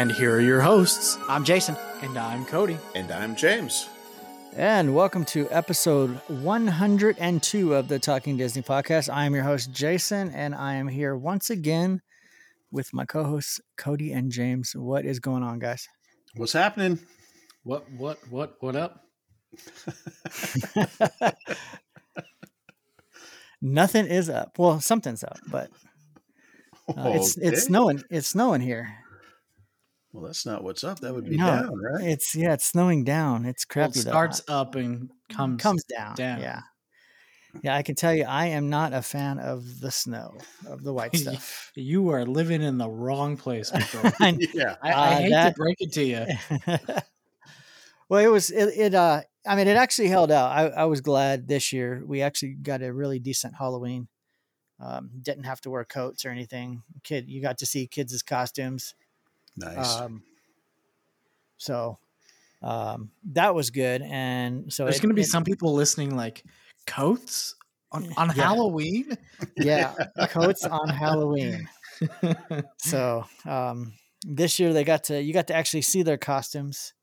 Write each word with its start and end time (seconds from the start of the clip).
And 0.00 0.10
here 0.10 0.34
are 0.36 0.40
your 0.40 0.62
hosts. 0.62 1.18
I'm 1.28 1.44
Jason. 1.44 1.76
And 2.00 2.16
I'm 2.16 2.46
Cody. 2.46 2.78
And 2.94 3.12
I'm 3.12 3.36
James. 3.36 3.86
And 4.56 4.94
welcome 4.94 5.26
to 5.26 5.46
episode 5.50 6.18
102 6.28 7.74
of 7.74 7.88
the 7.88 7.98
Talking 7.98 8.38
Disney 8.38 8.62
podcast. 8.62 9.12
I 9.12 9.26
am 9.26 9.34
your 9.34 9.44
host, 9.44 9.72
Jason, 9.72 10.30
and 10.30 10.54
I 10.54 10.76
am 10.76 10.88
here 10.88 11.14
once 11.14 11.50
again 11.50 12.00
with 12.72 12.94
my 12.94 13.04
co 13.04 13.24
hosts, 13.24 13.60
Cody 13.76 14.10
and 14.10 14.32
James. 14.32 14.72
What 14.74 15.04
is 15.04 15.18
going 15.20 15.42
on, 15.42 15.58
guys? 15.58 15.86
What's 16.34 16.54
happening? 16.54 16.98
What, 17.62 17.84
what, 17.92 18.26
what, 18.30 18.56
what 18.60 18.76
up? 18.76 19.04
Nothing 23.60 24.06
is 24.06 24.30
up. 24.30 24.58
Well, 24.58 24.80
something's 24.80 25.22
up, 25.22 25.40
but 25.50 25.68
uh, 26.88 27.10
it's 27.16 27.36
it's 27.36 27.46
Okay. 27.48 27.56
snowing. 27.56 28.02
It's 28.08 28.28
snowing 28.28 28.62
here. 28.62 28.96
Well, 30.12 30.24
that's 30.24 30.44
not 30.44 30.64
what's 30.64 30.82
up. 30.82 31.00
That 31.00 31.14
would 31.14 31.28
be 31.28 31.36
No, 31.36 31.46
down, 31.46 31.76
right? 31.78 32.04
It's 32.04 32.34
yeah, 32.34 32.54
it's 32.54 32.64
snowing 32.64 33.04
down. 33.04 33.44
It's 33.46 33.64
Well, 33.68 33.86
crappy 33.86 34.00
it 34.00 34.04
though. 34.04 34.10
starts 34.10 34.42
up 34.48 34.74
and 34.74 35.10
comes. 35.28 35.62
comes 35.62 35.84
down. 35.84 36.14
down. 36.16 36.40
Yeah. 36.40 36.60
Yeah, 37.62 37.74
I 37.76 37.82
can 37.82 37.96
tell 37.96 38.14
you 38.14 38.24
I 38.24 38.46
am 38.46 38.70
not 38.70 38.92
a 38.92 39.02
fan 39.02 39.38
of 39.40 39.80
the 39.80 39.90
snow, 39.90 40.36
of 40.68 40.82
the 40.84 40.92
white 40.92 41.16
stuff. 41.16 41.72
You 41.74 42.08
are 42.10 42.24
living 42.24 42.62
in 42.62 42.78
the 42.78 42.88
wrong 42.88 43.36
place. 43.36 43.70
Victor. 43.70 44.12
I- 44.20 44.36
yeah. 44.54 44.76
I, 44.82 44.92
I 44.92 44.92
Uh, 44.92 45.16
hate 45.18 45.30
that- 45.30 45.48
to 45.50 45.54
break 45.56 45.76
it 45.80 45.92
to 45.92 46.04
you. 46.04 46.26
well, 48.08 48.24
it 48.24 48.28
was 48.28 48.50
it, 48.50 48.68
it 48.76 48.94
uh 48.94 49.22
I 49.46 49.56
mean 49.56 49.68
it 49.68 49.76
actually 49.76 50.08
held 50.08 50.30
out. 50.30 50.50
I, 50.50 50.66
I 50.68 50.84
was 50.84 51.00
glad 51.00 51.46
this 51.48 51.72
year 51.72 52.02
we 52.04 52.22
actually 52.22 52.52
got 52.54 52.82
a 52.82 52.92
really 52.92 53.18
decent 53.18 53.54
Halloween. 53.56 54.08
Um, 54.78 55.10
didn't 55.20 55.44
have 55.44 55.60
to 55.62 55.70
wear 55.70 55.84
coats 55.84 56.24
or 56.24 56.30
anything. 56.30 56.82
Kid, 57.04 57.28
you 57.28 57.42
got 57.42 57.58
to 57.58 57.66
see 57.66 57.86
kids' 57.86 58.22
costumes. 58.22 58.94
Nice. 59.56 59.96
Um, 60.00 60.22
so 61.56 61.98
um, 62.62 63.10
that 63.32 63.54
was 63.54 63.70
good. 63.70 64.02
And 64.02 64.72
so 64.72 64.84
There's 64.84 65.00
going 65.00 65.10
to 65.10 65.14
be 65.14 65.22
it- 65.22 65.26
some 65.28 65.44
people 65.44 65.72
listening 65.74 66.16
like 66.16 66.44
coats 66.86 67.54
on, 67.92 68.08
on 68.16 68.28
Yeah. 68.28 68.42
Halloween. 68.44 69.16
yeah 69.56 69.94
coats 70.28 70.64
on 70.64 70.88
Halloween. 70.88 71.68
so 72.78 73.24
um, 73.44 73.92
this 74.24 74.58
year 74.58 74.72
they 74.72 74.84
got 74.84 75.04
to 75.04 75.20
you 75.22 75.32
got 75.32 75.46
to 75.48 75.54
actually 75.54 75.82
see 75.82 76.02
their 76.02 76.16
costumes 76.16 76.94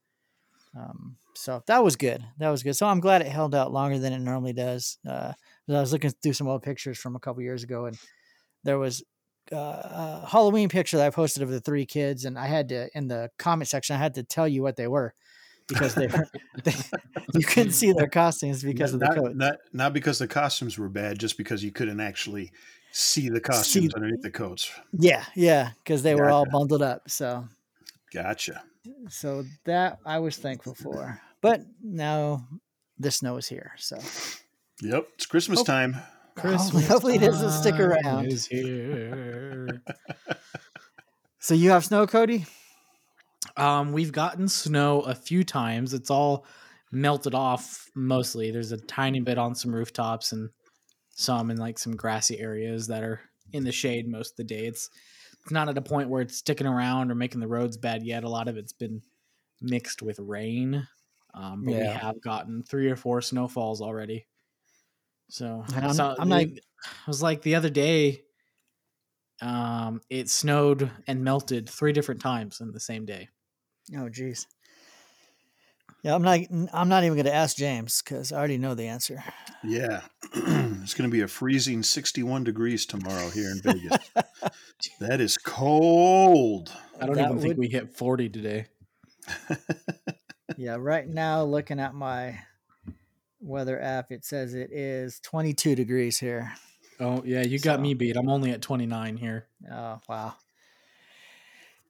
um, 0.75 1.17
so 1.35 1.61
that 1.67 1.83
was 1.83 1.95
good 1.95 2.23
that 2.39 2.49
was 2.49 2.63
good 2.63 2.73
so 2.75 2.87
i'm 2.87 2.99
glad 2.99 3.21
it 3.21 3.27
held 3.27 3.53
out 3.53 3.71
longer 3.71 3.99
than 3.99 4.11
it 4.13 4.19
normally 4.19 4.53
does 4.53 4.97
uh, 5.07 5.33
'cause 5.33 5.75
i 5.75 5.79
was 5.79 5.91
looking 5.93 6.09
through 6.23 6.33
some 6.33 6.47
old 6.47 6.63
pictures 6.63 6.97
from 6.97 7.15
a 7.15 7.19
couple 7.19 7.41
years 7.43 7.63
ago 7.63 7.85
and 7.85 7.97
there 8.63 8.79
was 8.79 9.03
uh, 9.51 10.21
a 10.23 10.27
halloween 10.29 10.69
picture 10.69 10.97
that 10.97 11.07
i 11.07 11.09
posted 11.09 11.43
of 11.43 11.49
the 11.49 11.59
three 11.59 11.85
kids 11.85 12.25
and 12.25 12.37
i 12.37 12.47
had 12.47 12.69
to 12.69 12.89
in 12.97 13.07
the 13.07 13.29
comment 13.37 13.67
section 13.67 13.95
i 13.95 13.99
had 13.99 14.13
to 14.13 14.23
tell 14.23 14.47
you 14.47 14.61
what 14.61 14.75
they 14.75 14.87
were 14.87 15.13
because 15.67 15.95
they 15.95 16.07
were 16.07 16.27
they, 16.63 16.73
you 17.33 17.45
couldn't 17.45 17.73
see 17.73 17.91
their 17.93 18.07
costumes 18.07 18.63
because 18.63 18.93
of 18.93 18.99
the 18.99 19.05
not, 19.05 19.15
coat 19.15 19.35
not 19.35 19.55
not 19.73 19.93
because 19.93 20.17
the 20.19 20.27
costumes 20.27 20.77
were 20.77 20.89
bad, 20.89 21.19
just 21.19 21.37
because 21.37 21.63
you 21.63 21.71
couldn't 21.71 21.99
actually 21.99 22.51
see 22.91 23.29
the 23.29 23.39
costumes 23.41 23.93
underneath 23.93 24.21
the 24.21 24.31
coats. 24.31 24.71
yeah 24.93 25.23
yeah 25.35 25.71
because 25.83 26.03
they 26.03 26.15
were 26.15 26.29
all 26.29 26.45
bundled 26.49 26.81
up 26.81 27.09
so 27.09 27.47
Gotcha. 28.13 28.63
so 29.09 29.43
that 29.65 29.99
I 30.05 30.19
was 30.19 30.37
thankful 30.37 30.73
for. 30.73 31.19
But 31.41 31.61
now 31.83 32.47
the 32.97 33.11
snow 33.11 33.35
is 33.37 33.47
here, 33.47 33.73
so 33.77 33.97
Yep. 34.81 35.07
It's 35.15 35.25
Christmas 35.25 35.59
Oh. 35.59 35.63
time. 35.65 35.97
Hopefully- 36.37 36.83
hopefully 36.83 37.15
it 37.15 37.21
doesn't 37.21 37.51
stick 37.51 37.79
around. 37.79 38.27
Is 38.27 38.45
here. 38.45 39.81
so 41.39 41.53
you 41.53 41.71
have 41.71 41.85
snow, 41.85 42.05
Cody. 42.07 42.45
Um, 43.55 43.91
we've 43.91 44.11
gotten 44.11 44.47
snow 44.47 45.01
a 45.01 45.15
few 45.15 45.43
times. 45.43 45.93
It's 45.93 46.11
all 46.11 46.45
melted 46.91 47.33
off 47.33 47.89
mostly. 47.95 48.51
There's 48.51 48.71
a 48.71 48.77
tiny 48.77 49.19
bit 49.19 49.37
on 49.37 49.55
some 49.55 49.73
rooftops 49.73 50.31
and 50.31 50.49
some 51.09 51.49
in 51.49 51.57
like 51.57 51.79
some 51.79 51.95
grassy 51.95 52.39
areas 52.39 52.87
that 52.87 53.03
are 53.03 53.19
in 53.53 53.63
the 53.63 53.71
shade 53.71 54.07
most 54.07 54.31
of 54.31 54.37
the 54.37 54.43
day. 54.43 54.65
It's 54.67 54.89
it's 55.41 55.51
not 55.51 55.69
at 55.69 55.77
a 55.77 55.81
point 55.81 56.09
where 56.09 56.21
it's 56.21 56.37
sticking 56.37 56.67
around 56.67 57.09
or 57.11 57.15
making 57.15 57.39
the 57.39 57.47
roads 57.47 57.77
bad 57.77 58.03
yet. 58.03 58.23
A 58.23 58.29
lot 58.29 58.47
of 58.47 58.57
it's 58.57 58.73
been 58.73 59.01
mixed 59.61 60.01
with 60.01 60.19
rain. 60.19 60.87
Um, 61.33 61.63
but 61.63 61.73
we 61.73 61.79
have 61.93 62.21
gotten 62.21 62.63
three 62.63 62.89
or 62.89 62.95
four 62.95 63.21
snowfalls 63.21 63.81
already. 63.81 64.25
So, 65.29 65.63
I'm- 65.73 65.93
so 65.93 66.15
I'm 66.17 66.29
not- 66.29 66.41
it 66.43 66.61
was 67.07 67.21
like 67.21 67.41
the 67.41 67.55
other 67.55 67.69
day. 67.69 68.23
Um, 69.41 70.01
it 70.09 70.29
snowed 70.29 70.89
and 71.05 71.23
melted 71.23 71.69
three 71.69 71.93
different 71.93 72.21
times 72.21 72.59
in 72.59 72.71
the 72.71 72.79
same 72.79 73.05
day. 73.05 73.29
Oh, 73.95 74.09
geez. 74.09 74.47
Yeah, 76.03 76.15
I'm 76.15 76.21
not. 76.21 76.39
I'm 76.73 76.89
not 76.89 77.03
even 77.03 77.15
going 77.15 77.25
to 77.25 77.33
ask 77.33 77.57
James 77.57 78.01
because 78.01 78.31
I 78.31 78.37
already 78.37 78.57
know 78.57 78.75
the 78.75 78.87
answer. 78.87 79.23
Yeah. 79.63 80.01
it's 80.33 80.93
going 80.93 81.09
to 81.09 81.13
be 81.13 81.21
a 81.21 81.27
freezing 81.27 81.83
61 81.83 82.43
degrees 82.45 82.85
tomorrow 82.85 83.29
here 83.29 83.51
in 83.51 83.61
Vegas. 83.61 83.97
that 84.99 85.19
is 85.19 85.37
cold. 85.37 86.71
I 86.99 87.05
don't 87.05 87.15
That 87.15 87.25
even 87.25 87.39
think 87.39 87.57
we 87.57 87.67
hit 87.67 87.95
40 87.95 88.29
today. 88.29 88.67
Yeah, 90.55 90.77
right 90.79 91.07
now 91.07 91.43
looking 91.43 91.79
at 91.79 91.93
my 91.93 92.39
weather 93.39 93.79
app, 93.81 94.11
it 94.11 94.25
says 94.25 94.53
it 94.53 94.71
is 94.71 95.19
22 95.21 95.75
degrees 95.75 96.17
here. 96.17 96.53
Oh, 96.99 97.21
yeah, 97.25 97.41
you 97.43 97.59
got 97.59 97.75
So- 97.77 97.81
me 97.81 97.93
beat. 97.93 98.17
I'm 98.17 98.29
only 98.29 98.51
at 98.51 98.61
29 98.61 99.17
here. 99.17 99.47
Oh 99.71 99.99
wow. 100.09 100.35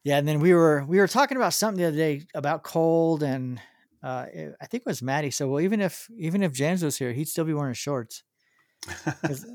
Yeah, 0.03 0.18
and 0.18 0.28
then 0.28 0.40
we 0.40 0.53
were 0.53 0.86
we 0.88 1.00
were 1.00 1.07
talking 1.07 1.38
about 1.38 1.53
something 1.53 1.81
the 1.81 1.88
other 1.90 1.97
day 1.97 2.25
about 2.34 2.63
cold, 2.63 3.24
and 3.24 3.59
uh, 4.03 4.25
it- 4.31 4.56
I 4.62 4.66
think 4.68 4.81
it 4.81 4.88
was 4.90 5.02
Maddie. 5.02 5.31
So 5.31 5.47
well, 5.50 5.62
even 5.62 5.81
if 5.81 6.09
even 6.18 6.44
if 6.44 6.53
James 6.53 6.84
was 6.84 6.97
here, 6.97 7.12
he'd 7.13 7.28
still 7.28 7.46
be 7.46 7.53
wearing 7.53 7.74
shorts. 7.74 8.24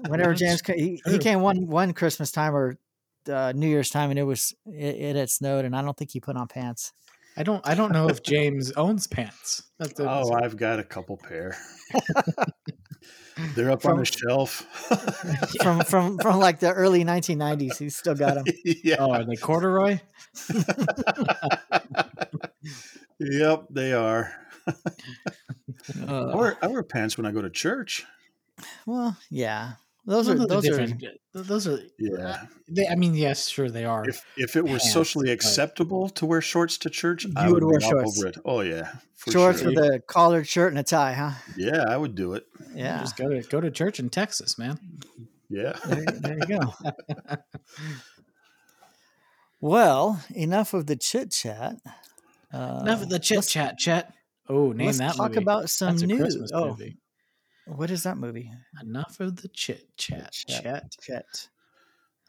whenever 0.09 0.35
James 0.35 0.61
he, 0.67 1.01
he 1.07 1.19
came 1.19 1.41
one 1.41 1.67
one 1.69 1.93
Christmas 1.95 2.31
time 2.33 2.55
or 2.55 2.77
uh, 3.31 3.53
New 3.55 3.69
Year's 3.69 3.89
time, 3.91 4.11
and 4.11 4.19
it 4.19 4.25
was 4.25 4.53
it, 4.67 4.97
it 4.97 5.17
had 5.17 5.31
snowed, 5.31 5.65
and 5.65 5.75
I 5.77 5.81
don't 5.83 5.97
think 5.97 6.11
he 6.11 6.21
put 6.21 6.37
on 6.37 6.49
pants. 6.49 6.93
I 7.37 7.43
don't 7.43 7.67
I 7.67 7.75
don't 7.75 7.93
know 7.93 8.09
if 8.09 8.23
James 8.23 8.73
owns 8.73 9.07
pants. 9.07 9.63
That's 9.79 9.99
a, 10.01 10.09
Oh, 10.11 10.33
I've 10.33 10.57
got 10.57 10.79
a 10.79 10.85
couple 10.85 11.17
pair. 11.17 11.57
They're 13.55 13.71
up 13.71 13.85
on 13.87 13.97
the 13.99 14.05
shelf. 14.05 14.61
from 15.63 15.81
from 15.85 16.19
from 16.19 16.39
like 16.39 16.61
the 16.61 16.73
early 16.73 17.05
1990s. 17.05 17.79
He's 17.79 17.97
still 17.97 18.15
got 18.15 18.35
them. 18.35 18.45
yeah. 18.65 18.97
oh, 18.99 19.11
are 19.13 19.25
they 19.25 19.37
corduroy? 19.37 20.01
Yep, 23.19 23.67
they 23.71 23.93
are. 23.93 24.33
I 24.67 24.73
Uh, 26.07 26.37
wear, 26.37 26.57
I 26.63 26.67
wear 26.69 26.83
pants 26.83 27.17
when 27.17 27.27
I 27.27 27.33
go 27.33 27.43
to 27.43 27.51
church. 27.51 28.05
well, 28.87 29.17
yeah, 29.31 29.73
those 30.05 30.29
Well, 30.29 30.43
are 30.43 30.47
those 30.47 30.69
are. 30.69 30.87
Those 31.35 31.67
are 31.69 31.79
Yeah. 31.99 32.47
They, 32.69 32.87
I 32.89 32.95
mean, 32.97 33.15
yes, 33.15 33.49
sure 33.49 33.71
they 33.71 33.85
are. 33.85 34.09
If 34.09 34.23
if 34.37 34.57
it 34.57 34.63
were 34.63 34.71
Pants, 34.79 34.93
socially 34.93 35.31
acceptable 35.31 36.09
to 36.11 36.27
wear 36.27 36.41
shorts 36.41 36.79
to 36.79 36.91
church, 36.91 37.27
I 37.37 37.47
You 37.47 37.55
would 37.55 37.65
would, 37.65 37.71
wear 37.73 37.81
shorts. 37.81 38.19
over 38.19 38.29
it. 38.29 38.37
Oh 38.45 38.61
yeah, 38.63 38.93
for 39.17 39.31
shorts 39.31 39.61
sure. 39.61 39.69
with 39.71 39.79
a 39.79 40.01
collared 40.07 40.49
shirt 40.49 40.73
and 40.73 40.79
a 40.79 40.83
tie, 40.83 41.13
huh? 41.13 41.33
Yeah, 41.57 41.85
I 41.89 41.97
would 41.97 42.15
do 42.15 42.35
it. 42.35 42.45
Yeah. 42.75 42.99
Just 43.01 43.17
go 43.17 43.29
to 43.29 43.43
go 43.43 43.61
to 43.61 43.71
church 43.71 44.01
in 44.01 44.09
Texas, 44.11 44.59
man. 44.59 44.79
Yeah. 45.49 45.75
there, 45.87 46.05
there 46.21 46.39
you 46.39 46.59
go. 46.59 46.75
well, 49.61 50.23
enough 50.35 50.75
of 50.75 50.87
the 50.87 50.97
chit 50.97 51.31
chat. 51.31 51.77
Uh, 52.53 52.81
Enough 52.83 53.03
of 53.03 53.09
the 53.09 53.19
chit 53.19 53.47
chat, 53.47 53.79
chat. 53.79 54.13
Oh, 54.49 54.73
name 54.73 54.87
Let's 54.87 54.99
that 54.99 55.15
talk 55.15 55.31
movie. 55.31 55.43
about 55.43 55.71
some 55.71 55.91
That's 55.91 56.03
a 56.03 56.07
news. 56.07 56.21
Christmas 56.21 56.51
Oh, 56.53 56.69
movie. 56.71 56.99
What 57.67 57.91
is 57.91 58.05
that 58.05 58.17
movie? 58.17 58.51
Enough 58.81 59.21
of 59.21 59.37
the 59.37 59.49
chit 59.49 59.89
chat, 59.97 60.33
Chat. 60.33 60.63
chat. 60.63 60.97
Chet. 61.01 61.49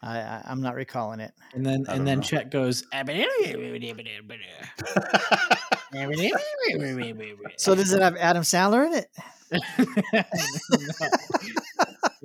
I, 0.02 0.18
I 0.18 0.42
I'm 0.46 0.60
not 0.60 0.74
recalling 0.74 1.20
it. 1.20 1.32
And 1.54 1.64
then 1.64 1.84
and 1.88 2.06
then 2.06 2.18
know. 2.18 2.24
Chet 2.24 2.50
goes. 2.50 2.84
So 7.56 7.74
does 7.74 7.92
it 7.92 8.02
have 8.02 8.16
Adam 8.16 8.42
Sandler 8.42 8.86
in 8.86 8.94
it? 8.94 9.08
I 10.12 10.24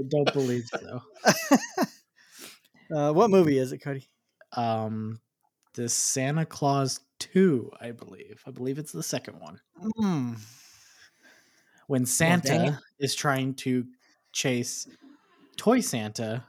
don't 0.08 0.34
believe 0.34 0.66
so. 0.66 1.02
Uh, 2.92 3.14
what 3.14 3.30
movie 3.30 3.60
is 3.60 3.72
it, 3.72 3.78
Cody? 3.78 4.10
Um, 4.54 5.20
the 5.76 5.88
Santa 5.88 6.44
Claus 6.44 7.02
two, 7.20 7.70
I 7.80 7.92
believe. 7.92 8.42
I 8.48 8.52
believe 8.52 8.80
it's 8.80 8.92
the 8.92 9.04
second 9.04 9.40
one. 9.40 9.60
Hmm. 9.96 10.34
When 11.90 12.02
dang 12.02 12.06
Santa 12.06 12.80
is 13.00 13.16
trying 13.16 13.56
to 13.56 13.84
chase 14.32 14.88
Toy 15.58 15.80
Santa, 15.80 16.46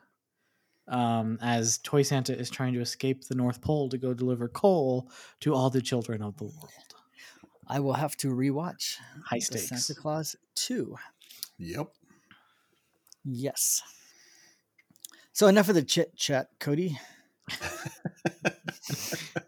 um, 0.87 1.39
as 1.41 1.79
Toy 1.79 2.03
Santa 2.03 2.39
is 2.39 2.51
trying 2.51 2.75
to 2.75 2.83
escape 2.83 3.25
the 3.25 3.35
North 3.35 3.63
Pole 3.63 3.89
to 3.89 3.97
go 3.97 4.13
deliver 4.13 4.49
coal 4.49 5.11
to 5.41 5.55
all 5.55 5.71
the 5.71 5.81
children 5.81 6.21
of 6.21 6.37
the 6.37 6.45
world. 6.45 6.95
I 7.67 7.81
will 7.81 7.95
have 7.95 8.19
to 8.19 8.29
rewatch 8.29 8.97
High 9.25 9.39
the 9.39 9.41
stakes. 9.41 9.69
Santa 9.69 9.99
Claus 9.99 10.37
2. 10.57 10.95
Yep. 11.57 11.87
Yes. 13.25 13.81
So 15.33 15.47
enough 15.47 15.71
of 15.71 15.75
the 15.75 15.83
chit 15.83 16.15
chat, 16.17 16.49
Cody. 16.59 16.99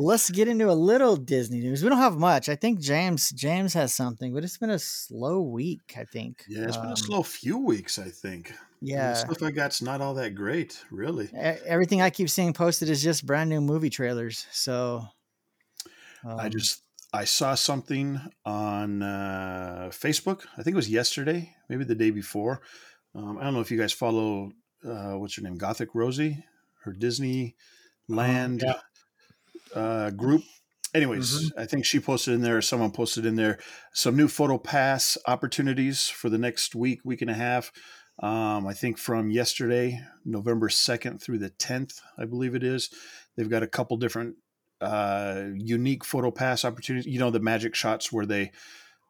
Let's 0.00 0.30
get 0.30 0.48
into 0.48 0.70
a 0.70 0.72
little 0.72 1.16
Disney 1.16 1.60
news. 1.60 1.82
We 1.82 1.88
don't 1.88 1.98
have 1.98 2.16
much. 2.16 2.48
I 2.48 2.56
think 2.56 2.80
James 2.80 3.30
James 3.30 3.74
has 3.74 3.94
something, 3.94 4.32
but 4.32 4.44
it's 4.44 4.56
been 4.58 4.70
a 4.70 4.78
slow 4.78 5.42
week. 5.42 5.94
I 5.96 6.04
think. 6.04 6.44
Yeah, 6.48 6.66
it's 6.66 6.76
been 6.76 6.86
Um, 6.86 6.92
a 6.92 6.96
slow 6.96 7.22
few 7.22 7.58
weeks, 7.58 7.98
I 7.98 8.08
think. 8.08 8.48
The 8.48 8.86
Yeah, 8.86 9.14
stuff 9.14 9.42
I 9.42 9.50
got's 9.50 9.82
not 9.82 10.00
all 10.00 10.14
that 10.14 10.34
great, 10.34 10.82
really. 10.90 11.30
Everything 11.34 12.00
I 12.00 12.10
keep 12.10 12.30
seeing 12.30 12.52
posted 12.54 12.88
is 12.88 13.02
just 13.02 13.26
brand 13.26 13.50
new 13.50 13.60
movie 13.60 13.90
trailers. 13.90 14.46
So, 14.50 15.06
I 16.24 16.46
um, 16.46 16.50
just 16.50 16.82
I 17.12 17.24
saw 17.24 17.54
something 17.54 18.20
on 18.44 19.02
uh, 19.02 19.90
Facebook. 19.92 20.46
I 20.56 20.62
think 20.62 20.74
it 20.74 20.76
was 20.76 20.90
yesterday, 20.90 21.54
maybe 21.68 21.84
the 21.84 21.94
day 21.94 22.10
before. 22.10 22.62
Um, 23.14 23.38
I 23.38 23.44
don't 23.44 23.54
know 23.54 23.60
if 23.60 23.70
you 23.70 23.78
guys 23.78 23.92
follow 23.92 24.52
uh, 24.84 25.12
what's 25.18 25.36
her 25.36 25.42
name, 25.42 25.56
Gothic 25.56 25.94
Rosie, 25.94 26.44
her 26.84 26.92
Disney 26.92 27.56
Land 28.08 28.62
yeah. 28.64 28.80
Uh, 29.74 30.10
group. 30.10 30.42
Anyways, 30.92 31.52
I 31.56 31.66
think 31.66 31.84
she 31.84 32.00
posted 32.00 32.34
in 32.34 32.42
there, 32.42 32.56
or 32.56 32.62
someone 32.62 32.90
posted 32.90 33.24
in 33.24 33.36
there, 33.36 33.58
some 33.92 34.16
new 34.16 34.26
photo 34.26 34.58
pass 34.58 35.16
opportunities 35.26 36.08
for 36.08 36.28
the 36.28 36.38
next 36.38 36.74
week, 36.74 37.00
week 37.04 37.22
and 37.22 37.30
a 37.30 37.34
half. 37.34 37.70
Um, 38.20 38.66
I 38.66 38.74
think 38.74 38.98
from 38.98 39.30
yesterday, 39.30 40.00
November 40.24 40.68
2nd 40.68 41.22
through 41.22 41.38
the 41.38 41.50
10th, 41.50 42.00
I 42.18 42.24
believe 42.24 42.54
it 42.54 42.64
is. 42.64 42.90
They've 43.36 43.48
got 43.48 43.62
a 43.62 43.68
couple 43.68 43.96
different 43.96 44.36
uh, 44.80 45.44
unique 45.54 46.04
photo 46.04 46.30
pass 46.30 46.64
opportunities. 46.64 47.10
You 47.10 47.20
know, 47.20 47.30
the 47.30 47.40
magic 47.40 47.74
shots 47.74 48.12
where 48.12 48.26
they 48.26 48.50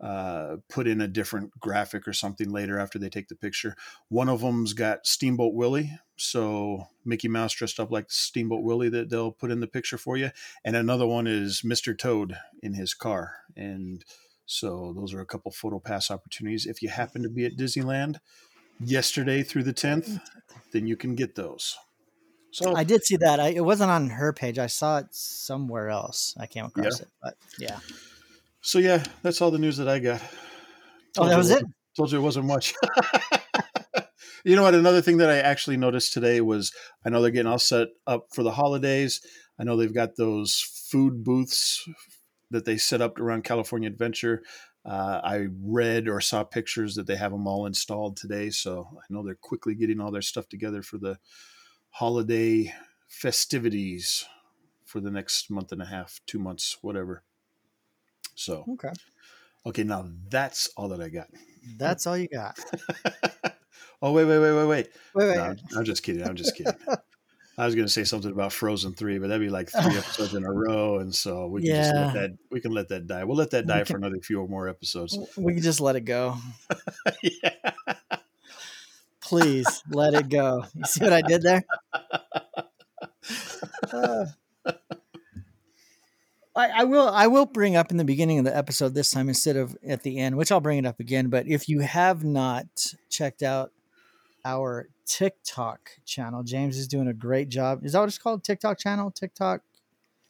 uh, 0.00 0.56
put 0.68 0.86
in 0.86 1.00
a 1.00 1.08
different 1.08 1.58
graphic 1.60 2.08
or 2.08 2.12
something 2.12 2.50
later 2.50 2.78
after 2.78 2.98
they 2.98 3.10
take 3.10 3.28
the 3.28 3.34
picture. 3.34 3.76
One 4.08 4.28
of 4.28 4.40
them's 4.40 4.72
got 4.72 5.06
Steamboat 5.06 5.54
Willie. 5.54 5.98
So 6.16 6.86
Mickey 7.04 7.28
Mouse 7.28 7.52
dressed 7.52 7.78
up 7.78 7.90
like 7.90 8.10
Steamboat 8.10 8.62
Willie 8.62 8.88
that 8.88 9.10
they'll 9.10 9.32
put 9.32 9.50
in 9.50 9.60
the 9.60 9.66
picture 9.66 9.98
for 9.98 10.16
you. 10.16 10.30
And 10.64 10.74
another 10.74 11.06
one 11.06 11.26
is 11.26 11.62
Mr. 11.62 11.96
Toad 11.96 12.36
in 12.62 12.74
his 12.74 12.94
car. 12.94 13.36
And 13.56 14.04
so 14.46 14.94
those 14.96 15.12
are 15.12 15.20
a 15.20 15.26
couple 15.26 15.50
photo 15.50 15.78
pass 15.78 16.10
opportunities. 16.10 16.66
If 16.66 16.82
you 16.82 16.88
happen 16.88 17.22
to 17.22 17.28
be 17.28 17.44
at 17.44 17.56
Disneyland 17.56 18.20
yesterday 18.82 19.42
through 19.42 19.64
the 19.64 19.74
10th, 19.74 20.20
then 20.72 20.86
you 20.86 20.96
can 20.96 21.14
get 21.14 21.34
those. 21.34 21.76
So 22.52 22.74
I 22.74 22.84
did 22.84 23.04
see 23.04 23.16
that. 23.18 23.38
I, 23.38 23.48
it 23.48 23.64
wasn't 23.64 23.90
on 23.90 24.10
her 24.10 24.32
page. 24.32 24.58
I 24.58 24.66
saw 24.66 24.98
it 24.98 25.06
somewhere 25.10 25.88
else. 25.88 26.34
I 26.38 26.46
came 26.46 26.64
across 26.64 27.00
it, 27.00 27.08
but 27.22 27.36
yeah. 27.58 27.78
So 28.60 28.78
yeah, 28.78 29.02
that's 29.22 29.40
all 29.40 29.50
the 29.50 29.58
news 29.58 29.78
that 29.78 29.88
I 29.88 29.98
got. 29.98 30.22
Oh, 31.18 31.28
that 31.28 31.36
was 31.36 31.50
it. 31.50 31.64
Told 31.96 32.12
you 32.12 32.18
it 32.18 32.22
wasn't 32.22 32.46
much. 32.46 32.74
you 34.44 34.54
know 34.54 34.62
what? 34.62 34.74
Another 34.74 35.00
thing 35.00 35.16
that 35.18 35.30
I 35.30 35.38
actually 35.38 35.76
noticed 35.76 36.12
today 36.12 36.40
was 36.40 36.72
I 37.04 37.10
know 37.10 37.22
they're 37.22 37.30
getting 37.30 37.50
all 37.50 37.58
set 37.58 37.88
up 38.06 38.28
for 38.32 38.42
the 38.42 38.52
holidays. 38.52 39.20
I 39.58 39.64
know 39.64 39.76
they've 39.76 39.92
got 39.92 40.16
those 40.16 40.60
food 40.60 41.24
booths 41.24 41.88
that 42.50 42.64
they 42.64 42.76
set 42.76 43.00
up 43.00 43.18
around 43.18 43.44
California 43.44 43.88
Adventure. 43.88 44.42
Uh, 44.84 45.20
I 45.22 45.46
read 45.62 46.08
or 46.08 46.20
saw 46.20 46.42
pictures 46.42 46.94
that 46.94 47.06
they 47.06 47.16
have 47.16 47.32
them 47.32 47.46
all 47.46 47.66
installed 47.66 48.16
today. 48.16 48.50
So 48.50 48.88
I 48.96 49.04
know 49.10 49.22
they're 49.22 49.34
quickly 49.34 49.74
getting 49.74 50.00
all 50.00 50.10
their 50.10 50.22
stuff 50.22 50.48
together 50.48 50.82
for 50.82 50.98
the 50.98 51.18
holiday 51.90 52.72
festivities 53.06 54.24
for 54.84 55.00
the 55.00 55.10
next 55.10 55.50
month 55.50 55.72
and 55.72 55.82
a 55.82 55.86
half, 55.86 56.20
two 56.26 56.38
months, 56.38 56.78
whatever. 56.80 57.22
So, 58.40 58.64
Okay, 58.72 58.88
okay, 59.66 59.82
now 59.84 60.08
that's 60.30 60.68
all 60.76 60.88
that 60.88 61.00
I 61.02 61.10
got. 61.10 61.28
that's 61.76 62.06
all 62.06 62.16
you 62.16 62.26
got. 62.28 62.58
oh, 64.02 64.12
wait, 64.12 64.24
wait, 64.24 64.38
wait, 64.38 64.52
wait, 64.52 64.66
wait. 64.66 64.88
Wait, 65.14 65.28
wait. 65.28 65.36
No, 65.36 65.42
I'm, 65.42 65.58
I'm 65.76 65.84
just 65.84 66.02
kidding. 66.02 66.24
I'm 66.26 66.36
just 66.36 66.56
kidding. 66.56 66.72
I 67.58 67.66
was 67.66 67.74
going 67.74 67.86
to 67.86 67.92
say 67.92 68.04
something 68.04 68.30
about 68.32 68.54
Frozen 68.54 68.94
three, 68.94 69.18
but 69.18 69.28
that'd 69.28 69.46
be 69.46 69.50
like 69.50 69.68
three 69.68 69.94
episodes 69.98 70.32
in 70.34 70.44
a 70.46 70.50
row, 70.50 71.00
and 71.00 71.14
so 71.14 71.48
we 71.48 71.60
can 71.60 71.74
just 71.76 71.94
let 71.94 72.14
that 72.14 72.38
we 72.50 72.60
can 72.62 72.72
let 72.72 72.88
that 72.88 73.06
die. 73.06 73.24
We'll 73.24 73.36
let 73.36 73.50
that 73.50 73.66
die 73.66 73.84
can- 73.84 73.86
for 73.86 73.96
another 73.98 74.20
few 74.22 74.46
more 74.48 74.66
episodes. 74.68 75.18
we 75.36 75.52
can 75.52 75.62
just 75.62 75.80
let 75.82 75.96
it 75.96 76.06
go. 76.06 76.36
yeah. 77.22 77.72
Please 79.20 79.82
let 79.90 80.14
it 80.14 80.30
go. 80.30 80.64
You 80.74 80.84
see 80.86 81.04
what 81.04 81.12
I 81.12 81.20
did 81.20 81.42
there? 81.42 81.62
Uh, 83.92 84.24
I, 86.56 86.68
I 86.80 86.84
will. 86.84 87.08
I 87.08 87.26
will 87.28 87.46
bring 87.46 87.76
up 87.76 87.90
in 87.90 87.96
the 87.96 88.04
beginning 88.04 88.38
of 88.38 88.44
the 88.44 88.56
episode 88.56 88.94
this 88.94 89.10
time 89.10 89.28
instead 89.28 89.56
of 89.56 89.76
at 89.86 90.02
the 90.02 90.18
end, 90.18 90.36
which 90.36 90.50
I'll 90.50 90.60
bring 90.60 90.78
it 90.78 90.86
up 90.86 90.98
again. 90.98 91.28
But 91.28 91.46
if 91.46 91.68
you 91.68 91.80
have 91.80 92.24
not 92.24 92.66
checked 93.08 93.42
out 93.42 93.72
our 94.44 94.88
TikTok 95.06 95.90
channel, 96.04 96.42
James 96.42 96.76
is 96.76 96.88
doing 96.88 97.08
a 97.08 97.14
great 97.14 97.48
job. 97.48 97.84
Is 97.84 97.92
that 97.92 98.00
what 98.00 98.08
it's 98.08 98.18
called? 98.18 98.42
TikTok 98.42 98.78
channel, 98.78 99.10
TikTok 99.10 99.62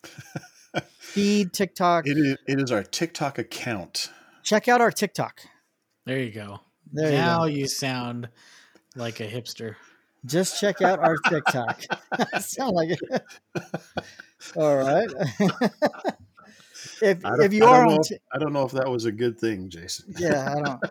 feed, 0.99 1.53
TikTok. 1.53 2.07
It 2.07 2.19
is, 2.19 2.37
it 2.47 2.61
is 2.61 2.71
our 2.71 2.83
TikTok 2.83 3.39
account. 3.39 4.11
Check 4.43 4.69
out 4.69 4.81
our 4.81 4.91
TikTok. 4.91 5.41
There 6.07 6.19
you 6.19 6.33
go. 6.33 6.61
There 6.93 7.11
you 7.11 7.17
now 7.17 7.41
go. 7.41 7.45
you 7.45 7.67
sound 7.67 8.29
like 8.97 9.21
a 9.21 9.29
hipster. 9.29 9.77
Just 10.27 10.61
check 10.61 10.83
out 10.83 10.99
our 10.99 11.17
TikTok. 11.29 11.83
Sound 12.41 12.75
like 12.75 12.91
it. 12.91 13.01
All 14.57 14.77
right. 14.77 15.09
if 17.03 17.21
if 17.25 17.53
you 17.53 17.65
I 17.65 17.79
are 17.79 17.87
on, 17.87 18.01
if- 18.01 18.21
I 18.33 18.39
don't 18.39 18.53
know 18.53 18.65
if 18.65 18.73
that 18.73 18.89
was 18.91 19.05
a 19.05 19.13
good 19.13 19.39
thing, 19.39 19.69
Jason. 19.71 20.15
yeah, 20.19 20.55
I 20.57 20.61
don't. 20.63 20.85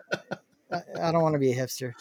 I, 0.72 1.08
I 1.08 1.12
don't 1.12 1.22
want 1.22 1.32
to 1.34 1.38
be 1.40 1.52
a 1.52 1.56
hipster. 1.56 1.92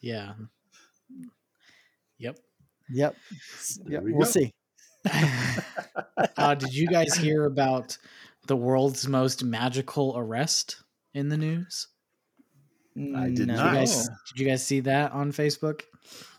Yeah. 0.00 0.34
Yep. 2.18 2.38
Yep. 2.90 3.16
Yep. 3.86 4.02
we 4.02 4.12
will 4.12 4.24
see. 4.26 4.52
uh, 6.36 6.54
did 6.54 6.74
you 6.74 6.88
guys 6.88 7.14
hear 7.14 7.44
about 7.44 7.96
the 8.46 8.56
world's 8.56 9.06
most 9.06 9.44
magical 9.44 10.16
arrest 10.16 10.82
in 11.14 11.28
the 11.28 11.36
news? 11.36 11.88
I 12.96 13.26
did 13.26 13.34
Did 13.34 13.38
you 13.38 13.46
not. 13.46 13.74
guys, 13.74 14.08
did 14.08 14.40
you 14.40 14.46
guys 14.46 14.66
see 14.66 14.80
that 14.80 15.12
on 15.12 15.30
Facebook? 15.32 15.82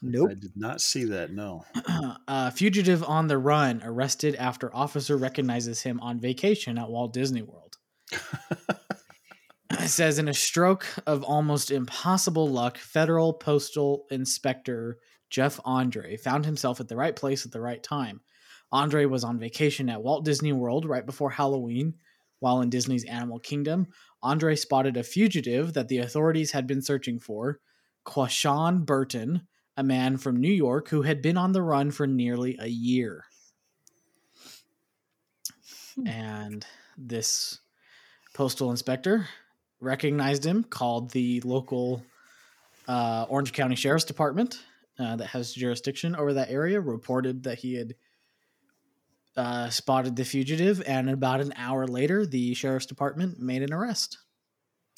Nope. 0.01 0.31
I 0.31 0.33
did 0.33 0.53
not 0.55 0.81
see 0.81 1.03
that. 1.05 1.31
No. 1.31 1.65
uh, 2.27 2.49
fugitive 2.51 3.03
on 3.03 3.27
the 3.27 3.37
run 3.37 3.81
arrested 3.83 4.35
after 4.35 4.73
officer 4.75 5.17
recognizes 5.17 5.81
him 5.81 5.99
on 5.99 6.19
vacation 6.19 6.77
at 6.77 6.89
Walt 6.89 7.13
Disney 7.13 7.41
World. 7.43 7.77
It 9.71 9.87
says 9.89 10.17
in 10.17 10.27
a 10.27 10.33
stroke 10.33 10.87
of 11.05 11.23
almost 11.23 11.69
impossible 11.69 12.47
luck, 12.49 12.77
federal 12.77 13.33
postal 13.33 14.05
inspector 14.09 14.97
Jeff 15.29 15.59
Andre 15.65 16.15
found 16.17 16.45
himself 16.45 16.79
at 16.79 16.87
the 16.87 16.95
right 16.95 17.15
place 17.15 17.45
at 17.45 17.51
the 17.51 17.61
right 17.61 17.83
time. 17.83 18.21
Andre 18.71 19.05
was 19.05 19.23
on 19.23 19.39
vacation 19.39 19.89
at 19.89 20.01
Walt 20.01 20.25
Disney 20.25 20.53
World 20.53 20.85
right 20.85 21.05
before 21.05 21.29
Halloween. 21.29 21.95
While 22.39 22.61
in 22.61 22.69
Disney's 22.69 23.03
Animal 23.03 23.39
Kingdom, 23.39 23.87
Andre 24.27 24.57
spotted 24.57 24.97
a 24.97 25.03
fugitive 25.03 25.73
that 25.73 25.87
the 25.87 25.99
authorities 25.99 26.51
had 26.51 26.67
been 26.67 26.81
searching 26.81 27.17
for, 27.17 27.59
Quashawn 28.05 28.85
Burton, 28.85 29.47
a 29.77 29.83
man 29.83 30.17
from 30.17 30.35
New 30.35 30.51
York 30.51 30.89
who 30.89 31.03
had 31.03 31.21
been 31.21 31.37
on 31.37 31.53
the 31.53 31.61
run 31.61 31.91
for 31.91 32.05
nearly 32.05 32.57
a 32.59 32.67
year. 32.67 33.23
And 36.05 36.65
this 36.97 37.59
postal 38.33 38.69
inspector 38.69 39.29
recognized 39.79 40.45
him, 40.45 40.65
called 40.65 41.11
the 41.11 41.39
local 41.41 42.03
uh, 42.87 43.25
Orange 43.29 43.53
County 43.53 43.75
Sheriff's 43.75 44.03
Department 44.03 44.59
uh, 44.99 45.15
that 45.15 45.27
has 45.27 45.53
jurisdiction 45.53 46.17
over 46.17 46.33
that 46.33 46.51
area, 46.51 46.81
reported 46.81 47.43
that 47.43 47.59
he 47.59 47.75
had 47.75 47.95
uh, 49.37 49.69
spotted 49.69 50.15
the 50.15 50.25
fugitive, 50.25 50.81
and 50.87 51.09
about 51.09 51.39
an 51.41 51.53
hour 51.55 51.87
later, 51.87 52.25
the 52.25 52.53
Sheriff's 52.53 52.85
Department 52.87 53.39
made 53.39 53.61
an 53.61 53.71
arrest. 53.73 54.17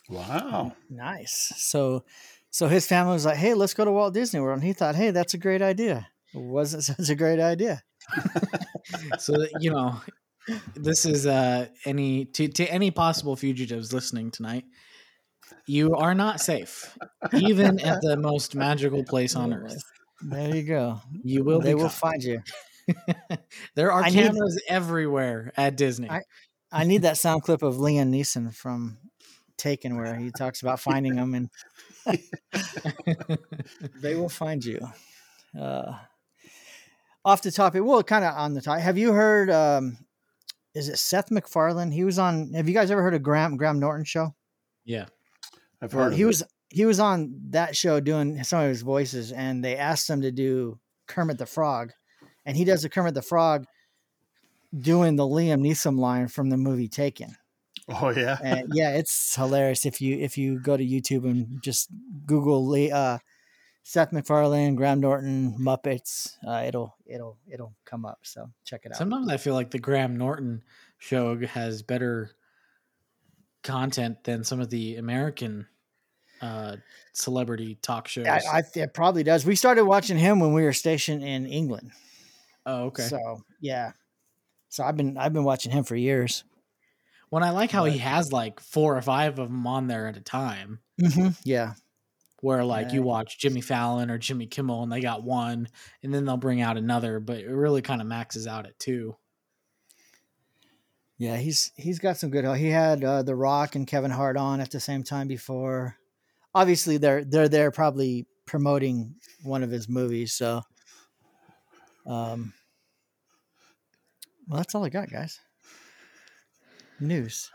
Wow. 0.09 0.73
Nice. 0.89 1.53
So, 1.57 2.05
so 2.49 2.67
his 2.67 2.87
family 2.87 3.13
was 3.13 3.25
like, 3.25 3.37
"Hey, 3.37 3.53
let's 3.53 3.73
go 3.75 3.85
to 3.85 3.91
Walt 3.91 4.13
Disney 4.13 4.39
World," 4.39 4.59
and 4.59 4.65
he 4.67 4.73
thought, 4.73 4.95
"Hey, 4.95 5.11
that's 5.11 5.33
a 5.35 5.37
great 5.37 5.61
idea." 5.61 6.07
It 6.33 6.41
wasn't 6.41 6.83
such 6.91 7.09
a 7.09 7.15
great 7.15 7.39
idea. 7.39 7.83
so 9.19 9.33
that, 9.33 9.49
you 9.59 9.69
know 9.71 9.99
this 10.75 11.05
is 11.05 11.27
uh 11.27 11.67
any 11.85 12.25
to, 12.25 12.47
to 12.47 12.65
any 12.65 12.89
possible 12.89 13.35
fugitives 13.35 13.93
listening 13.93 14.31
tonight 14.31 14.63
you 15.67 15.93
are 15.95 16.15
not 16.15 16.39
safe 16.41 16.97
even 17.33 17.79
at 17.81 18.01
the 18.01 18.17
most 18.17 18.55
magical 18.55 19.03
place 19.03 19.35
on 19.35 19.53
earth 19.53 19.83
There 20.21 20.55
you 20.55 20.63
go. 20.63 21.01
you 21.23 21.43
will 21.43 21.59
they 21.59 21.75
will 21.75 21.83
caught. 21.83 21.93
find 21.93 22.23
you. 22.23 22.41
there 23.75 23.91
are 23.91 24.03
I 24.03 24.09
need- 24.09 24.15
cameras 24.15 24.61
everywhere 24.67 25.51
at 25.57 25.75
disney 25.77 26.09
I- 26.09 26.21
I 26.71 26.83
need 26.83 27.01
that 27.01 27.17
sound 27.17 27.41
clip 27.43 27.63
of 27.63 27.75
Liam 27.77 28.09
Neeson 28.11 28.53
from 28.53 28.99
Taken, 29.57 29.97
where 29.97 30.15
he 30.15 30.29
talks 30.31 30.61
about 30.61 30.79
finding 30.79 31.15
them, 31.17 31.33
and 31.33 31.49
they 34.01 34.15
will 34.15 34.29
find 34.29 34.63
you. 34.63 34.79
Uh, 35.59 35.93
off 37.25 37.41
the 37.41 37.51
topic, 37.51 37.83
well, 37.83 38.03
kind 38.03 38.23
of 38.23 38.35
on 38.35 38.53
the 38.53 38.61
top. 38.61 38.79
Have 38.79 38.97
you 38.97 39.11
heard? 39.13 39.49
Um, 39.49 39.97
is 40.73 40.87
it 40.89 40.97
Seth 40.97 41.31
MacFarlane? 41.31 41.91
He 41.91 42.03
was 42.03 42.19
on. 42.19 42.53
Have 42.53 42.67
you 42.67 42.73
guys 42.73 42.91
ever 42.91 43.01
heard 43.01 43.15
of 43.15 43.23
Graham 43.23 43.57
Graham 43.57 43.79
Norton 43.79 44.05
show? 44.05 44.33
yeah 44.85 45.05
I've 45.81 45.93
Well, 45.93 46.05
heard. 46.05 46.13
he 46.13 46.21
of 46.23 46.27
was 46.27 46.41
It. 46.41 46.47
he 46.69 46.85
was 46.85 46.99
on 46.99 47.35
that 47.49 47.75
show 47.75 47.99
doing 47.99 48.43
some 48.43 48.61
of 48.61 48.69
his 48.69 48.81
voices, 48.81 49.31
and 49.31 49.63
they 49.63 49.75
asked 49.75 50.09
him 50.09 50.21
to 50.21 50.31
do 50.31 50.79
Kermit 51.07 51.37
the 51.37 51.45
Frog, 51.45 51.91
and 52.49 52.57
he 52.57 52.65
does 52.65 52.81
the 52.81 52.89
Kermit 52.89 53.13
the 53.13 53.21
Frog 53.21 53.67
doing 54.75 55.15
the 55.15 55.23
Liam 55.23 55.61
Neeson 55.61 55.99
line 55.99 56.27
from 56.27 56.49
the 56.49 56.57
movie 56.57 56.87
Taken. 56.87 57.35
Oh 57.87 58.09
yeah. 58.09 58.39
And 58.43 58.71
yeah, 58.73 58.95
it's 58.95 59.35
hilarious 59.35 59.85
if 59.85 60.01
you 60.01 60.17
if 60.17 60.35
you 60.35 60.59
go 60.59 60.75
to 60.75 60.83
YouTube 60.83 61.25
and 61.25 61.61
just 61.61 61.89
Google 62.25 62.67
Lee, 62.67 62.91
uh, 62.91 63.19
Seth 63.83 64.11
MacFarlane, 64.11 64.75
Graham 64.75 64.99
Norton, 64.99 65.55
Muppets, 65.59 66.37
uh, 66.47 66.63
it'll 66.65 66.95
it'll 67.05 67.37
it'll 67.47 67.75
come 67.85 68.03
up. 68.03 68.21
So 68.23 68.49
check 68.65 68.81
it 68.85 68.91
out. 68.91 68.97
sometimes 68.97 69.29
i 69.29 69.37
feel 69.37 69.53
like 69.53 69.69
the 69.69 69.79
graham 69.79 70.17
norton 70.17 70.63
show 70.97 71.37
has 71.45 71.83
better 71.83 72.31
content 73.63 74.23
than 74.23 74.43
some 74.43 74.59
of 74.59 74.69
the 74.69 74.95
american 74.95 75.67
uh 76.41 76.75
celebrity 77.13 77.77
talk 77.81 78.07
shows 78.07 78.25
I, 78.25 78.39
I 78.51 78.63
it 78.75 78.93
probably 78.93 79.23
does. 79.23 79.45
We 79.45 79.55
started 79.55 79.85
watching 79.85 80.17
him 80.17 80.39
when 80.39 80.53
we 80.53 80.63
were 80.63 80.73
stationed 80.73 81.23
in 81.23 81.45
England. 81.45 81.91
Oh 82.69 82.83
okay 82.85 83.03
So 83.03 83.41
yeah. 83.61 83.91
So 84.69 84.83
I've 84.83 84.95
been 84.97 85.17
I've 85.17 85.33
been 85.33 85.43
watching 85.43 85.71
him 85.71 85.83
for 85.83 85.95
years. 85.95 86.43
when 87.29 87.43
i 87.43 87.49
like 87.51 87.71
how 87.71 87.85
he 87.85 87.97
has 87.99 88.31
like 88.31 88.59
four 88.59 88.95
or 88.97 89.01
five 89.01 89.37
of 89.39 89.47
them 89.49 89.65
on 89.67 89.87
there 89.87 90.07
at 90.07 90.17
a 90.17 90.21
time 90.21 90.79
Mm-hmm. 91.01 91.29
Yeah. 91.43 91.73
where 92.41 92.63
like 92.65 92.91
you 92.93 93.01
watch 93.01 93.39
Jimmy 93.39 93.61
Fallon 93.61 94.09
or 94.11 94.17
Jimmy 94.17 94.47
Kimmel 94.47 94.83
and 94.83 94.91
they 94.91 95.01
got 95.01 95.23
one 95.23 95.67
and 96.03 96.13
then 96.13 96.25
they'll 96.25 96.37
bring 96.37 96.61
out 96.61 96.77
another, 96.77 97.19
but 97.19 97.37
it 97.39 97.47
really 97.49 97.81
kind 97.81 98.01
of 98.01 98.07
maxes 98.07 98.45
out 98.47 98.65
at 98.65 98.77
two. 98.79 99.15
Yeah, 101.17 101.35
he's 101.37 101.71
he's 101.75 101.99
got 101.99 102.17
some 102.17 102.29
good. 102.29 102.45
He 102.57 102.69
had 102.69 103.03
uh, 103.03 103.23
The 103.23 103.35
Rock 103.35 103.75
and 103.75 103.85
Kevin 103.85 104.11
Hart 104.11 104.37
on 104.37 104.61
at 104.61 104.71
the 104.71 104.79
same 104.79 105.03
time 105.03 105.27
before. 105.27 105.97
Obviously, 106.55 106.97
they're 106.97 107.25
they're 107.25 107.49
there 107.49 107.71
probably 107.71 108.25
promoting 108.45 109.15
one 109.43 109.61
of 109.63 109.69
his 109.69 109.89
movies. 109.89 110.31
So, 110.33 110.61
um, 112.07 112.53
well, 114.49 114.57
that's 114.57 114.73
all 114.75 114.83
I 114.83 114.89
got, 114.89 115.09
guys. 115.09 115.39
News. 116.99 117.51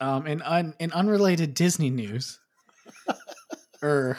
Um, 0.00 0.26
in 0.26 0.42
un, 0.42 0.74
in 0.78 0.92
unrelated 0.92 1.54
Disney 1.54 1.90
news, 1.90 2.38
or 3.82 4.18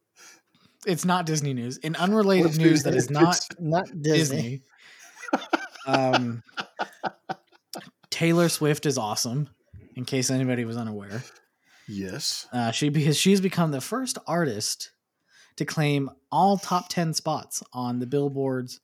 it's 0.86 1.04
not 1.04 1.26
Disney 1.26 1.52
news. 1.52 1.76
In 1.78 1.94
unrelated 1.96 2.46
What's 2.46 2.58
news 2.58 2.82
that 2.84 2.94
is 2.94 3.10
not 3.10 3.46
Not 3.58 3.86
Disney. 4.00 4.62
Disney, 5.32 5.42
um, 5.86 6.42
Taylor 8.10 8.48
Swift 8.48 8.86
is 8.86 8.96
awesome. 8.96 9.48
In 9.96 10.04
case 10.04 10.30
anybody 10.30 10.64
was 10.64 10.76
unaware, 10.76 11.22
Yes. 11.86 12.46
Uh, 12.52 12.70
she 12.70 12.88
because 12.88 13.16
she's 13.16 13.40
become 13.40 13.70
the 13.70 13.80
first 13.80 14.18
artist 14.26 14.90
to 15.56 15.64
claim 15.64 16.10
all 16.32 16.56
top 16.56 16.88
ten 16.88 17.12
spots 17.14 17.62
on 17.72 17.98
the 17.98 18.06
Billboard's 18.06 18.80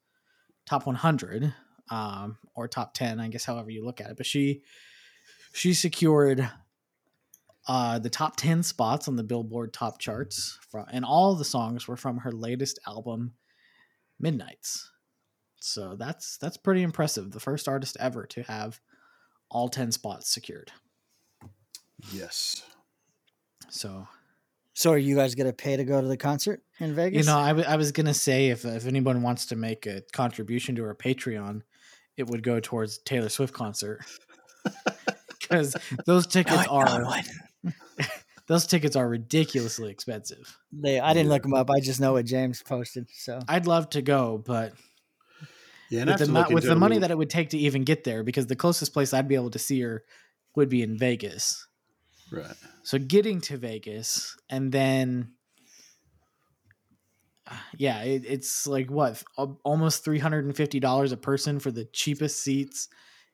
top 0.66 0.86
100 0.86 1.54
um, 1.90 2.38
or 2.54 2.68
top 2.68 2.94
10, 2.94 3.20
I 3.20 3.28
guess, 3.28 3.44
however 3.44 3.70
you 3.70 3.84
look 3.84 4.00
at 4.00 4.10
it. 4.10 4.16
But 4.16 4.26
she 4.26 4.62
she 5.52 5.74
secured 5.74 6.48
uh, 7.66 7.98
the 7.98 8.10
top 8.10 8.36
10 8.36 8.62
spots 8.62 9.08
on 9.08 9.16
the 9.16 9.22
Billboard 9.22 9.72
top 9.72 9.98
charts, 9.98 10.58
from, 10.70 10.86
and 10.90 11.04
all 11.04 11.34
the 11.34 11.44
songs 11.44 11.86
were 11.86 11.96
from 11.96 12.18
her 12.18 12.32
latest 12.32 12.78
album, 12.86 13.34
Midnights. 14.18 14.90
So 15.60 15.94
that's 15.96 16.36
that's 16.38 16.56
pretty 16.56 16.82
impressive. 16.82 17.32
The 17.32 17.40
first 17.40 17.68
artist 17.68 17.96
ever 18.00 18.24
to 18.26 18.42
have 18.44 18.80
all 19.50 19.68
10 19.68 19.92
spots 19.92 20.30
secured. 20.32 20.72
Yes. 22.12 22.62
So 23.68 24.08
So, 24.72 24.92
are 24.92 24.98
you 24.98 25.16
guys 25.16 25.34
gonna 25.34 25.52
pay 25.52 25.76
to 25.76 25.84
go 25.84 26.00
to 26.00 26.06
the 26.06 26.16
concert 26.16 26.62
in 26.78 26.94
Vegas? 26.94 27.26
You 27.26 27.30
know, 27.32 27.38
I, 27.38 27.48
w- 27.48 27.66
I 27.68 27.76
was 27.76 27.92
gonna 27.92 28.14
say 28.14 28.48
if 28.48 28.64
if 28.64 28.86
anyone 28.86 29.22
wants 29.22 29.46
to 29.46 29.56
make 29.56 29.86
a 29.86 30.02
contribution 30.12 30.74
to 30.76 30.84
our 30.84 30.94
Patreon, 30.94 31.62
it 32.20 32.28
would 32.28 32.42
go 32.42 32.60
towards 32.60 32.98
Taylor 32.98 33.28
Swift 33.28 33.52
concert 33.52 34.00
because 35.40 35.76
those 36.06 36.26
tickets 36.28 36.56
No, 36.56 36.62
no, 36.62 36.70
are 36.70 37.04
wouldn't. 37.04 38.10
those 38.46 38.66
tickets 38.66 38.94
are 38.96 39.08
ridiculously 39.08 39.90
expensive. 39.90 40.56
They, 40.72 41.00
I 41.00 41.12
didn't 41.14 41.28
look 41.30 41.42
them 41.42 41.54
up. 41.54 41.70
I 41.70 41.80
just 41.80 42.00
know 42.00 42.12
what 42.12 42.24
James 42.26 42.62
posted. 42.62 43.08
So, 43.12 43.40
I'd 43.48 43.66
love 43.66 43.90
to 43.90 44.02
go, 44.02 44.38
but 44.44 44.72
Yeah. 45.90 46.04
With 46.04 46.18
the 46.18 46.26
to 46.26 46.30
mo- 46.32 46.46
with 46.50 46.64
the 46.64 46.76
money 46.76 46.98
that 46.98 47.10
it 47.10 47.18
would 47.18 47.30
take 47.30 47.50
to 47.50 47.58
even 47.58 47.82
get 47.84 48.04
there, 48.04 48.22
because 48.22 48.46
the 48.46 48.56
closest 48.56 48.92
place 48.92 49.12
I'd 49.12 49.28
be 49.28 49.34
able 49.34 49.50
to 49.50 49.58
see 49.58 49.80
her 49.80 50.04
would 50.56 50.68
be 50.68 50.82
in 50.82 50.96
Vegas. 50.98 51.66
Right. 52.32 52.54
So 52.84 52.98
getting 52.98 53.40
to 53.42 53.56
Vegas 53.56 54.36
and 54.48 54.70
then 54.70 55.32
yeah, 57.78 58.02
it, 58.02 58.24
it's 58.26 58.66
like 58.66 58.90
what 58.90 59.22
almost 59.64 60.04
three 60.04 60.18
hundred 60.18 60.44
and 60.44 60.56
fifty 60.56 60.80
dollars 60.80 61.12
a 61.12 61.16
person 61.16 61.58
for 61.60 61.70
the 61.70 61.84
cheapest 61.86 62.42
seats 62.42 62.88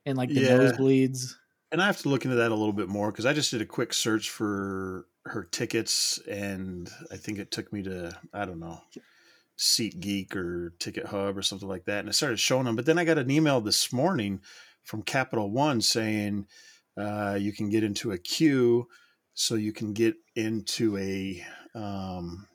and 0.04 0.16
like 0.16 0.34
the 0.34 0.40
Yeah. 0.40 0.56
nosebleeds. 0.60 1.34
And 1.72 1.82
I 1.82 1.86
have 1.86 1.98
to 1.98 2.08
look 2.08 2.24
into 2.24 2.36
that 2.36 2.52
a 2.52 2.54
little 2.54 2.72
bit 2.72 2.88
more 2.88 3.10
because 3.10 3.26
I 3.26 3.32
just 3.32 3.50
did 3.50 3.60
a 3.60 3.66
quick 3.66 3.92
search 3.92 4.30
for 4.30 5.08
her 5.24 5.44
tickets, 5.44 6.18
and 6.28 6.88
I 7.10 7.16
think 7.16 7.38
it 7.38 7.50
took 7.50 7.72
me 7.72 7.82
to 7.82 8.18
I 8.32 8.44
don't 8.44 8.60
know, 8.60 8.80
SeatGeek 9.58 10.36
or 10.36 10.70
Ticket 10.78 11.06
Hub 11.06 11.36
or 11.36 11.42
something 11.42 11.68
like 11.68 11.84
that, 11.86 12.00
and 12.00 12.08
I 12.08 12.12
started 12.12 12.40
showing 12.40 12.64
them. 12.66 12.76
But 12.76 12.86
then 12.86 12.98
I 12.98 13.04
got 13.04 13.18
an 13.18 13.30
email 13.30 13.60
this 13.60 13.92
morning 13.92 14.42
from 14.84 15.02
Capital 15.02 15.50
One 15.50 15.80
saying 15.80 16.46
uh, 16.96 17.38
you 17.40 17.52
can 17.52 17.68
get 17.70 17.84
into 17.84 18.12
a 18.12 18.18
queue, 18.18 18.88
so 19.34 19.56
you 19.56 19.72
can 19.72 19.92
get 19.92 20.16
into 20.36 20.96
a 20.98 21.44
um, 21.74 22.48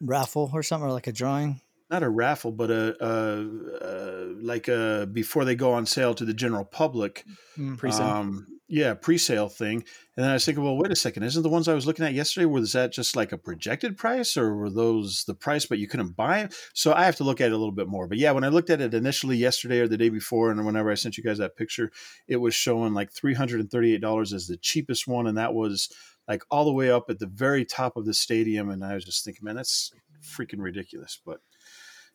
Raffle 0.00 0.50
or 0.52 0.62
something, 0.62 0.88
or 0.88 0.92
like 0.92 1.06
a 1.06 1.12
drawing. 1.12 1.60
not 1.90 2.02
a 2.02 2.08
raffle, 2.08 2.52
but 2.52 2.70
a, 2.70 2.96
a, 3.04 3.44
a 3.82 4.24
like 4.40 4.68
a 4.68 5.08
before 5.12 5.44
they 5.44 5.56
go 5.56 5.72
on 5.72 5.86
sale 5.86 6.14
to 6.14 6.24
the 6.24 6.32
general 6.34 6.64
public. 6.64 7.24
Mm. 7.58 7.76
Pre-sale. 7.76 8.06
Um, 8.06 8.46
yeah, 8.72 8.94
pre-sale 8.94 9.48
thing. 9.48 9.78
And 10.16 10.22
then 10.24 10.30
I 10.30 10.34
was 10.34 10.44
thinking, 10.44 10.62
well, 10.62 10.76
wait 10.76 10.92
a 10.92 10.96
second, 10.96 11.24
isn't 11.24 11.42
the 11.42 11.48
ones 11.48 11.66
I 11.66 11.74
was 11.74 11.88
looking 11.88 12.04
at 12.04 12.14
yesterday 12.14 12.46
was 12.46 12.72
that 12.72 12.92
just 12.92 13.16
like 13.16 13.32
a 13.32 13.38
projected 13.38 13.96
price, 13.98 14.36
or 14.36 14.54
were 14.54 14.70
those 14.70 15.24
the 15.24 15.34
price 15.34 15.66
but 15.66 15.80
you 15.80 15.88
couldn't 15.88 16.14
buy 16.14 16.40
it? 16.40 16.54
So 16.72 16.92
I 16.92 17.04
have 17.04 17.16
to 17.16 17.24
look 17.24 17.40
at 17.40 17.48
it 17.48 17.52
a 17.52 17.56
little 17.56 17.72
bit 17.72 17.88
more. 17.88 18.06
But 18.06 18.18
yeah, 18.18 18.30
when 18.30 18.44
I 18.44 18.48
looked 18.48 18.70
at 18.70 18.80
it 18.80 18.94
initially 18.94 19.36
yesterday 19.36 19.80
or 19.80 19.88
the 19.88 19.98
day 19.98 20.08
before, 20.08 20.52
and 20.52 20.64
whenever 20.64 20.90
I 20.90 20.94
sent 20.94 21.18
you 21.18 21.24
guys 21.24 21.38
that 21.38 21.56
picture, 21.56 21.90
it 22.28 22.36
was 22.36 22.54
showing 22.54 22.94
like 22.94 23.10
three 23.10 23.34
hundred 23.34 23.58
and 23.58 23.70
thirty-eight 23.70 24.00
dollars 24.00 24.32
as 24.32 24.46
the 24.46 24.56
cheapest 24.56 25.08
one, 25.08 25.26
and 25.26 25.36
that 25.36 25.52
was 25.52 25.88
like 26.30 26.44
all 26.48 26.64
the 26.64 26.72
way 26.72 26.90
up 26.92 27.10
at 27.10 27.18
the 27.18 27.26
very 27.26 27.64
top 27.64 27.96
of 27.96 28.06
the 28.06 28.14
stadium. 28.14 28.70
And 28.70 28.84
I 28.84 28.94
was 28.94 29.04
just 29.04 29.24
thinking, 29.24 29.44
man, 29.44 29.56
that's 29.56 29.90
freaking 30.22 30.60
ridiculous. 30.60 31.20
But 31.26 31.40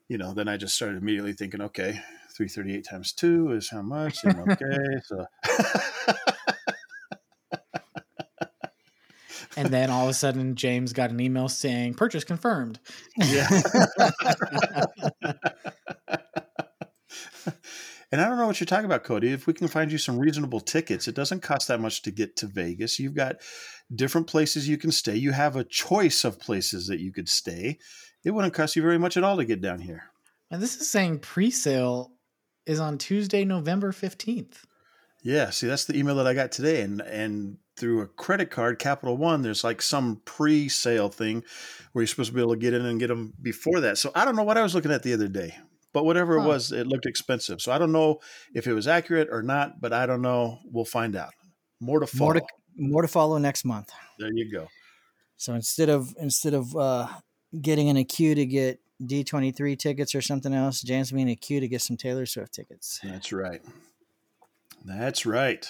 you 0.08 0.18
know, 0.18 0.34
then 0.34 0.48
I 0.48 0.56
just 0.56 0.74
started 0.74 0.96
immediately 0.98 1.34
thinking, 1.34 1.60
okay, 1.62 2.00
338 2.38 2.86
times 2.90 3.12
two 3.12 3.52
is 3.52 3.70
how 3.70 3.82
much? 3.82 4.24
And 4.24 4.40
okay, 4.52 5.02
so 5.04 5.26
and 9.58 9.68
then 9.68 9.90
all 9.90 10.06
of 10.06 10.10
a 10.12 10.14
sudden 10.14 10.56
James 10.56 10.94
got 10.94 11.10
an 11.10 11.20
email 11.20 11.50
saying 11.50 11.96
purchase 11.96 12.24
confirmed. 12.24 12.80
yeah. 13.18 13.50
and 18.14 18.22
I 18.22 18.30
don't 18.30 18.35
know 18.46 18.50
what 18.50 18.60
you're 18.60 18.66
talking 18.66 18.86
about, 18.86 19.04
Cody. 19.04 19.32
If 19.32 19.48
we 19.48 19.54
can 19.54 19.68
find 19.68 19.92
you 19.92 19.98
some 19.98 20.20
reasonable 20.20 20.60
tickets, 20.60 21.08
it 21.08 21.16
doesn't 21.16 21.42
cost 21.42 21.68
that 21.68 21.80
much 21.80 22.04
to 22.04 22.12
get 22.12 22.36
to 22.38 22.48
Vegas. 22.48 23.00
You've 23.00 23.16
got 23.16 23.38
different 23.94 24.28
places 24.28 24.70
you 24.70 24.78
can 24.78 24.92
stay. 24.92 25.16
You 25.16 25.32
have 25.32 25.56
a 25.56 25.64
choice 25.64 26.24
of 26.24 26.40
places 26.40 26.88
that 26.88 27.00
you 27.00 27.12
could 27.12 27.28
stay. 27.28 27.80
It 28.24 28.32
wouldn't 28.32 28.54
cost 28.54 28.76
you 28.76 28.82
very 28.82 29.00
much 29.00 29.18
at 29.18 29.24
all 29.24 29.38
to 29.38 29.46
get 29.46 29.62
down 29.62 29.80
here. 29.80 30.04
And 30.52 30.62
this 30.62 30.80
is 30.80 30.90
saying 30.90 31.20
pre-sale 31.20 32.12
is 32.66 32.80
on 32.80 32.98
Tuesday, 32.98 33.44
November 33.46 33.92
15th. 33.92 34.64
Yeah, 35.24 35.50
see, 35.50 35.66
that's 35.66 35.86
the 35.86 35.98
email 35.98 36.16
that 36.16 36.28
I 36.28 36.36
got 36.36 36.52
today, 36.52 36.82
and 36.82 37.02
and 37.02 37.58
through 37.76 38.02
a 38.02 38.08
credit 38.08 38.52
card, 38.52 38.78
Capital 38.78 39.18
One, 39.18 39.42
there's 39.42 39.64
like 39.64 39.82
some 39.82 40.22
pre-sale 40.24 41.10
thing 41.10 41.44
where 41.92 42.04
you're 42.04 42.08
supposed 42.08 42.30
to 42.30 42.36
be 42.36 42.42
able 42.42 42.54
to 42.54 42.60
get 42.60 42.76
in 42.76 42.86
and 42.86 43.00
get 43.00 43.08
them 43.08 43.34
before 43.42 43.82
that. 43.82 43.98
So 43.98 44.12
I 44.14 44.24
don't 44.24 44.36
know 44.36 44.44
what 44.44 44.58
I 44.58 44.62
was 44.62 44.76
looking 44.76 44.92
at 44.92 45.02
the 45.02 45.14
other 45.14 45.28
day, 45.28 45.58
but 45.96 46.04
whatever 46.04 46.38
Huh. 46.38 46.44
it 46.46 46.48
was, 46.50 46.72
it 46.74 46.88
looked 46.88 47.06
expensive. 47.06 47.62
So 47.62 47.72
I 47.72 47.78
don't 47.78 47.94
know 47.94 48.20
if 48.54 48.68
it 48.68 48.74
was 48.74 48.86
accurate 48.88 49.30
or 49.32 49.42
not, 49.42 49.80
but 49.80 49.94
I 49.94 50.06
don't 50.06 50.22
know. 50.22 50.60
We'll 50.66 50.84
find 50.84 51.16
out. 51.16 51.34
More 51.80 52.02
to 52.02 52.06
follow. 52.08 52.34
More 52.34 52.34
to 52.42 52.46
more 52.78 53.02
to 53.02 53.08
follow 53.08 53.38
next 53.38 53.64
month. 53.64 53.90
there 54.20 54.30
you 54.34 54.52
go. 54.52 54.68
So 55.38 55.54
instead 55.54 55.88
of 55.90 56.14
instead 56.20 56.54
of 56.54 56.76
uh, 56.76 57.08
getting 57.62 57.88
in 57.88 57.96
a 57.98 58.04
queue 58.04 58.36
to 58.36 58.46
get 58.46 58.80
D 59.06 59.24
twenty 59.24 59.52
three 59.52 59.78
tickets 59.78 60.14
or 60.14 60.22
something 60.22 60.54
else, 60.54 60.82
James 60.82 61.12
will 61.12 61.18
be 61.18 61.22
in 61.24 61.30
a 61.30 61.36
queue 61.38 61.62
to 61.62 61.68
get 61.70 61.82
some 61.82 61.96
Taylor 61.98 62.26
Swift 62.26 62.54
tickets. 62.54 63.00
That's 63.02 63.32
right. 63.32 63.62
That's 64.84 65.26
right. 65.26 65.66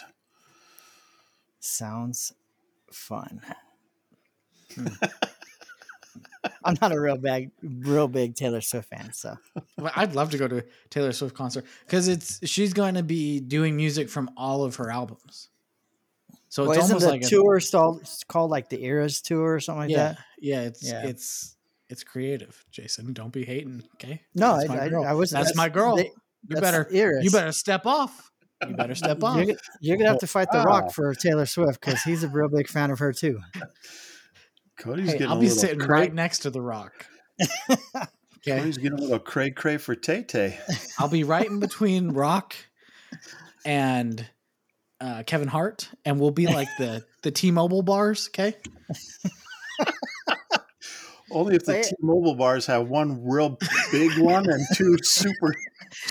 Sounds 1.60 2.34
fun. 2.92 3.42
Hmm. 4.74 4.88
I'm 6.64 6.76
not 6.82 6.92
a 6.92 7.00
real 7.00 7.18
big, 7.18 7.52
real 7.62 8.08
big 8.08 8.36
Taylor 8.36 8.62
Swift 8.62 8.90
fan, 8.90 9.14
so 9.14 9.36
Well, 9.78 9.92
I'd 9.96 10.16
love 10.16 10.32
to 10.32 10.38
go 10.38 10.48
to 10.48 10.58
a 10.60 10.64
Taylor 10.90 11.12
Swift 11.12 11.36
concert 11.36 11.66
because 11.86 12.08
it's 12.08 12.48
she's 12.48 12.74
going 12.74 12.96
to 12.96 13.04
be 13.04 13.40
doing 13.40 13.76
music 13.76 14.10
from 14.10 14.30
all 14.38 14.64
of 14.64 14.76
her 14.78 14.92
albums. 14.92 15.50
So 16.50 16.64
well, 16.64 16.72
it's 16.74 16.86
isn't 16.86 16.94
almost 16.94 17.06
the 17.06 17.12
like 17.12 17.24
a- 17.24 17.28
tour 17.28 17.60
stalled, 17.60 18.02
it's 18.02 18.24
called 18.24 18.52
like 18.52 18.70
the 18.70 18.84
Eras 18.84 19.22
tour 19.22 19.56
or 19.56 19.60
something 19.60 19.82
like 19.82 19.90
yeah, 19.92 19.98
that? 20.14 20.18
yeah. 20.40 20.62
It's 20.62 20.84
Yeah. 20.84 21.08
it's 21.08 21.56
it's 21.90 22.04
creative, 22.04 22.66
Jason. 22.72 23.14
Don't 23.14 23.32
be 23.32 23.44
hating, 23.46 23.84
okay? 23.96 24.22
No, 24.34 24.58
That's 24.58 24.70
I, 24.70 24.76
my 24.76 24.84
I, 24.84 24.90
girl. 24.90 25.04
I 25.06 25.14
was. 25.14 25.32
That's, 25.32 25.56
my 25.56 25.70
girl. 25.70 25.98
they- 25.98 26.12
you 26.48 26.56
that's 26.56 26.62
better 26.62 26.88
Eras. 26.92 27.24
you 27.26 27.32
better 27.32 27.52
step 27.52 27.86
off. 27.86 28.32
You 28.68 28.76
better 28.76 28.96
step 28.96 29.24
off. 29.24 29.38
You're, 29.46 29.56
you're 29.82 29.98
gonna 29.98 30.10
have 30.10 30.20
to 30.20 30.28
fight 30.28 30.48
the 30.52 30.62
Rock 30.62 30.92
for 30.94 31.14
Taylor 31.14 31.46
Swift 31.46 31.82
because 31.82 32.02
he's 32.04 32.24
a 32.24 32.28
real 32.28 32.48
big 32.48 32.68
fan 32.70 32.90
of 32.92 33.00
her 33.00 33.12
too. 33.12 33.40
Cody's 34.78 35.08
Hey, 35.12 35.14
getting 35.14 35.28
I'll 35.32 35.38
a 35.38 35.42
be 35.42 35.50
sitting 35.50 35.80
cray- 35.80 36.02
right 36.02 36.14
next 36.14 36.40
to 36.40 36.50
the 36.50 36.62
rock. 36.62 37.06
Okay, 38.48 38.60
Cody's 38.60 38.78
getting 38.78 39.00
a 39.00 39.02
little 39.02 39.18
cray 39.18 39.50
cray 39.50 39.78
for 39.78 39.96
Tay 39.96 40.22
Tay. 40.22 40.60
I'll 41.00 41.08
be 41.08 41.24
right 41.24 41.48
in 41.48 41.60
between 41.60 42.10
Rock 42.14 42.56
and 43.66 44.24
uh, 45.02 45.24
Kevin 45.26 45.48
Hart, 45.48 45.90
and 46.06 46.20
we'll 46.20 46.30
be 46.30 46.46
like 46.46 46.68
the 46.78 47.04
the 47.24 47.32
T-Mobile 47.32 47.82
bars. 47.82 48.28
Okay, 48.30 48.54
Only 51.32 51.56
if 51.56 51.66
the 51.66 51.82
T-Mobile 51.82 52.36
bars 52.36 52.68
have 52.68 52.88
one 52.88 53.28
real 53.28 53.58
big 53.92 54.20
one 54.20 54.48
and 54.48 54.64
two 54.76 54.96
super 55.02 55.56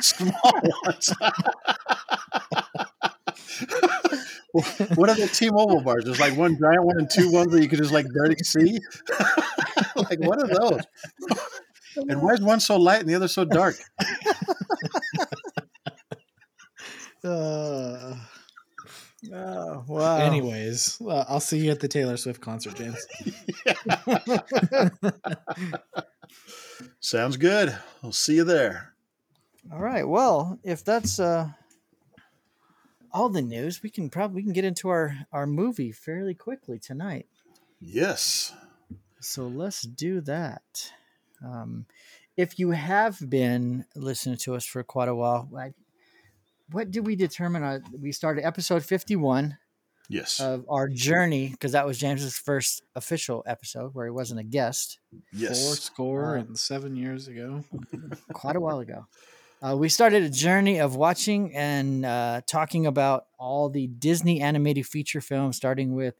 small 0.00 0.61
ones. 0.85 1.12
what 4.94 5.10
are 5.10 5.16
the 5.16 5.28
T-Mobile 5.32 5.80
bars? 5.80 6.04
There's 6.04 6.20
like 6.20 6.36
one 6.36 6.56
giant 6.56 6.84
one 6.84 6.98
and 6.98 7.10
two 7.10 7.32
ones 7.32 7.52
that 7.52 7.60
you 7.60 7.68
could 7.68 7.78
just 7.78 7.92
like 7.92 8.06
barely 8.14 8.36
see. 8.36 8.78
like 9.96 10.20
what 10.20 10.38
are 10.42 10.46
those? 10.46 10.80
And 12.08 12.22
why 12.22 12.34
is 12.34 12.40
one 12.40 12.60
so 12.60 12.76
light 12.76 13.00
and 13.00 13.08
the 13.08 13.16
other 13.16 13.28
so 13.28 13.44
dark? 13.44 13.76
Uh, 17.24 18.16
Oh 19.32 19.82
wow! 19.88 20.18
anyways, 20.18 20.98
well, 21.00 21.24
I'll 21.26 21.40
see 21.40 21.56
you 21.64 21.70
at 21.70 21.80
the 21.80 21.88
Taylor 21.88 22.18
Swift 22.18 22.42
concert, 22.42 22.74
James. 22.74 23.06
Sounds 27.00 27.38
good. 27.38 27.74
I'll 28.02 28.12
see 28.12 28.36
you 28.36 28.44
there. 28.44 28.92
All 29.72 29.80
right. 29.80 30.06
Well, 30.06 30.58
if 30.62 30.84
that's 30.84 31.18
uh, 31.18 31.48
all 33.14 33.31
the 33.31 33.40
news, 33.40 33.83
we 33.83 33.88
can 33.88 34.11
probably 34.11 34.35
we 34.37 34.42
can 34.42 34.53
get 34.53 34.64
into 34.66 34.88
our 34.90 35.16
our 35.33 35.46
movie 35.46 35.92
fairly 35.92 36.35
quickly 36.35 36.79
tonight. 36.79 37.27
Yes. 37.81 38.53
So 39.20 39.46
let's 39.46 39.83
do 39.83 40.20
that. 40.22 40.92
Um, 41.42 41.87
if 42.37 42.59
you 42.59 42.72
have 42.72 43.18
been 43.31 43.87
listening 43.94 44.37
to 44.38 44.55
us 44.57 44.66
for 44.66 44.83
quite 44.83 45.09
a 45.09 45.14
while, 45.14 45.48
I, 45.57 45.72
what 46.70 46.90
did 46.90 47.07
we 47.07 47.16
determine? 47.16 47.62
Uh, 47.62 47.79
we 47.98 48.12
started 48.12 48.44
episode 48.44 48.85
fifty-one 48.85 49.57
Yes. 50.11 50.38
of 50.40 50.66
our 50.68 50.87
journey 50.88 51.48
because 51.48 51.72
that 51.72 51.87
was 51.87 51.96
James's 51.98 52.37
first 52.37 52.83
official 52.94 53.42
episode 53.46 53.94
where 53.94 54.05
he 54.05 54.11
wasn't 54.11 54.40
a 54.40 54.44
guest. 54.44 54.98
Yes. 55.33 55.64
Four 55.64 55.77
score 55.77 56.37
Uh, 56.37 56.40
and 56.40 56.59
seven 56.59 56.94
years 56.96 57.27
ago. 57.29 57.64
quite 58.35 58.57
a 58.57 58.61
while 58.61 58.81
ago. 58.81 59.07
Uh, 59.64 59.74
we 59.74 59.88
started 59.88 60.22
a 60.22 60.29
journey 60.29 60.79
of 60.79 60.94
watching 60.94 61.55
and 61.55 62.05
uh, 62.05 62.42
talking 62.46 62.85
about 62.85 63.29
all 63.38 63.70
the 63.70 63.87
Disney 63.87 64.42
animated 64.42 64.87
feature 64.87 65.22
films, 65.22 65.57
starting 65.57 65.94
with 65.94 66.14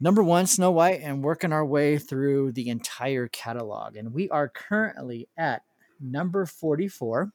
number 0.00 0.22
one, 0.22 0.46
Snow 0.46 0.70
White, 0.70 1.00
and 1.02 1.22
working 1.22 1.52
our 1.52 1.64
way 1.64 1.98
through 1.98 2.52
the 2.52 2.70
entire 2.70 3.28
catalog. 3.28 3.96
And 3.96 4.14
we 4.14 4.30
are 4.30 4.48
currently 4.48 5.28
at 5.36 5.62
number 6.00 6.46
44, 6.46 7.32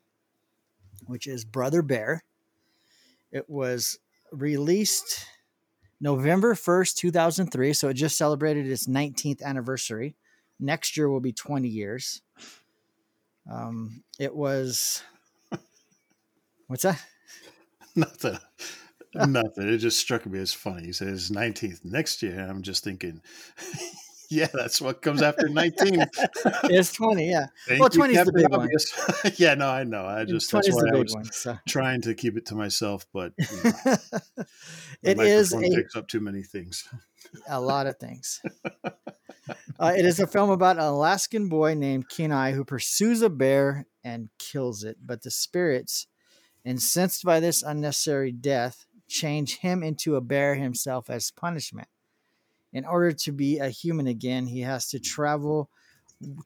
which 1.06 1.28
is 1.28 1.46
Brother 1.46 1.84
Bear. 1.84 2.24
It 3.32 3.48
was 3.48 4.00
released 4.32 5.28
November 6.00 6.56
1st, 6.56 6.96
2003. 6.96 7.74
So 7.74 7.90
it 7.90 7.94
just 7.94 8.18
celebrated 8.18 8.66
its 8.66 8.88
19th 8.88 9.44
anniversary. 9.44 10.16
Next 10.60 10.98
year 10.98 11.08
will 11.08 11.20
be 11.20 11.34
20 11.34 11.68
years. 11.68 12.24
Um, 13.50 14.04
it 14.20 14.36
was. 14.36 15.04
What's 16.68 16.84
that? 16.84 17.02
Nothing. 17.96 18.38
Nothing. 19.14 19.68
It 19.68 19.80
just 19.80 20.00
struck 20.00 20.26
me 20.26 20.40
as 20.40 20.54
funny. 20.54 20.86
He 20.86 20.94
says 20.94 21.30
19th 21.30 21.84
next 21.84 22.24
year. 22.24 22.40
I'm 22.40 22.62
just 22.62 22.84
thinking, 22.84 23.22
yeah, 24.30 24.48
that's 24.54 24.80
what 24.80 25.02
comes 25.02 25.22
after 25.22 25.50
19. 25.50 26.06
it's 26.64 26.94
20, 26.94 27.30
yeah. 27.30 27.48
Thank 27.68 27.82
Well, 27.82 27.90
you, 27.92 28.00
20 28.00 28.16
is 28.16 28.26
the 28.26 28.32
big 28.32 28.50
one. 28.50 28.70
Yeah, 29.36 29.56
no, 29.56 29.68
I 29.68 29.84
know. 29.84 30.06
I 30.06 30.24
just 30.24 30.50
that's 30.50 30.70
why 30.72 30.84
I 30.94 30.98
was 30.98 31.14
one. 31.14 31.26
So 31.26 31.58
trying 31.68 32.02
to 32.04 32.14
keep 32.14 32.38
it 32.38 32.46
to 32.48 32.56
myself, 32.56 33.06
but 33.14 33.34
you 33.38 33.64
know, 33.64 33.96
it 35.04 35.20
is 35.20 35.54
a, 35.54 35.60
picks 35.60 35.98
up 35.98 36.08
too 36.08 36.22
many 36.22 36.44
things. 36.44 36.88
A 37.48 37.60
lot 37.60 37.88
of 37.88 37.98
things. 37.98 38.42
Uh, 39.80 39.94
it 39.98 40.06
is 40.06 40.20
a 40.20 40.28
film 40.28 40.52
about 40.52 40.78
an 40.78 40.84
Alaskan 40.84 41.50
boy 41.50 41.74
named 41.74 42.08
Kenai 42.08 42.52
who 42.52 42.64
pursues 42.64 43.24
a 43.24 43.30
bear 43.30 43.88
and 44.04 44.30
kills 44.38 44.84
it, 44.84 44.98
but 45.04 45.24
the 45.24 45.32
spirits, 45.32 46.06
incensed 46.64 47.24
by 47.24 47.40
this 47.40 47.64
unnecessary 47.64 48.32
death, 48.32 48.86
change 49.08 49.58
him 49.58 49.82
into 49.82 50.16
a 50.16 50.22
bear 50.22 50.54
himself 50.54 51.10
as 51.10 51.32
punishment. 51.32 51.88
In 52.72 52.86
order 52.86 53.12
to 53.12 53.32
be 53.32 53.58
a 53.58 53.70
human 53.70 54.06
again, 54.06 54.46
he 54.46 54.62
has 54.62 54.88
to 54.90 55.00
travel 55.00 55.70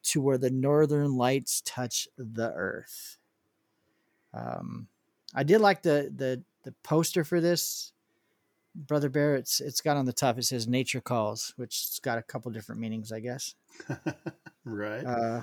to 0.02 0.20
where 0.20 0.38
the 0.38 0.50
northern 0.50 1.16
lights 1.16 1.62
touch 1.64 2.08
the 2.16 2.52
earth. 2.54 3.18
Um, 4.32 4.88
I 5.34 5.42
did 5.42 5.60
like 5.60 5.82
the 5.82 6.10
the 6.14 6.42
the 6.64 6.74
poster 6.82 7.22
for 7.22 7.40
this 7.40 7.92
brother 8.76 9.08
bear. 9.08 9.36
It's 9.36 9.60
it's 9.60 9.80
got 9.80 9.96
on 9.96 10.04
the 10.04 10.12
top. 10.12 10.38
It 10.38 10.44
says 10.44 10.68
"Nature 10.68 11.00
Calls," 11.00 11.52
which 11.56 11.88
has 11.90 12.00
got 12.00 12.18
a 12.18 12.22
couple 12.22 12.50
different 12.52 12.80
meanings, 12.80 13.12
I 13.12 13.20
guess. 13.20 13.54
right. 14.64 15.04
Uh, 15.04 15.42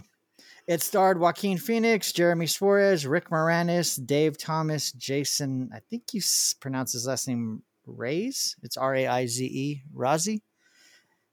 it 0.67 0.81
starred 0.81 1.19
Joaquin 1.19 1.57
Phoenix, 1.57 2.11
Jeremy 2.11 2.47
Suarez, 2.47 3.05
Rick 3.05 3.29
Moranis, 3.29 4.03
Dave 4.05 4.37
Thomas, 4.37 4.91
Jason. 4.91 5.69
I 5.73 5.79
think 5.79 6.13
you 6.13 6.21
pronounce 6.59 6.93
his 6.93 7.07
last 7.07 7.27
name 7.27 7.63
Raize. 7.85 8.55
It's 8.63 8.77
R 8.77 8.95
A 8.95 9.07
I 9.07 9.25
Z 9.25 9.45
E, 9.45 9.83
Razi, 9.93 10.41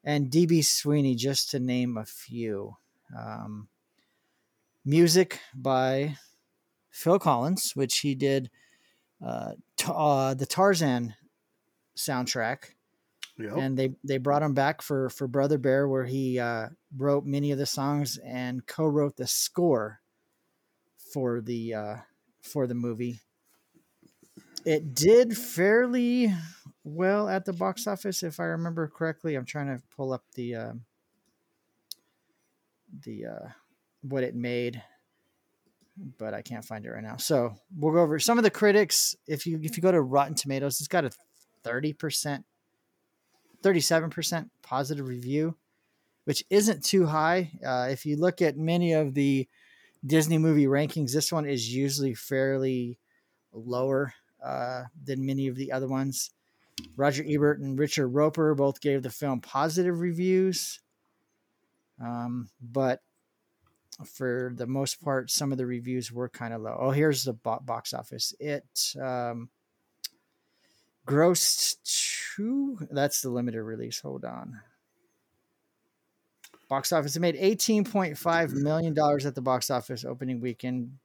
and 0.02 0.30
DB 0.30 0.64
Sweeney, 0.64 1.14
just 1.14 1.50
to 1.50 1.60
name 1.60 1.96
a 1.96 2.04
few. 2.04 2.76
Um, 3.16 3.68
music 4.84 5.40
by 5.54 6.16
Phil 6.90 7.18
Collins, 7.18 7.72
which 7.74 7.98
he 8.00 8.14
did 8.14 8.50
uh, 9.24 9.52
t- 9.76 9.92
uh, 9.94 10.34
the 10.34 10.46
Tarzan 10.46 11.14
soundtrack 12.00 12.70
Yep. 13.38 13.56
and 13.56 13.78
they 13.78 13.94
they 14.04 14.18
brought 14.18 14.42
him 14.42 14.52
back 14.52 14.82
for 14.82 15.08
for 15.08 15.26
Brother 15.26 15.56
Bear, 15.56 15.88
where 15.88 16.04
he 16.04 16.38
uh, 16.38 16.68
wrote 16.96 17.24
many 17.24 17.52
of 17.52 17.58
the 17.58 17.66
songs 17.66 18.18
and 18.18 18.66
co-wrote 18.66 19.16
the 19.16 19.26
score 19.26 20.00
for 21.12 21.40
the 21.40 21.74
uh, 21.74 21.96
for 22.42 22.66
the 22.66 22.74
movie. 22.74 23.20
It 24.66 24.94
did 24.94 25.38
fairly 25.38 26.34
well 26.84 27.28
at 27.28 27.46
the 27.46 27.54
box 27.54 27.86
office, 27.86 28.22
if 28.22 28.40
I 28.40 28.44
remember 28.44 28.88
correctly. 28.88 29.36
I'm 29.36 29.46
trying 29.46 29.68
to 29.74 29.82
pull 29.96 30.12
up 30.12 30.24
the 30.34 30.54
uh, 30.56 30.72
the 33.04 33.26
uh, 33.26 33.48
what 34.02 34.22
it 34.22 34.34
made, 34.34 34.82
but 36.18 36.34
I 36.34 36.42
can't 36.42 36.64
find 36.64 36.84
it 36.84 36.90
right 36.90 37.02
now. 37.02 37.16
So 37.16 37.54
we'll 37.74 37.94
go 37.94 38.00
over 38.00 38.18
some 38.18 38.36
of 38.36 38.44
the 38.44 38.50
critics. 38.50 39.16
If 39.26 39.46
you 39.46 39.58
if 39.62 39.78
you 39.78 39.82
go 39.82 39.92
to 39.92 40.02
Rotten 40.02 40.34
Tomatoes, 40.34 40.80
it's 40.80 40.88
got 40.88 41.06
a 41.06 41.10
thirty 41.62 41.92
percent 41.92 42.44
37% 43.62 44.48
positive 44.62 45.06
review, 45.06 45.56
which 46.24 46.44
isn't 46.50 46.84
too 46.84 47.06
high. 47.06 47.50
Uh, 47.64 47.88
if 47.90 48.06
you 48.06 48.16
look 48.16 48.42
at 48.42 48.56
many 48.56 48.92
of 48.92 49.14
the 49.14 49.48
Disney 50.04 50.38
movie 50.38 50.66
rankings, 50.66 51.12
this 51.12 51.32
one 51.32 51.46
is 51.46 51.74
usually 51.74 52.14
fairly 52.14 52.98
lower 53.52 54.14
uh, 54.42 54.84
than 55.04 55.26
many 55.26 55.46
of 55.48 55.56
the 55.56 55.72
other 55.72 55.88
ones. 55.88 56.30
Roger 56.96 57.24
Ebert 57.26 57.60
and 57.60 57.78
Richard 57.78 58.08
Roeper 58.08 58.54
both 58.54 58.80
gave 58.80 59.02
the 59.02 59.10
film 59.10 59.40
positive 59.40 60.00
reviews. 60.00 60.80
Um, 62.02 62.48
but 62.62 63.02
for 64.06 64.52
the 64.56 64.66
most 64.66 65.04
part, 65.04 65.30
some 65.30 65.52
of 65.52 65.58
the 65.58 65.66
reviews 65.66 66.10
were 66.10 66.30
kind 66.30 66.54
of 66.54 66.62
low. 66.62 66.74
Oh, 66.80 66.90
here's 66.90 67.24
the 67.24 67.34
bo- 67.34 67.60
box 67.60 67.92
office. 67.92 68.32
It 68.40 68.96
um, 68.98 69.50
grossed 71.06 71.76
two. 72.36 72.78
That's 72.90 73.20
the 73.22 73.30
limited 73.30 73.62
release. 73.62 74.00
Hold 74.00 74.24
on. 74.24 74.60
Box 76.68 76.92
office. 76.92 77.16
It 77.16 77.20
made 77.20 77.36
eighteen 77.36 77.84
point 77.84 78.16
five 78.16 78.52
million 78.52 78.94
dollars 78.94 79.26
at 79.26 79.34
the 79.34 79.40
box 79.40 79.70
office 79.70 80.04
opening 80.04 80.40
weekend. 80.40 80.98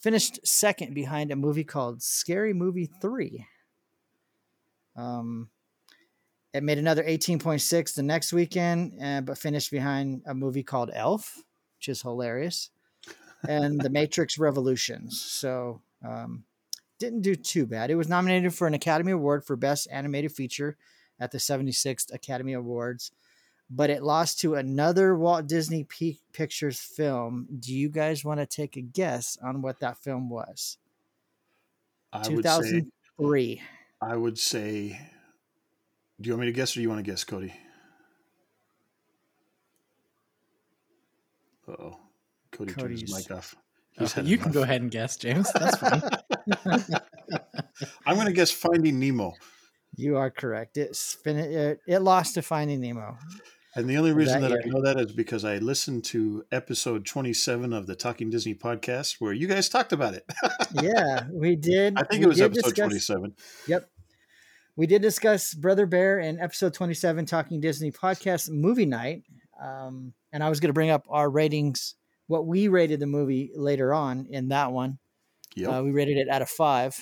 Finished 0.00 0.40
second 0.46 0.94
behind 0.94 1.30
a 1.30 1.36
movie 1.36 1.64
called 1.64 2.02
Scary 2.02 2.54
Movie 2.54 2.90
Three. 3.00 3.46
Um, 4.96 5.50
it 6.54 6.62
made 6.62 6.78
another 6.78 7.04
eighteen 7.04 7.38
point 7.38 7.60
six 7.60 7.92
the 7.92 8.02
next 8.02 8.32
weekend, 8.32 9.02
uh, 9.02 9.20
but 9.20 9.38
finished 9.38 9.70
behind 9.70 10.22
a 10.26 10.34
movie 10.34 10.62
called 10.62 10.90
Elf, 10.94 11.42
which 11.76 11.88
is 11.88 12.02
hilarious, 12.02 12.70
and 13.46 13.80
The 13.80 13.90
Matrix 13.90 14.38
Revolutions. 14.38 15.20
So 15.20 15.82
um, 16.02 16.44
didn't 17.02 17.22
do 17.22 17.34
too 17.34 17.66
bad. 17.66 17.90
It 17.90 17.96
was 17.96 18.08
nominated 18.08 18.54
for 18.54 18.68
an 18.68 18.74
Academy 18.74 19.10
Award 19.10 19.44
for 19.44 19.56
Best 19.56 19.88
Animated 19.90 20.30
Feature 20.30 20.76
at 21.18 21.32
the 21.32 21.38
76th 21.38 22.14
Academy 22.14 22.52
Awards, 22.52 23.10
but 23.68 23.90
it 23.90 24.04
lost 24.04 24.38
to 24.40 24.54
another 24.54 25.16
Walt 25.16 25.48
Disney 25.48 25.82
P- 25.82 26.20
Pictures 26.32 26.78
film. 26.78 27.48
Do 27.58 27.74
you 27.74 27.88
guys 27.88 28.24
want 28.24 28.38
to 28.38 28.46
take 28.46 28.76
a 28.76 28.80
guess 28.80 29.36
on 29.42 29.62
what 29.62 29.80
that 29.80 29.98
film 29.98 30.30
was? 30.30 30.78
I 32.12 32.18
would 32.18 32.44
say 32.44 32.82
2003. 33.16 33.62
I 34.00 34.16
would 34.16 34.38
say 34.38 35.00
do 36.20 36.28
you 36.28 36.34
want 36.34 36.42
me 36.42 36.46
to 36.46 36.52
guess 36.52 36.72
or 36.72 36.74
do 36.74 36.82
you 36.82 36.88
want 36.88 37.04
to 37.04 37.10
guess, 37.10 37.24
Cody? 37.24 37.52
Uh 41.66 41.72
oh. 41.72 41.98
Cody 42.52 42.72
turned 42.74 42.92
his 42.92 43.12
mic 43.12 43.28
off. 43.36 43.56
Oh, 43.98 44.02
He's 44.02 44.12
had 44.12 44.26
you 44.26 44.38
can 44.38 44.52
go 44.52 44.62
ahead 44.62 44.82
and 44.82 44.90
guess, 44.90 45.16
James. 45.16 45.52
That's 45.52 45.76
fine. 45.76 46.00
I'm 48.06 48.16
gonna 48.16 48.32
guess 48.32 48.50
Finding 48.50 48.98
Nemo. 48.98 49.32
You 49.96 50.16
are 50.16 50.30
correct. 50.30 50.76
It's 50.76 51.14
fin- 51.14 51.38
it, 51.38 51.80
it 51.86 51.98
lost 52.00 52.34
to 52.34 52.42
Finding 52.42 52.80
Nemo. 52.80 53.16
And 53.74 53.88
the 53.88 53.96
only 53.96 54.12
reason 54.12 54.42
That 54.42 54.50
that, 54.50 54.62
I 54.64 54.68
know 54.68 54.82
that 54.82 55.00
is 55.00 55.12
because 55.12 55.44
I 55.46 55.56
listened 55.56 56.04
to 56.06 56.44
episode 56.52 57.06
27 57.06 57.72
of 57.72 57.86
the 57.86 57.94
Talking 57.96 58.28
Disney 58.28 58.54
podcast 58.54 59.16
where 59.18 59.32
you 59.32 59.46
guys 59.46 59.68
talked 59.68 59.92
about 59.92 60.14
it. 60.14 60.24
Yeah, 60.82 61.24
we 61.30 61.54
did. 61.56 61.98
I 61.98 62.04
think 62.04 62.22
it 62.22 62.28
was 62.28 62.40
episode 62.40 62.62
discuss- 62.74 62.88
27. 62.88 63.34
Yep. 63.68 63.90
We 64.74 64.86
did 64.86 65.02
discuss 65.02 65.52
Brother 65.52 65.84
Bear 65.84 66.18
in 66.18 66.40
episode 66.40 66.72
27, 66.72 67.26
Talking 67.26 67.60
Disney 67.60 67.92
podcast 67.92 68.48
movie 68.50 68.86
night. 68.86 69.24
Um, 69.62 70.14
and 70.32 70.42
I 70.42 70.48
was 70.48 70.60
going 70.60 70.70
to 70.70 70.74
bring 70.74 70.88
up 70.88 71.04
our 71.10 71.28
ratings, 71.28 71.94
what 72.26 72.46
we 72.46 72.68
rated 72.68 73.00
the 73.00 73.06
movie 73.06 73.52
later 73.54 73.92
on 73.92 74.26
in 74.30 74.48
that 74.48 74.72
one. 74.72 74.98
Yep. 75.56 75.70
Uh, 75.72 75.82
we 75.84 75.90
rated 75.90 76.16
it 76.18 76.28
out 76.28 76.42
of 76.42 76.48
five, 76.48 76.94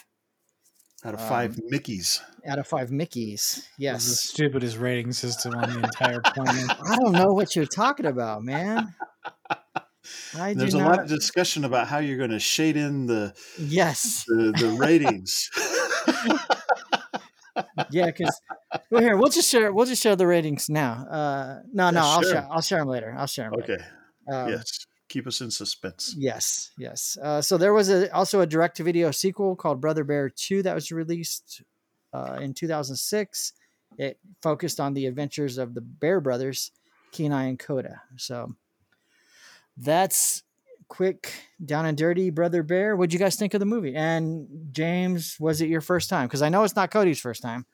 Out 1.04 1.14
of 1.14 1.20
five 1.20 1.52
um, 1.52 1.60
Mickeys. 1.72 2.20
out 2.46 2.58
of 2.58 2.66
five 2.66 2.90
Mickeys. 2.90 3.36
This 3.36 3.56
is 3.58 3.64
the 3.78 3.82
Yes. 3.84 4.04
stupidest 4.04 4.76
rating 4.78 5.12
system 5.12 5.54
on 5.54 5.70
the 5.72 5.78
entire 5.84 6.20
planet. 6.24 6.70
I 6.86 6.96
don't 6.96 7.12
know 7.12 7.32
what 7.32 7.54
you're 7.56 7.66
talking 7.66 8.06
about, 8.06 8.42
man. 8.42 8.94
I 10.36 10.54
There's 10.54 10.72
do 10.72 10.78
a 10.78 10.82
not. 10.82 10.90
lot 10.90 11.00
of 11.00 11.08
discussion 11.08 11.64
about 11.64 11.86
how 11.86 11.98
you're 11.98 12.16
going 12.18 12.30
to 12.30 12.40
shade 12.40 12.76
in 12.76 13.06
the 13.06 13.34
yes. 13.58 14.24
the, 14.26 14.52
the 14.58 14.70
ratings. 14.78 15.48
Yeah, 17.90 18.06
because 18.06 18.40
well, 18.90 19.02
here 19.02 19.16
we'll 19.16 19.28
just 19.28 19.50
share. 19.50 19.72
We'll 19.72 19.84
just 19.84 20.00
share 20.02 20.14
the 20.16 20.26
ratings 20.26 20.68
now. 20.70 21.04
Uh, 21.10 21.58
no, 21.72 21.90
no, 21.90 22.00
Yeah, 22.00 22.06
I'll 22.06 22.22
sure. 22.22 22.32
share. 22.32 22.48
I'll 22.50 22.60
share 22.62 22.78
them 22.78 22.88
later. 22.88 23.14
I'll 23.18 23.26
share 23.26 23.50
them. 23.50 23.60
okay. 23.62 23.78
Um, 24.32 24.48
yes. 24.50 24.86
Keep 25.10 25.26
us 25.26 25.40
in 25.40 25.50
suspense. 25.50 26.14
Yes, 26.16 26.70
yes. 26.78 27.18
Uh, 27.20 27.42
so 27.42 27.58
there 27.58 27.74
was 27.74 27.90
a, 27.90 28.14
also 28.14 28.42
a 28.42 28.46
direct-to-video 28.46 29.10
sequel 29.10 29.56
called 29.56 29.80
Brother 29.80 30.04
Bear 30.04 30.30
Two 30.30 30.62
that 30.62 30.72
was 30.72 30.92
released 30.92 31.62
uh, 32.14 32.38
in 32.40 32.54
2006. 32.54 33.52
It 33.98 34.20
focused 34.40 34.78
on 34.78 34.94
the 34.94 35.06
adventures 35.06 35.58
of 35.58 35.74
the 35.74 35.80
Bear 35.80 36.20
brothers, 36.20 36.70
Kenai 37.10 37.46
and 37.46 37.58
Koda. 37.58 38.02
So 38.18 38.54
that's 39.76 40.44
quick, 40.86 41.32
down 41.64 41.86
and 41.86 41.98
dirty, 41.98 42.30
Brother 42.30 42.62
Bear. 42.62 42.94
What'd 42.94 43.12
you 43.12 43.18
guys 43.18 43.34
think 43.34 43.52
of 43.52 43.58
the 43.58 43.66
movie? 43.66 43.96
And 43.96 44.68
James, 44.70 45.38
was 45.40 45.60
it 45.60 45.68
your 45.68 45.80
first 45.80 46.08
time? 46.08 46.28
Because 46.28 46.42
I 46.42 46.50
know 46.50 46.62
it's 46.62 46.76
not 46.76 46.92
Cody's 46.92 47.20
first 47.20 47.42
time. 47.42 47.66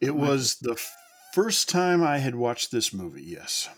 It 0.00 0.14
was 0.14 0.56
the 0.60 0.80
first 1.34 1.68
time 1.68 2.04
I 2.04 2.18
had 2.18 2.36
watched 2.36 2.70
this 2.70 2.92
movie. 2.92 3.24
Yes. 3.24 3.68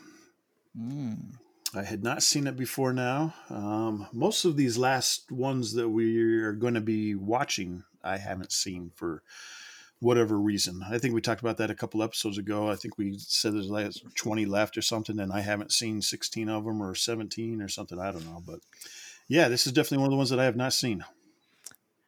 Mm. 0.79 1.39
I 1.75 1.83
had 1.83 2.03
not 2.03 2.23
seen 2.23 2.47
it 2.47 2.57
before 2.57 2.93
now. 2.93 3.35
Um, 3.51 4.07
most 4.13 4.45
of 4.45 4.57
these 4.57 4.79
last 4.79 5.31
ones 5.31 5.75
that 5.75 5.89
we 5.89 6.41
are 6.41 6.53
going 6.53 6.75
to 6.75 6.81
be 6.81 7.15
watching, 7.15 7.85
I 8.03 8.17
haven't 8.17 8.53
seen 8.53 8.91
for 8.95 9.23
whatever 10.01 10.39
reason. 10.39 10.83
I 10.89 10.99
think 10.99 11.15
we 11.15 11.21
talked 11.21 11.41
about 11.43 11.59
that 11.59 11.71
a 11.71 11.75
couple 11.75 12.03
episodes 12.03 12.39
ago. 12.39 12.71
I 12.71 12.77
think 12.77 12.97
we 12.97 13.19
said 13.19 13.53
there's 13.53 13.69
like 13.69 13.93
20 14.15 14.47
left 14.47 14.79
or 14.79 14.83
something, 14.83 15.19
and 15.19 15.33
I 15.33 15.41
haven't 15.41 15.73
seen 15.73 16.01
16 16.01 16.49
of 16.49 16.65
them 16.65 16.83
or 16.83 16.95
17 16.95 17.61
or 17.61 17.69
something. 17.69 17.99
I 17.99 18.13
don't 18.13 18.25
know. 18.25 18.43
But 18.45 18.61
yeah, 19.29 19.49
this 19.49 19.67
is 19.67 19.73
definitely 19.73 19.99
one 19.99 20.07
of 20.07 20.13
the 20.13 20.17
ones 20.17 20.31
that 20.31 20.41
I 20.41 20.45
have 20.45 20.57
not 20.57 20.73
seen. 20.73 21.05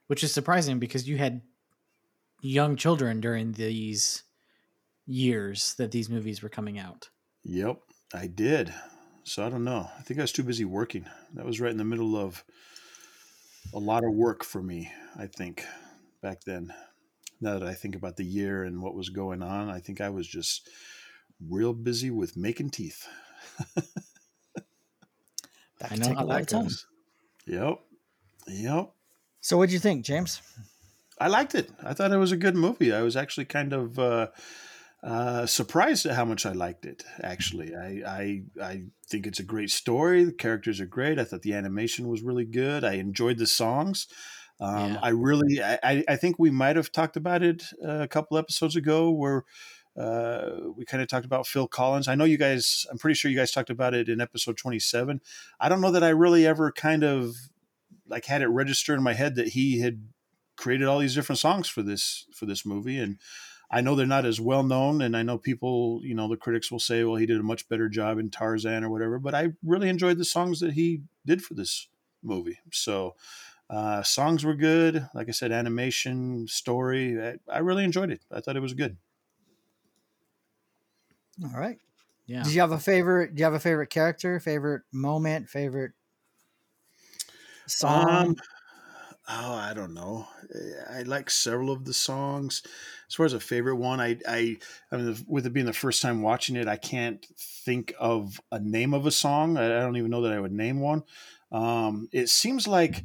Which 0.06 0.24
is 0.24 0.32
surprising 0.32 0.78
because 0.78 1.08
you 1.08 1.18
had 1.18 1.42
young 2.40 2.76
children 2.76 3.20
during 3.20 3.52
these 3.52 4.22
years 5.06 5.74
that 5.74 5.90
these 5.90 6.08
movies 6.08 6.42
were 6.42 6.48
coming 6.48 6.78
out. 6.78 7.10
Yep. 7.44 7.78
I 8.14 8.26
did. 8.26 8.72
So 9.24 9.44
I 9.44 9.48
don't 9.50 9.64
know. 9.64 9.88
I 9.98 10.02
think 10.02 10.18
I 10.18 10.22
was 10.22 10.32
too 10.32 10.42
busy 10.42 10.64
working. 10.64 11.06
That 11.34 11.44
was 11.46 11.60
right 11.60 11.70
in 11.70 11.76
the 11.76 11.84
middle 11.84 12.16
of 12.16 12.44
a 13.72 13.78
lot 13.78 14.04
of 14.04 14.12
work 14.12 14.44
for 14.44 14.62
me, 14.62 14.90
I 15.18 15.26
think, 15.26 15.64
back 16.22 16.42
then. 16.44 16.72
Now 17.40 17.58
that 17.58 17.68
I 17.68 17.74
think 17.74 17.94
about 17.94 18.16
the 18.16 18.24
year 18.24 18.64
and 18.64 18.82
what 18.82 18.94
was 18.94 19.08
going 19.08 19.42
on, 19.42 19.70
I 19.70 19.80
think 19.80 20.00
I 20.00 20.10
was 20.10 20.26
just 20.26 20.68
real 21.48 21.72
busy 21.72 22.10
with 22.10 22.36
making 22.36 22.70
teeth. 22.70 23.06
That 25.80 25.92
I 25.92 25.96
know 25.96 26.06
take 26.08 26.16
how 26.18 26.24
a 26.24 26.26
lot 26.26 26.34
that 26.34 26.40
of 26.42 26.46
time. 26.46 26.62
goes. 26.64 26.86
Yep. 27.46 27.80
Yep. 28.48 28.90
So, 29.40 29.56
what'd 29.56 29.72
you 29.72 29.78
think, 29.78 30.04
James? 30.04 30.42
I 31.18 31.28
liked 31.28 31.54
it. 31.54 31.70
I 31.82 31.94
thought 31.94 32.12
it 32.12 32.18
was 32.18 32.32
a 32.32 32.36
good 32.36 32.54
movie. 32.54 32.92
I 32.92 33.02
was 33.02 33.16
actually 33.16 33.46
kind 33.46 33.72
of 33.72 33.98
uh, 33.98 34.28
uh, 35.02 35.46
surprised 35.46 36.04
at 36.06 36.14
how 36.14 36.24
much 36.24 36.44
I 36.44 36.52
liked 36.52 36.84
it. 36.84 37.04
Actually, 37.22 37.74
I, 37.74 38.02
I 38.06 38.42
I 38.62 38.82
think 39.08 39.26
it's 39.26 39.40
a 39.40 39.44
great 39.44 39.70
story. 39.70 40.24
The 40.24 40.32
characters 40.32 40.80
are 40.80 40.86
great. 40.86 41.18
I 41.18 41.24
thought 41.24 41.42
the 41.42 41.54
animation 41.54 42.08
was 42.08 42.22
really 42.22 42.44
good. 42.44 42.84
I 42.84 42.94
enjoyed 42.94 43.38
the 43.38 43.46
songs. 43.46 44.06
Um, 44.60 44.92
Yeah. 44.92 44.98
I 45.02 45.08
really, 45.08 45.62
I, 45.62 46.04
I- 46.06 46.16
think 46.16 46.38
we 46.38 46.50
might 46.50 46.76
have 46.76 46.92
talked 46.92 47.16
about 47.16 47.42
it 47.42 47.64
a 47.82 48.06
couple 48.06 48.36
episodes 48.36 48.76
ago, 48.76 49.10
where 49.10 49.44
uh, 49.96 50.50
we 50.76 50.84
kind 50.84 51.02
of 51.02 51.08
talked 51.08 51.24
about 51.24 51.46
Phil 51.46 51.66
Collins. 51.66 52.06
I 52.08 52.14
know 52.14 52.24
you 52.24 52.36
guys. 52.36 52.86
I'm 52.90 52.98
pretty 52.98 53.14
sure 53.14 53.30
you 53.30 53.36
guys 53.38 53.52
talked 53.52 53.70
about 53.70 53.94
it 53.94 54.08
in 54.08 54.20
episode 54.20 54.58
27. 54.58 55.20
I 55.58 55.68
don't 55.70 55.80
know 55.80 55.90
that 55.92 56.04
I 56.04 56.10
really 56.10 56.46
ever 56.46 56.70
kind 56.72 57.02
of 57.04 57.34
like 58.06 58.26
had 58.26 58.42
it 58.42 58.48
registered 58.48 58.98
in 58.98 59.02
my 59.04 59.14
head 59.14 59.34
that 59.36 59.48
he 59.48 59.80
had 59.80 60.08
created 60.56 60.86
all 60.86 60.98
these 60.98 61.14
different 61.14 61.38
songs 61.38 61.68
for 61.68 61.82
this 61.82 62.26
for 62.34 62.44
this 62.44 62.66
movie 62.66 62.98
and 62.98 63.16
I 63.70 63.80
know 63.80 63.94
they're 63.94 64.06
not 64.06 64.26
as 64.26 64.40
well 64.40 64.62
known 64.62 65.00
and 65.00 65.16
I 65.16 65.22
know 65.22 65.38
people, 65.38 66.00
you 66.04 66.14
know, 66.14 66.28
the 66.28 66.36
critics 66.36 66.70
will 66.72 66.80
say 66.80 67.04
well 67.04 67.16
he 67.16 67.26
did 67.26 67.40
a 67.40 67.44
much 67.44 67.68
better 67.68 67.88
job 67.88 68.18
in 68.18 68.30
Tarzan 68.30 68.84
or 68.84 68.90
whatever, 68.90 69.18
but 69.18 69.34
I 69.34 69.52
really 69.62 69.88
enjoyed 69.88 70.18
the 70.18 70.24
songs 70.24 70.60
that 70.60 70.72
he 70.72 71.02
did 71.24 71.42
for 71.42 71.54
this 71.54 71.88
movie. 72.22 72.58
So 72.72 73.16
uh, 73.70 74.02
songs 74.02 74.44
were 74.44 74.54
good. 74.54 75.08
Like 75.14 75.28
I 75.28 75.32
said, 75.32 75.52
animation, 75.52 76.48
story. 76.48 77.20
I, 77.22 77.38
I 77.48 77.58
really 77.58 77.84
enjoyed 77.84 78.10
it. 78.10 78.22
I 78.30 78.40
thought 78.40 78.56
it 78.56 78.60
was 78.60 78.74
good. 78.74 78.98
All 81.42 81.58
right. 81.58 81.78
Yeah. 82.26 82.44
Did 82.44 82.54
you 82.54 82.60
have 82.62 82.72
a 82.72 82.80
favorite? 82.80 83.34
Do 83.34 83.40
you 83.40 83.44
have 83.44 83.54
a 83.54 83.60
favorite 83.60 83.90
character? 83.90 84.40
Favorite 84.40 84.82
moment? 84.92 85.48
Favorite 85.50 85.92
song? 87.66 88.28
Um, 88.28 88.36
oh, 89.28 89.54
I 89.54 89.72
don't 89.74 89.94
know. 89.94 90.26
I 90.90 91.02
like 91.02 91.30
several 91.30 91.70
of 91.70 91.84
the 91.84 91.94
songs. 91.94 92.62
As 93.08 93.14
far 93.14 93.26
as 93.26 93.32
a 93.32 93.40
favorite 93.40 93.76
one, 93.76 94.00
I, 94.00 94.18
I, 94.26 94.56
I 94.90 94.96
mean, 94.96 95.16
with 95.26 95.46
it 95.46 95.52
being 95.52 95.66
the 95.66 95.72
first 95.72 96.02
time 96.02 96.22
watching 96.22 96.56
it, 96.56 96.68
I 96.68 96.76
can't 96.76 97.24
think 97.64 97.94
of 97.98 98.40
a 98.50 98.58
name 98.58 98.94
of 98.94 99.06
a 99.06 99.10
song. 99.10 99.56
I, 99.56 99.66
I 99.66 99.80
don't 99.80 99.96
even 99.96 100.10
know 100.10 100.22
that 100.22 100.32
I 100.32 100.40
would 100.40 100.52
name 100.52 100.80
one. 100.80 101.02
Um, 101.52 102.08
it 102.12 102.28
seems 102.28 102.68
like 102.68 103.04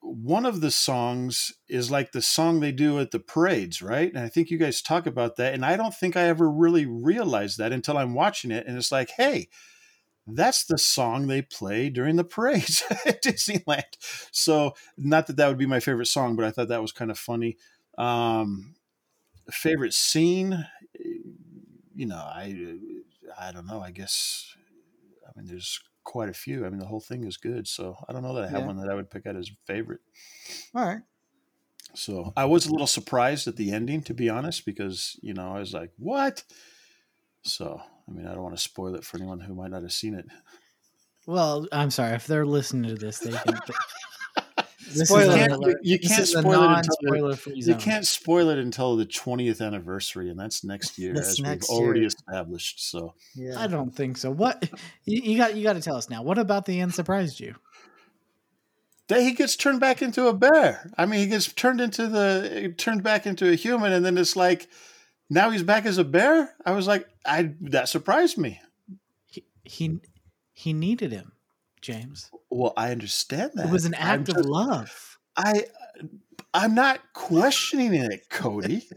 one 0.00 0.46
of 0.46 0.60
the 0.60 0.70
songs 0.70 1.52
is 1.68 1.90
like 1.90 2.12
the 2.12 2.22
song 2.22 2.60
they 2.60 2.72
do 2.72 2.98
at 2.98 3.10
the 3.10 3.18
parades, 3.18 3.82
right? 3.82 4.12
And 4.12 4.24
I 4.24 4.28
think 4.28 4.50
you 4.50 4.58
guys 4.58 4.80
talk 4.80 5.06
about 5.06 5.36
that. 5.36 5.52
And 5.52 5.64
I 5.64 5.76
don't 5.76 5.94
think 5.94 6.16
I 6.16 6.28
ever 6.28 6.50
really 6.50 6.86
realized 6.86 7.58
that 7.58 7.72
until 7.72 7.98
I'm 7.98 8.14
watching 8.14 8.50
it. 8.50 8.66
And 8.66 8.76
it's 8.76 8.92
like, 8.92 9.10
hey, 9.16 9.48
that's 10.36 10.64
the 10.64 10.78
song 10.78 11.26
they 11.26 11.42
play 11.42 11.90
during 11.90 12.16
the 12.16 12.24
parades 12.24 12.82
at 13.06 13.22
Disneyland. 13.22 13.84
So, 14.32 14.74
not 14.96 15.26
that 15.26 15.36
that 15.36 15.48
would 15.48 15.58
be 15.58 15.66
my 15.66 15.80
favorite 15.80 16.06
song, 16.06 16.36
but 16.36 16.44
I 16.44 16.50
thought 16.50 16.68
that 16.68 16.82
was 16.82 16.92
kind 16.92 17.10
of 17.10 17.18
funny. 17.18 17.56
Um, 17.96 18.76
favorite 19.50 19.94
scene, 19.94 20.66
you 21.94 22.06
know, 22.06 22.16
I, 22.16 22.78
I 23.38 23.52
don't 23.52 23.66
know. 23.66 23.80
I 23.80 23.90
guess, 23.90 24.54
I 25.26 25.30
mean, 25.36 25.46
there's 25.46 25.80
quite 26.04 26.28
a 26.28 26.34
few. 26.34 26.66
I 26.66 26.70
mean, 26.70 26.80
the 26.80 26.86
whole 26.86 27.00
thing 27.00 27.24
is 27.24 27.36
good. 27.36 27.68
So, 27.68 27.96
I 28.08 28.12
don't 28.12 28.22
know 28.22 28.34
that 28.34 28.44
I 28.44 28.50
have 28.50 28.64
Yeah. 28.64 28.66
one 28.66 28.78
that 28.78 28.90
I 28.90 28.94
would 28.94 29.10
pick 29.10 29.26
out 29.26 29.36
as 29.36 29.50
favorite. 29.66 30.00
All 30.74 30.84
right. 30.86 31.02
So, 31.94 32.32
I 32.36 32.44
was 32.44 32.66
a 32.66 32.70
little 32.70 32.86
surprised 32.86 33.48
at 33.48 33.56
the 33.56 33.72
ending, 33.72 34.02
to 34.02 34.14
be 34.14 34.28
honest, 34.28 34.64
because 34.66 35.18
you 35.22 35.32
know, 35.34 35.52
I 35.54 35.58
was 35.60 35.72
like, 35.72 35.92
"What?" 35.96 36.44
So, 37.48 37.80
I 38.08 38.12
mean, 38.12 38.26
I 38.26 38.34
don't 38.34 38.42
want 38.42 38.56
to 38.56 38.62
spoil 38.62 38.94
it 38.94 39.04
for 39.04 39.16
anyone 39.16 39.40
who 39.40 39.54
might 39.54 39.70
not 39.70 39.82
have 39.82 39.92
seen 39.92 40.14
it. 40.14 40.26
Well, 41.26 41.66
I'm 41.72 41.90
sorry 41.90 42.14
if 42.14 42.26
they're 42.26 42.46
listening 42.46 42.88
to 42.90 42.96
this. 42.96 43.18
They 43.18 43.32
can. 43.32 43.58
this 44.92 45.08
Spoiler 45.08 45.32
is 45.32 45.34
can't- 45.34 45.52
alert. 45.52 45.76
you 45.82 45.98
can't 45.98 46.26
spoil 46.26 46.64
it 46.70 46.78
until 46.78 47.28
the- 47.30 47.52
You 47.54 47.74
can't 47.74 48.06
spoil 48.06 48.48
it 48.48 48.58
until 48.58 48.96
the 48.96 49.04
20th 49.04 49.60
anniversary, 49.64 50.30
and 50.30 50.38
that's 50.38 50.64
next 50.64 50.98
year, 50.98 51.12
That's 51.14 51.28
as 51.30 51.40
next 51.40 51.68
we've 51.70 51.78
already 51.80 52.04
established. 52.06 52.88
So, 52.90 53.14
Yeah. 53.34 53.60
I 53.60 53.66
don't 53.66 53.90
think 53.94 54.16
so. 54.16 54.30
What 54.30 54.68
you, 55.04 55.20
you 55.32 55.36
got? 55.38 55.54
You 55.56 55.62
got 55.62 55.74
to 55.74 55.82
tell 55.82 55.96
us 55.96 56.08
now. 56.08 56.22
What 56.22 56.38
about 56.38 56.64
the 56.66 56.80
end 56.80 56.94
surprised 56.94 57.40
you? 57.40 57.54
that 59.08 59.22
he 59.22 59.32
gets 59.32 59.56
turned 59.56 59.80
back 59.80 60.02
into 60.02 60.26
a 60.26 60.34
bear. 60.34 60.90
I 60.98 61.06
mean, 61.06 61.20
he 61.20 61.26
gets 61.26 61.50
turned 61.50 61.80
into 61.80 62.06
the 62.08 62.74
turned 62.76 63.02
back 63.02 63.26
into 63.26 63.50
a 63.50 63.54
human, 63.54 63.90
and 63.92 64.04
then 64.04 64.18
it's 64.18 64.36
like 64.36 64.68
now 65.30 65.50
he's 65.50 65.62
back 65.62 65.86
as 65.86 65.98
a 65.98 66.04
bear. 66.04 66.54
I 66.64 66.72
was 66.72 66.86
like, 66.86 67.06
I 67.26 67.54
that 67.62 67.88
surprised 67.88 68.38
me. 68.38 68.60
He 69.26 69.44
he, 69.64 69.98
he 70.52 70.72
needed 70.72 71.12
him, 71.12 71.32
James. 71.80 72.30
Well, 72.50 72.72
I 72.76 72.90
understand 72.90 73.52
that 73.54 73.66
It 73.66 73.72
was 73.72 73.84
an 73.84 73.94
act 73.94 74.28
of 74.28 74.44
love. 74.44 75.18
I 75.36 75.64
I'm 76.54 76.74
not 76.74 77.00
questioning 77.12 77.94
it, 77.94 78.28
Cody. 78.30 78.88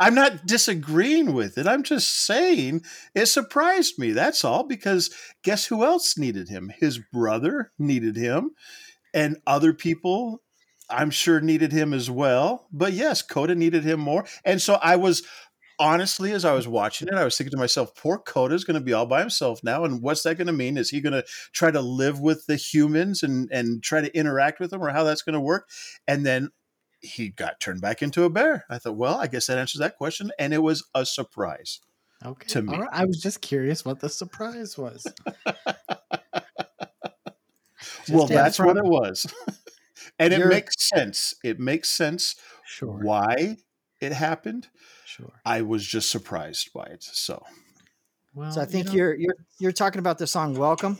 I'm 0.00 0.16
not 0.16 0.46
disagreeing 0.46 1.32
with 1.32 1.58
it. 1.58 1.68
I'm 1.68 1.84
just 1.84 2.24
saying 2.24 2.82
it 3.14 3.26
surprised 3.26 3.98
me. 3.98 4.10
That's 4.10 4.44
all 4.44 4.64
because 4.64 5.14
guess 5.44 5.66
who 5.66 5.84
else 5.84 6.18
needed 6.18 6.48
him? 6.48 6.72
His 6.80 6.98
brother 6.98 7.70
needed 7.78 8.16
him 8.16 8.50
and 9.14 9.36
other 9.46 9.72
people 9.72 10.41
I'm 10.92 11.10
sure 11.10 11.40
needed 11.40 11.72
him 11.72 11.92
as 11.92 12.10
well. 12.10 12.68
But 12.72 12.92
yes, 12.92 13.22
Koda 13.22 13.54
needed 13.54 13.84
him 13.84 14.00
more. 14.00 14.24
And 14.44 14.60
so 14.60 14.74
I 14.74 14.96
was 14.96 15.22
honestly 15.78 16.32
as 16.32 16.44
I 16.44 16.52
was 16.52 16.68
watching 16.68 17.08
it, 17.08 17.14
I 17.14 17.24
was 17.24 17.36
thinking 17.36 17.52
to 17.52 17.56
myself, 17.56 17.94
poor 17.96 18.18
Koda's 18.18 18.64
going 18.64 18.78
to 18.78 18.84
be 18.84 18.92
all 18.92 19.06
by 19.06 19.20
himself 19.20 19.60
now 19.64 19.84
and 19.84 20.02
what's 20.02 20.22
that 20.22 20.36
going 20.36 20.46
to 20.46 20.52
mean? 20.52 20.76
Is 20.76 20.90
he 20.90 21.00
going 21.00 21.14
to 21.14 21.24
try 21.52 21.70
to 21.70 21.80
live 21.80 22.20
with 22.20 22.46
the 22.46 22.56
humans 22.56 23.22
and 23.22 23.50
and 23.50 23.82
try 23.82 24.00
to 24.00 24.16
interact 24.16 24.60
with 24.60 24.70
them 24.70 24.82
or 24.82 24.90
how 24.90 25.04
that's 25.04 25.22
going 25.22 25.34
to 25.34 25.40
work? 25.40 25.68
And 26.06 26.24
then 26.24 26.50
he 27.00 27.30
got 27.30 27.58
turned 27.58 27.80
back 27.80 28.00
into 28.02 28.24
a 28.24 28.30
bear. 28.30 28.64
I 28.70 28.78
thought, 28.78 28.96
well, 28.96 29.18
I 29.18 29.26
guess 29.26 29.46
that 29.46 29.58
answers 29.58 29.80
that 29.80 29.96
question 29.96 30.30
and 30.38 30.54
it 30.54 30.62
was 30.62 30.84
a 30.94 31.04
surprise. 31.04 31.80
Okay. 32.24 32.46
to 32.48 32.62
me. 32.62 32.78
Right. 32.78 32.88
I 32.92 33.04
was 33.04 33.20
just 33.20 33.40
curious 33.40 33.84
what 33.84 33.98
the 33.98 34.08
surprise 34.08 34.78
was. 34.78 35.04
well, 38.08 38.28
that's 38.28 38.56
from- 38.56 38.66
what 38.68 38.76
it 38.76 38.84
was. 38.84 39.26
and 40.18 40.32
it 40.32 40.38
You're- 40.38 40.54
makes 40.54 40.74
sense. 40.88 41.34
It 41.44 41.58
makes 41.58 41.90
sense 41.90 42.36
Sure. 42.64 42.98
why 43.02 43.56
it 44.00 44.12
happened. 44.12 44.68
Sure. 45.06 45.40
I 45.44 45.62
was 45.62 45.86
just 45.86 46.10
surprised 46.10 46.72
by 46.72 46.84
it. 46.84 47.02
So, 47.04 47.44
Well, 48.34 48.50
So 48.50 48.60
I 48.60 48.64
you 48.64 48.70
think 48.70 48.86
know, 48.88 48.92
you 48.94 49.04
are 49.04 49.14
you're 49.14 49.36
you're 49.58 49.72
talking 49.72 49.98
about 49.98 50.18
the 50.18 50.26
song 50.26 50.54
"Welcome." 50.54 50.98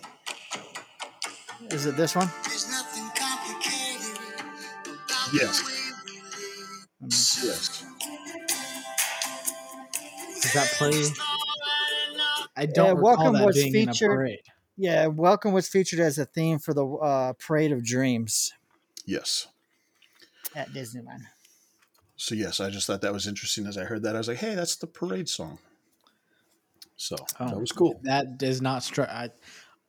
Is 1.70 1.86
it 1.86 1.96
this 1.96 2.14
one? 2.14 2.28
There's 2.44 2.68
nothing 2.68 3.08
complicated 3.14 4.18
about 4.84 5.32
Yes. 5.32 5.60
the 5.60 5.66
way 5.66 5.72
we 6.04 6.20
live. 6.20 7.42
Yes. 7.42 7.84
does 10.42 10.52
that 10.54 10.66
play? 10.76 10.88
It's 10.90 11.18
all 11.18 11.26
right 11.26 12.12
enough. 12.14 12.48
I 12.56 12.66
don't 12.66 12.96
Yeah, 12.96 13.02
Welcome 13.02 13.34
that 13.34 13.46
was 13.46 13.56
being 13.56 13.74
in 13.74 13.88
a 13.88 13.92
featured- 13.92 14.10
parade. 14.10 14.40
Yeah, 14.76 15.06
"Welcome" 15.06 15.52
was 15.52 15.68
featured 15.68 16.00
as 16.00 16.18
a 16.18 16.24
theme 16.26 16.58
for 16.58 16.74
the 16.74 16.86
uh, 16.86 17.32
Parade 17.34 17.72
of 17.72 17.84
Dreams 17.84 18.52
Yes. 19.04 19.48
at 20.54 20.68
Disneyland. 20.70 21.22
So 22.16 22.34
yes, 22.34 22.60
I 22.60 22.70
just 22.70 22.86
thought 22.86 23.00
that 23.00 23.12
was 23.12 23.26
interesting 23.26 23.66
as 23.66 23.76
I 23.78 23.84
heard 23.84 24.02
that. 24.04 24.14
I 24.14 24.18
was 24.18 24.28
like, 24.28 24.36
hey, 24.38 24.54
that's 24.54 24.76
the 24.76 24.86
parade 24.86 25.28
song. 25.28 25.58
So 26.96 27.16
Oh. 27.40 27.48
that 27.48 27.58
was 27.60 27.72
cool. 27.72 27.98
That 28.04 28.38
does 28.38 28.60
not 28.62 28.82
strike. 28.82 29.32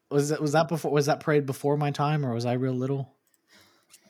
Was 0.10 0.30
that 0.30 0.42
was 0.42 0.54
that 0.54 0.68
before? 0.68 0.92
Was 0.92 1.06
that 1.08 1.20
parade 1.20 1.46
before 1.46 1.78
my 1.78 1.92
time, 1.92 2.26
or 2.26 2.34
was 2.34 2.46
I 2.46 2.54
real 2.54 2.74
little? 2.74 3.14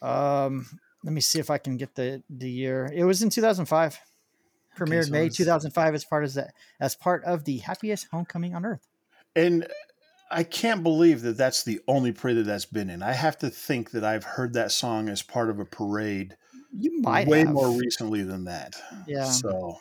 Um, 0.01 0.67
let 1.03 1.13
me 1.13 1.21
see 1.21 1.39
if 1.39 1.49
I 1.49 1.57
can 1.57 1.77
get 1.77 1.95
the 1.95 2.23
the 2.29 2.49
year. 2.49 2.89
It 2.93 3.03
was 3.03 3.21
in 3.21 3.29
2005. 3.29 3.99
Premiered 4.77 5.05
so 5.05 5.11
May 5.11 5.29
2005 5.29 5.93
as 5.93 6.03
part 6.05 6.23
of 6.23 6.33
the 6.33 6.49
as 6.79 6.95
part 6.95 7.23
of 7.25 7.43
the 7.45 7.57
happiest 7.59 8.07
homecoming 8.11 8.55
on 8.55 8.65
earth. 8.65 8.87
And 9.35 9.67
I 10.31 10.43
can't 10.43 10.81
believe 10.83 11.21
that 11.21 11.37
that's 11.37 11.63
the 11.63 11.79
only 11.87 12.11
parade 12.11 12.37
that 12.37 12.45
that's 12.45 12.65
been 12.65 12.89
in. 12.89 13.03
I 13.03 13.13
have 13.13 13.37
to 13.39 13.49
think 13.49 13.91
that 13.91 14.03
I've 14.03 14.23
heard 14.23 14.53
that 14.53 14.71
song 14.71 15.09
as 15.09 15.21
part 15.21 15.49
of 15.49 15.59
a 15.59 15.65
parade 15.65 16.35
You 16.75 17.01
might 17.01 17.27
way 17.27 17.39
have. 17.39 17.49
more 17.49 17.69
recently 17.69 18.23
than 18.23 18.45
that. 18.45 18.75
Yeah. 19.07 19.25
So 19.25 19.77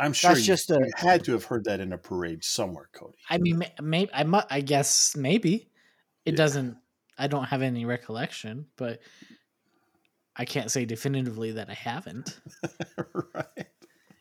I'm 0.00 0.12
sure 0.12 0.30
That's 0.30 0.40
you, 0.40 0.46
just 0.46 0.70
a- 0.70 0.74
you 0.84 0.90
had 0.96 1.22
to 1.24 1.32
have 1.32 1.44
heard 1.44 1.64
that 1.64 1.78
in 1.80 1.92
a 1.92 1.98
parade 1.98 2.42
somewhere, 2.42 2.88
Cody. 2.92 3.16
I 3.30 3.38
mean, 3.38 3.62
maybe 3.80 4.10
I 4.12 4.24
mu- 4.24 4.40
I 4.50 4.60
guess 4.60 5.14
maybe 5.16 5.70
it 6.24 6.32
Yeah. 6.32 6.36
doesn't. 6.36 6.76
I 7.18 7.26
don't 7.28 7.44
have 7.44 7.62
any 7.62 7.84
recollection, 7.84 8.66
but 8.76 9.00
I 10.34 10.46
can't 10.46 10.70
say 10.70 10.84
definitively 10.86 11.52
that 11.52 11.68
I 11.70 11.74
haven't. 11.74 12.40
right. 13.34 13.66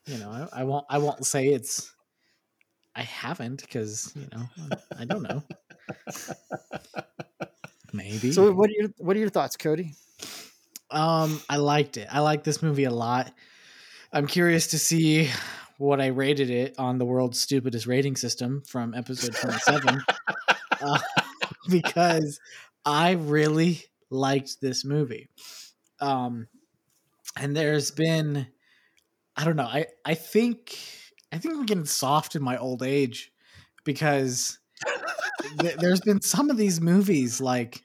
You 0.06 0.18
know, 0.18 0.30
I, 0.30 0.62
I 0.62 0.64
won't. 0.64 0.86
I 0.90 0.98
won't 1.00 1.26
say 1.26 1.48
it's 1.48 1.92
I 2.96 3.04
haven't 3.04 3.62
because 3.62 4.12
you 4.16 4.28
know 4.34 4.44
I 4.98 5.06
don't 5.06 5.24
know. 5.24 5.44
Maybe. 7.94 8.32
So 8.32 8.52
what 8.52 8.70
are 8.70 8.74
your 8.74 8.90
what 8.98 9.16
are 9.16 9.20
your 9.20 9.30
thoughts, 9.30 9.58
Cody? 9.58 9.94
Um, 10.90 11.42
I 11.50 11.58
liked 11.58 11.98
it. 11.98 12.08
I 12.12 12.20
like 12.20 12.44
this 12.44 12.62
movie 12.62 12.84
a 12.84 12.92
lot. 12.92 13.34
I'm 14.12 14.28
curious 14.28 14.68
to 14.68 14.80
see 14.80 15.30
what 15.78 16.02
I 16.02 16.08
rated 16.08 16.50
it 16.50 16.76
on 16.78 16.98
the 16.98 17.06
world's 17.06 17.40
stupidest 17.40 17.88
rating 17.88 18.16
system 18.16 18.62
from 18.68 18.94
episode 18.94 19.34
27, 19.34 20.04
uh, 20.82 21.00
because 21.70 22.40
I 22.86 23.12
really 23.12 23.82
liked 24.10 24.62
this 24.62 24.86
movie. 24.86 25.30
Um, 26.00 26.48
and 27.38 27.56
there's 27.56 27.92
been, 27.92 28.48
I 29.36 29.46
don't 29.46 29.56
know, 29.56 29.64
I 29.64 29.88
I 30.06 30.16
think 30.16 30.78
I 31.32 31.38
think 31.38 31.56
I'm 31.56 31.66
getting 31.66 31.86
soft 31.86 32.36
in 32.36 32.42
my 32.42 32.58
old 32.58 32.84
age 32.84 33.32
because 33.84 34.60
th- 35.60 35.78
there's 35.78 36.02
been 36.02 36.22
some 36.22 36.50
of 36.50 36.58
these 36.58 36.82
movies 36.82 37.40
like 37.40 37.82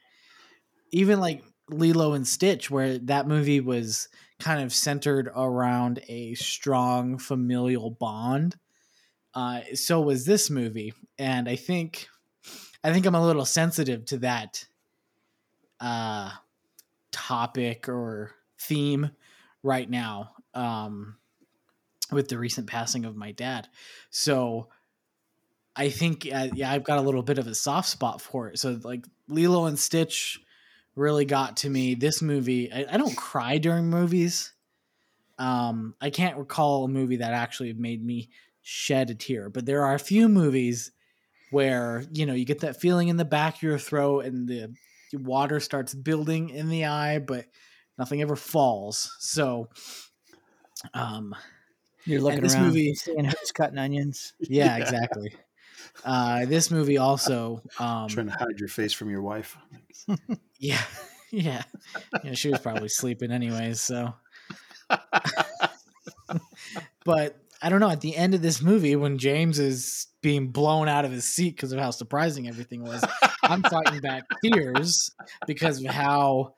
even 0.92 1.20
like 1.20 1.42
Lilo 1.68 2.12
and 2.12 2.26
Stitch, 2.26 2.70
where 2.70 2.98
that 2.98 3.26
movie 3.26 3.60
was 3.60 4.08
kind 4.38 4.62
of 4.62 4.72
centered 4.72 5.30
around 5.34 6.00
a 6.08 6.34
strong 6.34 7.18
familial 7.18 7.90
bond. 7.90 8.56
Uh, 9.34 9.60
so 9.74 10.00
was 10.00 10.24
this 10.24 10.48
movie, 10.48 10.94
and 11.18 11.48
I 11.48 11.56
think, 11.56 12.08
I 12.82 12.92
think 12.92 13.04
I'm 13.04 13.14
a 13.14 13.24
little 13.24 13.44
sensitive 13.44 14.04
to 14.06 14.18
that 14.18 14.64
uh, 15.80 16.30
topic 17.12 17.88
or 17.88 18.32
theme 18.60 19.10
right 19.62 19.90
now 19.90 20.30
um, 20.54 21.16
with 22.10 22.28
the 22.28 22.38
recent 22.38 22.66
passing 22.66 23.04
of 23.04 23.16
my 23.16 23.32
dad. 23.32 23.68
So 24.10 24.68
I 25.74 25.90
think, 25.90 26.28
uh, 26.32 26.48
yeah, 26.54 26.70
I've 26.70 26.84
got 26.84 26.98
a 26.98 27.02
little 27.02 27.22
bit 27.22 27.38
of 27.38 27.46
a 27.46 27.54
soft 27.54 27.88
spot 27.88 28.20
for 28.20 28.48
it. 28.48 28.58
So 28.58 28.78
like 28.82 29.04
Lilo 29.28 29.66
and 29.66 29.78
Stitch 29.78 30.40
really 30.94 31.24
got 31.24 31.58
to 31.58 31.70
me. 31.70 31.94
This 31.94 32.22
movie, 32.22 32.72
I, 32.72 32.86
I 32.92 32.96
don't 32.96 33.16
cry 33.16 33.58
during 33.58 33.90
movies. 33.90 34.52
Um, 35.38 35.94
I 36.00 36.10
can't 36.10 36.38
recall 36.38 36.84
a 36.84 36.88
movie 36.88 37.16
that 37.16 37.34
actually 37.34 37.74
made 37.74 38.04
me 38.04 38.30
shed 38.62 39.10
a 39.10 39.14
tear, 39.14 39.50
but 39.50 39.66
there 39.66 39.84
are 39.84 39.94
a 39.94 39.98
few 39.98 40.28
movies 40.28 40.92
where 41.50 42.04
you 42.12 42.26
know 42.26 42.32
you 42.34 42.44
get 42.44 42.60
that 42.60 42.80
feeling 42.80 43.08
in 43.08 43.16
the 43.16 43.24
back 43.24 43.56
of 43.56 43.62
your 43.62 43.78
throat 43.78 44.24
and 44.24 44.48
the 44.48 44.74
water 45.12 45.60
starts 45.60 45.94
building 45.94 46.48
in 46.50 46.68
the 46.68 46.86
eye, 46.86 47.18
but 47.18 47.44
nothing 47.98 48.22
ever 48.22 48.34
falls. 48.34 49.14
So, 49.20 49.68
um, 50.94 51.34
You're 52.06 52.20
looking 52.20 52.38
at 52.38 52.42
this 52.44 52.54
around, 52.54 52.66
movie- 52.66 52.94
seeing 52.94 53.24
who's 53.24 53.52
cutting 53.52 53.78
onions. 53.78 54.32
yeah, 54.40 54.76
exactly. 54.76 55.34
Uh, 56.04 56.44
this 56.46 56.70
movie 56.70 56.98
also, 56.98 57.62
um, 57.78 58.08
Trying 58.08 58.26
to 58.26 58.32
hide 58.32 58.58
your 58.58 58.68
face 58.68 58.92
from 58.92 59.10
your 59.10 59.22
wife. 59.22 59.56
Yeah, 60.58 60.80
yeah, 61.30 61.62
yeah. 62.24 62.32
She 62.32 62.48
was 62.48 62.60
probably 62.60 62.88
sleeping 62.88 63.30
anyways. 63.30 63.78
So, 63.78 64.14
but 67.04 67.36
I 67.62 67.68
don't 67.68 67.80
know. 67.80 67.90
At 67.90 68.00
the 68.00 68.16
end 68.16 68.34
of 68.34 68.40
this 68.42 68.62
movie, 68.62 68.96
when 68.96 69.18
James 69.18 69.58
is 69.58 70.06
being 70.22 70.48
blown 70.48 70.88
out 70.88 71.04
of 71.04 71.12
his 71.12 71.24
seat 71.24 71.56
because 71.56 71.72
of 71.72 71.78
how 71.78 71.90
surprising 71.90 72.48
everything 72.48 72.82
was, 72.82 73.04
I'm 73.42 73.62
fighting 73.62 74.00
back 74.00 74.24
tears 74.42 75.10
because 75.46 75.84
of 75.84 75.90
how 75.90 76.54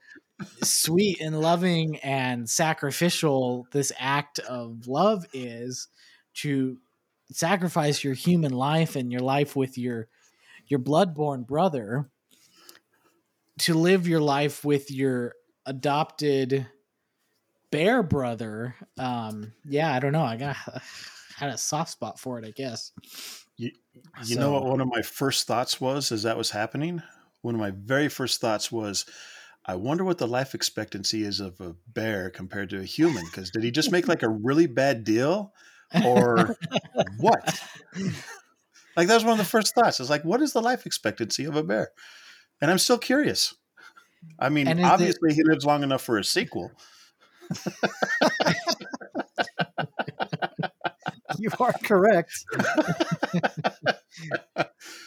sweet 0.63 1.21
and 1.21 1.41
loving 1.41 1.97
and 1.99 2.49
sacrificial 2.49 3.67
this 3.73 3.93
act 3.99 4.39
of 4.41 4.87
love 4.87 5.25
is 5.33 5.89
to 6.35 6.79
sacrifice 7.33 8.05
your 8.05 8.15
human 8.15 8.53
life 8.53 8.97
and 8.97 9.11
your 9.11 9.21
life 9.21 9.57
with 9.57 9.77
your 9.77 10.09
your 10.67 10.81
bloodborne 10.81 11.47
brother 11.47 12.09
to 13.59 13.75
live 13.75 14.07
your 14.07 14.21
life 14.21 14.65
with 14.65 14.91
your 14.91 15.35
adopted 15.67 16.67
bear 17.71 18.03
brother. 18.03 18.77
Um 18.97 19.53
yeah 19.65 19.93
i 19.93 19.99
don't 19.99 20.13
know. 20.13 20.23
I 20.23 20.37
got 20.37 20.57
had 21.37 21.51
a 21.51 21.59
soft 21.59 21.91
spot 21.91 22.19
for 22.19 22.39
it 22.39 22.47
i 22.47 22.51
guess. 22.51 22.93
You, 23.57 23.73
you 24.25 24.37
know 24.37 24.53
what 24.53 24.65
one 24.65 24.81
of 24.81 24.87
my 24.89 25.03
first 25.03 25.49
thoughts 25.49 25.81
was 25.81 26.13
as 26.13 26.23
that 26.23 26.39
was 26.39 26.51
happening? 26.51 27.03
One 27.43 27.55
of 27.57 27.61
my 27.61 27.73
very 27.73 28.09
first 28.09 28.41
thoughts 28.41 28.71
was, 28.71 29.05
I 29.69 29.75
wonder 29.75 30.03
what 30.03 30.17
the 30.17 30.27
life 30.27 30.55
expectancy 30.55 31.23
is 31.23 31.41
of 31.41 31.61
a 31.61 31.75
bear 31.89 32.31
compared 32.31 32.71
to 32.71 32.81
a 32.81 32.85
human. 32.85 33.23
Because 33.27 33.51
did 33.51 33.63
he 33.63 33.71
just 33.71 33.93
make 33.93 34.09
like 34.09 34.23
a 34.23 34.29
really 34.29 34.67
bad 34.67 35.05
deal 35.05 35.53
or 36.05 36.57
what? 37.19 37.61
Like 38.97 39.09
that 39.09 39.15
was 39.15 39.25
one 39.25 39.33
of 39.33 39.39
the 39.39 39.45
first 39.45 39.75
thoughts. 39.75 40.01
It's 40.01 40.09
like, 40.09 40.25
what 40.25 40.41
is 40.41 40.55
the 40.55 40.63
life 40.63 40.87
expectancy 40.87 41.45
of 41.45 41.55
a 41.55 41.63
bear? 41.63 41.91
And 42.63 42.71
I'm 42.71 42.79
still 42.79 42.99
curious. 42.99 43.55
I 44.39 44.49
mean, 44.49 44.67
And 44.67 44.81
is 44.81 44.87
it- 44.87 44.89
obviously 44.89 45.35
he 45.35 45.45
lives 45.45 45.67
long 45.67 45.83
enough 45.83 46.03
for 46.03 46.17
a 46.19 46.25
sequel. 46.25 46.73
You 51.39 51.51
are 51.61 51.73
correct. 51.85 52.33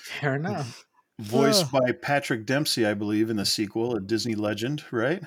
fair 0.03 0.35
enough 0.35 0.85
Voiced 1.21 1.65
Oh. 1.73 1.79
by 1.79 1.91
Patrick 1.91 2.45
Dempsey, 2.45 2.85
I 2.85 2.93
believe, 2.93 3.29
in 3.29 3.37
the 3.37 3.45
sequel, 3.45 3.95
a 3.95 3.99
Disney 4.01 4.35
legend, 4.35 4.83
right? 4.91 5.21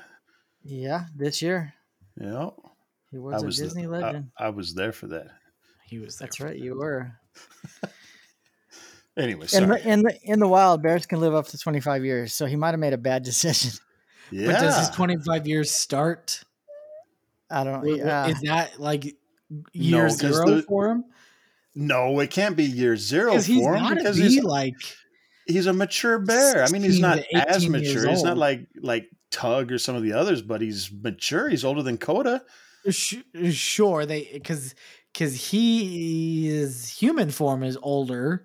Yeah, 0.65 1.07
this 1.17 1.41
year 1.43 1.75
Yeah. 2.21 2.51
he 3.11 3.19
was, 3.19 3.43
a 3.43 3.63
Disney 3.63 3.85
I- 3.85 3.89
legend. 3.89 4.31
I, 4.39 4.49
was 4.49 4.75
there 4.75 4.93
for 4.93 5.07
that. 5.09 5.29
he 5.87 5.99
was 5.99 6.17
there 6.19 6.27
That's 6.27 6.41
right, 6.41 6.55
that. 6.55 6.59
you 6.59 6.77
were. 6.79 7.13
Anyway, 9.17 9.43
In 9.43 9.49
sorry. 9.49 9.67
the, 9.81 9.89
in 9.89 10.03
the 10.03 10.19
in 10.25 10.39
the 10.41 10.49
wild, 10.49 10.83
bears 10.83 11.07
can 11.07 11.21
live 11.21 11.35
up 11.37 11.47
to 11.47 11.57
25 11.57 12.05
years, 12.05 12.35
so 12.35 12.47
he 12.47 12.57
might 12.57 12.71
have 12.73 12.81
made 12.81 12.93
a 12.95 12.99
bad 12.99 13.23
decision. 13.31 13.71
yeah. 14.33 14.47
but 14.51 14.61
does 14.61 14.77
his 14.77 14.91
25 14.91 15.47
years 15.47 15.71
start 15.71 16.43
I 17.49 17.63
don't. 17.63 17.81
Wh- 17.85 18.03
wh- 18.03 18.31
is 18.31 18.41
that 18.41 18.81
like 18.81 19.15
year 19.73 20.09
'cause 20.09 20.17
zero 20.19 20.51
the- 20.57 20.63
for 20.63 20.91
him 20.91 21.05
no, 21.77 22.19
it 22.21 22.31
can't 22.31 22.57
be 22.57 22.65
year 22.65 22.97
zero 22.97 23.31
because 23.33 23.47
he's 23.47 23.61
for 23.63 23.77
him 23.77 23.83
got 23.83 23.89
to 23.91 23.95
because 23.97 24.17
be 24.17 24.23
he's, 24.23 24.43
like 24.43 24.75
he's 25.47 25.67
a 25.67 25.73
mature 25.73 26.19
bear. 26.19 26.63
I 26.63 26.71
mean, 26.71 26.83
he's 26.83 27.01
not 27.01 27.19
as 27.35 27.69
mature. 27.69 28.09
He's 28.09 28.23
not 28.23 28.37
like 28.37 28.67
like 28.81 29.09
Tug 29.31 29.73
or 29.73 29.79
some 29.79 29.97
of 29.97 30.03
the 30.03 30.13
others, 30.13 30.43
but 30.43 30.61
he's 30.61 30.91
mature. 30.93 31.49
He's 31.49 31.65
older 31.65 31.83
than 31.83 31.99
Koda. 31.99 32.43
Sure 32.91 34.05
they 34.05 34.29
because 34.33 34.75
because 35.13 35.51
he 35.51 36.49
his 36.49 36.89
human 36.89 37.31
form 37.31 37.63
is 37.63 37.79
older 37.81 38.45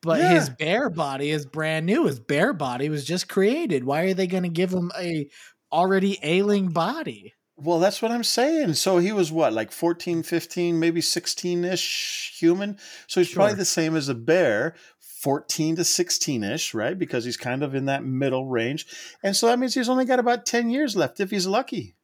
but 0.00 0.20
his 0.20 0.50
bear 0.50 0.90
body 0.90 1.30
is 1.30 1.46
brand 1.46 1.86
new 1.86 2.06
his 2.06 2.18
bear 2.18 2.52
body 2.52 2.88
was 2.88 3.04
just 3.04 3.28
created 3.28 3.84
why 3.84 4.02
are 4.02 4.14
they 4.14 4.26
going 4.26 4.42
to 4.42 4.48
give 4.48 4.72
him 4.72 4.90
a 4.98 5.28
already 5.70 6.18
ailing 6.24 6.70
body 6.70 7.34
Well, 7.56 7.78
that's 7.78 8.02
what 8.02 8.10
I'm 8.10 8.24
saying. 8.24 8.74
So 8.74 8.98
he 8.98 9.12
was 9.12 9.30
what, 9.30 9.52
like 9.52 9.70
14, 9.70 10.22
15, 10.24 10.80
maybe 10.80 11.00
16 11.00 11.64
ish 11.64 12.34
human? 12.36 12.78
So 13.06 13.20
he's 13.20 13.32
probably 13.32 13.54
the 13.54 13.64
same 13.64 13.94
as 13.94 14.08
a 14.08 14.14
bear, 14.14 14.74
14 15.22 15.76
to 15.76 15.84
16 15.84 16.42
ish, 16.44 16.74
right? 16.74 16.98
Because 16.98 17.24
he's 17.24 17.36
kind 17.36 17.62
of 17.62 17.74
in 17.74 17.86
that 17.86 18.04
middle 18.04 18.46
range. 18.46 18.86
And 19.22 19.34
so 19.36 19.46
that 19.46 19.58
means 19.58 19.74
he's 19.74 19.88
only 19.88 20.04
got 20.04 20.18
about 20.18 20.44
10 20.46 20.68
years 20.70 20.96
left 20.96 21.20
if 21.20 21.30
he's 21.30 21.46
lucky. 21.46 21.94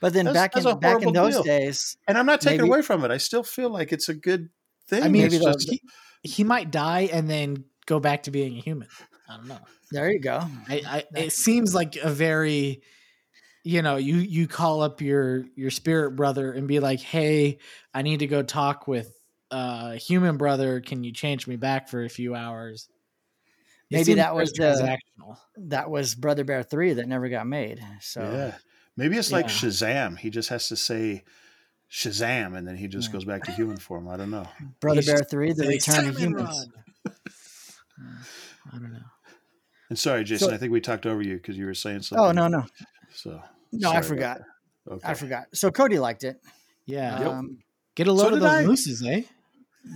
but 0.00 0.12
then 0.12 0.24
that's- 0.24 0.42
back 0.42 0.52
that's 0.54 0.66
in 0.66 0.78
back 0.80 1.02
in 1.02 1.12
those 1.12 1.34
deal. 1.34 1.42
days, 1.42 1.96
And 2.08 2.16
I'm 2.18 2.26
not 2.26 2.40
taking 2.40 2.58
Maybe- 2.62 2.68
away 2.70 2.82
from 2.82 3.04
it. 3.04 3.10
I 3.10 3.18
still 3.18 3.42
feel 3.42 3.68
like 3.70 3.92
it's 3.92 4.08
a 4.08 4.14
good 4.14 4.48
thing. 4.88 5.02
i 5.02 5.08
mean 5.08 5.22
maybe 5.22 5.38
just- 5.38 5.70
he, 5.70 5.80
he 6.22 6.44
might 6.44 6.70
die 6.70 7.08
and 7.12 7.28
then 7.30 7.64
go 7.86 8.00
back 8.00 8.24
to 8.24 8.30
being 8.30 8.56
a 8.56 8.60
human 8.60 8.88
i 9.28 9.36
don't 9.36 9.46
know 9.46 9.58
there 9.90 10.10
you 10.10 10.20
go. 10.20 10.42
I, 10.68 11.04
I 11.14 11.20
it 11.20 11.32
seems 11.32 11.74
like 11.74 11.96
a 11.96 12.10
very 12.10 12.82
you 13.62 13.80
know 13.82 13.96
you 13.96 14.16
you 14.16 14.46
call 14.48 14.82
up 14.82 15.00
your 15.00 15.44
your 15.54 15.70
spirit 15.70 16.16
brother 16.16 16.52
and 16.52 16.66
be 16.68 16.80
like 16.80 17.00
hey 17.00 17.58
i 17.94 18.02
need 18.02 18.18
to 18.18 18.26
go 18.26 18.42
talk 18.42 18.86
with 18.88 19.13
uh 19.54 19.92
human 19.92 20.36
brother 20.36 20.80
can 20.80 21.04
you 21.04 21.12
change 21.12 21.46
me 21.46 21.56
back 21.56 21.88
for 21.88 22.04
a 22.04 22.08
few 22.08 22.34
hours 22.34 22.88
It 23.90 23.96
Maybe 23.96 24.14
that 24.14 24.34
was 24.34 24.52
the- 24.52 24.98
That 25.56 25.90
was 25.90 26.14
Brother 26.14 26.42
Bear 26.44 26.62
three 26.62 26.94
that 26.94 27.06
never 27.06 27.28
got 27.28 27.46
made. 27.46 27.78
So 28.00 28.20
yeah. 28.22 28.54
Maybe 28.96 29.16
it's 29.18 29.30
like 29.30 29.46
Yeah. 29.46 29.52
Shazam. 29.68 30.18
He 30.18 30.30
just 30.30 30.48
has 30.48 30.68
to 30.68 30.76
say 30.76 31.24
Shazam 31.90 32.56
and 32.56 32.66
then 32.66 32.76
he 32.76 32.88
just 32.88 33.08
Yeah. 33.08 33.12
goes 33.12 33.24
back 33.24 33.44
to 33.44 33.52
human 33.52 33.76
form. 33.76 34.08
I 34.08 34.16
don't 34.16 34.30
know. 34.30 34.48
Brother 34.80 35.00
You 35.02 35.06
Bear 35.06 35.22
three, 35.30 35.52
the 35.52 35.66
return 35.68 36.08
of 36.08 36.16
"Salmon 36.16 36.16
humans. 36.16 36.66
I 38.72 38.78
don't 38.78 38.92
know. 38.92 38.98
And 39.90 39.98
sorry, 39.98 40.24
Jason, 40.24 40.48
So- 40.48 40.54
I 40.54 40.58
think 40.58 40.72
we 40.72 40.80
talked 40.80 41.06
over 41.06 41.22
you 41.22 41.34
because 41.36 41.56
you 41.56 41.66
were 41.66 41.74
saying 41.74 42.02
something. 42.02 42.24
Oh 42.26 42.32
no 42.32 42.48
no 42.48 42.64
So 43.14 43.40
no! 43.72 43.90
I 43.92 44.00
forgot. 44.02 44.40
Okay. 44.90 45.06
I 45.08 45.14
forgot. 45.14 45.44
So 45.54 45.70
Cody 45.70 45.98
liked 45.98 46.24
it. 46.24 46.40
Yeah, 46.86 47.18
Yep. 47.20 47.28
Um, 47.28 47.58
get 47.94 48.06
a 48.08 48.12
load 48.12 48.28
So 48.30 48.34
of 48.34 48.40
those 48.40 48.50
I. 48.50 48.64
mooses, 48.66 49.02
eh? 49.06 49.22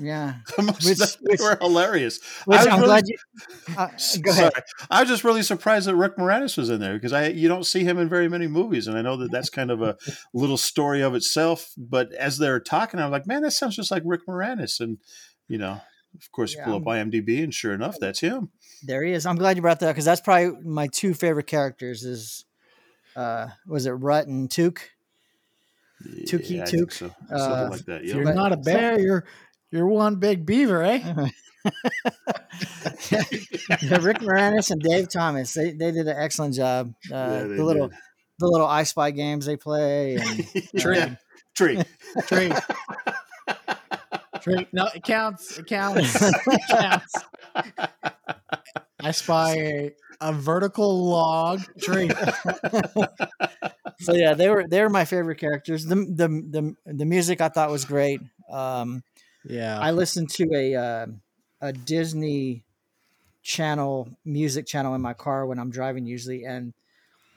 Yeah. 0.00 0.34
The 0.56 0.62
Which- 0.62 0.96
they 0.98 1.30
which- 1.32 1.40
were 1.40 1.56
hilarious. 1.60 2.20
Which 2.44 2.58
I 2.58 2.64
was 2.64 2.66
I'm 2.66 2.80
really- 2.80 2.86
glad 2.86 3.04
you. 3.08 3.16
Uh, 3.76 3.86
go 4.22 4.30
ahead. 4.32 4.52
Sorry. 4.52 4.64
I 4.90 5.00
was 5.00 5.08
just 5.08 5.24
really 5.24 5.42
surprised 5.42 5.86
that 5.88 5.96
Rick 5.96 6.16
Moranis 6.16 6.56
was 6.58 6.68
in 6.70 6.80
there 6.80 6.94
because 6.94 7.12
I 7.12 7.28
you 7.28 7.48
don't 7.48 7.64
see 7.64 7.84
him 7.84 7.98
in 7.98 8.08
very 8.08 8.28
many 8.28 8.46
movies, 8.48 8.86
and 8.86 8.98
I 8.98 9.02
know 9.02 9.16
that 9.16 9.30
that's 9.30 9.50
kind 9.50 9.70
of 9.70 9.80
a 9.82 9.96
little 10.34 10.56
story 10.58 11.00
of 11.02 11.14
itself. 11.14 11.70
But 11.76 12.12
as 12.12 12.38
they're 12.38 12.60
talking, 12.60 13.00
I'm 13.00 13.10
like, 13.10 13.26
man, 13.26 13.42
that 13.42 13.52
sounds 13.52 13.76
just 13.76 13.90
like 13.90 14.02
Rick 14.04 14.26
Moranis, 14.28 14.80
and 14.80 14.98
you 15.48 15.58
know, 15.58 15.80
Of 16.14 16.30
course, 16.32 16.52
you 16.52 16.58
Yeah, 16.60 16.64
pull 16.66 16.74
up 16.76 16.82
IMDb, 16.84 17.42
and 17.42 17.54
sure 17.54 17.72
enough, 17.72 17.96
that's 18.00 18.20
him. 18.20 18.50
There 18.82 19.02
he 19.02 19.12
is. 19.12 19.24
I'm 19.26 19.36
glad 19.36 19.56
you 19.56 19.62
brought 19.62 19.80
that 19.80 19.88
because 19.92 20.04
that's 20.04 20.20
probably 20.20 20.52
my 20.64 20.88
two 20.88 21.14
favorite 21.14 21.46
characters. 21.46 22.04
Is 22.04 22.44
uh, 23.16 23.48
was 23.66 23.86
it 23.86 23.92
Rutt 23.94 24.26
and 24.26 24.48
Tuke? 24.50 24.80
Tukey 26.26 26.50
Yeah, 26.50 26.62
I 26.62 26.66
Tuke, 26.66 26.92
so. 26.92 27.06
uh, 27.30 27.38
Something 27.38 27.70
like 27.70 27.84
that. 27.86 28.02
If 28.02 28.08
Yeah. 28.08 28.14
you're 28.16 28.24
But- 28.24 28.36
not 28.36 28.52
a 28.52 28.56
bear, 28.56 29.00
you're 29.00 29.24
you're 29.70 29.86
one 29.86 30.16
big 30.16 30.46
beaver, 30.46 30.82
eh? 30.82 31.28
Yeah, 33.82 33.98
Rick 34.00 34.18
Moranis 34.18 34.70
and 34.70 34.80
Dave 34.80 35.08
Thomas. 35.08 35.52
They 35.54 35.72
they 35.72 35.90
did 35.92 36.08
an 36.08 36.16
excellent 36.16 36.54
job. 36.54 36.94
Uh, 37.12 37.44
Yeah, 37.44 37.44
the 37.44 37.64
little 37.64 37.88
did. 37.88 37.98
the 38.38 38.46
little 38.48 38.66
I 38.66 38.82
Spy 38.84 39.10
games 39.10 39.46
they 39.46 39.56
play. 39.56 40.16
And 40.16 40.46
Tree. 40.78 41.16
Tree. 41.54 41.82
Tree. 42.26 42.52
Tree. 44.40 44.66
No, 44.72 44.88
it 44.94 45.02
counts. 45.02 45.58
It 45.58 45.66
counts. 45.66 46.22
It 46.22 46.60
counts. 46.70 47.14
I 49.00 49.10
spy 49.12 49.54
a, 49.56 49.90
a 50.20 50.32
vertical 50.32 51.08
log 51.08 51.60
tree. 51.80 52.10
so 54.00 54.12
yeah, 54.14 54.34
they 54.34 54.48
were 54.48 54.66
they 54.68 54.80
were 54.82 54.88
my 54.90 55.04
favorite 55.04 55.38
characters. 55.38 55.84
The 55.86 55.94
the 55.96 56.28
the, 56.28 56.74
the 56.94 57.04
music 57.04 57.40
I 57.40 57.48
thought 57.48 57.70
was 57.70 57.84
great. 57.84 58.20
Um, 58.50 59.02
Yeah. 59.48 59.78
I 59.80 59.92
listened 59.92 60.30
to 60.30 60.48
a 60.54 60.74
uh, 60.74 61.06
a 61.60 61.72
Disney 61.72 62.64
channel 63.42 64.08
music 64.24 64.66
channel 64.66 64.94
in 64.94 65.00
my 65.00 65.14
car 65.14 65.46
when 65.46 65.58
I'm 65.58 65.70
driving 65.70 66.04
usually, 66.04 66.44
and 66.44 66.74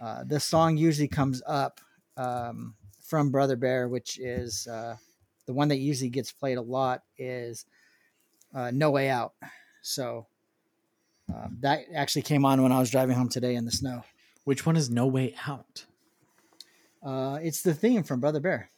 uh, 0.02 0.24
the 0.26 0.40
song 0.40 0.78
usually 0.78 1.08
comes 1.08 1.42
up 1.48 1.80
um, 2.18 2.76
from 3.02 3.32
Brother 3.32 3.56
Bear, 3.56 3.88
which 3.88 4.20
is 4.20 4.68
uh, 4.68 4.98
the 5.46 5.54
one 5.54 5.70
that 5.70 5.78
usually 5.78 6.10
gets 6.10 6.32
played 6.32 6.58
a 6.58 6.62
lot 6.62 7.04
is 7.18 7.66
uh, 8.54 8.72
No 8.72 8.92
Way 8.92 9.10
Out. 9.10 9.34
So 9.82 10.28
um, 11.34 11.58
that 11.62 11.82
actually 11.96 12.24
came 12.24 12.46
on 12.46 12.62
when 12.62 12.74
I 12.74 12.80
was 12.80 12.92
driving 12.92 13.16
home 13.16 13.30
today 13.30 13.56
in 13.56 13.64
the 13.64 13.72
snow. 13.72 14.04
Which 14.44 14.66
one 14.66 14.76
is 14.76 14.90
No 14.90 15.08
Way 15.08 15.34
Out? 15.48 15.86
Uh, 17.02 17.40
it's 17.42 17.62
the 17.62 17.74
theme 17.74 18.04
from 18.04 18.20
Brother 18.20 18.42
Bear. 18.42 18.70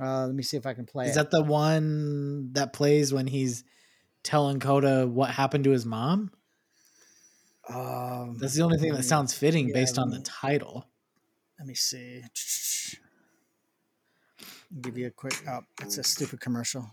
Uh, 0.00 0.26
let 0.26 0.34
me 0.34 0.42
see 0.42 0.56
if 0.56 0.66
I 0.66 0.74
can 0.74 0.86
play 0.86 1.06
Is 1.06 1.12
it. 1.12 1.14
that 1.14 1.30
the 1.30 1.42
one 1.42 2.52
that 2.54 2.72
plays 2.72 3.12
when 3.12 3.26
he's 3.26 3.62
telling 4.22 4.58
Koda 4.58 5.06
what 5.06 5.30
happened 5.30 5.64
to 5.64 5.70
his 5.70 5.86
mom? 5.86 6.30
um, 7.68 8.36
That's 8.40 8.54
the 8.54 8.62
only 8.62 8.78
thing 8.78 8.92
that 8.92 9.04
sounds 9.04 9.32
fitting 9.34 9.68
Yeah, 9.68 9.74
based 9.74 9.98
on 9.98 10.10
the 10.10 10.20
title. 10.20 10.86
Let 11.58 11.68
me 11.68 11.74
see. 11.74 12.22
Give 14.80 14.98
you 14.98 15.06
a 15.06 15.10
quick. 15.10 15.34
Oh, 15.48 15.60
it's 15.82 15.98
a 15.98 16.02
stupid 16.02 16.40
commercial. 16.40 16.90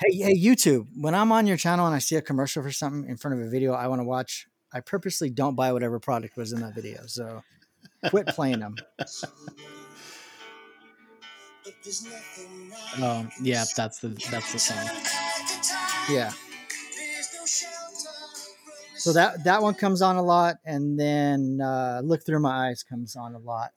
Hey, 0.00 0.16
hey, 0.16 0.34
YouTube. 0.34 0.86
When 0.98 1.14
I'm 1.14 1.30
on 1.30 1.46
your 1.46 1.58
channel 1.58 1.84
and 1.86 1.94
I 1.94 1.98
see 1.98 2.16
a 2.16 2.22
commercial 2.22 2.62
for 2.62 2.70
something 2.72 3.08
in 3.10 3.18
front 3.18 3.38
of 3.38 3.46
a 3.46 3.50
video 3.50 3.74
I 3.74 3.88
want 3.88 4.00
to 4.00 4.04
watch, 4.04 4.46
I 4.72 4.80
purposely 4.80 5.28
don't 5.28 5.54
buy 5.56 5.72
whatever 5.74 6.00
product 6.00 6.38
was 6.38 6.52
in 6.52 6.60
that 6.60 6.74
video. 6.74 7.02
So 7.06 7.42
quit 8.08 8.28
playing 8.28 8.60
them. 8.60 8.76
Um, 13.02 13.30
yeah, 13.40 13.64
that's 13.76 13.98
the 13.98 14.08
that's 14.30 14.52
the 14.52 14.58
song. 14.58 14.86
Yeah. 16.08 16.32
There's 16.96 17.28
no 17.34 17.46
shelter 17.46 18.10
from 18.64 18.94
the 18.94 19.00
So 19.00 19.12
that 19.12 19.44
that 19.44 19.62
one 19.62 19.74
comes 19.74 20.02
on 20.02 20.16
a 20.16 20.22
lot, 20.22 20.56
and 20.64 20.98
then 20.98 21.60
uh, 21.60 22.00
"Look 22.04 22.24
Through 22.24 22.40
My 22.40 22.68
Eyes" 22.68 22.82
comes 22.82 23.16
on 23.16 23.34
a 23.34 23.38
lot. 23.38 23.72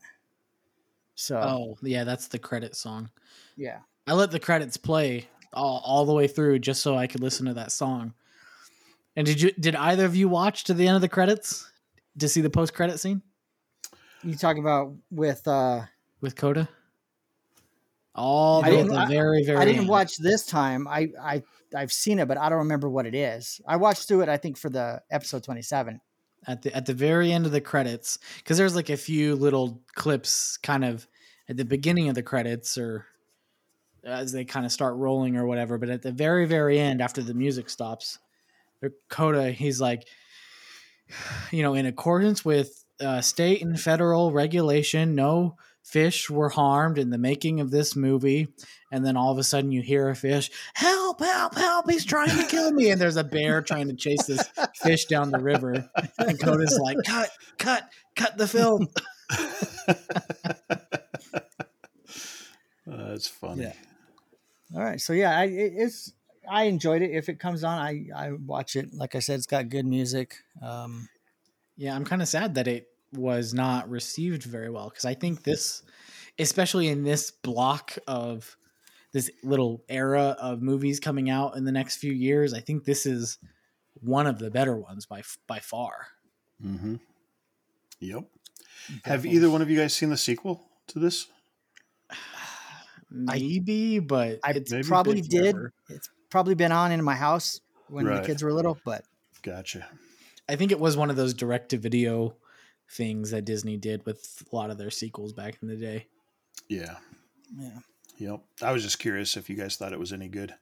So 1.15 1.37
Oh, 1.37 1.77
yeah, 1.81 2.03
that's 2.03 2.27
the 2.27 2.39
credit 2.39 2.75
song. 2.75 3.09
yeah, 3.57 3.79
I 4.07 4.13
let 4.13 4.31
the 4.31 4.39
credits 4.39 4.77
play 4.77 5.27
all, 5.53 5.81
all 5.83 6.05
the 6.05 6.13
way 6.13 6.27
through 6.27 6.59
just 6.59 6.81
so 6.81 6.95
I 6.95 7.07
could 7.07 7.21
listen 7.21 7.45
to 7.47 7.53
that 7.55 7.71
song. 7.71 8.13
And 9.15 9.25
did 9.25 9.41
you 9.41 9.51
did 9.51 9.75
either 9.75 10.05
of 10.05 10.15
you 10.15 10.29
watch 10.29 10.63
to 10.65 10.73
the 10.73 10.87
end 10.87 10.95
of 10.95 11.01
the 11.01 11.09
credits 11.09 11.69
to 12.19 12.29
see 12.29 12.41
the 12.41 12.49
post 12.49 12.73
credit 12.73 12.99
scene 12.99 13.21
you 14.23 14.35
talk 14.35 14.57
about 14.57 14.93
with. 15.09 15.47
uh 15.47 15.81
with 16.21 16.35
Koda? 16.35 16.69
All 18.20 18.61
the 18.61 18.84
the 18.84 19.05
very 19.07 19.43
very 19.45 19.57
I 19.57 19.65
didn't 19.65 19.82
end. 19.82 19.89
watch 19.89 20.17
this 20.17 20.45
time. 20.45 20.88
I 20.88 21.09
I 21.22 21.43
I've 21.76 21.91
seen 21.91 22.20
it, 22.20 22.28
but 22.28 22.38
I 22.38 22.49
don't 22.49 22.59
remember 22.59 22.89
what 22.89 23.05
it 23.05 23.15
is. 23.15 23.61
I 23.65 23.78
watched 23.78 24.07
through 24.07 24.22
it. 24.22 24.30
I 24.30 24.38
think 24.38 24.57
for 24.57 24.70
the 24.70 25.01
episode 25.09 25.43
twenty 25.43 25.61
seven. 25.61 26.01
at 26.47 26.61
the 26.61 26.76
at 26.76 26.86
the 26.86 26.93
very 26.93 27.32
end 27.32 27.45
of 27.45 27.51
the 27.51 27.61
credits 27.61 28.20
because 28.38 28.57
there's 28.57 28.76
like 28.76 28.89
a 28.89 28.97
few 28.97 29.36
little 29.36 29.82
clips 29.95 30.57
kind 30.57 30.84
of 30.84 31.07
at 31.47 31.57
the 31.57 31.65
beginning 31.65 32.09
of 32.09 32.15
the 32.15 32.24
credits 32.24 32.78
or 32.78 33.05
as 34.03 34.32
they 34.32 34.45
kind 34.45 34.65
of 34.65 34.72
start 34.72 34.95
rolling 34.95 35.36
or 35.36 35.45
whatever 35.45 35.78
but 35.78 35.89
at 35.89 36.01
the 36.01 36.11
very 36.11 36.45
very 36.45 36.80
end 36.80 37.01
after 37.01 37.22
the 37.22 37.34
music 37.34 37.70
stops 37.70 38.20
Koda 39.09 39.51
he's 39.51 39.82
like 39.82 40.07
you 41.51 41.63
know 41.63 41.74
in 41.74 41.86
accordance 41.86 42.45
with 42.45 42.86
uh, 43.01 43.22
state 43.22 43.61
and 43.61 43.80
federal 43.80 44.32
regulation 44.32 45.15
no 45.15 45.57
fish 45.84 46.30
were 46.30 46.49
harmed 46.49 46.97
in 46.97 47.09
the 47.09 47.17
making 47.17 47.59
of 47.59 47.71
this 47.71 47.95
movie 47.95 48.47
and 48.91 49.05
then 49.05 49.17
all 49.17 49.32
of 49.32 49.38
a 49.38 49.43
sudden 49.43 49.71
you 49.71 49.82
hear 49.82 50.09
a 50.09 50.15
fish 50.15 50.51
help 50.75 51.19
help 51.19 51.55
help 51.55 51.89
he's 51.89 52.05
trying 52.05 52.30
to 52.30 52.43
kill 52.47 52.71
me 52.71 52.91
and 52.91 53.01
there's 53.01 53.15
a 53.17 53.23
bear 53.23 53.61
trying 53.61 53.88
to 53.88 53.95
chase 53.95 54.25
this 54.25 54.43
fish 54.75 55.05
down 55.05 55.32
the 55.32 55.39
river 55.39 55.89
and 56.19 56.39
Koda's 56.39 56.77
like, 56.80 56.97
cut, 57.05 57.30
cut, 57.57 57.89
cut 58.15 58.38
the 58.38 58.47
film. 58.47 58.88
Uh, 59.32 60.65
that's 62.86 63.27
funny. 63.27 63.63
Yeah. 63.63 63.73
All 64.75 64.84
right, 64.84 65.01
so 65.01 65.13
yeah, 65.13 65.38
I 65.38 65.45
it, 65.45 65.73
it's 65.75 66.13
I 66.49 66.63
enjoyed 66.63 67.01
it. 67.01 67.11
If 67.11 67.30
it 67.30 67.39
comes 67.39 67.63
on, 67.63 67.80
I 67.80 68.07
I 68.15 68.32
watch 68.34 68.75
it. 68.75 68.93
Like 68.93 69.15
I 69.15 69.19
said, 69.19 69.38
it's 69.38 69.47
got 69.47 69.69
good 69.69 69.86
music. 69.86 70.36
Um, 70.61 71.09
Yeah, 71.77 71.95
I'm 71.95 72.05
kind 72.05 72.21
of 72.21 72.27
sad 72.27 72.55
that 72.55 72.67
it 72.67 72.88
was 73.14 73.53
not 73.53 73.89
received 73.89 74.43
very 74.43 74.70
well 74.70 74.89
because 74.89 75.05
I 75.05 75.14
think 75.14 75.43
this, 75.43 75.82
especially 76.38 76.88
in 76.88 77.03
this 77.03 77.32
block 77.32 77.97
of 78.07 78.55
this 79.12 79.32
little 79.43 79.84
era 79.89 80.36
of 80.39 80.62
movies 80.62 80.99
coming 80.99 81.30
out 81.30 81.55
in 81.57 81.66
the 81.66 81.72
next 81.72 81.97
few 81.97 82.12
years, 82.14 82.53
I 82.53 82.60
think 82.60 82.86
this 82.86 83.05
is 83.05 83.38
one 84.01 84.28
of 84.28 84.38
the 84.39 84.51
better 84.51 84.78
ones 84.78 85.05
by 85.05 85.24
by 85.47 85.60
far. 85.60 86.07
Mm-hmm. 86.64 86.95
Yep. 87.99 88.24
Have 89.03 89.26
either 89.26 89.49
one 89.49 89.62
of 89.62 89.70
you 89.70 89.78
guys 89.78 89.93
seen 89.93 90.10
the 90.10 90.18
sequel 90.18 90.64
to 90.88 90.99
this? 90.99 91.28
Maybe, 93.12 93.99
but 93.99 94.39
I 94.43 94.51
it's 94.51 94.72
Maybe. 94.72 94.88
probably 94.88 95.22
did. 95.22 95.53
forever. 95.55 95.74
It's 95.89 96.10
probably 96.30 96.55
been 96.55 96.72
on 96.72 96.91
in 96.91 97.03
my 97.03 97.16
house 97.16 97.60
when 97.88 98.05
Right. 98.05 98.22
the 98.22 98.28
kids 98.28 98.43
were 98.43 98.53
little, 98.53 98.78
but 98.86 99.03
Gotcha. 99.41 99.88
I 100.47 100.55
think 100.55 100.72
it 100.72 100.80
was 100.80 100.95
one 100.97 101.10
of 101.10 101.16
those 101.16 101.34
direct 101.34 101.70
to 101.70 101.78
video 101.78 102.36
things 102.91 103.31
that 103.31 103.45
Disney 103.45 103.77
did 103.77 104.05
with 104.05 104.43
a 104.51 104.55
lot 104.55 104.69
of 104.71 104.77
their 104.77 104.89
sequels 104.91 105.33
back 105.33 105.57
in 105.61 105.67
the 105.67 105.75
day. 105.75 106.07
Yeah. 106.67 106.97
yeah. 107.57 107.79
Yep. 108.17 108.41
I 108.61 108.71
was 108.71 108.83
just 108.83 108.99
curious 108.99 109.37
if 109.37 109.49
you 109.49 109.55
guys 109.55 109.75
thought 109.75 109.93
it 109.93 109.99
was 109.99 110.11
any 110.13 110.27
good. 110.27 110.53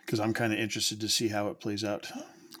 Because 0.00 0.20
I'm 0.20 0.32
kind 0.34 0.52
of 0.52 0.58
interested 0.58 1.00
to 1.00 1.08
see 1.08 1.28
how 1.28 1.48
it 1.48 1.60
plays 1.60 1.84
out. 1.84 2.10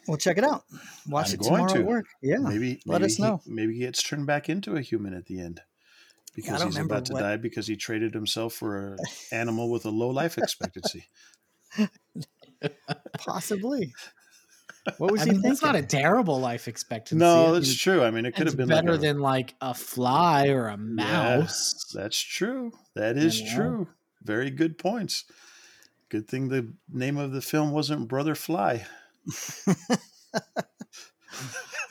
Well, 0.08 0.16
check 0.16 0.38
it 0.38 0.44
out. 0.44 0.64
Watch 1.08 1.28
I'm 1.28 1.34
it 1.34 1.40
going 1.40 1.52
tomorrow 1.66 1.72
to. 1.74 1.78
at 1.80 1.84
work. 1.86 2.06
Yeah. 2.22 2.36
Maybe 2.38 2.80
Let 2.86 3.00
maybe 3.00 3.04
us 3.12 3.16
he- 3.16 3.22
know. 3.22 3.40
maybe 3.46 3.72
he 3.74 3.80
gets 3.80 4.02
turned 4.02 4.26
back 4.26 4.48
into 4.48 4.76
a 4.76 4.80
human 4.80 5.14
at 5.14 5.26
the 5.26 5.40
end 5.40 5.60
because 6.34 6.60
don't 6.60 6.68
he's 6.68 6.78
about 6.78 7.06
to 7.06 7.14
what- 7.14 7.20
die 7.20 7.36
because 7.36 7.66
he 7.66 7.76
traded 7.76 8.14
himself 8.14 8.52
for 8.54 8.92
an 8.94 8.98
animal 9.32 9.70
with 9.70 9.84
a 9.84 9.90
low 9.90 10.08
life 10.10 10.38
expectancy. 10.38 11.06
Possibly. 13.18 13.92
What 14.98 15.12
was 15.12 15.22
I 15.22 15.24
he 15.24 15.30
mean, 15.30 15.42
thinking? 15.42 15.50
that's 15.50 15.62
not 15.62 15.76
a 15.76 15.82
terrible 15.82 16.40
life 16.40 16.68
expectancy. 16.68 17.18
no, 17.18 17.48
I 17.48 17.52
that's 17.52 17.68
mean, 17.68 17.76
true. 17.76 18.04
I 18.04 18.10
mean, 18.10 18.26
it 18.26 18.34
could 18.34 18.46
have 18.46 18.56
been 18.56 18.68
better 18.68 18.92
like 18.92 18.98
a, 18.98 19.02
than 19.02 19.18
like 19.18 19.54
a 19.60 19.74
fly 19.74 20.48
or 20.48 20.68
a 20.68 20.76
mouse. 20.76 21.92
That's 21.94 22.20
true. 22.20 22.72
That 22.94 23.16
is 23.16 23.42
know? 23.42 23.54
true. 23.54 23.88
Very 24.22 24.50
good 24.50 24.78
points. 24.78 25.24
Good 26.08 26.28
thing 26.28 26.48
the 26.48 26.72
name 26.88 27.16
of 27.16 27.32
the 27.32 27.42
film 27.42 27.72
wasn't 27.72 28.08
Brother 28.08 28.34
Fly. 28.34 28.86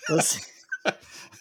Let's. 0.10 0.40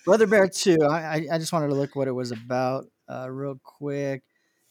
Brother 0.04 0.26
Bear 0.26 0.48
2. 0.48 0.82
I, 0.82 0.98
I, 0.98 1.26
I 1.32 1.38
just 1.38 1.52
wanted 1.52 1.68
to 1.68 1.74
look 1.74 1.94
what 1.96 2.08
it 2.08 2.12
was 2.12 2.32
about 2.32 2.86
uh, 3.08 3.30
real 3.30 3.58
quick. 3.62 4.22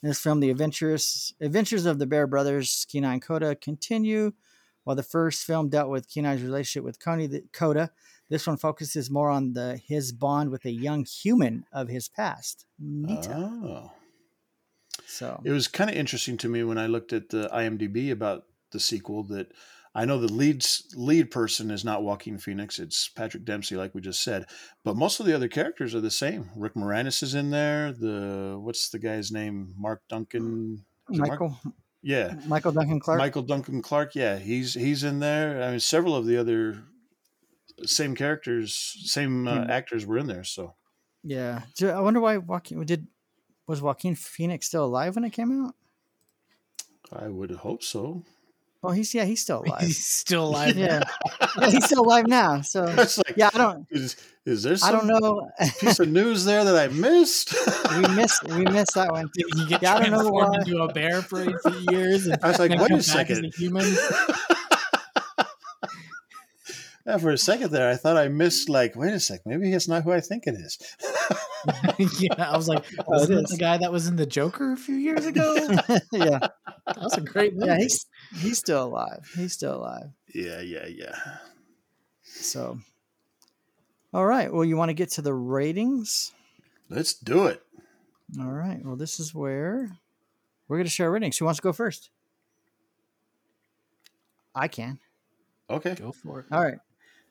In 0.01 0.09
this 0.09 0.19
film, 0.19 0.41
the 0.41 0.49
adventures 0.49 1.33
adventures 1.39 1.85
of 1.85 1.97
the 1.97 2.05
Bear 2.05 2.27
brothers, 2.27 2.85
Kenai 2.91 3.13
and 3.13 3.21
Koda, 3.21 3.55
continue. 3.55 4.33
While 4.83 4.95
the 4.95 5.03
first 5.03 5.45
film 5.45 5.69
dealt 5.69 5.89
with 5.89 6.09
Kenai's 6.09 6.43
relationship 6.43 6.83
with 6.83 6.99
Coney, 6.99 7.27
the, 7.27 7.43
Koda, 7.53 7.91
this 8.29 8.47
one 8.47 8.57
focuses 8.57 9.09
more 9.09 9.29
on 9.29 9.53
the 9.53 9.77
his 9.77 10.11
bond 10.11 10.49
with 10.49 10.65
a 10.65 10.71
young 10.71 11.05
human 11.05 11.65
of 11.71 11.87
his 11.87 12.09
past, 12.09 12.65
Nita. 12.79 13.35
Oh. 13.35 13.91
so 15.05 15.41
It 15.43 15.51
was 15.51 15.67
kind 15.67 15.89
of 15.89 15.95
interesting 15.95 16.37
to 16.37 16.49
me 16.49 16.63
when 16.63 16.77
I 16.77 16.87
looked 16.87 17.13
at 17.13 17.29
the 17.29 17.49
IMDb 17.53 18.11
about 18.11 18.45
the 18.71 18.79
sequel 18.79 19.23
that 19.25 19.51
I 19.95 20.05
know 20.05 20.17
the 20.17 20.31
lead 20.31 20.65
lead 20.95 21.29
person 21.29 21.69
is 21.69 21.85
not 21.85 22.03
Joaquin 22.03 22.39
Phoenix; 22.39 22.79
it's 22.79 23.07
Patrick 23.09 23.45
Dempsey, 23.45 23.75
like 23.75 23.93
we 23.93 24.01
just 24.01 24.23
said. 24.23 24.47
But 24.83 24.97
most 24.97 25.19
of 25.19 25.27
the 25.27 25.35
other 25.35 25.47
characters 25.47 25.93
are 25.93 26.01
the 26.01 26.09
same. 26.09 26.49
Rick 26.55 26.73
Moranis 26.73 27.21
is 27.21 27.35
in 27.35 27.51
there. 27.51 27.93
The 27.93 28.57
what's 28.59 28.89
the 28.89 28.99
guy's 28.99 29.31
name? 29.31 29.75
Mark 29.77 30.01
Duncan. 30.09 30.85
It 31.11 31.19
Mark? 31.19 31.39
Yeah, 32.03 32.35
Michael 32.47 32.73
Duncan 32.73 32.99
Clark. 32.99 33.17
Michael 33.17 33.41
Duncan 33.43 33.81
Clark. 33.81 34.13
Yeah, 34.13 34.37
he's 34.37 34.73
he's 34.73 35.03
in 35.03 35.19
there. 35.19 35.63
I 35.63 35.71
mean, 35.71 35.79
several 35.79 36.15
of 36.15 36.25
the 36.25 36.37
other 36.37 36.83
same 37.85 38.13
characters, 38.15 38.75
same 39.05 39.47
uh, 39.47 39.63
Hmm. 39.63 39.71
actors 39.71 40.05
were 40.05 40.17
in 40.17 40.27
there. 40.27 40.43
So 40.43 40.75
Yeah. 41.23 41.61
I 41.81 42.01
wonder 42.01 42.19
why 42.19 42.37
Joaquin 42.37 42.83
did 42.85 43.07
was 43.67 43.81
Joaquin 43.81 44.15
Phoenix 44.15 44.67
still 44.67 44.83
alive 44.85 45.15
when 45.15 45.23
it 45.23 45.31
came 45.31 45.65
out? 45.65 45.75
I 47.11 47.29
would 47.29 47.51
hope 47.51 47.83
so. 47.83 48.23
Well, 48.83 48.91
he's 48.93 49.13
yeah, 49.15 49.25
he's 49.25 49.41
still 49.41 49.63
alive. 49.65 49.81
He's 49.81 50.05
still 50.05 50.45
alive. 50.49 50.77
yeah. 50.77 51.01
yeah, 51.59 51.69
he's 51.71 51.85
still 51.85 52.01
alive 52.03 52.27
now. 52.27 52.61
So 52.73 52.83
It's 52.85 53.17
like, 53.17 53.35
yeah, 53.37 53.49
I 53.53 53.57
don't 53.57 53.87
is, 53.89 54.15
is 54.45 54.63
there 54.63 54.75
I 54.83 54.91
don't 54.91 55.07
know. 55.07 55.49
piece 55.79 55.99
of 55.99 56.09
news 56.09 56.43
there 56.45 56.63
that 56.65 56.75
I 56.75 56.93
missed? 56.93 57.53
we 57.95 58.15
missed 58.15 58.43
we 58.43 58.65
missed 58.65 58.93
that 58.95 59.09
one. 59.11 59.29
Did 59.33 59.45
he 59.55 59.65
get 59.67 59.81
Yeah, 59.81 59.95
I 59.95 59.99
don't 60.01 60.11
know 60.11 60.17
transformed 60.17 60.49
why. 60.51 60.59
into 60.59 60.83
a 60.83 60.93
bear 60.93 61.21
for 61.21 61.41
a 61.41 61.71
few 61.71 61.97
years? 61.97 62.27
And 62.27 62.37
I 62.43 62.49
was 62.49 62.59
like, 62.59 62.69
then 62.71 62.79
wait 62.81 62.89
come 62.89 62.99
a 62.99 63.03
second. 63.03 63.45
A 63.45 63.49
human? 63.57 63.85
Yeah, 67.05 67.17
for 67.17 67.31
a 67.31 67.37
second 67.37 67.71
there, 67.71 67.89
I 67.89 67.95
thought 67.95 68.15
I 68.15 68.29
missed. 68.29 68.69
Like, 68.69 68.95
wait 68.95 69.13
a 69.13 69.19
sec, 69.19 69.41
maybe 69.45 69.71
it's 69.73 69.89
not 69.89 70.03
who 70.03 70.13
I 70.13 70.21
think 70.21 70.43
it 70.47 70.55
is. 70.55 70.77
yeah, 72.21 72.33
I 72.49 72.55
was 72.55 72.69
like, 72.69 72.85
Oh, 72.99 73.03
wasn't 73.07 73.39
it 73.39 73.43
is. 73.43 73.49
the 73.51 73.57
guy 73.57 73.77
that 73.77 73.91
was 73.91 74.07
in 74.07 74.15
the 74.15 74.25
Joker 74.25 74.71
a 74.71 74.77
few 74.77 74.95
years 74.95 75.25
ago? 75.25 75.53
yeah. 76.13 76.39
That 76.87 76.97
was 76.97 77.17
a 77.17 77.21
great 77.21 77.55
movie. 77.55 77.67
Yeah, 77.67 77.77
he's 77.77 78.05
he's 78.35 78.57
still 78.57 78.83
alive. 78.85 79.29
He's 79.35 79.53
still 79.53 79.75
alive. 79.77 80.11
yeah, 80.33 80.61
yeah, 80.61 80.87
yeah. 80.87 81.15
So 82.23 82.79
all 84.13 84.25
right. 84.25 84.53
Well, 84.53 84.63
you 84.63 84.77
want 84.77 84.89
to 84.89 84.93
get 84.93 85.09
to 85.11 85.21
the 85.21 85.33
ratings? 85.33 86.31
Let's 86.89 87.13
do 87.13 87.47
it. 87.47 87.63
All 88.39 88.51
right. 88.51 88.79
Well, 88.83 88.95
this 88.95 89.19
is 89.19 89.33
where 89.33 89.97
we're 90.67 90.77
going 90.77 90.85
to 90.85 90.91
share 90.91 91.09
ratings. 91.11 91.37
Who 91.37 91.45
wants 91.45 91.59
to 91.59 91.63
go 91.63 91.73
first? 91.73 92.11
I 94.55 94.67
can. 94.67 94.99
Okay. 95.69 95.95
Go 95.95 96.11
for 96.11 96.41
it. 96.41 96.45
All 96.51 96.61
right. 96.63 96.77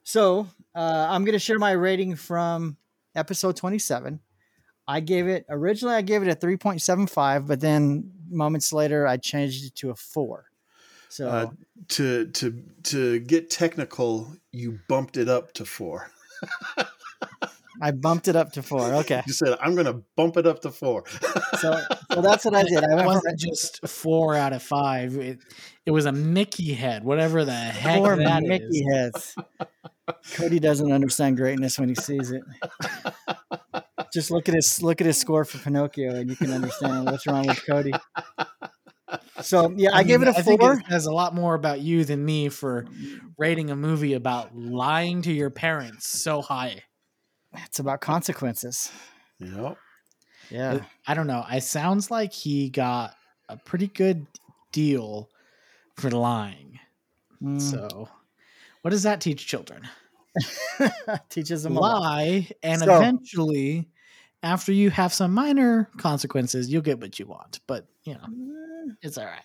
So 0.04 0.46
uh, 0.74 1.06
I'm 1.10 1.24
going 1.24 1.34
to 1.34 1.38
share 1.38 1.58
my 1.58 1.72
rating 1.72 2.16
from 2.16 2.76
episode 3.14 3.56
27. 3.56 4.20
I 4.88 5.00
gave 5.00 5.28
it 5.28 5.46
originally. 5.48 5.94
I 5.94 6.02
gave 6.02 6.22
it 6.22 6.28
a 6.28 6.34
3.75, 6.34 7.46
but 7.46 7.60
then 7.60 8.10
moments 8.28 8.72
later, 8.72 9.06
I 9.06 9.16
changed 9.16 9.64
it 9.64 9.74
to 9.76 9.90
a 9.90 9.94
four. 9.94 10.46
So 11.08 11.28
Uh, 11.28 11.50
to 11.88 12.26
to 12.28 12.64
to 12.84 13.20
get 13.20 13.50
technical, 13.50 14.34
you 14.50 14.80
bumped 14.88 15.18
it 15.18 15.28
up 15.28 15.52
to 15.54 15.66
four. 15.66 16.10
I 17.80 17.90
bumped 17.92 18.28
it 18.28 18.36
up 18.36 18.52
to 18.52 18.62
four. 18.62 18.82
Okay. 18.82 19.22
You 19.26 19.32
said, 19.32 19.56
"I'm 19.60 19.74
going 19.74 19.86
to 19.86 20.02
bump 20.16 20.36
it 20.36 20.46
up 20.46 20.60
to 20.62 20.70
four. 20.70 21.04
So, 21.58 21.80
so 22.12 22.20
that's 22.20 22.44
what 22.44 22.56
I 22.56 22.64
did. 22.64 22.82
I 22.82 23.02
It 23.02 23.06
wasn't 23.06 23.38
just 23.38 23.86
four 23.86 24.34
out 24.34 24.52
of 24.52 24.64
five. 24.64 25.14
It, 25.16 25.38
it 25.86 25.92
was 25.92 26.06
a 26.06 26.12
Mickey 26.12 26.72
head, 26.74 27.04
whatever 27.04 27.44
the 27.44 27.52
heck 27.52 27.98
four 27.98 28.16
that 28.16 28.42
Mickey 28.42 28.80
is. 28.80 28.86
heads. 28.92 29.36
Cody 30.32 30.58
doesn't 30.58 30.90
understand 30.90 31.36
greatness 31.36 31.78
when 31.78 31.88
he 31.88 31.94
sees 31.94 32.32
it. 32.32 32.42
Just 34.12 34.32
look 34.32 34.48
at 34.48 34.56
his 34.56 34.82
look 34.82 35.00
at 35.00 35.06
his 35.06 35.18
score 35.18 35.44
for 35.44 35.58
Pinocchio, 35.58 36.16
and 36.16 36.28
you 36.30 36.34
can 36.34 36.50
understand 36.50 37.04
what's 37.06 37.26
wrong 37.28 37.46
with 37.46 37.64
Cody. 37.64 37.92
So 39.40 39.72
yeah, 39.76 39.90
I, 39.92 40.02
gave 40.02 40.20
mean, 40.20 40.28
it 40.28 40.36
a 40.36 40.38
I 40.38 40.42
think 40.42 40.60
four. 40.60 40.74
it 40.74 40.86
says 40.88 41.06
a 41.06 41.12
lot 41.12 41.34
more 41.34 41.54
about 41.54 41.80
you 41.80 42.04
than 42.04 42.24
me 42.24 42.48
for 42.48 42.86
rating 43.38 43.70
a 43.70 43.76
movie 43.76 44.14
about 44.14 44.56
lying 44.56 45.22
to 45.22 45.32
your 45.32 45.50
parents 45.50 46.08
so 46.08 46.42
high. 46.42 46.82
It's 47.54 47.78
about 47.78 48.00
consequences. 48.00 48.90
Yep. 49.38 49.76
Yeah. 50.50 50.80
I 51.06 51.14
don't 51.14 51.26
know. 51.26 51.44
It 51.50 51.62
sounds 51.62 52.10
like 52.10 52.32
he 52.32 52.68
got 52.70 53.14
a 53.48 53.56
pretty 53.56 53.88
good 53.88 54.26
deal 54.72 55.28
for 55.96 56.10
lying. 56.10 56.78
Mm, 57.42 57.60
So, 57.60 58.08
what 58.82 58.90
does 58.90 59.02
that 59.04 59.20
teach 59.20 59.46
children? 59.46 59.82
teaches 61.28 61.62
them. 61.62 61.74
Lie, 61.74 62.48
and 62.62 62.80
So- 62.80 62.96
eventually, 62.96 63.88
after 64.42 64.72
you 64.72 64.90
have 64.90 65.12
some 65.12 65.32
minor 65.34 65.90
consequences, 65.98 66.70
you'll 66.70 66.82
get 66.82 67.00
what 67.00 67.18
you 67.18 67.26
want. 67.26 67.60
But 67.66 67.86
you 68.04 68.14
know, 68.14 68.94
it's 69.02 69.18
all 69.18 69.26
right. 69.26 69.42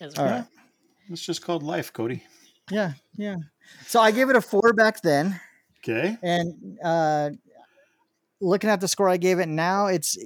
It's 0.00 0.18
All 0.18 0.24
all 0.24 0.30
right. 0.30 0.36
right. 0.40 0.46
It's 1.08 1.24
just 1.24 1.42
called 1.42 1.62
life, 1.62 1.92
Cody. 1.92 2.22
Yeah, 2.70 2.92
yeah. 3.16 3.36
So 3.86 4.00
I 4.00 4.10
gave 4.10 4.28
it 4.28 4.36
a 4.36 4.40
four 4.40 4.72
back 4.72 5.00
then, 5.02 5.40
Okay. 5.78 6.16
and 6.22 6.78
uh, 6.84 7.30
looking 8.40 8.70
at 8.70 8.80
the 8.80 8.88
score 8.88 9.08
I 9.08 9.16
gave 9.16 9.38
it 9.38 9.48
now, 9.48 9.86
it's 9.86 10.18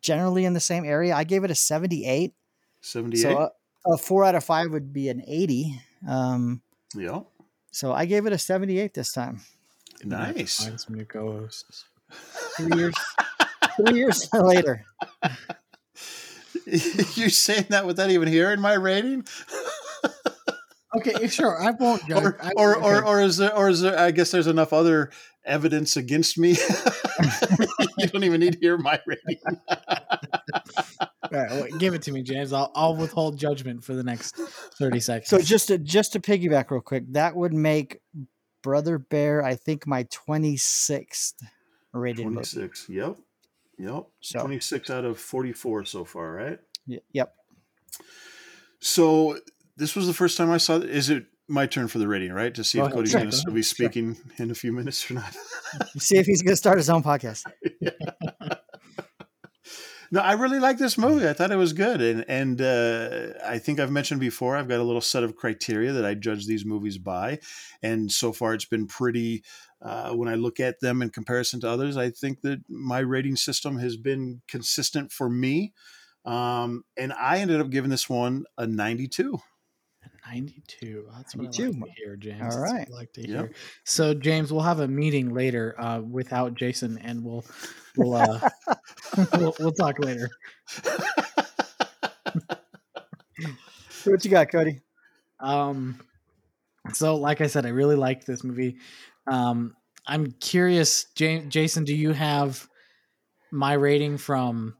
generally 0.00 0.44
in 0.44 0.52
the 0.54 0.60
same 0.60 0.84
area. 0.84 1.14
I 1.14 1.24
gave 1.24 1.44
it 1.44 1.50
a 1.50 1.54
seventy-eight. 1.54 2.34
78. 2.80 3.22
So 3.22 3.36
uh, 3.38 3.48
a, 3.86 3.92
a 3.94 3.98
four 3.98 4.24
out 4.24 4.34
of 4.34 4.44
five 4.44 4.70
would 4.70 4.92
be 4.92 5.08
an 5.08 5.22
eighty. 5.26 5.80
Um, 6.08 6.62
yep. 6.96 7.26
so 7.70 7.92
I 7.92 8.06
gave 8.06 8.26
it 8.26 8.32
a 8.32 8.38
seventy-eight 8.38 8.94
this 8.94 9.12
time. 9.12 9.40
Nice. 10.04 10.64
Find 10.64 10.80
some 10.80 10.96
new 10.96 11.04
co-hosts. 11.04 11.84
Three 12.56 12.76
years, 12.76 12.94
three 13.76 13.98
years 13.98 14.28
later. 14.34 14.84
You're 17.14 17.30
saying 17.30 17.66
that 17.70 17.86
without 17.86 18.10
even 18.10 18.28
hearing 18.28 18.60
my 18.60 18.74
rating? 18.74 19.24
Okay, 20.94 21.26
sure. 21.28 21.58
I 21.58 21.70
won't 21.70 22.06
judge. 22.06 22.22
or, 22.22 22.38
I- 22.42 22.52
or, 22.54 22.76
or, 22.76 22.96
okay. 22.98 23.06
or 23.06 23.22
is 23.22 23.38
there, 23.38 23.56
or 23.56 23.70
is 23.70 23.80
there, 23.80 23.98
I 23.98 24.10
guess 24.10 24.30
there's 24.30 24.46
enough 24.46 24.74
other 24.74 25.10
evidence 25.44 25.96
against 25.96 26.38
me. 26.38 26.50
you 27.98 28.06
don't 28.08 28.24
even 28.24 28.40
need 28.40 28.54
to 28.54 28.58
hear 28.60 28.76
my 28.78 29.00
rating. 29.06 29.40
All 31.32 31.38
right, 31.38 31.62
wait, 31.62 31.78
give 31.78 31.94
it 31.94 32.02
to 32.02 32.12
me, 32.12 32.22
James. 32.22 32.52
I'll, 32.52 32.70
I'll 32.74 32.94
withhold 32.96 33.38
judgment 33.38 33.82
for 33.84 33.94
the 33.94 34.02
next 34.02 34.36
thirty 34.78 35.00
seconds. 35.00 35.28
So 35.28 35.38
just 35.40 35.68
to 35.68 35.78
just 35.78 36.12
to 36.12 36.20
piggyback 36.20 36.70
real 36.70 36.80
quick, 36.80 37.04
that 37.12 37.34
would 37.34 37.54
make 37.54 38.00
Brother 38.62 38.98
Bear, 38.98 39.42
I 39.42 39.54
think, 39.54 39.86
my 39.86 40.04
twenty-sixth 40.10 41.36
rated 41.92 42.24
movie. 42.26 42.34
26. 42.36 42.88
Yep. 42.90 43.16
Yep. 43.78 44.04
So- 44.20 44.40
26 44.40 44.90
out 44.90 45.04
of 45.04 45.18
44 45.18 45.84
so 45.86 46.04
far, 46.04 46.32
right? 46.32 46.58
Y- 46.86 46.98
Yep. 47.12 47.34
So 48.80 49.38
this 49.76 49.94
was 49.96 50.06
the 50.06 50.12
first 50.14 50.36
time 50.36 50.50
I 50.50 50.56
saw. 50.58 50.76
Is 50.76 51.08
it 51.10 51.26
my 51.48 51.66
turn 51.66 51.88
for 51.88 51.98
the 51.98 52.08
rating, 52.08 52.32
right? 52.32 52.54
To 52.54 52.64
see 52.64 52.78
Go 52.78 52.84
if 52.84 52.86
ahead. 52.92 52.96
Cody's 52.96 53.10
Sure, 53.10 53.20
going 53.20 53.30
to 53.30 53.36
go 53.36 53.38
still 53.38 53.50
ahead. 53.50 53.54
be 53.56 53.62
Sure. 53.62 53.74
speaking 53.88 54.16
in 54.38 54.50
a 54.50 54.54
few 54.54 54.72
minutes 54.72 55.10
or 55.10 55.14
not. 55.14 55.36
See 55.98 56.16
if 56.16 56.26
he's 56.26 56.42
going 56.42 56.52
to 56.52 56.56
start 56.56 56.78
his 56.78 56.88
own 56.90 57.02
podcast. 57.02 57.44
No, 60.14 60.20
I 60.20 60.32
really 60.34 60.58
like 60.58 60.76
this 60.76 60.98
movie. 60.98 61.26
I 61.26 61.32
thought 61.32 61.50
it 61.52 61.56
was 61.56 61.72
good, 61.72 62.02
and 62.02 62.22
and 62.28 62.60
uh, 62.60 63.28
I 63.46 63.58
think 63.58 63.80
I've 63.80 63.90
mentioned 63.90 64.20
before. 64.20 64.54
I've 64.58 64.68
got 64.68 64.78
a 64.78 64.82
little 64.82 65.00
set 65.00 65.22
of 65.24 65.36
criteria 65.36 65.90
that 65.92 66.04
I 66.04 66.12
judge 66.12 66.46
these 66.46 66.66
movies 66.66 66.98
by, 66.98 67.38
and 67.82 68.12
so 68.12 68.30
far 68.30 68.52
it's 68.52 68.66
been 68.66 68.86
pretty. 68.86 69.42
Uh, 69.80 70.10
when 70.10 70.28
I 70.28 70.34
look 70.34 70.60
at 70.60 70.80
them 70.80 71.00
in 71.00 71.08
comparison 71.08 71.60
to 71.62 71.70
others, 71.70 71.96
I 71.96 72.10
think 72.10 72.42
that 72.42 72.58
my 72.68 72.98
rating 72.98 73.36
system 73.36 73.78
has 73.78 73.96
been 73.96 74.42
consistent 74.48 75.12
for 75.12 75.30
me, 75.30 75.72
um, 76.26 76.84
and 76.98 77.14
I 77.14 77.38
ended 77.38 77.62
up 77.62 77.70
giving 77.70 77.88
this 77.90 78.06
one 78.10 78.44
a 78.58 78.66
ninety-two. 78.66 79.38
Ninety-two. 80.26 81.08
That's 81.16 81.34
what 81.34 81.42
I 81.42 81.44
92. 81.50 81.80
like 81.80 81.94
to 81.94 82.00
hear, 82.04 82.16
James. 82.16 82.54
All 82.56 82.62
right. 82.62 82.88
Like 82.90 83.12
to 83.14 83.20
Yep. 83.22 83.28
hear. 83.28 83.52
So, 83.84 84.14
James, 84.14 84.52
we'll 84.52 84.62
have 84.62 84.80
a 84.80 84.88
meeting 84.88 85.34
later 85.34 85.74
uh, 85.80 86.00
without 86.00 86.54
Jason, 86.54 86.98
and 86.98 87.24
we'll 87.24 87.44
we'll 87.96 88.14
uh, 88.14 88.40
we'll, 89.38 89.54
we'll 89.58 89.72
talk 89.72 89.98
later. 89.98 90.30
What 94.04 94.24
you 94.24 94.30
got, 94.30 94.50
Cody? 94.50 94.80
Um, 95.40 96.00
so 96.92 97.16
like 97.16 97.40
I 97.40 97.46
said, 97.46 97.66
I 97.66 97.70
really 97.70 97.96
like 97.96 98.24
this 98.24 98.42
movie. 98.44 98.76
Um, 99.26 99.74
I'm 100.06 100.32
curious, 100.40 101.04
J- 101.14 101.44
Jason, 101.48 101.84
do 101.84 101.94
you 101.94 102.12
have 102.12 102.68
my 103.50 103.74
rating 103.74 104.18
from? 104.18 104.76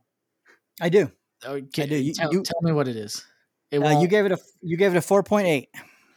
I 0.80 0.88
do. 0.88 1.11
Okay, 1.45 1.82
I 1.82 1.86
do. 1.86 1.97
You- 1.97 2.14
tell, 2.14 2.32
you- 2.32 2.43
tell 2.43 2.61
me 2.62 2.72
what 2.72 2.88
it 2.88 2.97
is. 2.97 3.24
It 3.73 3.81
Uh, 3.81 4.01
you 4.01 4.07
gave 4.07 4.27
it 4.27 4.33
a 4.33 4.39
you 4.61 4.77
gave 4.77 4.95
it 4.95 4.99
a 4.99 5.03
four 5.03 5.25
point 5.25 5.49
eight. 5.49 5.70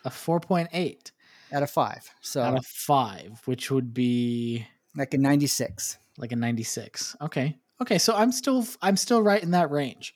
A 0.03 0.12
four 0.12 0.39
point 0.39 0.70
eight. 0.74 1.12
Out 1.51 1.64
of 1.64 1.72
five, 1.72 2.10
so 2.22 2.41
out 2.41 2.58
of 2.58 2.66
five, 2.66 3.41
which 3.45 3.72
would 3.72 3.93
be 3.93 4.68
like 4.95 5.14
a 5.14 5.18
ninety 5.18 5.47
six. 5.47 5.97
like 6.18 6.32
a 6.32 6.36
96 6.36 7.16
okay. 7.22 7.58
Okay 7.82 7.97
so 7.97 8.16
i'm 8.16 8.32
still 8.32 8.66
i'm 8.82 8.95
still 8.97 9.22
right 9.22 9.41
in 9.41 9.51
that 9.51 9.72
range. 9.72 10.14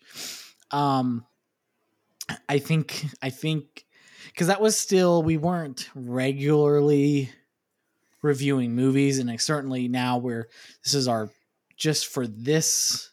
Um 0.72 1.26
i 2.48 2.60
think 2.60 3.06
i 3.22 3.30
think 3.30 3.86
because 4.28 4.48
that 4.48 4.62
was 4.62 4.78
still 4.78 5.24
we 5.24 5.38
weren't 5.38 5.90
regularly 5.96 7.30
reviewing 8.22 8.76
movies 8.76 9.20
and 9.20 9.30
like, 9.30 9.40
certainly 9.40 9.88
now 9.88 10.18
we're 10.18 10.48
this 10.84 10.94
is 10.94 11.08
our 11.08 11.30
just 11.76 12.08
for 12.08 12.28
this 12.28 13.12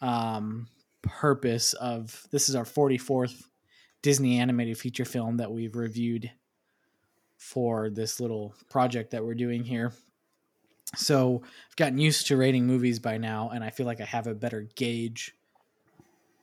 um 0.00 0.68
purpose 1.08 1.72
of 1.74 2.26
this 2.30 2.48
is 2.48 2.54
our 2.54 2.64
44th 2.64 3.44
disney 4.02 4.38
animated 4.38 4.78
feature 4.78 5.04
film 5.04 5.36
that 5.38 5.50
we've 5.50 5.76
reviewed 5.76 6.30
for 7.36 7.90
this 7.90 8.20
little 8.20 8.54
project 8.70 9.10
that 9.10 9.24
we're 9.24 9.34
doing 9.34 9.64
here 9.64 9.92
so 10.94 11.42
I've 11.44 11.76
gotten 11.76 11.98
used 11.98 12.28
to 12.28 12.36
rating 12.36 12.66
movies 12.66 12.98
by 12.98 13.18
now, 13.18 13.50
and 13.50 13.64
I 13.64 13.70
feel 13.70 13.86
like 13.86 14.00
I 14.00 14.04
have 14.04 14.26
a 14.26 14.34
better 14.34 14.68
gauge 14.76 15.34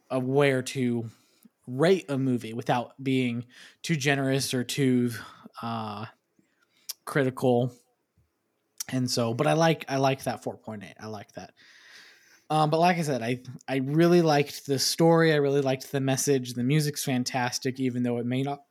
of 0.10 0.26
where 0.26 0.62
to 0.62 1.10
rate 1.66 2.06
a 2.10 2.18
movie 2.18 2.54
without 2.54 2.92
being 3.02 3.46
too 3.82 3.96
generous 3.96 4.54
or 4.54 4.64
too 4.64 5.12
uh, 5.62 6.06
critical. 7.06 7.74
And 8.90 9.10
so, 9.10 9.34
but 9.34 9.48
I 9.48 9.54
like 9.54 9.86
I 9.88 9.98
like 9.98 10.24
that 10.24 10.44
4.8. 10.44 10.94
I 11.00 11.08
like 11.08 11.32
that. 11.34 11.54
Um, 12.50 12.70
but 12.70 12.80
like 12.80 12.98
I 12.98 13.02
said, 13.02 13.22
I 13.22 13.42
I 13.68 13.78
really 13.78 14.22
liked 14.22 14.66
the 14.66 14.78
story. 14.78 15.34
I 15.34 15.38
really 15.38 15.62
liked 15.62 15.92
the 15.92 16.00
message. 16.00 16.54
The 16.54 16.64
music's 16.64 17.04
fantastic, 17.04 17.80
even 17.80 18.04
though 18.04 18.18
it 18.18 18.26
may 18.26 18.44
not 18.44 18.64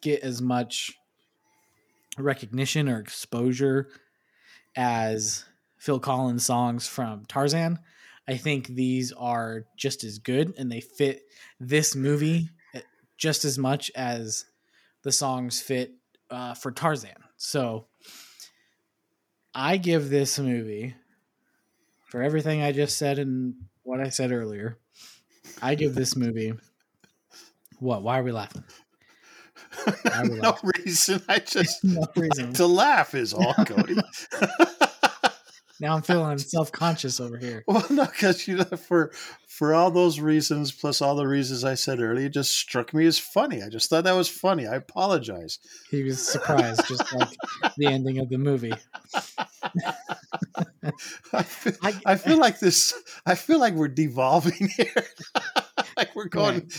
get 0.00 0.22
as 0.22 0.40
much 0.40 0.92
recognition 2.16 2.88
or 2.88 2.98
exposure 2.98 3.88
as 4.76 5.44
Phil 5.78 6.00
Collins 6.00 6.44
songs 6.44 6.86
from 6.86 7.24
Tarzan. 7.26 7.78
I 8.28 8.36
think 8.36 8.66
these 8.68 9.12
are 9.12 9.64
just 9.76 10.04
as 10.04 10.18
good 10.18 10.54
and 10.58 10.70
they 10.70 10.80
fit 10.80 11.22
this 11.58 11.96
movie 11.96 12.50
eh, 12.74 12.80
just 13.16 13.44
as 13.44 13.58
much 13.58 13.90
as 13.94 14.44
the 15.02 15.12
songs 15.12 15.60
fit 15.60 15.94
uh, 16.30 16.54
for 16.54 16.70
Tarzan. 16.70 17.16
So 17.38 17.86
I 19.54 19.78
give 19.78 20.10
this 20.10 20.38
movie, 20.38 20.94
for 22.08 22.22
everything 22.22 22.62
I 22.62 22.72
just 22.72 22.98
said 22.98 23.18
and 23.18 23.54
what 23.82 24.00
I 24.00 24.08
said 24.10 24.32
earlier, 24.32 24.78
I 25.62 25.74
give 25.74 25.94
this 25.94 26.16
movie. 26.16 26.52
What? 27.78 28.02
Why 28.02 28.18
are 28.18 28.22
we 28.22 28.32
laughing? 28.32 28.64
I 30.12 30.22
would 30.22 30.32
no 30.42 30.50
laugh. 30.50 30.60
reason. 30.84 31.22
I 31.28 31.38
just 31.38 31.82
No 31.84 32.06
reason. 32.16 32.52
to 32.54 32.66
laugh 32.66 33.14
is 33.14 33.32
all, 33.32 33.54
Cody. 33.66 33.96
Now 35.80 35.94
I'm 35.94 36.02
feeling 36.02 36.38
self 36.38 36.72
conscious 36.72 37.20
over 37.20 37.36
here. 37.38 37.62
well, 37.68 37.86
no, 37.88 38.04
because 38.04 38.48
you 38.48 38.56
know, 38.56 38.64
for 38.64 39.12
for 39.46 39.74
all 39.74 39.92
those 39.92 40.18
reasons, 40.18 40.72
plus 40.72 41.00
all 41.00 41.14
the 41.14 41.26
reasons 41.26 41.62
I 41.62 41.74
said 41.74 42.00
earlier, 42.00 42.26
it 42.26 42.30
just 42.32 42.52
struck 42.52 42.92
me 42.92 43.06
as 43.06 43.16
funny. 43.18 43.62
I 43.62 43.68
just 43.68 43.88
thought 43.88 44.02
that 44.04 44.16
was 44.16 44.28
funny. 44.28 44.66
I 44.66 44.74
apologize. 44.74 45.60
He 45.90 46.02
was 46.02 46.20
surprised, 46.20 46.86
just 46.88 47.12
like 47.14 47.28
the 47.76 47.86
ending 47.86 48.18
of 48.18 48.28
the 48.28 48.38
movie. 48.38 48.72
I 51.32 51.42
feel, 51.42 51.72
I- 51.82 52.00
I, 52.06 52.14
feel 52.16 52.38
like 52.38 52.58
this. 52.60 52.94
I 53.26 53.34
feel 53.34 53.58
like 53.58 53.74
we're 53.74 53.88
devolving 53.88 54.68
here. 54.76 55.04
like 55.96 56.14
we're 56.16 56.28
going. 56.28 56.70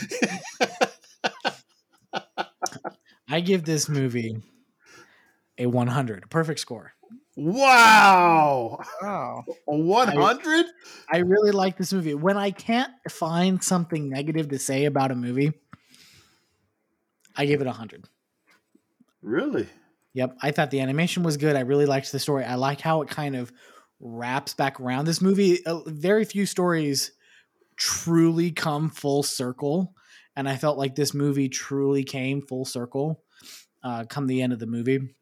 I 3.28 3.42
give 3.42 3.64
this 3.64 3.88
movie 3.88 4.42
a 5.58 5.68
100, 5.68 6.24
a 6.24 6.28
perfect 6.28 6.60
score. 6.60 6.94
wow, 7.36 8.80
Wow. 9.02 9.46
a 9.68 9.76
one 9.76 10.08
hundred. 10.08 10.66
I 11.12 11.18
really 11.20 11.52
like 11.52 11.78
this 11.78 11.94
movie. 11.94 12.16
When 12.16 12.38
I 12.38 12.52
can't 12.52 12.92
find 13.10 13.64
something 13.64 14.10
negative 14.10 14.50
to 14.50 14.60
say 14.60 14.86
about 14.86 15.12
a 15.12 15.16
movie, 15.16 15.54
I 17.36 17.46
give 17.46 17.62
it 17.62 17.66
a 17.68 17.72
100. 17.72 18.06
Really? 19.22 19.68
Yep, 20.14 20.38
I 20.42 20.52
thought 20.52 20.72
the 20.72 20.80
animation 20.80 21.22
was 21.24 21.38
good. 21.38 21.56
I 21.56 21.60
really 21.62 21.86
liked 21.86 22.12
the 22.12 22.20
story. 22.20 22.44
I 22.44 22.56
like 22.56 22.82
how 22.82 23.02
it 23.04 23.10
kind 23.10 23.36
of 23.36 23.54
wraps 24.00 24.54
back 24.54 24.80
around. 24.80 25.06
This 25.06 25.22
movie, 25.22 25.66
uh, 25.66 25.82
very 25.86 26.26
few 26.26 26.46
stories 26.46 27.12
truly 27.76 28.52
come 28.52 28.90
full 28.90 29.24
circle, 29.24 29.96
and 30.36 30.48
I 30.48 30.58
felt 30.58 30.78
like 30.78 30.96
this 30.96 31.14
movie 31.14 31.50
truly 31.50 32.04
came 32.04 32.42
full 32.42 32.66
circle 32.66 33.24
uh, 33.84 34.06
come 34.06 34.28
the 34.28 34.42
end 34.42 34.54
of 34.54 34.60
the 34.60 34.68
movie, 34.68 35.16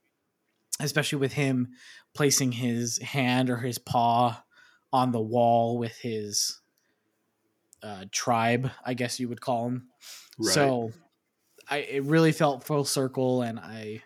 especially 0.80 1.20
with 1.20 1.34
him 1.34 1.70
placing 2.14 2.52
his 2.52 2.98
hand 3.00 3.50
or 3.50 3.58
his 3.58 3.78
paw 3.78 4.44
on 4.92 5.12
the 5.12 5.22
wall 5.22 5.78
with 5.78 5.96
his 5.98 6.62
uh, 7.84 8.06
tribe, 8.12 8.72
I 8.86 8.94
guess 8.94 9.20
you 9.20 9.30
would 9.30 9.42
call 9.42 9.66
them. 9.66 9.90
Right. 10.40 10.54
So 10.54 10.92
I 11.70 11.78
it 11.78 12.04
really 12.04 12.32
felt 12.32 12.64
full 12.64 12.86
circle, 12.86 13.42
and 13.42 13.60
I, 13.60 14.02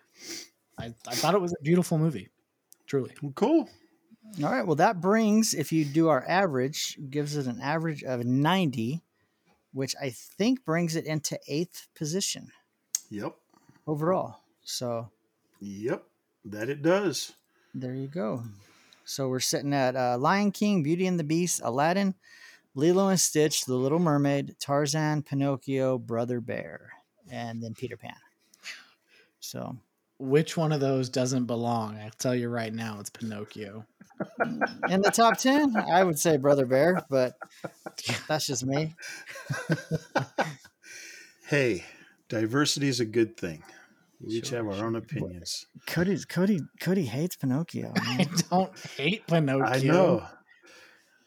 I 0.77 0.93
I 1.07 1.15
thought 1.15 1.35
it 1.35 1.41
was 1.41 1.53
a 1.53 1.63
beautiful 1.63 1.97
movie, 1.97 2.29
truly. 2.87 3.13
Cool. 3.35 3.69
All 4.37 4.49
right. 4.51 4.65
Well, 4.65 4.75
that 4.77 5.01
brings, 5.01 5.53
if 5.53 5.71
you 5.71 5.83
do 5.85 6.07
our 6.07 6.23
average, 6.27 6.97
gives 7.09 7.35
it 7.35 7.47
an 7.47 7.59
average 7.61 8.03
of 8.03 8.23
90, 8.23 9.01
which 9.73 9.93
I 10.01 10.09
think 10.11 10.63
brings 10.63 10.95
it 10.95 11.05
into 11.05 11.37
eighth 11.47 11.87
position 11.95 12.51
Yep. 13.09 13.35
overall. 13.85 14.37
So 14.63 15.09
Yep. 15.59 16.03
That 16.45 16.69
it 16.69 16.81
does. 16.81 17.33
there 17.75 17.93
you 17.93 18.07
go. 18.07 18.43
So 19.05 19.27
we're 19.29 19.39
sitting 19.41 19.73
at 19.73 19.95
uh, 19.95 20.17
Lion 20.17 20.51
King, 20.51 20.81
Beauty 20.81 21.05
and 21.07 21.19
the 21.19 21.23
Beast, 21.23 21.61
Aladdin, 21.63 22.15
Lilo 22.73 23.09
and 23.09 23.19
Stitch, 23.19 23.65
The 23.65 23.75
Little 23.75 23.99
Mermaid, 23.99 24.55
Tarzan, 24.59 25.23
Pinocchio, 25.23 25.97
Brother 25.97 26.39
Bear, 26.39 26.91
and 27.29 27.61
then 27.61 27.73
Peter 27.75 27.97
Pan. 27.97 28.15
So 29.39 29.75
Which 30.21 30.55
one 30.55 30.71
of 30.71 30.79
those 30.79 31.09
doesn't 31.09 31.45
belong? 31.45 31.97
I'll 31.97 32.11
tell 32.11 32.35
you 32.35 32.47
right 32.49 32.71
now, 32.73 32.97
it's 32.99 33.09
Pinocchio. 33.09 33.85
in 34.87 35.01
the 35.01 35.09
top 35.11 35.37
10, 35.37 35.75
I 35.75 36.03
would 36.03 36.19
say 36.19 36.37
Brother 36.37 36.67
Bear, 36.67 37.03
but 37.09 37.33
that's 38.27 38.45
just 38.45 38.63
me. 38.65 38.93
Hey, 41.47 41.83
diversity 42.29 42.87
is 42.87 42.99
a 42.99 43.05
good 43.05 43.35
thing. 43.35 43.63
We 44.21 44.35
each 44.35 44.49
Sure, 44.49 44.59
have 44.59 44.67
our 44.67 44.75
sure. 44.75 44.85
own 44.85 44.95
opinions. 44.95 45.65
Cody's 45.87 46.25
Cody 46.25 46.59
Cody 46.79 47.05
hates 47.05 47.35
Pinocchio. 47.35 47.91
I 47.97 48.27
don't 48.51 48.71
hate 48.95 49.25
Pinocchio. 49.27 49.65
I 49.65 49.79
know. 49.81 50.23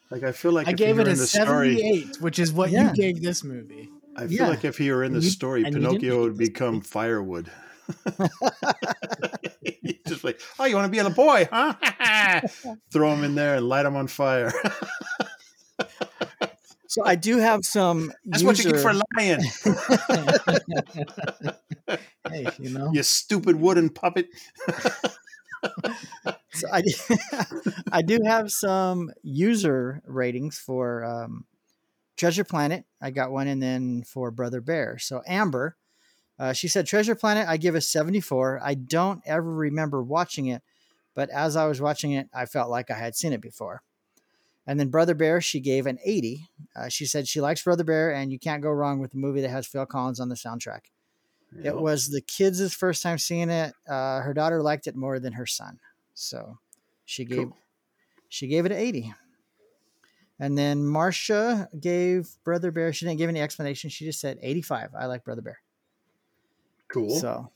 Like 0.09 0.23
I 0.23 0.31
feel 0.31 0.53
like 0.53 0.67
I 0.67 0.71
if 0.71 0.77
gave 0.77 0.99
it 0.99 1.07
a 1.07 1.11
in 1.11 1.17
the 1.17 1.27
story, 1.27 1.75
78, 1.75 2.21
which 2.21 2.39
is 2.39 2.53
what 2.53 2.71
Yeah. 2.71 2.89
you 2.89 2.95
gave 2.95 3.21
this 3.21 3.43
movie. 3.43 3.89
I 4.15 4.27
feel 4.27 4.37
Yeah. 4.37 4.47
like 4.47 4.63
if 4.63 4.77
he 4.77 4.89
were 4.91 5.03
in 5.03 5.11
the 5.11 5.19
you- 5.19 5.29
story, 5.29 5.63
and 5.65 5.73
you 5.75 5.81
didn't 5.81 5.99
Pinocchio 5.99 6.21
would 6.21 6.37
become 6.37 6.79
firewood. 6.79 7.51
Just 10.07 10.23
like, 10.23 10.39
oh, 10.59 10.65
you 10.65 10.75
want 10.75 10.85
to 10.85 10.91
be 10.91 10.99
a 10.99 11.03
little 11.03 11.15
boy, 11.15 11.47
huh? 11.51 12.41
Throw 12.91 13.13
him 13.13 13.23
in 13.23 13.35
there 13.35 13.55
and 13.55 13.67
light 13.67 13.85
him 13.85 13.95
on 13.95 14.07
fire. 14.07 14.51
So 16.87 17.05
I 17.05 17.15
do 17.15 17.39
have 17.39 17.65
some. 17.65 18.13
That's 18.23 18.41
what 18.41 18.57
you 18.57 18.71
get 18.71 18.79
for 18.79 18.93
lying, 18.93 19.41
hey, 22.29 22.47
you 22.57 22.69
know, 22.69 22.89
you 22.93 23.03
stupid 23.03 23.57
wooden 23.57 23.89
puppet. 23.89 24.29
So 26.55 26.69
I, 26.71 26.83
I 27.91 28.01
do 28.01 28.19
have 28.25 28.49
some 28.49 29.11
user 29.23 30.01
ratings 30.05 30.57
for 30.57 31.03
um, 31.03 31.45
Treasure 32.15 32.45
Planet. 32.45 32.85
I 33.01 33.11
got 33.11 33.31
one, 33.31 33.47
and 33.47 33.61
then 33.61 34.03
for 34.03 34.31
Brother 34.31 34.61
Bear. 34.61 34.97
So 34.97 35.21
Amber, 35.27 35.75
uh, 36.39 36.53
she 36.53 36.67
said 36.67 36.85
Treasure 36.85 37.15
Planet. 37.15 37.47
I 37.47 37.57
give 37.57 37.75
a 37.75 37.81
seventy-four. 37.81 38.59
I 38.63 38.73
don't 38.73 39.21
ever 39.25 39.51
remember 39.51 40.03
watching 40.03 40.47
it, 40.47 40.61
but 41.13 41.29
as 41.29 41.55
I 41.55 41.65
was 41.67 41.81
watching 41.81 42.11
it, 42.11 42.27
I 42.33 42.45
felt 42.45 42.69
like 42.69 42.91
I 42.91 42.97
had 42.97 43.15
seen 43.15 43.33
it 43.33 43.41
before. 43.41 43.81
And 44.67 44.79
then 44.79 44.89
Brother 44.89 45.13
Bear, 45.13 45.41
she 45.41 45.59
gave 45.59 45.85
an 45.85 45.99
eighty. 46.03 46.49
Uh, 46.75 46.89
she 46.89 47.05
said 47.05 47.27
she 47.27 47.39
likes 47.39 47.63
Brother 47.63 47.83
Bear, 47.83 48.11
and 48.13 48.31
you 48.31 48.39
can't 48.39 48.63
go 48.63 48.71
wrong 48.71 48.99
with 48.99 49.13
a 49.13 49.17
movie 49.17 49.41
that 49.41 49.49
has 49.49 49.67
Phil 49.67 49.85
Collins 49.85 50.19
on 50.19 50.29
the 50.29 50.35
soundtrack. 50.35 50.81
Yep. 51.55 51.65
It 51.65 51.79
was 51.79 52.09
the 52.09 52.21
kids' 52.21 52.73
first 52.73 53.03
time 53.03 53.17
seeing 53.17 53.49
it. 53.49 53.73
Uh, 53.87 54.21
her 54.21 54.33
daughter 54.33 54.61
liked 54.61 54.87
it 54.87 54.95
more 54.95 55.19
than 55.19 55.33
her 55.33 55.45
son, 55.45 55.79
so 56.15 56.57
she 57.05 57.23
gave 57.25 57.49
Cool. 57.49 57.57
she 58.27 58.47
gave 58.47 58.65
it 58.65 58.71
an 58.71 58.79
eighty. 58.79 59.13
And 60.37 60.57
then 60.57 60.85
Marcia 60.85 61.69
gave 61.79 62.27
Brother 62.43 62.71
Bear. 62.71 62.91
She 62.91 63.05
didn't 63.05 63.19
give 63.19 63.29
any 63.29 63.39
explanation. 63.39 63.89
She 63.89 64.03
just 64.03 64.19
said 64.19 64.37
eighty-five. 64.41 64.89
I 64.93 65.05
like 65.05 65.23
Brother 65.23 65.41
Bear. 65.41 65.59
Cool. 66.91 67.19
So, 67.19 67.51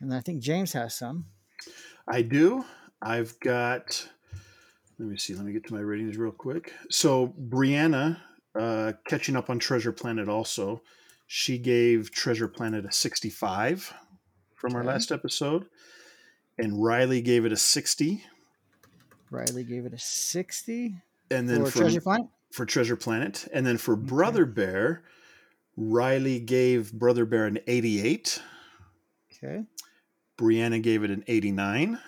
and 0.00 0.14
I 0.14 0.20
think 0.20 0.42
James 0.42 0.72
has 0.72 0.94
some. 0.96 1.26
I 2.06 2.22
do. 2.22 2.64
I've 3.02 3.38
got. 3.40 4.08
Let 4.98 5.08
me 5.08 5.16
see. 5.16 5.34
Let 5.34 5.44
me 5.44 5.52
get 5.52 5.66
to 5.66 5.74
my 5.74 5.80
ratings 5.80 6.16
real 6.16 6.32
quick. 6.32 6.72
So 6.90 7.34
Brianna, 7.48 8.18
uh, 8.58 8.92
catching 9.06 9.36
up 9.36 9.50
on 9.50 9.58
Treasure 9.58 9.92
Planet, 9.92 10.28
also, 10.28 10.82
she 11.26 11.58
gave 11.58 12.10
Treasure 12.10 12.48
Planet 12.48 12.84
a 12.84 12.92
sixty-five 12.92 13.92
from 14.56 14.74
our 14.74 14.80
Okay. 14.80 14.88
last 14.88 15.12
episode, 15.12 15.66
and 16.58 16.82
Riley 16.82 17.20
gave 17.20 17.44
it 17.44 17.52
a 17.52 17.56
sixty. 17.56 18.24
Riley 19.30 19.62
gave 19.62 19.84
it 19.84 19.92
a 19.92 19.98
sixty 19.98 20.96
And 21.30 21.48
then 21.48 21.64
for 21.64 21.70
for 21.70 21.78
Treasure 21.78 22.00
Planet. 22.00 22.26
for 22.52 22.66
Treasure 22.66 22.96
Planet, 22.96 23.46
and 23.52 23.66
then 23.66 23.76
for 23.76 23.94
Brother 23.94 24.46
Bear, 24.46 25.04
Riley 25.80 26.40
gave 26.40 26.92
Brother 26.92 27.24
Bear 27.24 27.46
an 27.46 27.60
eighty-eight. 27.68 28.42
Okay, 29.32 29.62
Brianna 30.36 30.82
gave 30.82 31.04
it 31.04 31.10
an 31.10 31.22
eighty-nine. 31.28 31.98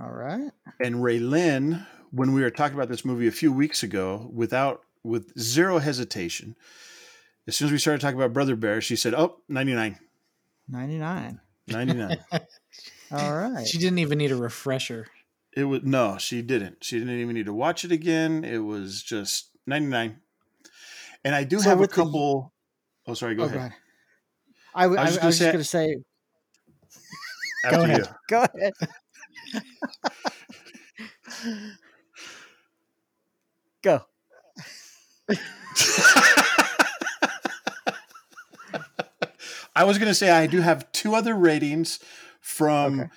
all 0.00 0.10
right. 0.10 0.50
and 0.80 0.96
Raylyn, 0.96 1.86
when 2.12 2.32
we 2.32 2.40
were 2.42 2.50
talking 2.50 2.74
about 2.76 2.88
this 2.88 3.04
movie 3.04 3.26
a 3.26 3.32
few 3.32 3.52
weeks 3.52 3.82
ago, 3.82 4.30
without 4.32 4.80
with 5.02 5.38
zero 5.38 5.78
hesitation, 5.80 6.56
as 7.46 7.56
soon 7.56 7.66
as 7.66 7.72
we 7.72 7.78
started 7.78 8.00
talking 8.00 8.16
about 8.18 8.32
Brother 8.32 8.56
Bear, 8.56 8.80
she 8.80 8.96
said, 8.96 9.12
"Oh, 9.14 9.40
99. 9.50 9.98
Ninety-nine. 10.68 11.40
99." 11.68 12.18
All 13.12 13.36
right. 13.36 13.66
she 13.66 13.76
didn't 13.78 13.98
even 13.98 14.16
need 14.18 14.32
a 14.32 14.36
refresher. 14.36 15.06
it 15.54 15.64
was 15.64 15.82
no, 15.82 16.16
she 16.18 16.40
didn't. 16.40 16.82
She 16.82 16.98
didn't 16.98 17.20
even 17.20 17.34
need 17.34 17.46
to 17.46 17.52
watch 17.52 17.84
it 17.84 17.92
again. 17.92 18.44
It 18.44 18.58
was 18.58 19.02
just 19.02 19.50
99. 19.66 20.20
And 21.24 21.34
I 21.34 21.44
do 21.44 21.58
So 21.60 21.68
have 21.70 21.78
a 21.78 21.82
with 21.82 21.90
the- 21.90 21.96
couple 21.96 22.52
Oh, 23.06 23.14
sorry. 23.14 23.34
Go 23.34 23.42
Oh, 23.42 23.46
ahead. 23.46 23.54
go 23.58 23.60
ahead. 23.60 23.72
I, 24.74 24.82
w- 24.84 24.98
I 24.98 25.02
I 25.02 25.26
was 25.26 25.38
just 25.38 25.40
going 25.40 25.58
to 25.58 25.64
say, 25.64 25.96
After 27.66 27.80
ahead. 27.80 27.98
you. 27.98 28.04
go 28.28 28.46
ahead. 28.54 28.72
go. 33.82 34.06
I 39.76 39.84
was 39.84 39.98
going 39.98 40.08
to 40.10 40.14
say 40.14 40.30
I 40.30 40.46
do 40.46 40.60
have 40.60 40.90
two 40.92 41.14
other 41.14 41.34
ratings 41.34 41.98
from 42.40 43.00
Okay. 43.00 43.10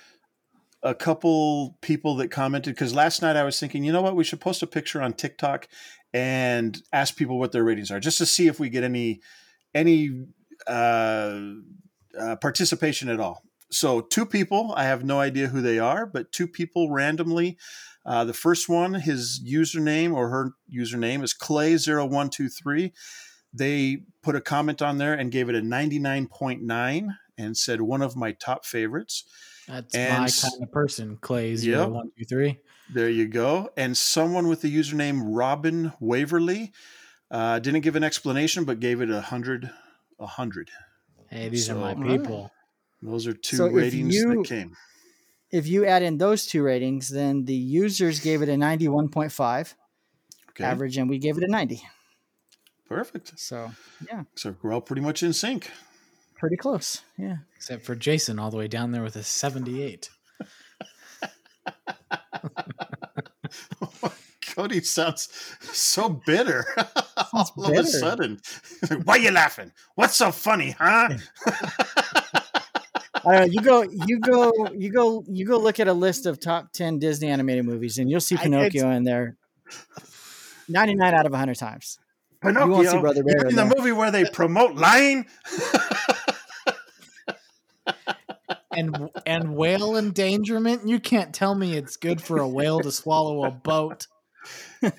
a 0.82 0.94
couple 0.94 1.76
people 1.82 2.16
that 2.16 2.30
commented 2.30 2.74
because 2.74 2.94
last 2.94 3.22
night 3.22 3.36
I 3.36 3.44
was 3.44 3.58
thinking, 3.60 3.84
you 3.84 3.92
know 3.92 4.02
what, 4.02 4.16
we 4.16 4.24
should 4.24 4.40
post 4.40 4.62
a 4.62 4.66
picture 4.66 5.00
on 5.00 5.12
TikTok 5.12 5.68
and 6.12 6.80
ask 6.92 7.16
people 7.16 7.38
what 7.38 7.52
their 7.52 7.64
ratings 7.64 7.90
are 7.90 8.00
just 8.00 8.18
to 8.18 8.26
see 8.26 8.46
if 8.46 8.58
we 8.58 8.68
get 8.68 8.84
any 8.84 9.20
any 9.74 10.26
uh, 10.66 11.40
uh, 12.18 12.36
participation 12.36 13.08
at 13.08 13.20
all. 13.20 13.42
So 13.70 14.00
two 14.00 14.24
people, 14.24 14.72
I 14.76 14.84
have 14.84 15.04
no 15.04 15.20
idea 15.20 15.48
who 15.48 15.60
they 15.60 15.78
are, 15.78 16.06
but 16.06 16.32
two 16.32 16.48
people 16.48 16.90
randomly. 16.90 17.58
Uh, 18.06 18.24
the 18.24 18.32
first 18.32 18.68
one, 18.68 18.94
his 18.94 19.42
username 19.46 20.14
or 20.14 20.30
her 20.30 20.52
username 20.72 21.22
is 21.22 21.34
Clay0123 21.34 22.92
they 23.52 24.02
put 24.22 24.36
a 24.36 24.40
comment 24.40 24.82
on 24.82 24.98
there 24.98 25.14
and 25.14 25.32
gave 25.32 25.48
it 25.48 25.54
a 25.54 25.60
99.9 25.60 27.08
and 27.36 27.56
said 27.56 27.80
one 27.80 28.02
of 28.02 28.16
my 28.16 28.32
top 28.32 28.64
favorites. 28.64 29.24
That's 29.66 29.94
And 29.94 30.22
my 30.22 30.30
kind 30.30 30.62
of 30.62 30.72
person. 30.72 31.18
Clay 31.20 31.52
Yep. 31.52 31.90
Zero 32.92 32.94
one 32.94 32.94
two 32.94 32.94
three. 32.94 32.94
There 32.94 33.10
you 33.10 33.28
go. 33.28 33.70
And 33.76 33.96
someone 33.96 34.48
with 34.48 34.60
the 34.62 34.74
username 34.74 35.22
Robin 35.24 35.92
Waverly 36.00 36.72
uh, 37.30 37.58
didn't 37.58 37.80
give 37.82 37.96
an 37.96 38.04
explanation, 38.04 38.64
but 38.64 38.80
gave 38.80 39.00
it 39.00 39.10
a 39.10 39.20
hundred. 39.20 39.70
A 40.20 40.26
hundred. 40.26 40.70
Hey, 41.30 41.48
these 41.48 41.68
are 41.70 41.74
my 41.76 41.94
people. 41.94 42.50
Those 43.02 43.26
are 43.26 43.32
two 43.34 43.56
So 43.56 43.66
ratings 43.68 44.14
you- 44.14 44.34
that 44.42 44.48
came. 44.48 44.76
If 45.50 45.66
you 45.66 45.86
add 45.86 46.02
in 46.02 46.18
those 46.18 46.44
two 46.46 46.62
ratings, 46.62 47.08
then 47.08 47.46
the 47.46 47.54
users 47.54 48.20
gave 48.20 48.42
it 48.42 48.50
a 48.50 48.56
91.5 48.56 49.74
Okay, 50.50 50.62
average, 50.64 50.98
and 50.98 51.08
we 51.08 51.18
gave 51.18 51.38
it 51.38 51.42
a 51.44 51.46
90. 51.50 51.80
perfect. 52.86 53.32
So, 53.38 53.70
yeah, 54.06 54.24
So 54.34 54.56
we're 54.60 54.74
all 54.74 54.82
pretty 54.82 55.00
much 55.00 55.22
in 55.22 55.32
sync. 55.32 55.70
pretty 56.36 56.56
close. 56.56 57.00
Yeah. 57.16 57.36
Except 57.56 57.82
for 57.82 57.94
Jason, 57.94 58.38
all 58.38 58.50
the 58.50 58.58
way 58.58 58.68
down 58.68 58.90
there 58.92 59.02
with 59.02 59.16
a 59.16 59.22
seventy-eight. 59.22 60.10
Cody 64.54 64.80
sounds 64.80 65.28
so 65.60 66.08
bitter 66.08 66.64
all 67.32 67.52
of 67.56 67.72
a 67.72 67.84
sudden. 67.84 68.40
Why 69.04 69.14
are 69.14 69.18
you 69.18 69.30
laughing? 69.30 69.72
What's 69.94 70.16
so 70.16 70.32
funny, 70.32 70.70
huh? 70.72 71.10
I. 73.24 73.44
You 73.44 73.60
go, 73.60 73.82
you 73.82 74.20
go, 74.20 74.52
you 74.74 74.90
go, 74.90 75.24
you 75.28 75.44
go 75.44 75.58
look 75.58 75.80
at 75.80 75.88
a 75.88 75.92
list 75.92 76.26
of 76.26 76.40
top 76.40 76.72
10 76.72 76.98
Disney 76.98 77.28
animated 77.28 77.64
movies, 77.66 77.98
and 77.98 78.10
you'll 78.10 78.20
see 78.20 78.36
Pinocchio 78.36 78.90
in 78.90 79.04
there 79.04 79.36
99 80.68 81.14
out 81.14 81.26
of 81.26 81.32
100 81.32 81.56
times. 81.56 81.98
Pinocchio. 82.40 82.66
you 82.66 82.72
won't 82.72 82.88
see 82.88 82.98
Brother 82.98 83.24
Bear 83.24 83.40
in 83.42 83.48
in 83.50 83.56
the 83.56 83.64
there. 83.64 83.72
movie 83.76 83.92
where 83.92 84.10
they 84.10 84.24
promote 84.24 84.76
lying. 84.76 85.26
And 88.78 89.10
and 89.26 89.56
whale 89.56 89.96
endangerment. 89.96 90.86
You 90.88 91.00
can't 91.00 91.34
tell 91.34 91.54
me 91.54 91.76
it's 91.76 91.96
good 91.96 92.20
for 92.22 92.38
a 92.38 92.48
whale 92.48 92.80
to 92.80 92.92
swallow 92.92 93.44
a 93.44 93.50
boat. 93.50 94.06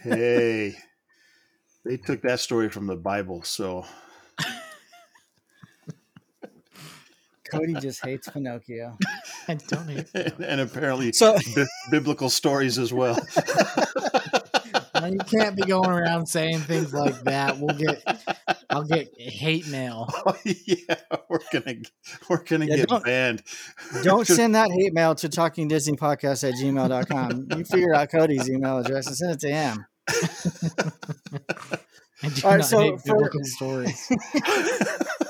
hey, 0.04 0.76
they 1.86 1.98
took 1.98 2.22
that 2.24 2.40
story 2.40 2.70
from 2.70 2.88
the 2.88 2.98
Bible, 2.98 3.44
so 3.44 3.86
Cody 7.52 7.74
just 7.76 8.06
hates 8.06 8.30
Pinocchio. 8.30 8.98
I 9.48 9.56
don't 9.56 9.88
hate 9.88 10.12
that. 10.14 10.40
and 10.48 10.62
apparently 10.62 11.12
So, 11.14 11.38
bi- 11.56 11.66
biblical 11.90 12.30
stories 12.30 12.78
as 12.78 12.94
well. 12.94 13.18
Now, 15.10 15.14
you 15.14 15.40
can't 15.40 15.56
be 15.56 15.64
going 15.64 15.90
around 15.90 16.26
saying 16.28 16.60
things 16.60 16.94
like 16.94 17.20
that. 17.24 17.58
We'll 17.60 17.76
get 17.76 18.04
I'll 18.70 18.84
get 18.84 19.10
hate 19.20 19.68
mail. 19.68 20.08
Oh, 20.26 20.36
yeah, 20.46 20.96
we're 21.30 21.40
gonna 21.52 21.76
we're 22.30 22.44
gonna 22.44 22.66
Yeah, 22.66 22.76
get 22.78 22.90
don't- 22.90 23.04
banned. 23.04 23.44
don't 24.04 24.28
send 24.28 24.56
that 24.56 24.70
hate 24.72 24.94
mail 24.94 25.16
to 25.16 25.30
talkingdisneypodcast 25.30 26.48
at 26.48 26.54
gmail.com. 26.56 27.48
You 27.58 27.66
figure 27.66 27.94
out 27.96 28.10
Cody's 28.12 28.50
email 28.50 28.78
address 28.80 29.08
and 29.08 29.16
send 29.16 29.32
it 29.34 29.40
to 29.42 29.50
him. 29.52 29.86
I 32.22 32.28
do 32.30 32.42
All 32.44 32.52
right, 32.52 32.58
not 32.58 32.66
so 32.66 32.80
hate 32.80 33.02
for- 33.02 33.32
stories. 33.44 34.12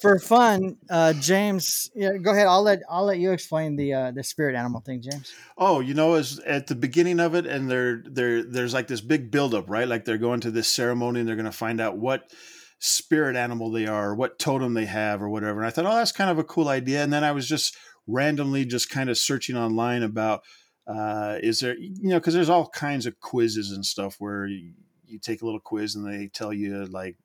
For 0.00 0.18
fun, 0.20 0.76
uh, 0.88 1.12
James, 1.14 1.90
yeah, 1.94 2.16
go 2.18 2.30
ahead. 2.30 2.46
I'll 2.46 2.62
let 2.62 2.80
I'll 2.88 3.04
let 3.04 3.18
you 3.18 3.32
explain 3.32 3.74
the 3.74 3.92
uh, 3.94 4.10
the 4.12 4.22
spirit 4.22 4.54
animal 4.54 4.80
thing, 4.80 5.02
James. 5.02 5.32
Oh, 5.56 5.80
you 5.80 5.92
know, 5.92 6.14
as 6.14 6.38
at 6.40 6.68
the 6.68 6.76
beginning 6.76 7.18
of 7.18 7.34
it, 7.34 7.46
and 7.46 7.68
there, 7.68 8.04
there, 8.06 8.44
there's 8.44 8.72
like 8.72 8.86
this 8.86 9.00
big 9.00 9.32
buildup, 9.32 9.68
right? 9.68 9.88
Like 9.88 10.04
they're 10.04 10.16
going 10.16 10.40
to 10.40 10.52
this 10.52 10.68
ceremony, 10.68 11.20
and 11.20 11.28
they're 11.28 11.34
going 11.34 11.46
to 11.46 11.52
find 11.52 11.80
out 11.80 11.96
what 11.96 12.30
spirit 12.78 13.34
animal 13.34 13.72
they 13.72 13.86
are, 13.86 14.14
what 14.14 14.38
totem 14.38 14.74
they 14.74 14.86
have, 14.86 15.20
or 15.20 15.28
whatever. 15.28 15.58
And 15.58 15.66
I 15.66 15.70
thought, 15.70 15.86
oh, 15.86 15.96
that's 15.96 16.12
kind 16.12 16.30
of 16.30 16.38
a 16.38 16.44
cool 16.44 16.68
idea. 16.68 17.02
And 17.02 17.12
then 17.12 17.24
I 17.24 17.32
was 17.32 17.48
just 17.48 17.76
randomly 18.06 18.64
just 18.64 18.90
kind 18.90 19.10
of 19.10 19.18
searching 19.18 19.56
online 19.56 20.02
about, 20.02 20.42
uh, 20.86 21.38
is 21.42 21.60
there, 21.60 21.76
you 21.76 22.08
know, 22.08 22.20
because 22.20 22.34
there's 22.34 22.48
all 22.48 22.68
kinds 22.68 23.06
of 23.06 23.18
quizzes 23.20 23.72
and 23.72 23.84
stuff 23.84 24.16
where 24.20 24.46
you, 24.46 24.74
you 25.06 25.18
take 25.18 25.42
a 25.42 25.44
little 25.44 25.60
quiz 25.60 25.96
and 25.96 26.06
they 26.06 26.28
tell 26.28 26.52
you 26.52 26.84
like 26.86 27.16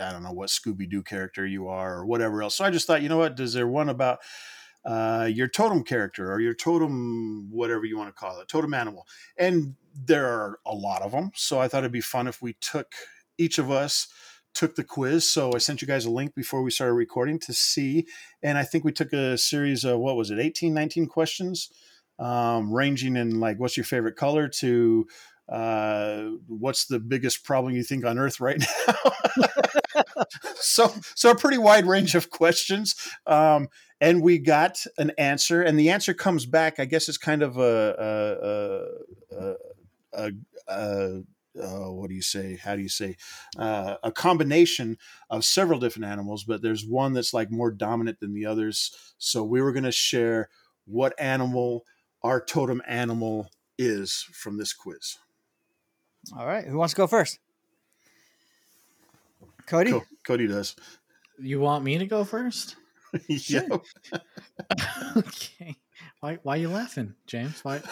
I 0.00 0.12
don't 0.12 0.22
know 0.22 0.32
what 0.32 0.48
Scooby 0.48 0.88
Doo 0.88 1.02
character 1.02 1.46
you 1.46 1.68
are 1.68 1.98
or 1.98 2.06
whatever 2.06 2.42
else. 2.42 2.56
So 2.56 2.64
I 2.64 2.70
just 2.70 2.86
thought, 2.86 3.02
you 3.02 3.08
know 3.08 3.18
what? 3.18 3.36
Does 3.36 3.52
there 3.52 3.68
one 3.68 3.88
about 3.88 4.18
uh, 4.84 5.28
your 5.32 5.48
totem 5.48 5.82
character 5.82 6.32
or 6.32 6.40
your 6.40 6.54
totem, 6.54 7.48
whatever 7.50 7.84
you 7.84 7.96
want 7.96 8.08
to 8.08 8.18
call 8.18 8.40
it, 8.40 8.48
totem 8.48 8.74
animal? 8.74 9.06
And 9.38 9.76
there 9.94 10.26
are 10.26 10.58
a 10.66 10.74
lot 10.74 11.02
of 11.02 11.12
them. 11.12 11.30
So 11.34 11.60
I 11.60 11.68
thought 11.68 11.78
it'd 11.78 11.92
be 11.92 12.00
fun 12.00 12.26
if 12.26 12.42
we 12.42 12.54
took 12.60 12.94
each 13.38 13.58
of 13.58 13.70
us 13.70 14.08
took 14.54 14.76
the 14.76 14.84
quiz. 14.84 15.28
So 15.28 15.52
I 15.54 15.58
sent 15.58 15.82
you 15.82 15.88
guys 15.88 16.04
a 16.04 16.10
link 16.10 16.34
before 16.34 16.62
we 16.62 16.70
started 16.70 16.94
recording 16.94 17.38
to 17.40 17.52
see. 17.52 18.06
And 18.42 18.56
I 18.56 18.62
think 18.62 18.84
we 18.84 18.92
took 18.92 19.12
a 19.12 19.36
series 19.36 19.84
of 19.84 19.98
what 19.98 20.16
was 20.16 20.30
it, 20.30 20.38
18, 20.38 20.72
19 20.72 21.06
questions, 21.06 21.70
um, 22.18 22.72
ranging 22.72 23.16
in 23.16 23.40
like 23.40 23.58
what's 23.58 23.76
your 23.76 23.84
favorite 23.84 24.16
color 24.16 24.48
to 24.48 25.06
uh, 25.48 26.22
what's 26.46 26.86
the 26.86 26.98
biggest 26.98 27.44
problem 27.44 27.74
you 27.74 27.82
think 27.82 28.04
on 28.04 28.18
earth 28.18 28.40
right 28.40 28.62
now? 28.86 30.04
so 30.56 30.92
so 31.14 31.30
a 31.30 31.36
pretty 31.36 31.58
wide 31.58 31.86
range 31.86 32.14
of 32.14 32.30
questions. 32.30 32.94
Um, 33.26 33.68
and 34.00 34.22
we 34.22 34.38
got 34.38 34.84
an 34.98 35.12
answer 35.18 35.62
and 35.62 35.78
the 35.78 35.90
answer 35.90 36.12
comes 36.12 36.46
back 36.46 36.80
i 36.80 36.84
guess 36.84 37.08
it's 37.08 37.16
kind 37.16 37.42
of 37.42 37.56
a 37.56 38.96
a, 39.32 39.54
a, 40.16 40.32
a, 40.68 41.22
uh, 41.60 41.90
what 41.90 42.08
do 42.08 42.14
you 42.14 42.22
say? 42.22 42.56
How 42.56 42.74
do 42.74 42.82
you 42.82 42.88
say? 42.88 43.16
Uh, 43.56 43.94
a 44.02 44.10
combination 44.10 44.98
of 45.30 45.44
several 45.44 45.78
different 45.78 46.06
animals 46.06 46.44
but 46.44 46.62
there's 46.62 46.84
one 46.84 47.12
that's 47.12 47.34
like 47.34 47.50
more 47.50 47.70
dominant 47.70 48.20
than 48.20 48.34
the 48.34 48.46
others. 48.46 49.14
So 49.18 49.44
we 49.44 49.62
were 49.62 49.72
going 49.72 49.84
to 49.84 49.92
share 49.92 50.48
what 50.84 51.14
animal 51.18 51.84
our 52.22 52.44
totem 52.44 52.82
animal 52.86 53.50
is 53.78 54.26
from 54.32 54.56
this 54.56 54.72
quiz 54.72 55.18
All 56.36 56.46
right, 56.46 56.66
who 56.66 56.78
wants 56.78 56.94
to 56.94 56.96
go 56.96 57.06
first? 57.06 57.38
Cody. 59.66 59.92
Co- 59.92 60.04
cody 60.26 60.46
does 60.46 60.76
You 61.38 61.60
want 61.60 61.84
me 61.84 61.98
to 61.98 62.06
go 62.06 62.24
first? 62.24 62.76
yeah 63.28 63.62
okay. 65.16 65.76
Why 66.20 66.38
why 66.42 66.54
are 66.54 66.60
you 66.60 66.68
laughing, 66.68 67.14
James? 67.26 67.60
Why 67.62 67.80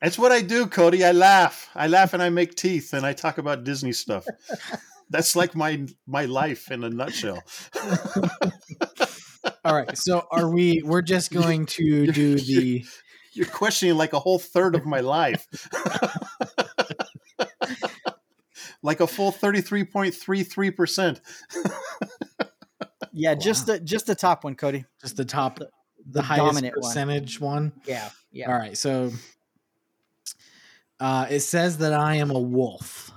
That's 0.00 0.18
what 0.18 0.32
I 0.32 0.42
do, 0.42 0.66
Cody. 0.66 1.04
I 1.04 1.12
laugh. 1.12 1.70
I 1.74 1.86
laugh 1.86 2.12
and 2.14 2.22
I 2.22 2.28
make 2.28 2.54
teeth 2.54 2.92
and 2.92 3.06
I 3.06 3.12
talk 3.12 3.38
about 3.38 3.64
Disney 3.64 3.92
stuff. 3.92 4.26
That's 5.10 5.36
like 5.36 5.54
my 5.54 5.86
my 6.06 6.26
life 6.26 6.70
in 6.70 6.84
a 6.84 6.90
nutshell. 6.90 7.42
All 9.64 9.74
right. 9.74 9.96
So 9.96 10.26
are 10.30 10.50
we 10.50 10.82
we're 10.84 11.02
just 11.02 11.32
going 11.32 11.66
to 11.66 12.06
do 12.06 12.36
the 12.36 12.84
You're 13.34 13.46
questioning 13.46 13.96
like 13.96 14.12
a 14.12 14.18
whole 14.18 14.38
third 14.38 14.74
of 14.74 14.84
my 14.86 15.00
life. 15.00 15.46
like 18.82 19.00
a 19.00 19.06
full 19.06 19.32
33.33%. 19.32 21.20
Yeah, 23.12 23.34
just 23.34 23.66
the 23.66 23.78
just 23.78 24.06
the 24.06 24.14
top 24.16 24.42
one, 24.44 24.54
Cody. 24.56 24.84
just 25.00 25.16
the 25.16 25.24
top 25.24 25.58
the, 25.60 25.70
the 26.06 26.22
highest 26.22 26.44
dominant 26.46 26.76
one. 26.76 26.82
percentage 26.90 27.40
one. 27.40 27.72
Yeah, 27.86 28.10
yeah. 28.32 28.48
All 28.50 28.58
right. 28.58 28.76
So 28.76 29.12
uh 31.00 31.26
it 31.30 31.40
says 31.40 31.78
that 31.78 31.92
I 31.92 32.16
am 32.16 32.30
a 32.32 32.40
wolf. 32.40 33.12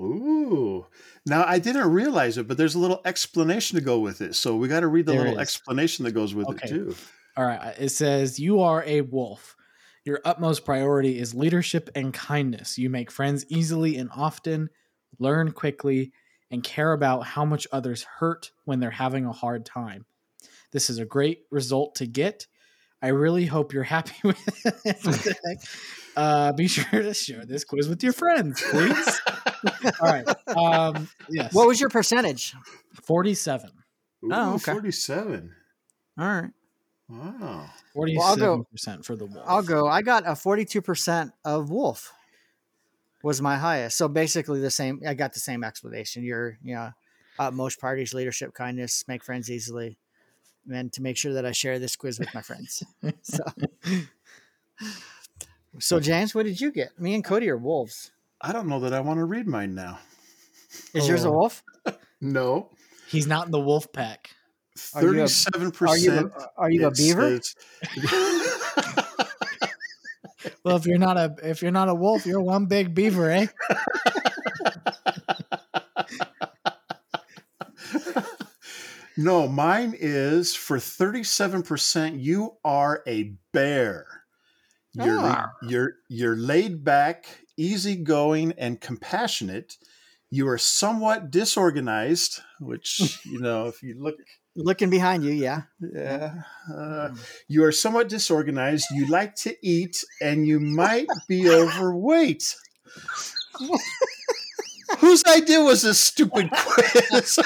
Ooh. 0.00 0.86
Now 1.26 1.44
I 1.44 1.58
didn't 1.58 1.90
realize 1.90 2.38
it, 2.38 2.46
but 2.46 2.56
there's 2.58 2.76
a 2.76 2.78
little 2.78 3.00
explanation 3.04 3.76
to 3.78 3.84
go 3.84 3.98
with 3.98 4.20
it. 4.20 4.36
So 4.36 4.54
we 4.56 4.68
got 4.68 4.80
to 4.80 4.88
read 4.88 5.06
the 5.06 5.12
There 5.12 5.20
little 5.22 5.34
is. 5.34 5.40
explanation 5.42 6.04
that 6.04 6.12
goes 6.12 6.32
with 6.34 6.46
Okay. 6.48 6.66
it 6.66 6.70
too. 6.70 6.94
All 7.36 7.44
right. 7.44 7.74
It 7.78 7.90
says, 7.90 8.38
You 8.38 8.60
are 8.60 8.82
a 8.84 9.00
wolf. 9.02 9.56
Your 10.04 10.20
utmost 10.24 10.64
priority 10.64 11.18
is 11.18 11.34
leadership 11.34 11.90
and 11.94 12.12
kindness. 12.14 12.78
You 12.78 12.88
make 12.90 13.10
friends 13.10 13.44
easily 13.48 13.96
and 13.96 14.08
often, 14.14 14.70
learn 15.18 15.52
quickly, 15.52 16.12
and 16.50 16.62
care 16.64 16.92
about 16.92 17.26
how 17.26 17.44
much 17.44 17.66
others 17.70 18.02
hurt 18.18 18.50
when 18.64 18.80
they're 18.80 18.90
having 18.90 19.26
a 19.26 19.32
hard 19.32 19.64
time. 19.66 20.06
This 20.72 20.88
is 20.90 20.98
a 20.98 21.04
great 21.04 21.44
result 21.50 21.96
to 21.96 22.06
get. 22.06 22.46
I 23.02 23.08
really 23.08 23.46
hope 23.46 23.72
you're 23.72 23.82
happy 23.82 24.16
with 24.24 24.38
it. 24.84 25.68
uh, 26.16 26.52
be 26.52 26.68
sure 26.68 27.02
to 27.02 27.14
share 27.14 27.44
this 27.44 27.64
quiz 27.64 27.88
with 27.88 28.02
your 28.02 28.12
friends, 28.12 28.62
please. 28.70 29.20
All 30.00 30.10
right. 30.12 30.28
Um, 30.48 31.08
yes. 31.28 31.52
What 31.54 31.66
was 31.66 31.80
your 31.80 31.88
percentage? 31.88 32.54
47. 33.02 33.70
Oh, 34.30 34.54
okay. 34.54 34.72
47. 34.72 35.54
All 36.18 36.24
right. 36.24 36.50
Wow. 37.10 37.66
47% 37.94 38.18
I'll 38.22 38.36
go- 38.36 38.66
for 39.02 39.16
the 39.16 39.26
wolf. 39.26 39.44
I'll 39.46 39.62
go. 39.62 39.88
I 39.88 40.02
got 40.02 40.26
a 40.26 40.32
42% 40.32 41.32
of 41.44 41.70
wolf 41.70 42.12
was 43.22 43.42
my 43.42 43.56
highest. 43.56 43.96
So 43.98 44.08
basically 44.08 44.60
the 44.60 44.70
same. 44.70 45.00
I 45.06 45.14
got 45.14 45.32
the 45.34 45.40
same 45.40 45.64
explanation. 45.64 46.22
You're, 46.24 46.58
you 46.62 46.74
know, 46.74 46.90
utmost 47.38 47.80
parties, 47.80 48.14
leadership, 48.14 48.54
kindness, 48.54 49.04
make 49.08 49.24
friends 49.24 49.50
easily, 49.50 49.98
and 50.72 50.92
to 50.92 51.02
make 51.02 51.16
sure 51.16 51.32
that 51.34 51.44
I 51.44 51.52
share 51.52 51.78
this 51.78 51.96
quiz 51.96 52.18
with 52.18 52.32
my 52.34 52.42
friends. 52.42 52.82
so, 53.22 53.42
so 55.78 56.00
James, 56.00 56.34
what 56.34 56.44
did 56.46 56.60
you 56.60 56.70
get? 56.70 56.98
Me 56.98 57.14
and 57.14 57.24
Cody 57.24 57.48
are 57.50 57.56
wolves. 57.56 58.10
I 58.40 58.52
don't 58.52 58.68
know 58.68 58.80
that 58.80 58.92
I 58.94 59.00
want 59.00 59.18
to 59.18 59.24
read 59.24 59.46
mine 59.46 59.74
now. 59.74 59.98
Is 60.94 61.08
yours 61.08 61.24
a 61.24 61.28
Oh. 61.28 61.32
wolf? 61.32 61.62
No. 62.22 62.68
He's 63.08 63.26
not 63.26 63.46
in 63.46 63.50
the 63.52 63.58
wolf 63.58 63.90
pack. 63.94 64.30
Are 64.94 65.02
you 65.02 65.20
a- 65.22 65.24
37%. 65.24 65.88
Are 65.88 65.96
you 65.96 66.12
a, 66.12 66.30
are 66.56 66.70
you 66.70 66.86
a 66.86 66.90
beaver? 66.90 67.40
Well, 70.64 70.76
if 70.76 70.86
you're 70.86 70.98
not 70.98 71.16
a 71.18 71.34
if 71.42 71.60
you're 71.62 71.70
not 71.70 71.88
a 71.88 71.94
wolf, 71.94 72.24
you're 72.26 72.40
one 72.40 72.66
big 72.66 72.94
beaver, 72.94 73.30
eh? 73.30 73.46
no, 79.16 79.48
mine 79.48 79.94
is 79.98 80.54
for 80.54 80.78
37%. 80.78 82.20
You 82.22 82.56
are 82.64 83.02
a 83.06 83.34
bear. 83.52 84.06
You're, 84.92 85.18
Ah. 85.20 85.46
you're, 85.62 85.92
you're 86.08 86.36
laid 86.36 86.82
back, 86.84 87.26
easygoing, 87.56 88.52
and 88.58 88.80
compassionate. 88.80 89.76
You 90.30 90.48
are 90.48 90.58
somewhat 90.58 91.30
disorganized, 91.30 92.40
which, 92.60 93.20
you 93.24 93.40
know, 93.40 93.66
if 93.66 93.82
you 93.82 93.94
look 93.98 94.16
Looking 94.62 94.90
behind 94.90 95.24
you, 95.24 95.32
yeah. 95.32 95.62
Yeah. 95.80 96.42
Uh, 96.72 97.14
you 97.48 97.64
are 97.64 97.72
somewhat 97.72 98.08
disorganized. 98.08 98.86
You 98.92 99.06
like 99.06 99.34
to 99.36 99.56
eat, 99.62 100.04
and 100.20 100.46
you 100.46 100.60
might 100.60 101.06
be 101.28 101.48
overweight. 101.48 102.54
Whose 104.98 105.24
idea 105.24 105.60
was 105.62 105.82
this 105.82 105.98
stupid 106.00 106.50
quiz? 106.56 107.38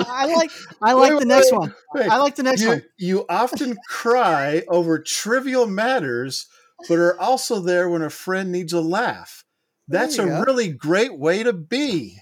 I 0.00 0.26
like 0.34 0.50
I 0.82 0.92
like 0.94 1.12
Wait, 1.12 1.20
the 1.20 1.26
next 1.26 1.52
wait, 1.52 1.58
one. 1.58 1.74
wait. 1.94 2.08
I 2.08 2.16
like 2.16 2.36
the 2.36 2.42
next 2.42 2.62
you, 2.62 2.68
one. 2.68 2.82
you 2.98 3.24
often 3.28 3.76
cry 3.88 4.62
over 4.68 4.98
trivial 4.98 5.66
matters, 5.66 6.46
but 6.88 6.98
are 6.98 7.20
also 7.20 7.60
there 7.60 7.88
when 7.88 8.02
a 8.02 8.10
friend 8.10 8.50
needs 8.50 8.72
a 8.72 8.80
laugh. 8.80 9.44
That's 9.88 10.18
a 10.18 10.24
go. 10.26 10.42
really 10.42 10.68
great 10.72 11.16
way 11.18 11.42
to 11.44 11.52
be. 11.52 12.18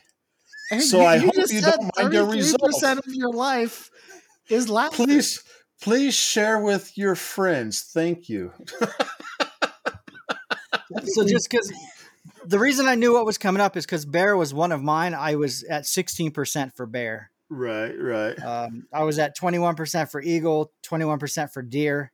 Hey, 0.75 0.81
So 0.81 1.05
I 1.05 1.19
hope 1.19 1.35
you 1.37 1.47
said 1.47 1.63
don't 1.79 1.91
mind 1.99 2.13
your 2.15 2.27
33% 2.27 2.33
results. 2.63 2.83
of 2.85 3.03
your 3.15 3.33
life 3.33 3.91
is 4.49 4.69
laughing. 4.69 5.07
Please, 5.07 5.43
please 5.83 6.15
share 6.15 6.61
with 6.61 6.97
your 6.97 7.15
friends. 7.15 7.83
Thank 7.83 8.29
you. 8.29 8.53
So 11.07 11.27
just 11.27 11.51
because 11.51 11.73
the 12.47 12.59
reason 12.59 12.87
I 12.87 12.95
knew 12.95 13.13
what 13.15 13.25
was 13.27 13.37
coming 13.39 13.61
up 13.61 13.77
is 13.77 13.85
because 13.85 14.05
bear 14.05 14.37
was 14.37 14.55
one 14.55 14.71
of 14.71 14.83
mine. 14.83 15.13
I 15.15 15.35
was 15.35 15.65
at 15.65 15.87
sixteen 15.87 16.31
percent 16.31 16.75
for 16.77 16.87
bear. 16.87 17.31
Right, 17.51 17.93
right. 17.99 18.39
Um, 18.41 18.87
I 18.93 19.03
was 19.03 19.19
at 19.19 19.35
twenty 19.35 19.59
one 19.59 19.75
percent 19.75 20.11
for 20.11 20.21
eagle, 20.23 20.73
twenty 20.83 21.05
one 21.05 21.19
percent 21.19 21.53
for 21.53 21.63
deer, 21.63 22.13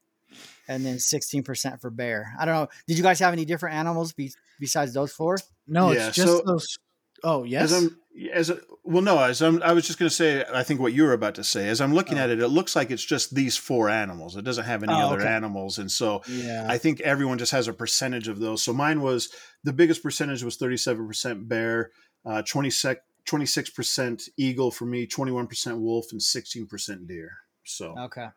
and 0.68 0.84
then 0.84 0.98
sixteen 0.98 1.42
percent 1.42 1.80
for 1.80 1.90
bear. 1.90 2.32
I 2.38 2.44
don't 2.46 2.54
know. 2.54 2.68
Did 2.86 2.96
you 2.96 3.02
guys 3.02 3.18
have 3.20 3.32
any 3.34 3.44
different 3.44 3.76
animals 3.76 4.12
be, 4.12 4.32
besides 4.58 4.94
those 4.94 5.12
four? 5.12 5.36
No, 5.66 5.92
Yeah, 5.92 6.08
it's 6.08 6.16
just 6.16 6.28
so- 6.28 6.42
those. 6.46 6.78
Oh 7.24 7.44
yes. 7.44 7.72
As 7.72 7.82
I'm, 7.82 7.98
as 8.32 8.50
a, 8.50 8.58
well, 8.82 9.02
no, 9.02 9.18
as 9.22 9.40
I'm, 9.40 9.62
I 9.62 9.72
was 9.72 9.86
just 9.86 9.98
going 9.98 10.08
to 10.08 10.14
say, 10.14 10.44
I 10.52 10.62
think 10.62 10.80
what 10.80 10.92
you 10.92 11.04
were 11.04 11.12
about 11.12 11.34
to 11.36 11.44
say. 11.44 11.68
As 11.68 11.80
I'm 11.80 11.94
looking 11.94 12.18
Oh. 12.18 12.22
at 12.22 12.30
it, 12.30 12.40
it 12.40 12.48
looks 12.48 12.74
like 12.74 12.90
it's 12.90 13.04
just 13.04 13.34
these 13.34 13.56
four 13.56 13.88
animals. 13.88 14.36
It 14.36 14.42
doesn't 14.44 14.64
have 14.64 14.82
any 14.82 14.92
Oh, 14.92 14.96
other 15.06 15.20
okay. 15.20 15.28
animals, 15.28 15.78
and 15.78 15.90
so 15.90 16.22
yeah. 16.28 16.66
I 16.68 16.76
think 16.78 17.00
everyone 17.02 17.38
just 17.38 17.52
has 17.52 17.68
a 17.68 17.72
percentage 17.72 18.26
of 18.28 18.38
those. 18.40 18.62
So 18.62 18.72
mine 18.72 19.00
was 19.00 19.30
the 19.64 19.72
biggest 19.72 20.02
percentage 20.02 20.42
was 20.42 20.56
37% 20.58 21.46
bear, 21.48 21.90
uh, 22.26 22.42
26 22.42 23.70
percent 23.70 24.22
eagle 24.36 24.70
for 24.70 24.86
me, 24.86 25.06
21 25.06 25.46
percent 25.46 25.78
wolf, 25.78 26.06
and 26.12 26.22
16 26.22 26.66
percent 26.66 27.06
deer. 27.06 27.38
So 27.64 27.96
Okay. 27.98 28.28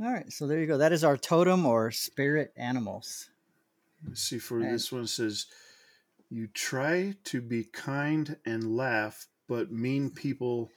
All 0.00 0.12
right. 0.12 0.30
So 0.32 0.46
there 0.48 0.58
you 0.58 0.66
go. 0.66 0.78
That 0.78 0.92
is 0.92 1.04
our 1.04 1.16
totem 1.16 1.64
or 1.66 1.90
spirit 1.92 2.52
animals. 2.56 3.30
let's 4.06 4.22
see. 4.22 4.38
For 4.38 4.58
And- 4.60 4.74
this 4.74 4.90
one 4.90 5.06
says, 5.06 5.46
you 6.34 6.48
try 6.48 7.14
to 7.22 7.40
be 7.40 7.62
kind 7.62 8.36
and 8.44 8.76
laugh, 8.76 9.28
but 9.48 9.70
mean 9.70 10.10
people 10.10 10.68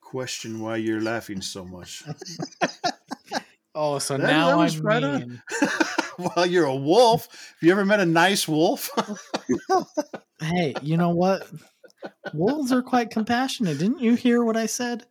question 0.00 0.58
why 0.60 0.76
you're 0.76 1.02
laughing 1.02 1.42
so 1.42 1.66
much. 1.66 2.02
oh, 3.74 3.98
so 3.98 4.16
That- 4.16 4.26
now 4.26 4.56
that 4.56 4.74
I'm 4.74 4.80
right 4.80 5.02
mean. 5.02 5.42
well, 6.18 6.46
you're 6.46 6.64
a 6.64 6.74
wolf. 6.74 7.24
Have 7.30 7.56
you 7.60 7.72
ever 7.72 7.84
met 7.84 8.00
a 8.00 8.06
nice 8.06 8.48
wolf? 8.48 8.90
Hey, 10.38 10.74
you 10.82 10.98
know 10.98 11.14
what? 11.14 11.48
Wolves 12.34 12.70
are 12.70 12.82
quite 12.82 13.08
compassionate. 13.10 13.78
Didn't 13.78 14.00
you 14.00 14.16
hear 14.16 14.44
what 14.44 14.54
I 14.56 14.66
said? 14.66 15.06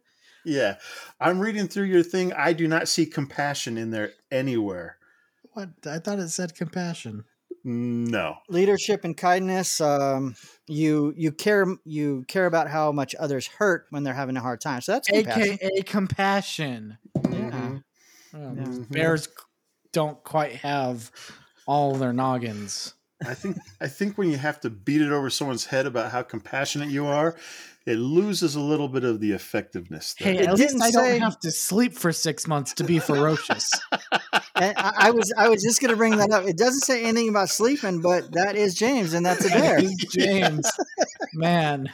yeah. 0.46 0.76
I'm 1.20 1.40
reading 1.40 1.68
through 1.68 1.86
your 1.86 2.04
thing. 2.04 2.32
I 2.34 2.54
do 2.54 2.68
not 2.68 2.88
see 2.88 3.08
compassion 3.08 3.76
in 3.76 3.90
there 3.90 4.12
anywhere. 4.30 4.98
What? 5.54 5.70
I 5.88 5.98
thought 5.98 6.20
it 6.20 6.30
said 6.30 6.54
compassion. 6.54 7.24
No. 7.66 8.38
Leadership 8.48 9.04
and 9.04 9.18
kindness. 9.18 9.82
Um, 9.82 10.36
you 10.68 11.14
you 11.18 11.32
care 11.32 11.66
you 11.84 12.24
care 12.28 12.46
about 12.46 12.70
how 12.70 12.92
much 12.92 13.16
others 13.16 13.48
hurt 13.48 13.88
when 13.90 14.04
they're 14.04 14.14
having 14.14 14.38
a 14.38 14.42
hard 14.42 14.62
time. 14.62 14.82
So 14.82 14.92
that's 14.92 15.08
compassion. 15.10 15.58
AKA 15.60 15.82
compassion. 15.82 16.98
Mhm. 17.18 17.84
Oh, 18.34 18.38
Mhm. 18.38 18.92
Bears 18.92 19.28
don't 19.92 20.24
quite 20.24 20.58
have 20.58 21.12
all 21.66 21.96
their 21.96 22.14
noggins. 22.14 22.94
I 23.26 23.34
think 23.34 23.58
I 23.82 23.88
think 23.88 24.18
when 24.18 24.30
you 24.30 24.38
have 24.38 24.60
to 24.62 24.70
beat 24.70 25.02
it 25.02 25.12
over 25.12 25.32
someone's 25.32 25.66
head 25.66 25.88
about 25.88 26.12
how 26.12 26.22
compassionate 26.22 26.90
you 26.90 27.08
are, 27.08 27.36
it 27.86 27.96
loses 27.98 28.56
a 28.56 28.60
little 28.60 28.88
bit 28.88 29.04
of 29.04 29.20
the 29.20 29.32
effectiveness. 29.32 30.16
there. 30.20 30.34
Hey, 30.34 30.40
It 30.40 30.48
at 30.48 30.56
least 30.56 30.70
didn't 30.70 30.82
I 30.82 30.90
say- 30.92 31.12
don't 31.12 31.22
have 31.22 31.40
to 31.42 31.52
sleep 31.52 31.94
for 31.94 32.12
six 32.12 32.48
months 32.48 32.74
to 32.76 32.84
be 32.84 33.00
ferocious. 33.00 33.70
And 34.58 34.74
I, 34.78 34.94
I 35.08 35.12
was 35.12 35.34
I 35.38 35.50
was 35.50 35.62
just 35.62 35.82
gonna 35.82 35.98
bring 35.98 36.16
that 36.16 36.32
up. 36.32 36.46
It 36.48 36.58
doesn't 36.58 36.80
say 36.82 37.04
anything 37.04 37.28
about 37.28 37.50
sleeping, 37.50 38.00
but 38.00 38.32
that 38.32 38.56
is 38.56 38.74
James, 38.74 39.14
and 39.14 39.26
that's 39.26 39.44
a 39.44 39.50
bear. 39.50 39.82
James, 40.12 40.66
man, 41.34 41.92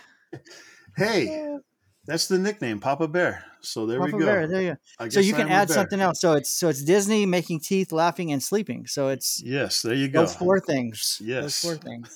hey, 0.95 1.57
that's 2.05 2.27
the 2.27 2.37
nickname, 2.37 2.79
Papa 2.79 3.07
Bear. 3.07 3.43
So 3.61 3.87
there 3.87 3.97
Papa 3.99 4.11
we 4.11 4.19
go. 4.19 4.25
bear, 4.27 4.47
there 4.47 4.61
you 4.61 4.77
go. 4.99 5.09
So 5.09 5.19
you 5.19 5.33
can 5.33 5.47
I'm 5.47 5.51
add 5.53 5.69
something 5.71 5.99
else. 5.99 6.21
So 6.21 6.33
it's 6.33 6.51
so 6.51 6.69
it's 6.69 6.83
Disney 6.83 7.25
making 7.25 7.61
teeth, 7.61 7.91
laughing, 7.91 8.31
and 8.31 8.43
sleeping. 8.43 8.85
So 8.85 9.07
it's 9.07 9.41
Yes, 9.43 9.81
there 9.81 9.95
you 9.95 10.07
go. 10.07 10.21
those 10.21 10.35
four 10.35 10.59
things. 10.59 11.19
Yes, 11.23 11.43
Those 11.43 11.59
four 11.61 11.75
things. 11.89 12.15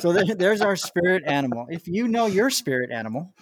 So 0.00 0.12
there, 0.12 0.34
there's 0.34 0.60
our 0.60 0.76
spirit 0.76 1.22
animal. 1.26 1.66
If 1.70 1.86
you 1.88 2.08
know 2.08 2.26
your 2.26 2.50
spirit 2.50 2.90
animal 2.90 3.32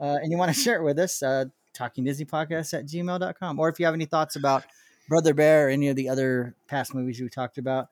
uh, 0.00 0.18
and 0.22 0.30
you 0.30 0.38
want 0.38 0.54
to 0.54 0.60
share 0.60 0.76
it 0.76 0.82
with 0.84 0.98
us, 0.98 1.22
uh, 1.22 1.46
talking 1.72 2.04
Disney 2.04 2.24
podcast 2.24 2.72
at 2.78 2.86
gmail.com. 2.86 3.58
Or 3.58 3.68
if 3.68 3.78
you 3.80 3.86
have 3.86 3.94
any 3.94 4.04
thoughts 4.06 4.36
about 4.36 4.64
Brother 5.08 5.34
Bear 5.34 5.66
or 5.66 5.70
any 5.70 5.88
of 5.88 5.96
the 5.96 6.08
other 6.08 6.54
past 6.68 6.94
movies 6.94 7.20
we 7.20 7.28
talked 7.28 7.58
about. 7.58 7.88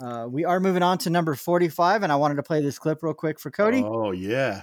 Uh, 0.00 0.26
we 0.28 0.44
are 0.46 0.60
moving 0.60 0.82
on 0.82 0.96
to 0.98 1.10
number 1.10 1.34
45, 1.34 2.02
and 2.02 2.10
I 2.10 2.16
wanted 2.16 2.36
to 2.36 2.42
play 2.42 2.62
this 2.62 2.78
clip 2.78 3.02
real 3.02 3.12
quick 3.12 3.38
for 3.38 3.50
Cody. 3.50 3.82
Oh 3.84 4.12
yeah. 4.12 4.62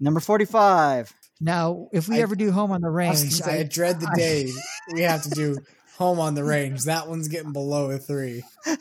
Number 0.00 0.20
45. 0.20 1.12
Now, 1.40 1.88
if 1.92 2.08
we 2.08 2.16
I- 2.16 2.20
ever 2.22 2.34
do 2.34 2.50
home 2.50 2.70
on 2.72 2.80
the 2.80 2.88
range, 2.90 3.18
gonna 3.18 3.30
say, 3.30 3.58
I 3.58 3.60
I, 3.60 3.62
dread 3.64 4.00
the 4.00 4.08
I- 4.10 4.14
day 4.16 4.48
we 4.94 5.02
have 5.02 5.22
to 5.24 5.30
do 5.30 5.58
home 5.98 6.18
on 6.18 6.34
the 6.34 6.42
range. 6.44 6.84
That 6.84 7.08
one's 7.08 7.28
getting 7.28 7.52
below 7.52 7.90
a 7.90 7.98
three. 7.98 8.42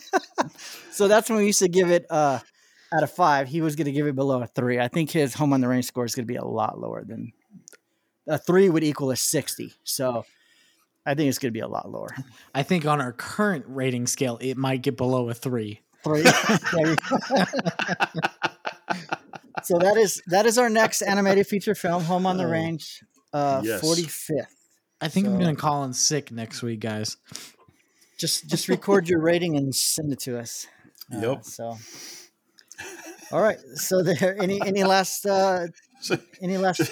So 0.92 1.08
that's 1.08 1.30
when 1.30 1.40
we 1.40 1.46
used 1.46 1.60
to 1.60 1.70
give 1.70 1.90
it 1.90 2.06
uh, 2.10 2.40
out 2.94 3.04
of 3.04 3.12
five. 3.12 3.48
He 3.48 3.62
was 3.62 3.76
going 3.76 3.86
to 3.86 3.92
give 3.92 4.08
it 4.08 4.16
below 4.16 4.42
a 4.42 4.48
three. 4.48 4.80
I 4.80 4.88
think 4.88 5.12
his 5.12 5.34
home 5.34 5.54
on 5.54 5.62
the 5.62 5.68
range 5.68 5.86
score 5.86 6.06
is 6.06 6.16
going 6.16 6.26
to 6.26 6.32
be 6.32 6.38
a 6.38 6.46
lot 6.46 6.80
lower 6.80 7.04
than 7.04 7.32
a 8.28 8.38
three 8.38 8.70
would 8.70 8.84
equal 8.84 9.12
a 9.12 9.16
60. 9.16 9.74
So 9.84 10.26
I 11.06 11.16
think 11.16 11.30
it's 11.30 11.40
going 11.40 11.50
to 11.50 11.58
be 11.58 11.62
a 11.62 11.68
lot 11.68 11.90
lower. 11.90 12.10
I 12.54 12.64
think 12.64 12.86
on 12.86 13.02
our 13.02 13.12
current 13.12 13.66
rating 13.68 14.08
scale, 14.08 14.38
it 14.42 14.58
might 14.58 14.82
get 14.82 14.98
below 14.98 15.30
a 15.30 15.34
three. 15.34 15.82
Three. 16.04 16.24
There 16.74 16.90
you 16.90 16.96
go. 16.96 17.18
so 19.64 19.78
that 19.80 19.98
is 19.98 20.22
that 20.28 20.46
is 20.46 20.58
our 20.58 20.70
next 20.70 21.02
animated 21.02 21.48
feature 21.48 21.76
film, 21.76 22.04
Home 22.04 22.26
on 22.26 22.38
the 22.38 22.46
Oh, 22.46 22.50
Range, 22.52 23.04
uh, 23.34 23.62
yes. 23.64 23.82
45th. 23.82 24.46
I 25.02 25.08
think 25.08 25.28
I'm 25.28 25.40
gonna 25.40 25.56
call 25.56 25.84
in 25.86 25.94
sick 25.94 26.32
next 26.32 26.62
week, 26.62 26.82
guys. 26.82 27.18
Just 28.18 28.48
just 28.48 28.68
record 28.68 29.08
your 29.08 29.22
rating 29.22 29.56
and 29.58 29.74
send 29.74 30.12
it 30.12 30.20
to 30.22 30.38
us. 30.40 30.68
Uh, 31.14 31.20
Yep. 31.20 31.46
So 31.46 31.78
All 33.32 33.42
right. 33.42 33.60
So 33.76 34.02
there 34.02 34.36
any 34.42 34.62
any 34.66 34.84
last 34.84 35.26
uh 35.26 35.68
So, 36.02 36.18
any 36.42 36.58
last 36.58 36.82
I 36.82 36.86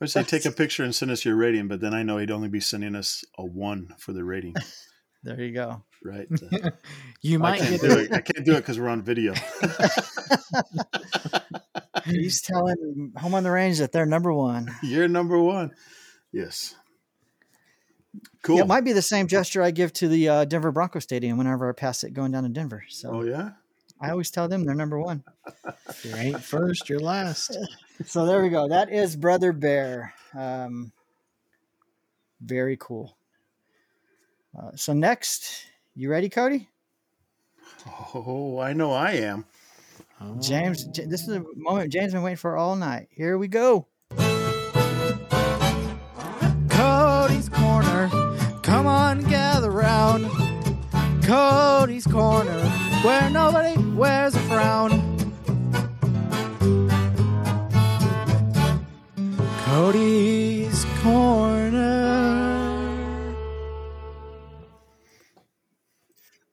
would 0.00 0.10
say 0.10 0.24
take 0.24 0.44
a 0.44 0.50
picture 0.50 0.82
and 0.82 0.92
send 0.92 1.12
us 1.12 1.24
your 1.24 1.36
rating, 1.36 1.68
but 1.68 1.80
then 1.80 1.94
I 1.94 2.02
know 2.02 2.18
he'd 2.18 2.32
only 2.32 2.48
be 2.48 2.58
sending 2.58 2.96
us 2.96 3.24
a 3.38 3.44
one 3.46 3.94
for 3.98 4.12
the 4.12 4.24
rating, 4.24 4.54
there 5.22 5.40
you 5.40 5.52
go. 5.52 5.84
right? 6.04 6.26
You 7.22 7.38
I 7.38 7.40
might 7.40 7.60
can't 7.60 7.80
get 7.80 7.80
do 7.80 7.98
it. 7.98 8.12
I 8.12 8.20
can't 8.20 8.44
do 8.44 8.54
it 8.54 8.56
because 8.62 8.76
we're 8.80 8.88
on 8.88 9.02
video. 9.02 9.32
He's 12.04 12.40
telling 12.42 13.12
Home 13.18 13.34
on 13.34 13.44
the 13.44 13.50
Range 13.52 13.78
that 13.78 13.92
they're 13.92 14.06
number 14.06 14.32
one. 14.32 14.68
You're 14.82 15.06
number 15.06 15.38
one. 15.38 15.70
Yes. 16.32 16.74
Cool. 18.42 18.56
Yeah, 18.56 18.62
it 18.62 18.68
might 18.68 18.84
be 18.84 18.92
the 18.92 19.02
same 19.02 19.26
gesture 19.28 19.62
I 19.62 19.70
give 19.70 19.92
to 19.94 20.08
the 20.08 20.28
uh, 20.28 20.44
Denver 20.46 20.72
Broncos 20.72 21.04
Stadium 21.04 21.38
whenever 21.38 21.68
I 21.68 21.72
pass 21.72 22.02
it 22.04 22.12
going 22.12 22.32
down 22.32 22.44
to 22.44 22.48
Denver. 22.48 22.84
So 22.88 23.10
oh 23.10 23.22
yeah. 23.22 23.50
I 24.00 24.10
always 24.10 24.30
tell 24.30 24.48
them 24.48 24.64
they're 24.64 24.74
number 24.74 24.98
one. 25.00 25.24
you 26.04 26.14
ain't 26.14 26.42
first, 26.44 26.88
you're 26.88 27.00
last. 27.00 27.56
So 28.04 28.26
there 28.26 28.42
we 28.42 28.48
go. 28.48 28.68
That 28.68 28.92
is 28.92 29.16
Brother 29.16 29.52
Bear. 29.52 30.14
Um, 30.36 30.92
very 32.40 32.76
cool. 32.78 33.16
Uh, 34.58 34.70
so 34.76 34.92
next, 34.92 35.66
you 35.94 36.10
ready, 36.10 36.28
Cody? 36.28 36.68
Oh, 38.14 38.58
I 38.58 38.72
know 38.72 38.92
I 38.92 39.12
am. 39.12 39.44
Oh. 40.20 40.36
James, 40.40 40.88
this 40.92 41.22
is 41.22 41.28
a 41.28 41.44
moment 41.54 41.92
James 41.92 42.12
been 42.12 42.22
waiting 42.22 42.36
for 42.36 42.56
all 42.56 42.76
night. 42.76 43.08
Here 43.10 43.38
we 43.38 43.46
go. 43.48 43.86
Cody's 46.68 47.48
Corner. 47.48 48.08
Come 48.62 48.86
on, 48.86 49.22
gather 49.22 49.70
round. 49.70 50.28
Cody's 51.22 52.06
Corner, 52.06 52.58
where 53.02 53.30
nobody 53.30 53.76
wears 53.94 54.34
a 54.34 54.40
frown. 54.40 54.90
Cody's 59.64 60.84
Corner. 61.02 62.56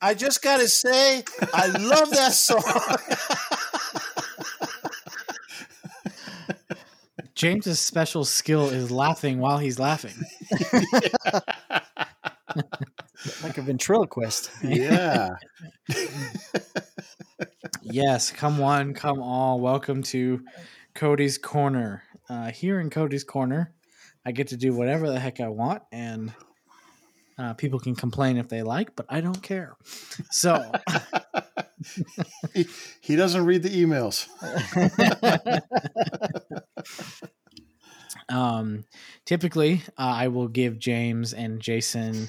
I 0.01 0.13
just 0.13 0.41
got 0.43 0.59
to 0.59 0.67
say, 0.67 1.23
I 1.53 1.67
love 1.67 2.09
that 2.11 2.33
song. 2.33 2.61
James's 7.35 7.79
special 7.79 8.23
skill 8.23 8.69
is 8.69 8.91
laughing 8.91 9.39
while 9.39 9.57
he's 9.57 9.79
laughing. 9.79 10.13
Like 13.55 13.63
a 13.63 13.67
ventriloquist. 13.67 14.51
Yeah. 14.63 15.29
Yes, 17.81 18.29
come 18.29 18.57
one, 18.57 18.93
come 18.93 19.21
all. 19.21 19.61
Welcome 19.61 20.03
to 20.03 20.43
Cody's 20.93 21.37
Corner. 21.37 22.03
Uh, 22.29 22.51
here 22.51 22.81
in 22.81 22.89
Cody's 22.89 23.23
Corner, 23.23 23.73
I 24.25 24.33
get 24.33 24.49
to 24.49 24.57
do 24.57 24.73
whatever 24.73 25.09
the 25.09 25.21
heck 25.21 25.39
I 25.39 25.47
want, 25.47 25.83
and 25.93 26.33
uh, 27.37 27.53
people 27.53 27.79
can 27.79 27.95
complain 27.95 28.35
if 28.35 28.49
they 28.49 28.61
like, 28.61 28.93
but 28.93 29.05
I 29.07 29.21
don't 29.21 29.41
care. 29.41 29.77
So, 30.31 30.73
he, 32.53 32.67
he 32.99 33.15
doesn't 33.15 33.45
read 33.45 33.63
the 33.63 33.69
emails. 33.69 34.27
um, 38.27 38.83
typically, 39.23 39.81
uh, 39.97 40.01
I 40.01 40.27
will 40.27 40.49
give 40.49 40.77
James 40.77 41.31
and 41.31 41.61
Jason 41.61 42.27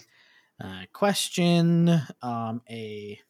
question, 0.92 2.00
um, 2.22 2.62
a 2.70 3.20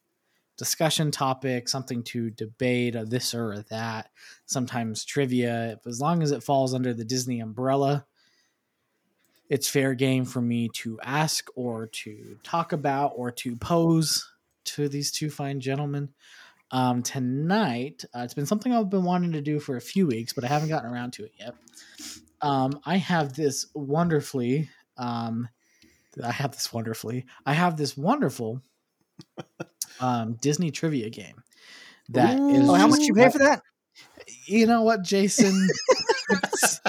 discussion 0.56 1.10
topic, 1.10 1.68
something 1.68 2.02
to 2.02 2.30
debate, 2.30 2.94
a 2.94 3.04
this 3.04 3.34
or 3.34 3.52
a 3.52 3.64
that, 3.70 4.10
sometimes 4.46 5.04
trivia. 5.04 5.78
As 5.86 6.00
long 6.00 6.22
as 6.22 6.30
it 6.30 6.42
falls 6.42 6.74
under 6.74 6.94
the 6.94 7.04
Disney 7.04 7.40
umbrella, 7.40 8.06
it's 9.48 9.68
fair 9.68 9.94
game 9.94 10.24
for 10.24 10.40
me 10.40 10.68
to 10.74 10.98
ask 11.02 11.48
or 11.54 11.86
to 11.88 12.38
talk 12.42 12.72
about 12.72 13.12
or 13.16 13.30
to 13.30 13.56
pose 13.56 14.28
to 14.64 14.88
these 14.88 15.12
two 15.12 15.30
fine 15.30 15.60
gentlemen. 15.60 16.08
Um, 16.72 17.02
tonight, 17.02 18.04
uh, 18.14 18.20
it's 18.20 18.34
been 18.34 18.46
something 18.46 18.72
I've 18.72 18.90
been 18.90 19.04
wanting 19.04 19.32
to 19.32 19.40
do 19.40 19.60
for 19.60 19.76
a 19.76 19.80
few 19.80 20.06
weeks, 20.06 20.32
but 20.32 20.42
I 20.42 20.48
haven't 20.48 20.68
gotten 20.68 20.90
around 20.90 21.12
to 21.14 21.24
it 21.24 21.32
yet. 21.38 21.54
Um, 22.40 22.80
I 22.84 22.96
have 22.96 23.34
this 23.34 23.66
wonderfully, 23.74 24.68
um, 24.96 25.48
I 26.22 26.32
have 26.32 26.52
this 26.52 26.72
wonderfully, 26.72 27.26
I 27.44 27.52
have 27.54 27.76
this 27.76 27.96
wonderful 27.96 28.60
um, 30.00 30.34
Disney 30.40 30.70
trivia 30.70 31.10
game. 31.10 31.42
That 32.10 32.38
is 32.50 32.68
Oh, 32.68 32.74
how 32.74 32.86
much 32.86 33.00
you 33.00 33.14
pay 33.14 33.30
for 33.30 33.38
that? 33.38 33.62
you 34.46 34.66
know 34.66 34.82
what, 34.82 35.02
Jason? 35.02 35.66
it's, 36.30 36.80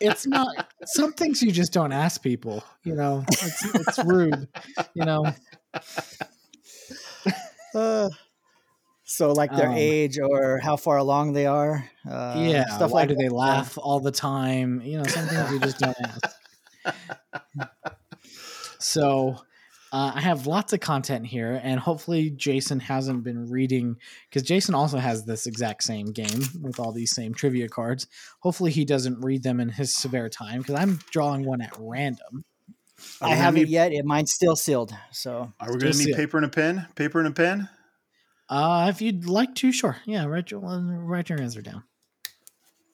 it's 0.00 0.26
not 0.26 0.68
some 0.84 1.12
things 1.12 1.42
you 1.42 1.50
just 1.52 1.72
don't 1.72 1.92
ask 1.92 2.22
people. 2.22 2.62
You 2.84 2.94
know, 2.94 3.24
it's, 3.28 3.64
it's 3.74 4.04
rude. 4.04 4.48
You 4.94 5.04
know, 5.04 5.24
Uh, 7.74 8.08
so 9.04 9.32
like 9.32 9.54
their 9.54 9.68
Um, 9.68 9.74
age 9.76 10.18
or 10.18 10.58
how 10.58 10.76
far 10.76 10.96
along 10.98 11.32
they 11.32 11.46
are. 11.46 11.88
Uh, 12.08 12.34
yeah. 12.38 12.66
stuff 12.76 12.90
why 12.92 13.00
like 13.00 13.08
do 13.08 13.14
they 13.16 13.28
laugh 13.28 13.76
all 13.78 14.00
the 14.00 14.12
time? 14.12 14.80
You 14.82 14.98
know, 14.98 15.04
some 15.04 15.26
things 15.26 15.50
you 15.50 15.58
just 15.60 15.78
don't 15.78 15.96
ask. 16.00 16.36
So. 18.84 19.36
Uh, 19.92 20.10
I 20.16 20.20
have 20.22 20.48
lots 20.48 20.72
of 20.72 20.80
content 20.80 21.24
here, 21.24 21.60
and 21.62 21.78
hopefully 21.78 22.28
Jason 22.28 22.80
hasn't 22.80 23.22
been 23.22 23.48
reading 23.48 23.96
because 24.28 24.42
Jason 24.42 24.74
also 24.74 24.98
has 24.98 25.24
this 25.24 25.46
exact 25.46 25.84
same 25.84 26.06
game 26.06 26.42
with 26.60 26.80
all 26.80 26.90
these 26.90 27.12
same 27.14 27.32
trivia 27.32 27.68
cards. 27.68 28.08
Hopefully 28.40 28.72
he 28.72 28.84
doesn't 28.84 29.20
read 29.20 29.44
them 29.44 29.60
in 29.60 29.68
his 29.68 29.94
spare 29.94 30.28
time 30.28 30.62
because 30.62 30.74
I'm 30.74 30.98
drawing 31.12 31.44
one 31.44 31.60
at 31.60 31.70
random. 31.78 32.44
Are 33.20 33.28
I 33.28 33.34
haven't 33.34 33.60
need- 33.60 33.68
yet. 33.68 33.92
It 33.92 34.04
mine's 34.04 34.32
still 34.32 34.56
sealed. 34.56 34.92
So 35.12 35.52
Are 35.60 35.68
we 35.72 35.78
going 35.78 35.92
to 35.92 35.98
need 35.98 36.06
sealed. 36.06 36.16
paper 36.16 36.38
and 36.38 36.46
a 36.46 36.48
pen? 36.48 36.88
Paper 36.96 37.20
and 37.20 37.28
a 37.28 37.30
pen? 37.30 37.68
Uh, 38.48 38.86
if 38.90 39.00
you'd 39.00 39.26
like 39.26 39.54
to, 39.56 39.70
sure. 39.70 39.98
Yeah, 40.06 40.24
write 40.24 40.50
your 40.50 40.58
write 40.58 41.28
your 41.28 41.40
answer 41.40 41.62
down. 41.62 41.84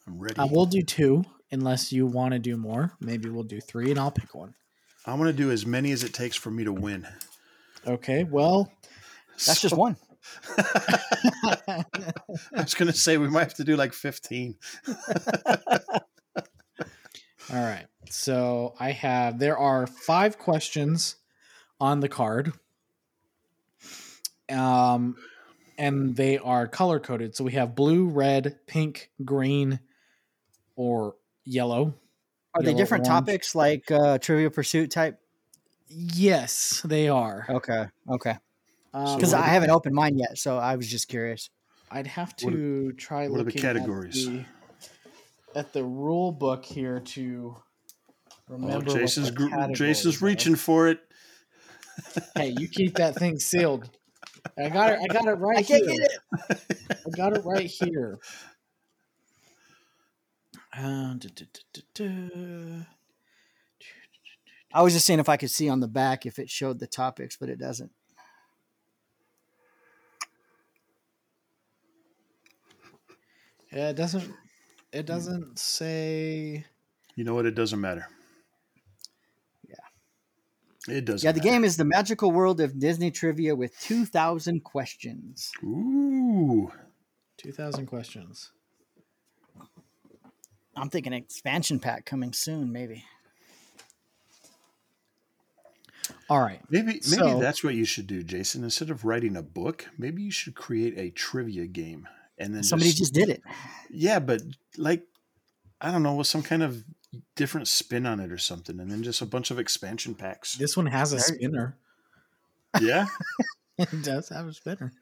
I'm 0.07 0.19
ready. 0.19 0.37
Uh, 0.37 0.49
we'll 0.51 0.67
do 0.67 0.83
two, 0.83 1.25
unless 1.51 1.93
you 1.93 2.05
want 2.05 2.33
to 2.35 2.39
do 2.39 2.59
more. 2.59 2.93
Maybe 3.01 3.31
we'll 3.31 3.45
do 3.45 3.59
three, 3.63 3.91
and 3.91 3.99
I'll 3.99 4.11
pick 4.11 4.35
one. 4.35 4.55
I 5.07 5.15
want 5.15 5.29
to 5.29 5.33
do 5.33 5.51
as 5.51 5.65
many 5.65 5.93
as 5.93 6.05
it 6.05 6.13
takes 6.13 6.37
for 6.37 6.51
me 6.51 6.65
to 6.65 6.73
win. 6.73 7.07
Okay. 7.87 8.25
Well, 8.25 8.71
that's 9.47 9.61
just 9.61 9.77
one. 9.77 9.97
I 10.59 11.85
was 12.53 12.75
going 12.75 12.91
to 12.91 12.97
say 12.97 13.17
we 13.17 13.29
might 13.29 13.45
have 13.45 13.55
to 13.55 13.65
do 13.65 13.77
like 13.77 13.93
15. 13.93 14.57
all 14.87 15.95
right. 17.51 17.87
So 18.11 18.75
I 18.79 18.91
have. 18.93 19.39
There 19.39 19.57
are 19.57 19.87
five 19.87 20.39
questions 20.39 21.17
on 21.81 22.01
the 22.01 22.09
card. 22.09 22.53
Um, 24.51 25.17
and 25.79 26.15
they 26.15 26.37
are 26.37 26.67
color 26.67 27.01
coded. 27.01 27.35
So 27.35 27.45
we 27.45 27.53
have 27.53 27.75
blue, 27.75 28.07
red, 28.07 28.59
pink, 28.67 29.11
green, 29.25 29.81
or 30.77 31.15
yellow. 31.45 31.95
Are 32.55 32.63
they 32.63 32.75
different 32.75 33.07
orange. 33.07 33.27
topics 33.27 33.55
like 33.55 33.91
uh, 33.91 34.19
Trivia 34.19 34.51
Pursuit 34.51 34.91
type? 34.91 35.19
Yes, 35.89 36.83
they 36.85 37.09
are. 37.09 37.47
Okay. 37.49 37.87
Okay. 38.09 38.37
Um, 38.93 39.17
Because 39.17 39.35
I 39.35 39.43
haven't 39.47 39.71
opened 39.71 39.95
mine 39.95 40.19
yet, 40.19 40.37
so 40.39 40.59
I 40.59 40.77
was 40.77 40.89
just 40.89 41.09
curious. 41.09 41.49
I'd 41.91 42.07
have 42.09 42.35
What 42.43 42.55
are- 42.55 42.57
to 42.57 42.93
try 42.93 43.29
what 43.29 43.35
are 43.35 43.39
the 43.39 43.45
looking 43.45 43.63
categories? 43.63 44.27
At 44.27 44.33
the, 44.33 44.39
categories 44.39 44.47
at 45.57 45.73
the 45.73 45.85
rule 45.85 46.31
book 46.33 46.65
here 46.65 47.01
to 47.01 47.57
remember. 48.49 48.91
Oh, 48.91 48.95
Jason's 48.95 49.29
the 49.29 49.33
gr- 49.35 49.73
Jason's 49.73 50.23
reaching 50.23 50.55
for 50.57 50.89
it. 50.89 51.01
Hey, 52.37 52.55
you 52.57 52.69
keep 52.69 52.95
that 52.97 53.17
thing 53.17 53.39
sealed. 53.41 53.91
I 54.57 54.69
got 54.69 54.93
it. 54.93 55.01
I 55.03 55.07
got 55.13 55.27
it 55.27 55.33
right 55.35 55.59
I 55.59 55.63
can't 55.63 55.85
here. 55.89 55.97
get 55.99 56.11
it. 56.51 56.79
I 57.07 57.11
got 57.17 57.37
it 57.37 57.45
right 57.45 57.67
here. 57.67 58.19
Uh. 60.77 61.15
I 64.73 64.83
was 64.83 64.93
just 64.93 65.05
seeing 65.07 65.19
if 65.19 65.29
I 65.29 65.37
could 65.37 65.51
see 65.51 65.69
on 65.69 65.81
the 65.81 65.89
back 65.89 66.27
if 66.27 66.39
it 66.39 66.49
showed 66.49 66.79
the 66.79 66.87
topics, 66.87 67.37
but 67.37 67.49
it 67.49 67.59
doesn't. 67.59 67.91
Yeah, 73.73 73.91
it 73.91 73.97
doesn't. 73.97 74.33
It 74.93 75.07
doesn't 75.07 75.59
say. 75.59 76.65
You 77.15 77.25
know 77.25 77.35
what? 77.35 77.47
It 77.47 77.55
doesn't 77.55 77.81
matter. 77.81 78.07
Yeah. 79.69 79.75
It 80.97 81.05
doesn't 81.05 81.25
Yeah, 81.27 81.33
the 81.33 81.39
matter. 81.39 81.51
game 81.51 81.65
is 81.65 81.77
the 81.77 81.85
magical 81.85 82.33
world 82.33 82.61
of 82.61 82.79
Disney 82.79 83.11
trivia 83.11 83.55
with 83.55 83.79
2,000 83.81 84.65
questions. 84.65 85.53
Ooh. 85.63 86.73
Two 87.37 87.53
thousand 87.53 87.87
questions. 87.87 88.51
I'm 90.81 90.89
thinking 90.91 91.13
expansion 91.13 91.79
pack 91.79 92.07
coming 92.07 92.33
soon, 92.33 92.73
maybe. 92.73 93.05
All 96.29 96.41
right. 96.41 96.61
Maybe 96.71 96.87
maybe 96.87 97.01
So- 97.03 97.41
that's 97.41 97.63
what 97.63 97.75
you 97.75 97.85
should 97.85 98.07
do, 98.07 98.23
Jason. 98.23 98.65
Instead 98.65 98.91
of 98.91 99.05
writing 99.05 99.37
a 99.37 99.43
book, 99.43 99.89
maybe 99.99 100.23
you 100.23 100.31
should 100.31 100.55
create 100.55 100.95
a 100.99 101.11
trivia 101.11 101.67
game 101.67 102.09
and 102.39 102.55
then 102.55 102.63
Somebody 102.63 102.93
just 102.93 103.13
did 103.13 103.29
it. 103.29 103.43
yeah, 103.91 104.19
but 104.19 104.43
like 104.77 105.07
I 105.81 105.91
don't 105.91 106.03
know, 106.03 106.15
with 106.15 106.27
some 106.27 106.43
kind 106.43 106.63
of 106.63 106.85
different 107.37 107.69
spin 107.69 108.07
on 108.07 108.21
it 108.21 108.31
or 108.33 108.39
something, 108.39 108.79
and 108.81 108.91
then 108.91 109.03
just 109.03 109.21
a 109.23 109.27
bunch 109.27 109.51
of 109.51 109.59
expansion 109.59 110.15
packs. 110.15 110.55
This 110.57 110.77
one 110.77 110.87
has 110.87 111.13
a 111.13 111.21
spinner. 111.21 111.77
Yeah, 112.81 113.07
it 113.93 114.03
does 114.03 114.29
have 114.29 114.47
a 114.47 114.53
spinner. 114.53 114.93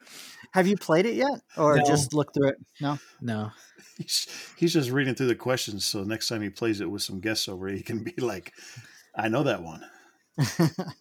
Have 0.53 0.67
you 0.67 0.77
played 0.77 1.05
it 1.05 1.15
yet, 1.15 1.41
or 1.57 1.77
No. 1.77 1.85
just 1.85 2.13
looked 2.13 2.33
through 2.35 2.49
it? 2.49 2.57
No. 2.81 2.97
No. 3.21 3.51
he's 3.97 4.27
he's 4.57 4.73
just 4.73 4.89
reading 4.91 5.15
through 5.15 5.27
the 5.27 5.35
questions, 5.35 5.85
so 5.85 6.03
next 6.03 6.27
time 6.27 6.41
he 6.41 6.49
plays 6.49 6.81
it 6.81 6.89
with 6.89 7.01
some 7.01 7.19
guests 7.19 7.47
over, 7.47 7.67
he 7.67 7.81
can 7.81 8.03
be 8.03 8.13
like, 8.17 8.53
"I 9.15 9.27
know 9.27 9.43
that 9.43 9.61
one." 9.63 9.83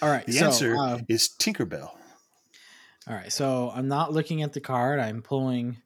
All 0.00 0.08
right. 0.08 0.24
The 0.26 0.32
so, 0.32 0.46
answer 0.46 0.76
uh, 0.76 0.98
is 1.08 1.28
Tinkerbell. 1.28 1.90
all 3.08 3.14
right. 3.14 3.32
So 3.32 3.70
I'm 3.74 3.88
not 3.88 4.12
looking 4.12 4.42
at 4.42 4.52
the 4.52 4.60
card. 4.60 5.00
I'm 5.00 5.22
pulling 5.22 5.76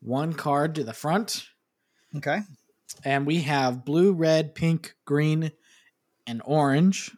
one 0.00 0.32
card 0.32 0.74
to 0.76 0.84
the 0.84 0.92
front, 0.92 1.46
Okay. 2.16 2.40
and 3.04 3.26
we 3.26 3.42
have 3.42 3.84
blue, 3.84 4.12
red, 4.12 4.54
pink, 4.54 4.94
green, 5.04 5.52
and 6.26 6.40
orange. 6.44 7.10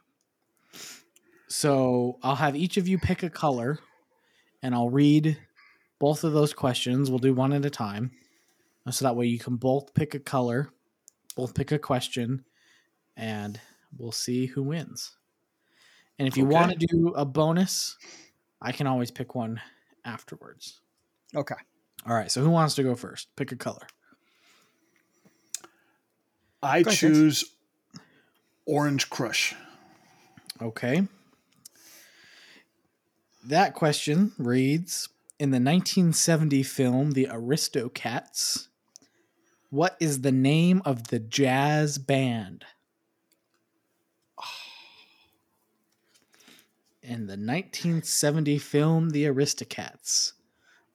So 1.54 2.18
I'll 2.24 2.34
have 2.34 2.56
each 2.56 2.78
of 2.78 2.88
you 2.88 2.98
pick 2.98 3.22
a 3.22 3.30
color, 3.30 3.78
and 4.60 4.74
I'll 4.74 4.90
read 4.90 5.38
both 6.00 6.24
of 6.24 6.32
those 6.32 6.52
questions. 6.52 7.10
We'll 7.10 7.20
do 7.20 7.32
one 7.32 7.52
at 7.52 7.64
a 7.64 7.70
time, 7.70 8.10
uh, 8.84 8.90
so 8.90 9.04
that 9.04 9.14
way 9.14 9.26
you 9.26 9.38
can 9.38 9.54
both 9.54 9.94
pick 9.94 10.16
a 10.16 10.18
color, 10.18 10.70
both 11.36 11.54
pick 11.54 11.70
a 11.70 11.78
question, 11.78 12.44
and 13.16 13.60
we'll 13.96 14.10
see 14.10 14.46
who 14.46 14.64
wins. 14.64 15.16
And 16.18 16.26
if 16.26 16.36
you 16.36 16.44
Okay. 16.44 16.54
want 16.54 16.72
to 16.72 16.86
do 16.88 17.14
a 17.14 17.24
bonus, 17.24 17.96
I 18.60 18.72
can 18.72 18.88
always 18.88 19.12
pick 19.12 19.36
one 19.36 19.60
afterwards. 20.04 20.80
Okay. 21.36 21.54
All 22.04 22.14
right. 22.14 22.32
So 22.32 22.42
who 22.42 22.50
wants 22.50 22.74
to 22.74 22.82
go 22.82 22.96
first? 22.96 23.28
Pick 23.36 23.52
a 23.52 23.56
color. 23.56 23.86
I 26.62 26.82
Go 26.82 26.90
ahead, 26.90 26.98
choose 26.98 27.44
Orange 28.66 29.08
Crush. 29.08 29.54
Okay. 30.60 31.06
That 33.46 33.74
question 33.74 34.32
reads 34.38 35.10
In 35.38 35.50
the 35.50 35.56
1970 35.56 36.62
film 36.62 37.10
The 37.12 37.26
Aristocats, 37.26 38.68
what 39.68 39.98
is 40.00 40.22
the 40.22 40.32
name 40.32 40.80
of 40.86 41.08
the 41.08 41.18
jazz 41.18 41.98
band? 41.98 42.64
In 47.02 47.26
the 47.26 47.36
1970 47.36 48.56
film 48.58 49.10
The 49.10 49.24
Aristocats, 49.26 50.32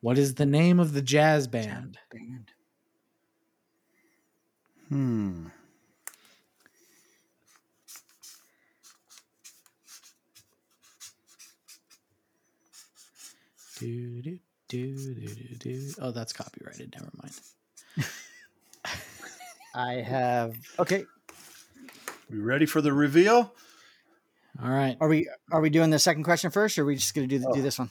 what 0.01 0.17
is 0.17 0.33
the 0.33 0.47
name 0.47 0.79
of 0.79 0.93
the 0.93 1.03
jazz 1.03 1.47
band? 1.47 1.99
Band. 2.11 2.51
Hmm. 4.87 5.47
Do, 13.79 14.21
do, 14.21 14.39
do, 14.67 14.95
do, 15.15 15.15
do, 15.35 15.55
do. 15.57 15.91
Oh, 16.01 16.11
that's 16.11 16.33
copyrighted. 16.33 16.93
Never 16.97 17.09
mind. 17.21 17.33
I 19.75 19.93
have. 20.01 20.55
Okay. 20.77 21.05
We 22.29 22.39
ready 22.39 22.65
for 22.65 22.81
the 22.81 22.91
reveal? 22.93 23.53
All 24.61 24.69
right. 24.69 24.97
Are 24.99 25.07
we 25.07 25.29
are 25.51 25.61
we 25.61 25.69
doing 25.69 25.89
the 25.89 25.99
second 25.99 26.23
question 26.23 26.51
first, 26.51 26.77
or 26.77 26.83
are 26.83 26.85
we 26.85 26.95
just 26.95 27.13
going 27.15 27.27
to 27.27 27.33
do 27.35 27.39
the, 27.39 27.51
do 27.53 27.59
Oh. 27.59 27.63
this 27.63 27.79
one? 27.79 27.89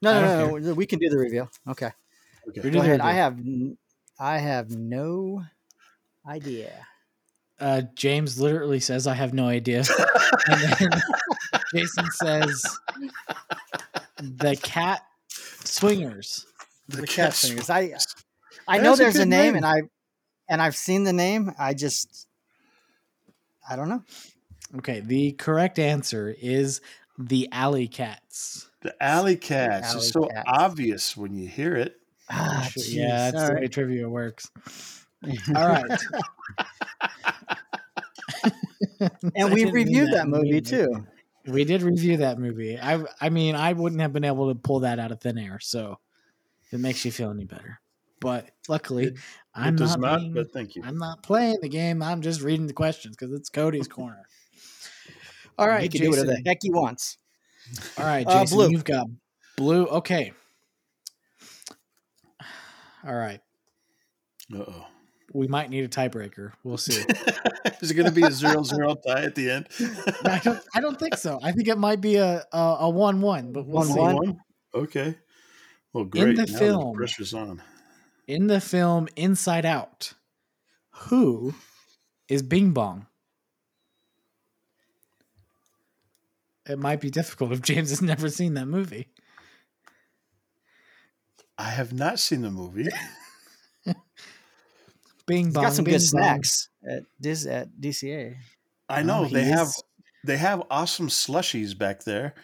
No, 0.00 0.20
no, 0.20 0.46
no, 0.48 0.56
no. 0.58 0.74
We 0.74 0.86
can 0.86 0.98
do 0.98 1.08
the 1.08 1.18
reveal. 1.18 1.48
Okay. 1.68 1.90
Okay. 2.48 2.60
Go 2.62 2.70
the 2.70 2.80
ahead. 2.80 3.00
I 3.00 3.12
have. 3.12 3.38
n- 3.38 3.78
I 4.18 4.38
have 4.38 4.70
no 4.70 5.44
idea. 6.26 6.72
uh, 7.60 7.82
James 7.94 8.40
literally 8.40 8.80
says, 8.80 9.06
I 9.06 9.14
have 9.14 9.32
no 9.32 9.46
idea. 9.46 9.84
and 10.48 10.60
then 10.78 10.90
Jason 11.74 12.06
says, 12.12 12.78
the 14.22 14.56
cat 14.56 15.02
swingers. 15.28 16.46
The, 16.88 17.06
cat 17.06 17.08
cat 17.08 17.34
singers. 17.34 17.70
I 17.70 17.94
I 18.68 18.78
know 18.78 18.90
That's 18.96 19.00
a 19.00 19.02
there's 19.02 19.16
a 19.16 19.26
name, 19.26 19.54
name. 19.54 19.56
and 19.56 19.66
I 19.66 19.82
and 20.48 20.62
I've 20.62 20.76
seen 20.76 21.04
the 21.04 21.12
name. 21.12 21.52
I 21.58 21.74
just 21.74 22.28
I 23.68 23.76
don't 23.76 23.88
know. 23.88 24.02
Okay, 24.78 25.00
the 25.00 25.32
correct 25.32 25.78
answer 25.78 26.34
is 26.40 26.80
the 27.18 27.48
alley 27.52 27.88
cats. 27.88 28.68
The 28.80 29.00
Alley 29.02 29.36
Cats. 29.36 29.88
Alley 29.90 29.98
it's 29.98 30.08
so 30.12 30.24
Cats. 30.26 30.42
obvious 30.46 31.16
when 31.16 31.34
you 31.34 31.46
hear 31.48 31.76
it. 31.76 31.96
Ah, 32.28 32.68
yeah, 32.76 33.30
jeez. 33.30 33.32
that's 33.32 33.36
All 33.36 33.46
the 33.48 33.54
way 33.54 33.60
right. 33.60 33.72
trivia 33.72 34.08
works. 34.08 34.50
All 35.54 35.68
right. 35.68 35.90
and 39.36 39.52
we 39.54 39.64
reviewed 39.70 40.12
that 40.12 40.28
movie 40.28 40.52
mean. 40.52 40.64
too. 40.64 41.06
We 41.46 41.64
did 41.64 41.82
review 41.82 42.18
that 42.18 42.38
movie. 42.38 42.78
I 42.78 43.02
I 43.20 43.28
mean, 43.30 43.54
I 43.56 43.72
wouldn't 43.72 44.00
have 44.00 44.12
been 44.12 44.24
able 44.24 44.48
to 44.52 44.58
pull 44.58 44.80
that 44.80 44.98
out 44.98 45.10
of 45.12 45.20
thin 45.20 45.38
air, 45.38 45.58
so 45.60 45.98
if 46.66 46.74
it 46.74 46.78
makes 46.78 47.04
you 47.04 47.10
feel 47.12 47.30
any 47.30 47.44
better. 47.44 47.80
But 48.20 48.50
luckily, 48.68 49.06
It- 49.06 49.16
I'm 49.54 49.74
it 49.74 49.78
does 49.78 49.96
not, 49.96 50.00
not, 50.00 50.20
being- 50.20 50.32
but 50.34 50.52
thank 50.52 50.76
you. 50.76 50.82
I'm 50.84 50.96
not 50.98 51.22
playing 51.22 51.58
the 51.60 51.68
game. 51.68 52.02
I'm 52.02 52.22
just 52.22 52.40
reading 52.42 52.66
the 52.68 52.72
questions 52.72 53.16
because 53.16 53.34
it's 53.34 53.48
Cody's 53.50 53.88
corner. 53.98 54.22
All 55.58 55.68
right, 55.68 55.82
he 55.82 55.88
can 55.88 56.00
do 56.02 56.10
whatever 56.10 56.28
the 56.28 56.42
heck 56.46 56.58
he 56.62 56.70
wants. 56.70 57.18
All 57.98 58.04
right, 58.06 58.26
Uh, 58.26 58.40
Jason, 58.40 58.56
blue. 58.58 58.70
you've 58.70 58.84
got 58.84 59.06
blue. 59.56 59.86
Okay. 59.86 60.32
All 63.04 63.14
right. 63.14 63.40
Uh-oh. 64.54 64.86
We 65.32 65.48
might 65.48 65.70
need 65.70 65.84
a 65.84 65.88
tiebreaker. 65.88 66.52
We'll 66.62 66.76
see. 66.76 67.02
Is 67.80 67.90
it 67.90 67.94
going 67.94 68.06
to 68.06 68.12
be 68.12 68.22
a 68.22 68.30
zero-zero 68.30 68.96
tie 69.06 69.22
at 69.22 69.34
the 69.34 69.50
end? 69.50 69.68
I 70.24 70.40
don't. 70.42 70.60
I 70.74 70.80
don't 70.80 70.98
think 70.98 71.16
so. 71.16 71.38
I 71.42 71.52
think 71.52 71.68
it 71.68 71.78
might 71.78 72.00
be 72.00 72.16
a 72.16 72.44
a, 72.52 72.76
a 72.80 72.90
one-one, 72.90 73.52
but 73.52 73.66
we'll 73.66 73.84
see. 73.84 73.98
One-one? 73.98 74.40
Okay. 74.74 75.16
Well, 75.92 76.04
great. 76.04 76.36
the 76.36 76.46
now 76.46 76.58
film- 76.58 76.94
pressure's 76.94 77.34
on. 77.34 77.62
In 78.26 78.46
the 78.46 78.60
film 78.60 79.08
Inside 79.16 79.66
Out, 79.66 80.14
who 80.90 81.54
is 82.28 82.42
Bing 82.42 82.70
Bong? 82.72 83.06
It 86.68 86.78
might 86.78 87.00
be 87.00 87.10
difficult 87.10 87.52
if 87.52 87.62
James 87.62 87.90
has 87.90 88.00
never 88.00 88.28
seen 88.28 88.54
that 88.54 88.66
movie. 88.66 89.08
I 91.58 91.70
have 91.70 91.92
not 91.92 92.18
seen 92.20 92.42
the 92.42 92.50
movie. 92.50 92.88
Bing 95.26 95.46
He's 95.46 95.54
Bong. 95.54 95.64
got 95.64 95.72
some 95.72 95.84
Bing 95.84 95.92
good 95.94 95.98
Bong. 96.00 96.06
snacks 96.22 96.68
at 96.88 97.02
Dis 97.20 97.46
at 97.46 97.68
DCA. 97.80 98.36
I 98.88 99.00
oh, 99.00 99.04
know 99.04 99.20
Oh, 99.20 99.24
he 99.24 99.34
they 99.34 99.44
have 99.44 99.68
is- 99.68 99.82
they 100.24 100.36
have 100.36 100.62
awesome 100.70 101.08
slushies 101.08 101.76
back 101.76 102.04
there. 102.04 102.34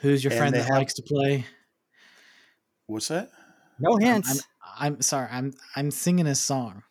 Who's 0.00 0.22
your 0.24 0.32
friend 0.32 0.54
that 0.54 0.62
have- 0.64 0.76
likes 0.76 0.94
to 0.94 1.02
play? 1.02 1.44
What's 2.86 3.08
that? 3.08 3.30
No 3.78 3.94
I'm, 3.94 4.00
hints. 4.00 4.42
I'm 4.78 5.02
sorry. 5.02 5.28
I'm 5.30 5.52
I'm 5.76 5.90
singing 5.90 6.26
a 6.26 6.34
song. 6.34 6.82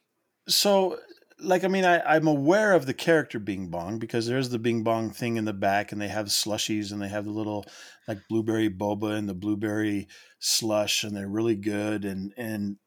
So, 0.48 0.98
like, 1.40 1.64
I 1.64 1.68
mean, 1.68 1.84
I, 1.84 2.00
I'm 2.00 2.28
aware 2.28 2.74
of 2.74 2.86
the 2.86 2.94
character 2.94 3.40
Bing 3.40 3.68
Bong 3.68 4.00
because 4.00 4.26
there's 4.28 4.50
the 4.50 4.60
Bing 4.60 4.84
Bong 4.84 5.10
thing 5.12 5.36
in 5.38 5.46
the 5.46 5.54
back, 5.54 5.92
and 5.92 6.00
they 6.00 6.08
have 6.08 6.28
slushies, 6.28 6.92
and 6.92 7.02
they 7.02 7.10
have 7.10 7.26
the 7.26 7.32
little 7.32 7.66
like 8.08 8.20
blueberry 8.30 8.70
boba 8.70 9.18
and 9.18 9.28
the 9.28 9.34
blueberry 9.34 10.08
slush, 10.40 11.04
and 11.04 11.16
they're 11.16 11.28
really 11.28 11.56
good. 11.56 12.06
And 12.06 12.34
and 12.38 12.78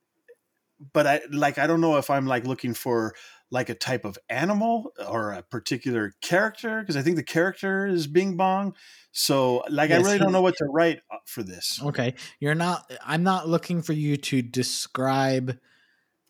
but 0.93 1.07
I 1.07 1.21
like 1.31 1.59
I 1.59 1.67
don't 1.67 1.81
know 1.81 1.97
if 1.97 2.11
I'm 2.11 2.27
like 2.27 2.47
looking 2.47 2.75
for 2.75 3.15
like 3.51 3.69
a 3.69 3.75
type 3.75 4.05
of 4.05 4.17
animal 4.29 4.93
or 5.09 5.33
a 5.33 5.43
particular 5.43 6.15
character 6.21 6.81
because 6.81 6.97
I 6.97 7.03
think 7.03 7.17
the 7.17 7.23
character 7.25 7.87
is 7.87 8.07
Bing 8.07 8.37
Bong. 8.37 8.75
So, 9.13 9.65
like, 9.69 9.91
I 9.91 9.97
really 9.97 10.19
don't 10.19 10.31
know 10.31 10.41
what 10.41 10.57
to 10.59 10.67
write 10.67 11.01
uh, 11.11 11.17
for 11.27 11.43
this. 11.43 11.81
Okay, 11.83 12.15
you're 12.39 12.55
not. 12.55 12.91
I'm 13.05 13.25
not 13.25 13.49
looking 13.49 13.83
for 13.83 13.93
you 13.93 14.17
to 14.17 14.41
describe 14.41 15.59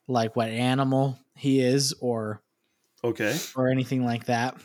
like 0.09 0.35
what 0.35 0.49
animal 0.49 1.19
he 1.37 1.61
is 1.61 1.95
or 2.01 2.43
Okay. 3.05 3.37
or 3.55 3.69
anything 3.69 4.05
like 4.05 4.25
that. 4.27 4.57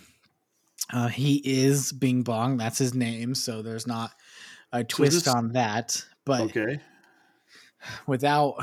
Uh, 0.94 1.07
he 1.10 1.41
is 1.44 1.91
Bing 1.91 2.24
Bong. 2.24 2.57
That's 2.57 2.78
his 2.78 2.94
name. 2.94 3.36
So 3.36 3.62
there's 3.62 3.86
not 3.88 4.12
a 4.72 4.84
twist 4.84 5.26
this- 5.26 5.28
on 5.28 5.53
that. 5.53 6.03
But 6.26 6.41
Okay. 6.56 6.80
without 8.07 8.56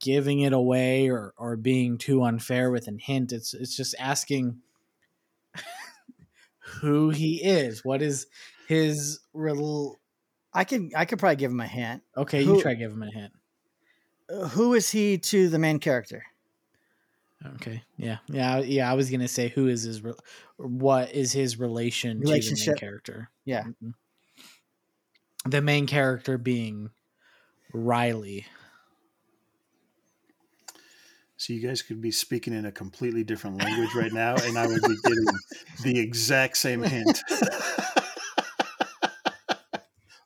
giving 0.00 0.40
it 0.40 0.52
away 0.52 1.08
or 1.10 1.34
or 1.36 1.56
being 1.56 1.98
too 1.98 2.22
unfair 2.22 2.70
with 2.70 2.88
a 2.88 2.92
hint, 2.98 3.32
it's 3.32 3.54
it's 3.54 3.76
just 3.76 3.94
asking 3.98 4.58
who 6.80 7.10
he 7.10 7.42
is. 7.42 7.84
What 7.84 8.02
is 8.02 8.26
his 8.68 9.20
real? 9.34 9.98
I 10.54 10.64
could 10.64 10.92
I 10.96 11.04
could 11.04 11.18
probably 11.18 11.36
give 11.36 11.50
him 11.50 11.60
a 11.60 11.66
hint. 11.66 12.02
Okay, 12.16 12.44
Who- 12.44 12.56
you 12.56 12.62
try 12.62 12.74
give 12.74 12.92
him 12.92 13.02
a 13.02 13.10
hint. 13.10 13.32
Uh, 14.30 14.48
Who 14.48 14.74
is 14.74 14.90
he 14.90 15.18
to 15.18 15.48
the 15.48 15.58
main 15.58 15.78
character? 15.78 16.24
Okay. 17.56 17.82
Yeah. 17.96 18.18
Yeah. 18.28 18.58
Yeah. 18.60 18.88
I 18.90 18.94
was 18.94 19.10
gonna 19.10 19.26
say 19.28 19.48
who 19.48 19.66
is 19.66 19.82
his, 19.82 20.00
re- 20.02 20.12
what 20.58 21.12
is 21.12 21.32
his 21.32 21.58
relation 21.58 22.12
to 22.12 22.18
the 22.20 22.24
main 22.24 22.32
Relationship. 22.34 22.76
character? 22.76 23.30
Yeah. 23.44 23.64
Mhm. 23.82 23.94
The 25.46 25.60
main 25.60 25.88
character 25.88 26.38
being 26.38 26.90
Riley. 27.72 28.46
So 31.42 31.52
you 31.52 31.58
guys 31.58 31.82
could 31.82 32.00
be 32.00 32.12
speaking 32.12 32.54
in 32.54 32.66
a 32.66 32.70
completely 32.70 33.24
different 33.24 33.58
language 33.58 33.96
right 33.96 34.12
now, 34.12 34.36
and 34.44 34.56
I 34.56 34.64
would 34.64 34.80
be 34.80 34.96
getting 35.02 35.26
the 35.82 35.98
exact 35.98 36.56
same 36.56 36.84
hint. 36.84 37.20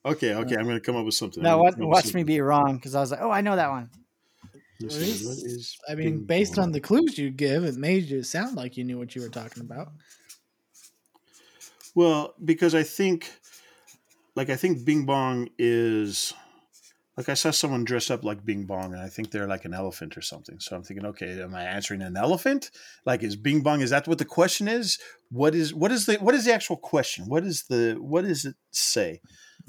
okay, 0.05 0.34
okay, 0.34 0.56
I'm 0.56 0.64
going 0.64 0.76
to 0.76 0.80
come 0.80 0.94
up 0.94 1.06
with 1.06 1.14
something. 1.14 1.43
Now 1.43 1.56
watch, 1.56 1.72
gonna 1.72 1.84
come 1.84 1.84
up 1.84 1.97
with 1.97 2.05
watch 2.05 2.14
me 2.14 2.22
be 2.22 2.43
wrong 2.43 2.76
because 2.76 2.94
I 2.94 3.01
was 3.01 3.12
like, 3.12 3.22
oh, 3.22 3.30
I 3.30 3.40
know 3.40 3.56
that 3.56 3.70
one. 3.70 3.88
something. 4.43 4.62
Let's 4.78 4.94
see, 4.94 5.26
what 5.26 5.36
is 5.38 5.78
I 5.88 5.94
mean, 5.94 6.26
based 6.26 6.59
on 6.59 6.70
the 6.70 6.80
clues 6.80 7.16
you 7.16 7.30
give, 7.30 7.64
it 7.64 7.76
made 7.76 8.05
you 8.05 8.22
sound 8.22 8.55
like 8.55 8.76
you 8.76 8.84
knew 8.84 8.98
what 8.98 9.16
you 9.16 9.22
were 9.22 9.30
talking 9.30 9.62
about. 9.62 9.93
Well, 11.94 12.34
because 12.44 12.74
I 12.74 12.82
think, 12.82 13.32
like, 14.34 14.51
I 14.51 14.56
think 14.56 14.84
Bing 14.84 15.06
Bong 15.06 15.48
is, 15.59 16.34
like, 17.16 17.28
I 17.30 17.34
saw 17.34 17.51
someone 17.51 17.84
dressed 17.84 18.10
up 18.10 18.24
like 18.24 18.44
Bing 18.44 18.64
Bong, 18.66 18.93
and 18.93 19.01
I 19.02 19.09
think 19.09 19.30
they're 19.30 19.47
like 19.47 19.64
an 19.64 19.72
elephant 19.74 20.16
or 20.18 20.20
something. 20.22 20.60
So 20.60 20.76
I'm 20.76 20.82
thinking, 20.82 21.06
okay, 21.06 21.40
am 21.40 21.55
I 21.55 21.62
answering 21.64 22.02
an 22.02 22.16
elephant? 22.16 22.70
Like, 23.06 23.22
is 23.22 23.36
Bing 23.36 23.62
Bong? 23.62 23.80
Is 23.80 23.90
that 23.90 24.06
what 24.06 24.18
the 24.18 24.24
question 24.24 24.68
is? 24.68 24.98
What 25.30 25.55
is 25.55 25.72
what 25.74 25.90
is 25.93 26.06
the 26.06 26.16
what 26.16 26.34
is 26.34 26.44
the 26.44 26.52
actual 26.55 26.76
question? 26.76 27.24
What 27.26 27.44
is 27.44 27.64
the 27.68 27.97
what 27.98 28.24
does 28.24 28.44
it 28.44 28.55
say? 28.70 29.20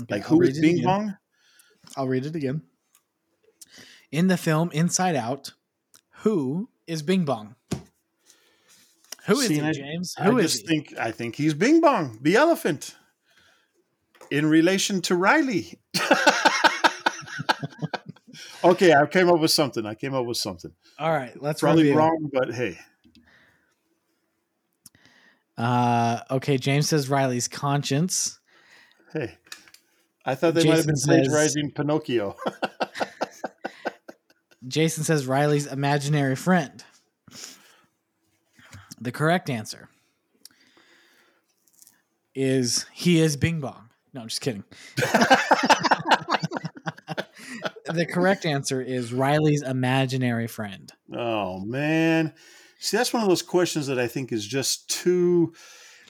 Okay, 0.02 0.16
Like, 0.16 0.26
who 0.26 0.42
is 0.42 0.60
Bing. 0.60 0.84
Bong? 0.84 1.16
I'll 1.96 2.08
read 2.08 2.26
it 2.26 2.36
again. 2.36 2.64
In 4.12 4.28
the 4.28 4.38
film 4.38 4.70
Inside 4.74 5.16
Out, 5.16 5.54
who 6.24 6.70
is 6.86 7.02
Bing 7.02 7.24
Bong? 7.26 7.56
Who 9.28 9.40
is 9.40 9.48
See, 9.48 9.56
he, 9.56 9.62
I- 9.62 9.72
James? 9.74 10.14
I 10.18 10.24
Who 10.26 10.38
is 10.38 10.52
just 10.54 10.62
he? 10.62 10.68
think 10.68 10.98
I 11.00 11.12
think 11.12 11.36
he's 11.36 11.54
Bing 11.54 11.82
Bong, 11.82 12.20
the 12.22 12.36
elephant, 12.36 12.96
in 14.32 14.46
relation 14.46 15.02
to 15.04 15.16
Riley. 15.16 15.80
okay, 18.64 18.94
I 18.94 19.06
came 19.06 19.30
up 19.30 19.40
with 19.40 19.52
something. 19.52 19.86
I 19.86 19.96
came 19.96 20.14
up 20.14 20.26
with 20.26 20.38
something. 20.38 20.72
All 21.00 21.12
right, 21.12 21.40
let's 21.42 21.62
Probably 21.62 21.84
review. 21.84 21.98
wrong, 21.98 22.30
but 22.34 22.54
hey, 22.54 22.78
Uh, 25.58 26.20
okay, 26.30 26.58
James 26.58 26.88
says 26.90 27.10
Riley's 27.10 27.48
conscience. 27.48 28.40
hey. 29.14 29.36
I 30.26 30.36
thought 30.36 30.54
they 30.56 30.66
might 30.66 30.76
have 30.78 30.86
been 30.86 30.98
says- 30.98 31.28
plagiarizing 31.28 31.72
Pinocchio. 31.72 32.36
Jason 34.68 35.06
says 35.06 35.26
Riley's 35.26 35.66
imaginary 35.68 36.36
friend. 36.36 36.84
The 39.00 39.12
correct 39.14 39.50
answer 39.50 39.88
is 42.36 42.86
he 42.94 43.22
is 43.22 43.38
Bing 43.38 43.62
Bong. 43.62 43.90
No, 44.14 44.22
I'm 44.22 44.28
just 44.28 44.42
kidding. 44.42 44.66
the 47.94 48.06
correct 48.06 48.46
answer 48.46 48.82
is 48.82 49.12
Riley's 49.14 49.62
imaginary 49.64 50.48
friend. 50.48 50.92
oh 51.14 51.60
man, 51.60 52.34
see, 52.80 52.98
that's 52.98 53.14
one 53.14 53.24
of 53.24 53.30
those 53.30 53.42
questions 53.42 53.88
that 53.88 54.00
I 54.00 54.08
think 54.08 54.32
is 54.32 54.46
just 54.46 54.90
too. 54.90 55.54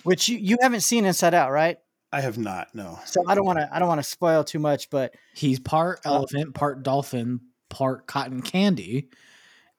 Which 0.04 0.30
you, 0.30 0.38
you 0.38 0.58
haven't 0.62 0.82
seen 0.82 1.06
Inside 1.06 1.34
Out, 1.34 1.52
right? 1.52 1.78
I 2.14 2.22
have 2.22 2.38
not. 2.38 2.74
No. 2.74 2.98
So 3.06 3.22
I 3.28 3.36
don't 3.36 3.46
want 3.46 3.60
to 3.60 3.70
I 3.74 3.80
don't 3.80 3.88
want 3.90 4.00
to 4.00 4.10
spoil 4.10 4.44
too 4.44 4.60
much, 4.60 4.90
but 4.90 5.14
He's 5.36 5.60
part 5.60 6.00
Oh. 6.06 6.16
elephant, 6.16 6.54
part 6.56 6.84
dolphin, 6.84 7.42
part 7.70 8.08
cotton 8.08 8.42
candy, 8.42 9.10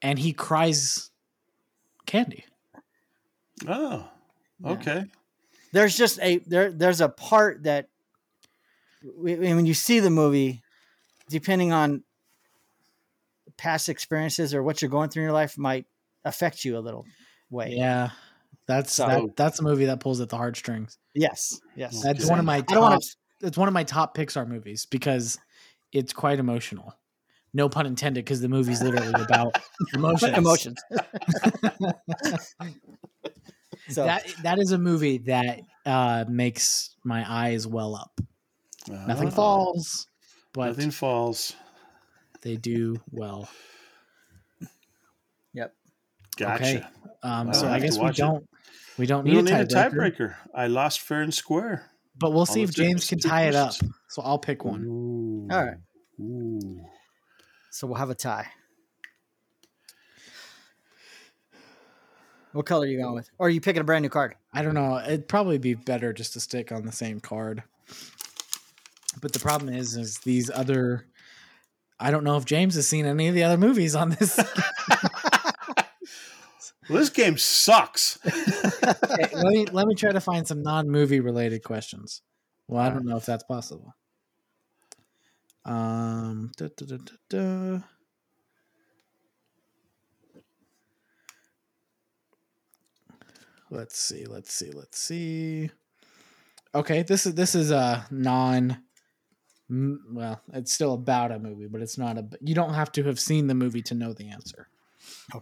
and 0.01 0.19
he 0.19 0.33
cries 0.33 1.09
candy. 2.05 2.45
Oh, 3.67 4.07
Yeah. 4.63 4.69
okay. 4.71 5.05
there's 5.73 5.97
just 5.97 6.19
a 6.21 6.37
there 6.45 6.71
there's 6.71 7.01
a 7.01 7.09
part 7.09 7.63
that 7.63 7.89
when 9.03 9.65
you 9.65 9.73
see 9.73 9.99
the 9.99 10.09
movie, 10.09 10.61
depending 11.29 11.71
on 11.71 12.03
past 13.57 13.89
experiences 13.89 14.53
or 14.53 14.63
what 14.63 14.81
you're 14.81 14.89
going 14.89 15.09
through 15.09 15.23
in 15.23 15.27
your 15.27 15.33
life, 15.33 15.57
might 15.57 15.85
affect 16.25 16.65
you 16.65 16.77
a 16.77 16.79
little 16.79 17.05
way. 17.49 17.73
Yeah. 17.75 18.09
That's 18.65 18.93
So- 18.93 19.07
that, 19.07 19.35
that's 19.35 19.59
a 19.59 19.63
movie 19.63 19.85
that 19.85 19.99
pulls 19.99 20.21
at 20.21 20.29
the 20.29 20.37
heartstrings. 20.37 20.97
Yes. 21.13 21.59
Yes. 21.75 22.01
That's 22.01 22.29
one 22.29 22.39
of 22.39 22.45
my 22.45 22.57
I 22.57 22.61
don't 22.61 22.81
wanna... 22.81 22.99
It's 23.41 23.57
one 23.57 23.67
of 23.67 23.73
my 23.73 23.83
top 23.83 24.15
Pixar 24.17 24.47
movies 24.47 24.85
because 24.85 25.39
it's 25.91 26.11
quite 26.13 26.39
emotional. 26.39 26.93
No 27.53 27.67
pun 27.69 27.85
intended, 27.87 28.25
because 28.25 28.41
the 28.41 28.49
movie's 28.49 28.81
literally 28.83 29.13
about 29.23 29.55
emotions. 29.93 30.37
Emotions. 30.37 30.77
so 33.89 34.03
That 34.03 34.25
that 34.43 34.59
is 34.59 34.71
a 34.71 34.77
movie 34.77 35.17
that 35.19 35.61
uh, 35.85 36.25
makes 36.27 36.95
my 37.03 37.25
eyes 37.27 37.65
well 37.65 37.95
up. 37.95 38.21
Nothing 38.87 39.29
Ah, 39.29 39.31
falls, 39.31 40.07
but 40.53 40.67
Nothing 40.67 40.91
falls. 40.91 41.55
they 42.41 42.55
do 42.57 42.99
well. 43.11 43.49
Yep. 45.53 45.73
Gotcha. 46.37 46.63
Okay. 46.63 46.83
Um, 47.23 47.47
I'll 47.49 47.53
so 47.53 47.67
I 47.67 47.71
have 47.73 47.81
guess 47.81 47.97
we 47.97 48.11
don't 48.11 48.47
we 48.97 49.05
don't 49.05 49.23
We 49.23 49.31
need, 49.31 49.35
don't 49.35 49.45
need 49.45 49.51
a 49.53 49.61
a 49.61 49.65
tiebreaker, 49.65 50.15
tiebreaker. 50.17 50.35
I 50.53 50.67
lost 50.67 51.01
fair 51.01 51.21
and 51.21 51.33
square. 51.33 51.89
but 52.17 52.31
we'll 52.33 52.45
see 52.45 52.61
if 52.63 52.71
James 52.71 53.07
can 53.07 53.19
tie 53.19 53.43
it 53.47 53.55
up. 53.55 53.73
So 54.07 54.21
I'll 54.21 54.39
pick 54.39 54.63
one. 54.65 54.83
Ooh. 54.85 55.47
All 55.51 55.65
right. 55.65 55.77
Ooh. 56.21 56.81
so 57.71 57.87
we'll 57.87 57.95
have 57.97 58.09
a 58.09 58.15
tie. 58.15 58.47
What 62.51 62.65
color 62.65 62.85
are 62.85 62.87
you 62.89 62.97
going 62.99 63.13
with? 63.13 63.29
Or 63.37 63.47
are 63.47 63.49
you 63.49 63.61
picking 63.61 63.81
a 63.81 63.83
brand 63.83 64.01
new 64.03 64.09
card? 64.09 64.35
I 64.53 64.63
don't 64.63 64.73
know. 64.73 64.99
It'd 64.99 65.27
probably 65.27 65.59
be 65.59 65.75
better 65.75 66.13
just 66.13 66.33
to 66.33 66.39
stick 66.39 66.71
on 66.71 66.85
the 66.85 66.91
same 66.91 67.19
card. 67.19 67.63
But 69.21 69.33
the 69.33 69.39
problem 69.39 69.73
is, 69.73 69.95
is 69.95 70.19
these 70.19 70.49
other. 70.49 71.05
I 71.99 72.11
don't 72.11 72.23
know 72.23 72.37
if 72.37 72.45
James 72.45 72.75
has 72.75 72.87
seen 72.87 73.05
any 73.05 73.27
of 73.27 73.35
the 73.35 73.43
other 73.43 73.57
movies 73.57 73.95
on 73.95 74.11
this. 74.11 74.39
Well, 76.89 76.97
this 76.97 77.09
game 77.09 77.37
sucks. 77.37 78.17
Okay, 78.25 79.35
let 79.35 79.45
me 79.45 79.65
let 79.71 79.85
me 79.85 79.93
try 79.93 80.11
to 80.11 80.19
find 80.19 80.47
some 80.47 80.63
non-movie 80.63 81.19
related 81.19 81.63
questions. 81.63 82.23
Well, 82.67 82.81
I 82.81 82.89
don't 82.89 83.05
know 83.05 83.17
if 83.17 83.25
that's 83.27 83.43
possible. 83.43 83.93
Um, 85.65 86.51
da, 86.57 86.67
da, 86.75 86.97
da. 87.29 87.79
Let's 93.69 93.99
see. 93.99 94.25
Let's 94.25 94.51
see. 94.51 94.71
Let's 94.71 94.97
see. 94.97 95.69
Okay, 96.73 97.03
this 97.03 97.27
is 97.27 97.35
this 97.35 97.53
is 97.53 97.69
a 97.69 98.07
non. 98.09 98.83
M- 99.69 100.03
Well, 100.11 100.41
it's 100.53 100.73
still 100.73 100.93
about 100.93 101.31
a 101.31 101.39
movie, 101.39 101.67
but 101.67 101.81
it's 101.81 101.97
not 101.97 102.17
a. 102.17 102.27
You 102.41 102.55
don't 102.55 102.73
have 102.73 102.91
to 102.93 103.03
have 103.03 103.19
seen 103.19 103.47
the 103.47 103.55
movie 103.55 103.81
to 103.83 103.95
know 103.95 104.13
the 104.13 104.29
answer. 104.29 104.67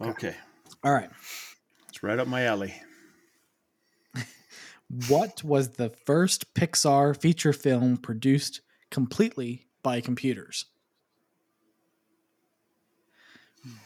Okay. 0.00 0.34
All 0.84 0.92
right. 0.92 1.10
It's 1.88 2.02
right 2.02 2.18
up 2.18 2.28
my 2.28 2.44
alley. 2.44 2.74
What 5.08 5.44
was 5.44 5.72
the 5.72 5.90
first 5.90 6.54
Pixar 6.54 7.14
feature 7.14 7.52
film 7.52 7.98
produced 7.98 8.62
completely 8.90 9.66
by 9.82 10.00
computers? 10.00 10.64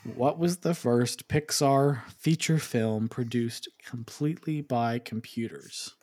What 0.04 0.38
was 0.38 0.58
the 0.58 0.74
first 0.74 1.28
Pixar 1.28 2.02
feature 2.10 2.58
film 2.58 3.08
produced 3.08 3.68
completely 3.84 4.60
by 4.60 4.98
computers? 4.98 5.94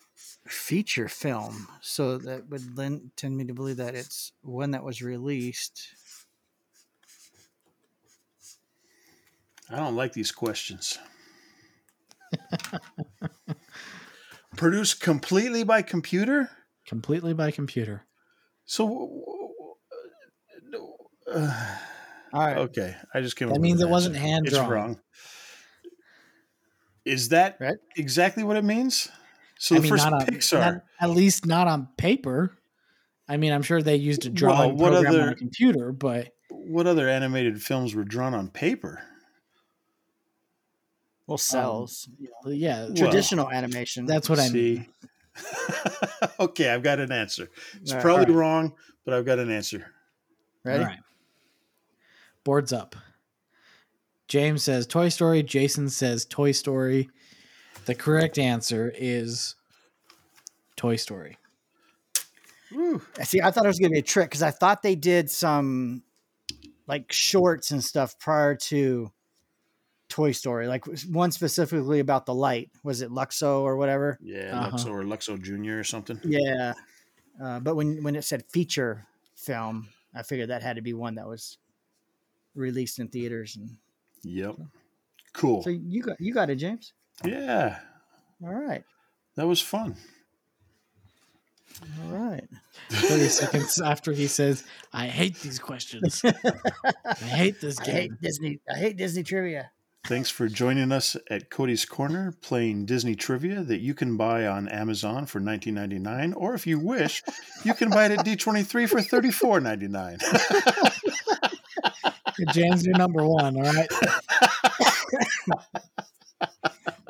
Feature 0.48 1.08
film. 1.08 1.68
So 1.82 2.18
that 2.18 2.50
would 2.50 2.78
lend, 2.78 3.12
tend 3.16 3.38
me 3.38 3.46
to 3.46 3.54
believe 3.54 3.78
that 3.78 3.96
it's 3.96 4.32
one 4.42 4.72
that 4.72 4.84
was 4.84 5.02
released. 5.02 5.96
I 9.70 9.78
don't 9.78 9.96
like 9.96 10.14
these 10.14 10.32
questions. 10.32 11.00
Produced 14.56 15.02
completely 15.02 15.64
by 15.64 15.82
computer? 15.82 16.50
Completely 16.86 17.34
by 17.34 17.52
computer. 17.52 18.06
So. 18.66 19.78
Uh, 21.32 21.78
All 22.34 22.42
right. 22.42 22.58
okay. 22.58 22.96
I 23.14 23.22
just 23.22 23.36
came 23.36 23.50
That 23.50 23.62
means 23.62 23.82
an 23.82 23.82
it 23.82 23.90
wasn't 23.90 24.16
answer. 24.16 24.16
hand 24.16 24.46
It's 24.46 24.68
wrong. 24.68 25.00
Is 27.06 27.30
that 27.30 27.58
Right. 27.60 27.78
exactly 27.96 28.44
what 28.44 28.58
it 28.58 28.64
means? 28.64 29.10
So 29.60 29.76
I 29.76 29.78
the 29.78 29.82
mean, 29.84 29.90
first 29.92 30.04
not 30.06 30.14
on, 30.14 30.26
Pixar. 30.26 30.60
not- 30.60 30.84
at 31.02 31.10
least 31.12 31.46
not 31.46 31.68
on 31.68 31.90
paper. 31.98 32.58
I 33.28 33.38
mean, 33.38 33.52
I'm 33.54 33.62
sure 33.62 33.82
they 33.84 33.98
used 33.98 34.26
a 34.26 34.30
Well, 34.30 34.34
drawing 34.36 34.78
what 34.78 34.94
program 34.94 35.14
on 35.14 35.20
other- 35.22 35.32
a 35.32 35.36
computer, 35.36 35.92
but 35.92 36.34
what 36.50 36.88
other 36.88 37.08
animated 37.08 37.62
films 37.62 37.94
were 37.94 38.04
drawn 38.06 38.34
on 38.34 38.50
paper? 38.50 39.04
Well, 41.28 41.36
um, 41.36 41.38
cels. 41.38 42.10
yeah, 42.48 42.86
Well, 42.88 42.96
Traditional 42.96 43.52
animation. 43.52 44.06
that's 44.08 44.30
what 44.30 44.40
I 44.40 44.50
mean. 44.50 44.88
See? 45.36 45.46
okay, 46.40 46.70
I've 46.70 46.82
got 46.82 47.00
an 47.00 47.12
answer. 47.12 47.50
It's 47.82 47.92
All 47.92 47.98
right, 47.98 48.04
probably 48.04 48.26
all 48.26 48.32
right. 48.32 48.38
wrong, 48.40 48.74
but 49.06 49.14
I've 49.14 49.26
got 49.26 49.38
an 49.40 49.52
answer. 49.52 49.86
Ready? 50.64 50.80
All 50.84 50.90
right. 50.90 51.00
Boards 52.44 52.74
up. 52.74 52.96
James 54.28 54.64
says 54.64 54.88
Toy 54.88 55.10
Story. 55.10 55.44
Jason 55.44 55.90
says 55.90 56.26
Toy 56.26 56.52
Story. 56.52 57.10
The 57.90 57.96
correct 57.96 58.38
answer 58.38 58.94
is 58.96 59.56
Toy 60.76 60.96
Story. 60.96 61.40
Woo. 62.72 63.02
See, 63.24 63.42
I 63.42 63.50
thought 63.50 63.66
it 63.66 63.68
was 63.68 63.80
going 63.80 63.90
to 63.90 63.94
be 63.94 64.00
a 64.02 64.04
trick 64.04 64.30
because 64.30 64.44
I 64.44 64.52
thought 64.52 64.84
they 64.84 64.94
did 64.94 65.28
some 65.32 66.04
like 66.86 67.12
shorts 67.12 67.72
and 67.72 67.84
stuff 67.84 68.20
prior 68.20 68.54
to 68.54 69.12
Toy 70.08 70.34
Story. 70.34 70.68
Like 70.68 70.86
one 71.10 71.32
specifically 71.32 72.00
about 72.00 72.28
the 72.28 72.34
light. 72.36 72.70
Was 72.84 73.02
it 73.02 73.10
Luxo 73.10 73.62
or 73.62 73.76
whatever? 73.76 74.20
Yeah, 74.22 74.60
Uh-huh. 74.60 74.78
Luxo 74.78 74.90
or 74.92 75.04
Luxo 75.04 75.42
Junior 75.42 75.80
or 75.80 75.84
something. 75.84 76.20
Yeah. 76.24 76.74
Uh, 77.44 77.60
but 77.60 77.74
when 77.76 78.04
when 78.04 78.16
it 78.16 78.22
said 78.24 78.44
feature 78.52 79.08
film, 79.36 79.90
I 80.14 80.22
figured 80.22 80.52
that 80.52 80.62
had 80.62 80.76
to 80.76 80.84
be 80.84 80.94
one 80.94 81.16
that 81.16 81.28
was 81.28 81.58
released 82.54 83.00
in 83.00 83.08
theaters. 83.08 83.56
And 83.56 83.78
Yep. 84.22 84.58
Cool. 85.34 85.64
so 85.64 85.72
you 85.72 86.04
got 86.04 86.22
you 86.22 86.36
got 86.36 86.52
it, 86.52 86.58
James. 86.58 86.94
Yeah, 87.24 87.80
All 88.44 88.54
right. 88.54 88.84
that 89.36 89.48
was 89.48 89.62
fun. 89.62 89.96
All 92.04 92.18
right. 92.18 92.48
30 92.90 93.28
seconds 93.30 93.80
after 93.86 94.12
he 94.12 94.28
says, 94.28 94.64
I 94.92 95.08
hate 95.08 95.36
these 95.40 95.60
questions. 95.60 96.22
I 96.26 96.32
hate 97.14 97.62
this 97.62 97.80
game. 97.86 97.96
I 97.96 98.00
game. 98.00 98.10
hate 98.12 98.22
Disney. 98.22 98.60
I 98.74 98.78
hate 98.78 98.98
Disney 98.98 99.24
trivia. 99.24 99.72
Thanks 100.08 100.30
for 100.30 100.48
joining 100.48 100.92
us 100.92 101.16
at 101.30 101.50
Cody's 101.50 101.86
Corner 101.86 102.34
playing 102.42 102.86
Disney 102.86 103.16
trivia 103.16 103.62
that 103.64 103.80
you 103.82 103.94
can 103.94 104.18
buy 104.18 104.48
on 104.48 104.68
Amazon 104.70 105.26
for 105.26 105.40
$19.99 105.42 106.34
or 106.38 106.54
if 106.56 106.66
you 106.66 106.80
wish, 106.80 107.22
you 107.64 107.74
can 107.74 107.90
buy 107.90 108.06
it 108.06 108.12
at 108.14 108.26
D23 108.26 108.90
for 108.90 109.00
$34.99. 109.02 110.20
James, 112.54 112.86
you're 112.86 112.98
number 112.98 113.26
one, 113.28 113.58
all 113.58 113.64
right? 113.64 113.88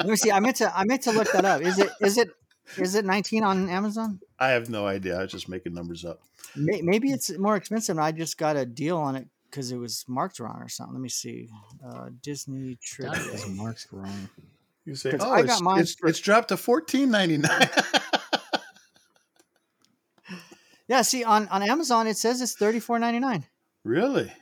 Let 0.10 0.14
me 0.14 0.18
see. 0.18 0.32
I 0.32 0.40
meant 0.40 0.56
to 0.56 0.76
I 0.76 0.86
meant 0.86 1.04
to 1.04 1.12
look 1.12 1.32
that 1.34 1.46
up. 1.46 1.62
Is 1.62 1.78
it 1.78 1.92
is 2.02 2.18
it 2.18 2.30
is 2.78 2.96
it 2.96 3.06
19 3.06 3.44
on 3.44 3.70
Amazon? 3.70 4.20
I 4.40 4.50
have 4.50 4.70
no 4.72 4.88
idea. 4.88 5.20
I 5.20 5.22
was 5.22 5.32
just 5.32 5.48
making 5.48 5.76
numbers 5.76 6.04
up. 6.04 6.20
Maybe 6.56 7.12
it's 7.12 7.30
more 7.38 7.56
expensive. 7.56 7.96
and 7.98 8.04
I 8.04 8.12
just 8.12 8.36
got 8.40 8.58
a 8.58 8.66
deal 8.66 8.98
on 8.98 9.16
it 9.16 9.28
because 9.52 9.72
it 9.72 9.78
was 9.78 10.06
marked 10.08 10.40
wrong 10.40 10.60
or 10.62 10.68
something. 10.68 10.96
Let 10.96 11.02
me 11.04 11.10
see. 11.10 11.48
Uh, 11.86 12.10
Disney 12.24 12.76
trip 12.82 13.14
trivia. 13.14 13.32
was 13.34 13.48
marked 13.50 13.88
wrong. 13.92 14.30
You 14.86 14.96
say, 14.96 15.12
'Cause 15.12 15.22
oh, 15.24 15.32
I 15.32 15.42
it's, 15.42 15.48
got 15.48 15.62
mine 15.62 15.80
it's, 15.82 15.94
for- 15.94 16.08
it's 16.08 16.18
dropped 16.20 16.48
to 16.50 16.56
$14.99. 16.56 18.02
Yeah, 20.88 21.04
see 21.04 21.24
on 21.24 21.48
on 21.50 21.62
Amazon 21.62 22.08
it 22.08 22.18
says 22.18 22.42
it's 22.42 22.56
34.99. 22.56 23.44
really? 23.84 24.34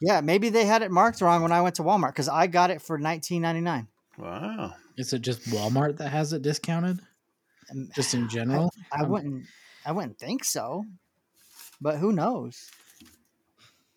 Yeah, 0.00 0.22
maybe 0.22 0.48
they 0.48 0.64
had 0.64 0.80
it 0.80 0.90
marked 0.90 1.20
wrong 1.20 1.42
when 1.42 1.52
I 1.52 1.60
went 1.60 1.74
to 1.76 1.82
Walmart 1.82 2.08
because 2.08 2.30
I 2.30 2.46
got 2.46 2.70
it 2.70 2.80
for 2.80 2.98
19.99. 2.98 3.86
Wow. 4.18 4.74
Is 4.96 5.12
it 5.12 5.22
just 5.22 5.42
Walmart 5.50 5.96
that 5.98 6.08
has 6.10 6.32
it 6.32 6.42
discounted? 6.42 7.00
Um, 7.70 7.88
Just 7.94 8.14
in 8.14 8.28
general? 8.30 8.70
I 8.92 9.02
Um, 9.02 9.08
wouldn't 9.10 9.46
I 9.84 9.92
wouldn't 9.92 10.18
think 10.18 10.44
so, 10.44 10.84
but 11.80 11.96
who 11.96 12.12
knows? 12.12 12.70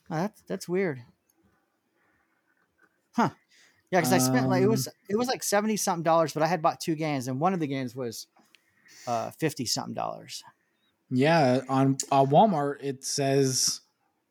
Oh, 0.09 0.15
that's 0.15 0.41
that's 0.47 0.69
weird, 0.69 1.01
huh? 3.13 3.29
Yeah, 3.91 3.99
because 4.01 4.13
I 4.13 4.17
spent 4.17 4.49
like 4.49 4.63
it 4.63 4.67
was 4.67 4.87
it 5.09 5.15
was 5.15 5.27
like 5.27 5.43
seventy 5.43 5.77
something 5.77 6.03
dollars, 6.03 6.33
but 6.33 6.43
I 6.43 6.47
had 6.47 6.61
bought 6.61 6.79
two 6.79 6.95
games, 6.95 7.27
and 7.27 7.39
one 7.39 7.53
of 7.53 7.59
the 7.59 7.67
games 7.67 7.95
was 7.95 8.27
uh 9.07 9.31
fifty 9.31 9.65
something 9.65 9.93
dollars. 9.93 10.43
Yeah, 11.09 11.61
on 11.69 11.97
uh, 12.11 12.25
Walmart 12.25 12.77
it 12.81 13.03
says 13.03 13.81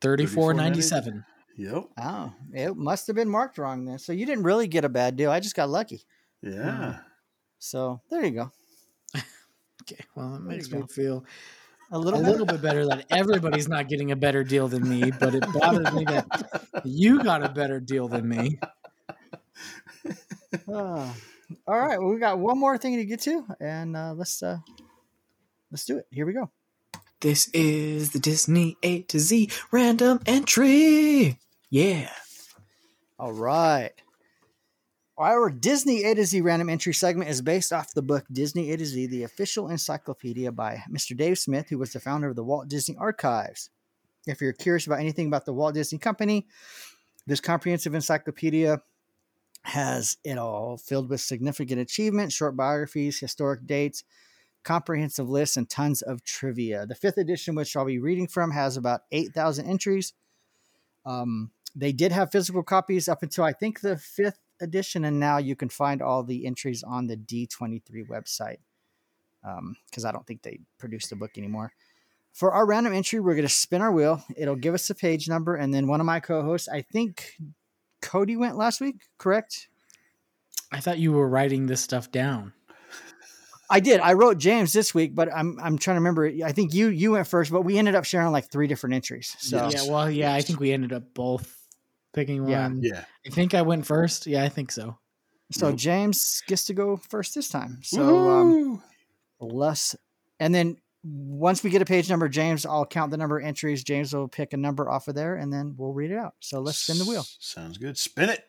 thirty 0.00 0.26
four 0.26 0.54
ninety 0.54 0.82
seven. 0.82 1.24
Yep. 1.56 1.84
Oh, 1.98 2.32
it 2.52 2.76
must 2.76 3.06
have 3.06 3.14
been 3.14 3.28
marked 3.28 3.58
wrong 3.58 3.84
then. 3.84 3.98
So 4.00 4.12
you 4.12 4.26
didn't 4.26 4.42
really 4.44 4.66
get 4.66 4.84
a 4.84 4.88
bad 4.88 5.16
deal. 5.16 5.30
I 5.30 5.38
just 5.38 5.54
got 5.54 5.68
lucky. 5.68 6.02
Yeah. 6.44 6.98
So 7.58 8.00
there 8.10 8.24
you 8.24 8.30
go. 8.32 8.52
Okay, 9.82 10.04
well 10.14 10.36
it 10.36 10.38
There 10.48 10.48
makes 10.48 10.70
me 10.70 10.82
feel 10.88 11.24
A 11.90 11.96
a 11.96 11.98
little 11.98 12.20
bit. 12.20 12.28
little 12.30 12.46
bit 12.46 12.62
better 12.62 12.86
that 12.86 13.06
everybody's 13.10 13.68
not 13.68 13.88
getting 13.88 14.10
a 14.12 14.16
better 14.16 14.44
deal 14.44 14.68
than 14.68 14.88
me, 14.88 15.10
but 15.10 15.34
it 15.34 15.44
bothers 15.52 15.92
me 15.92 16.04
that 16.04 16.82
you 16.84 17.22
got 17.22 17.42
a 17.44 17.48
better 17.50 17.80
deal 17.80 18.08
than 18.08 18.28
me. 18.28 18.58
Ah. 20.68 21.14
all 21.66 21.78
right. 21.78 21.98
Well, 21.98 22.08
we 22.12 22.18
got 22.18 22.38
one 22.38 22.58
more 22.58 22.78
thing 22.78 22.96
to 22.96 23.04
get 23.04 23.20
to, 23.22 23.44
and 23.60 23.96
uh, 23.96 24.14
let's 24.16 24.42
uh, 24.42 24.58
let's 25.70 25.84
do 25.84 25.98
it. 25.98 26.06
Here 26.10 26.26
we 26.26 26.32
go. 26.32 26.50
This 27.20 27.48
is 27.48 28.10
the 28.12 28.18
Disney 28.18 28.76
A 28.82 29.02
to 29.02 29.18
Z 29.18 29.50
random 29.72 30.20
entry. 30.26 31.38
Yeah. 31.70 32.10
All 33.18 33.32
right. 33.32 33.92
Our 35.16 35.48
Disney 35.48 36.02
A 36.02 36.14
to 36.16 36.24
Z 36.24 36.40
random 36.40 36.68
entry 36.68 36.92
segment 36.92 37.30
is 37.30 37.40
based 37.40 37.72
off 37.72 37.94
the 37.94 38.02
book 38.02 38.24
Disney 38.32 38.72
A 38.72 38.76
to 38.76 38.84
Z, 38.84 39.06
the 39.06 39.22
official 39.22 39.68
encyclopedia 39.68 40.50
by 40.50 40.82
Mr. 40.90 41.16
Dave 41.16 41.38
Smith, 41.38 41.68
who 41.68 41.78
was 41.78 41.92
the 41.92 42.00
founder 42.00 42.28
of 42.28 42.34
the 42.34 42.42
Walt 42.42 42.66
Disney 42.66 42.96
Archives. 42.96 43.70
If 44.26 44.40
you're 44.40 44.52
curious 44.52 44.88
about 44.88 44.98
anything 44.98 45.28
about 45.28 45.44
the 45.44 45.52
Walt 45.52 45.74
Disney 45.74 45.98
Company, 45.98 46.48
this 47.28 47.40
comprehensive 47.40 47.94
encyclopedia 47.94 48.80
has 49.62 50.16
it 50.24 50.36
all 50.36 50.78
filled 50.78 51.08
with 51.08 51.20
significant 51.20 51.80
achievements, 51.80 52.34
short 52.34 52.56
biographies, 52.56 53.20
historic 53.20 53.68
dates, 53.68 54.02
comprehensive 54.64 55.30
lists, 55.30 55.56
and 55.56 55.70
tons 55.70 56.02
of 56.02 56.24
trivia. 56.24 56.86
The 56.86 56.96
fifth 56.96 57.18
edition, 57.18 57.54
which 57.54 57.76
I'll 57.76 57.84
be 57.84 58.00
reading 58.00 58.26
from, 58.26 58.50
has 58.50 58.76
about 58.76 59.02
8,000 59.12 59.66
entries. 59.66 60.12
Um, 61.06 61.52
they 61.76 61.92
did 61.92 62.10
have 62.10 62.32
physical 62.32 62.64
copies 62.64 63.08
up 63.08 63.22
until 63.22 63.44
I 63.44 63.52
think 63.52 63.80
the 63.80 63.96
fifth 63.96 64.40
edition, 64.64 65.04
and 65.04 65.20
now 65.20 65.38
you 65.38 65.54
can 65.54 65.68
find 65.68 66.02
all 66.02 66.24
the 66.24 66.46
entries 66.46 66.82
on 66.82 67.06
the 67.06 67.16
D23 67.16 67.82
website 68.08 68.58
um, 69.44 69.76
because 69.88 70.04
I 70.04 70.10
don't 70.12 70.26
think 70.26 70.42
they 70.42 70.58
produce 70.78 71.06
the 71.06 71.16
book 71.16 71.32
anymore. 71.36 71.72
For 72.32 72.50
our 72.50 72.66
random 72.66 72.92
entry, 72.92 73.20
we're 73.20 73.34
going 73.34 73.46
to 73.46 73.52
spin 73.52 73.80
our 73.80 73.92
wheel. 73.92 74.24
It'll 74.36 74.56
give 74.56 74.74
us 74.74 74.90
a 74.90 74.94
page 74.94 75.28
number, 75.28 75.54
and 75.54 75.72
then 75.72 75.86
one 75.86 76.00
of 76.00 76.06
my 76.06 76.18
co-hosts, 76.18 76.68
I 76.68 76.82
think 76.82 77.34
Cody 78.02 78.36
went 78.36 78.56
last 78.56 78.80
week, 78.80 79.02
correct? 79.18 79.68
I 80.72 80.80
thought 80.80 80.98
you 80.98 81.12
were 81.12 81.28
writing 81.28 81.66
this 81.66 81.80
stuff 81.80 82.10
down. 82.10 82.52
I 83.70 83.80
did. 83.80 84.00
I 84.00 84.12
wrote 84.12 84.38
James 84.38 84.72
this 84.72 84.94
week, 84.94 85.14
but 85.14 85.32
I'm 85.34 85.58
I'm 85.60 85.78
trying 85.78 85.94
to 85.94 86.00
remember. 86.00 86.30
I 86.44 86.52
think 86.52 86.74
you 86.74 86.88
you 86.88 87.12
went 87.12 87.26
first, 87.26 87.50
but 87.50 87.62
we 87.62 87.78
ended 87.78 87.94
up 87.94 88.04
sharing 88.04 88.30
like 88.30 88.50
three 88.50 88.66
different 88.66 88.94
entries. 88.94 89.34
So 89.38 89.70
Yeah, 89.70 89.84
well, 89.88 90.10
yeah, 90.10 90.34
I 90.34 90.42
think 90.42 90.60
we 90.60 90.72
ended 90.72 90.92
up 90.92 91.14
both 91.14 91.63
picking 92.14 92.46
Yeah. 92.48 92.62
one. 92.68 92.80
Yeah. 92.82 93.04
I 93.26 93.30
think 93.30 93.52
I 93.54 93.62
went 93.62 93.84
first. 93.86 94.26
Yeah, 94.26 94.44
I 94.44 94.48
think 94.48 94.70
so. 94.72 94.96
so 95.52 95.68
Nope. 95.70 95.78
James 95.78 96.42
gets 96.46 96.64
to 96.66 96.74
go 96.74 96.96
first 96.96 97.34
this 97.34 97.48
time. 97.50 97.80
So 97.82 98.30
um, 98.30 98.82
less 99.40 99.94
and 100.40 100.54
then 100.54 100.76
once 101.02 101.62
we 101.62 101.68
get 101.68 101.82
a 101.82 101.84
page 101.84 102.08
number 102.08 102.30
james 102.30 102.64
i'll 102.64 102.86
count 102.86 103.10
the 103.10 103.16
number 103.18 103.38
of 103.38 103.44
entries 103.44 103.84
james 103.84 104.14
will 104.14 104.26
pick 104.26 104.54
a 104.54 104.56
number 104.56 104.88
off 104.88 105.06
of 105.06 105.14
there 105.14 105.36
and 105.36 105.52
then 105.52 105.74
we'll 105.76 105.92
read 105.92 106.10
it 106.10 106.16
out 106.16 106.32
so 106.40 106.60
let's 106.60 106.78
spin 106.78 106.96
the 106.96 107.04
wheel 107.04 107.26
Sounds 107.40 107.76
good. 107.76 107.98
Spin 107.98 108.30
it. 108.30 108.42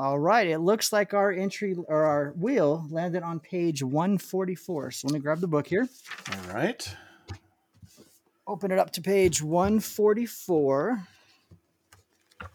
All 0.00 0.18
right 0.18 0.46
it 0.46 0.60
looks 0.60 0.94
like 0.94 1.12
our 1.12 1.30
entry 1.30 1.76
or 1.86 2.04
our 2.04 2.32
wheel 2.38 2.86
landed 2.88 3.22
on 3.22 3.38
page 3.38 3.82
144 3.82 4.90
so 4.92 5.06
let 5.06 5.12
me 5.12 5.20
grab 5.20 5.40
the 5.40 5.46
book 5.46 5.66
here. 5.66 5.86
All 6.32 6.54
right. 6.54 6.96
open 8.46 8.70
it 8.70 8.78
up 8.78 8.92
to 8.92 9.02
page 9.02 9.42
144 9.42 11.06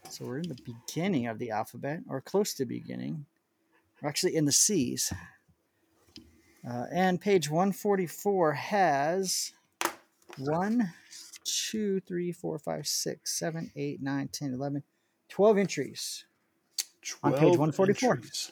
so 0.10 0.26
we're 0.26 0.40
in 0.40 0.50
the 0.50 0.58
beginning 0.66 1.28
of 1.28 1.38
the 1.38 1.52
alphabet 1.52 2.00
or 2.10 2.20
close 2.20 2.56
to 2.56 2.66
beginning. 2.66 3.28
We're 4.02 4.10
actually 4.10 4.36
in 4.36 4.46
the 4.46 4.52
c's. 4.52 5.14
Uh, 6.68 6.86
and 6.92 7.22
page 7.22 7.48
144 7.48 8.54
has 8.54 9.52
1 10.40 10.94
2 11.44 12.00
3 12.00 12.32
4 12.32 12.58
5 12.58 12.88
6 12.88 13.40
7 13.40 13.72
8 13.76 14.02
9 14.02 14.30
10 14.30 14.54
11 14.56 14.84
12 15.30 15.58
entries 15.60 16.26
On 17.24 17.32
page 17.34 17.58
144. 17.58 18.14
entries. 18.14 18.52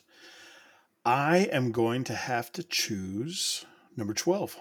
I 1.06 1.50
am 1.52 1.72
going 1.72 2.04
to 2.06 2.14
have 2.14 2.52
to 2.54 2.64
choose 2.64 3.66
number 3.98 4.14
12. 4.14 4.58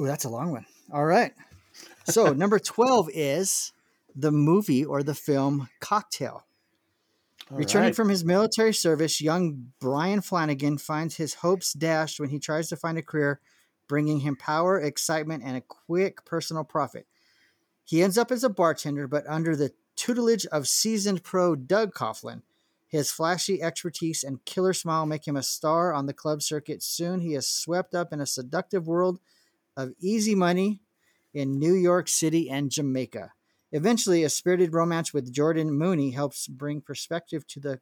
Ooh, 0.00 0.06
that's 0.06 0.24
a 0.24 0.28
long 0.28 0.50
one. 0.50 0.66
All 0.92 1.04
right. 1.04 1.32
So 2.04 2.32
number 2.32 2.58
12 2.58 3.10
is 3.14 3.72
the 4.14 4.32
movie 4.32 4.84
or 4.84 5.02
the 5.02 5.14
film 5.14 5.68
Cocktail. 5.80 6.44
All 7.50 7.56
Returning 7.56 7.88
right. 7.88 7.96
from 7.96 8.08
his 8.08 8.24
military 8.24 8.74
service, 8.74 9.20
young 9.20 9.72
Brian 9.80 10.20
Flanagan 10.20 10.76
finds 10.78 11.16
his 11.16 11.34
hopes 11.34 11.72
dashed 11.72 12.20
when 12.20 12.28
he 12.28 12.38
tries 12.38 12.68
to 12.68 12.76
find 12.76 12.98
a 12.98 13.02
career 13.02 13.40
bringing 13.88 14.20
him 14.20 14.36
power, 14.36 14.78
excitement, 14.78 15.42
and 15.44 15.56
a 15.56 15.62
quick 15.62 16.24
personal 16.26 16.62
profit. 16.62 17.06
He 17.84 18.02
ends 18.02 18.18
up 18.18 18.30
as 18.30 18.44
a 18.44 18.50
bartender, 18.50 19.08
but 19.08 19.24
under 19.26 19.56
the 19.56 19.72
tutelage 19.98 20.46
of 20.46 20.68
seasoned 20.68 21.24
pro 21.24 21.56
Doug 21.56 21.92
Coughlin. 21.92 22.42
His 22.86 23.10
flashy 23.10 23.60
expertise 23.60 24.24
and 24.24 24.42
killer 24.46 24.72
smile 24.72 25.04
make 25.04 25.28
him 25.28 25.36
a 25.36 25.42
star 25.42 25.92
on 25.92 26.06
the 26.06 26.14
club 26.14 26.40
circuit. 26.40 26.82
Soon 26.82 27.20
he 27.20 27.34
is 27.34 27.46
swept 27.46 27.94
up 27.94 28.12
in 28.12 28.20
a 28.20 28.26
seductive 28.26 28.86
world 28.86 29.18
of 29.76 29.92
easy 30.00 30.34
money 30.34 30.80
in 31.34 31.58
New 31.58 31.74
York 31.74 32.08
City 32.08 32.48
and 32.48 32.70
Jamaica. 32.70 33.32
Eventually, 33.70 34.24
a 34.24 34.30
spirited 34.30 34.72
romance 34.72 35.12
with 35.12 35.32
Jordan 35.32 35.70
Mooney 35.72 36.12
helps 36.12 36.46
bring 36.46 36.80
perspective 36.80 37.46
to 37.48 37.60
the 37.60 37.80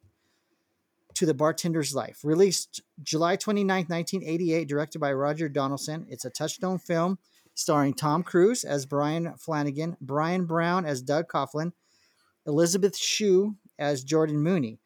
to 1.13 1.25
the 1.25 1.33
bartender's 1.33 1.95
life. 1.95 2.19
Released 2.23 2.81
July 3.01 3.37
29, 3.37 3.85
1988, 3.85 4.67
directed 4.67 4.99
by 4.99 5.13
Roger 5.13 5.49
Donaldson. 5.49 6.05
It's 6.09 6.25
a 6.25 6.29
touchstone 6.29 6.77
film 6.77 7.17
starring 7.55 7.95
Tom 7.95 8.21
Cruise 8.21 8.63
as 8.63 8.85
Brian 8.85 9.33
Flanagan, 9.35 9.97
Bryan 9.99 10.45
Brown 10.45 10.85
as 10.85 11.01
Doug 11.01 11.27
Coughlin, 11.27 11.71
Elizabeth 12.47 12.97
Shue 12.97 13.55
as 13.77 14.03
Jordan 14.03 14.41
Mooney. 14.41 14.79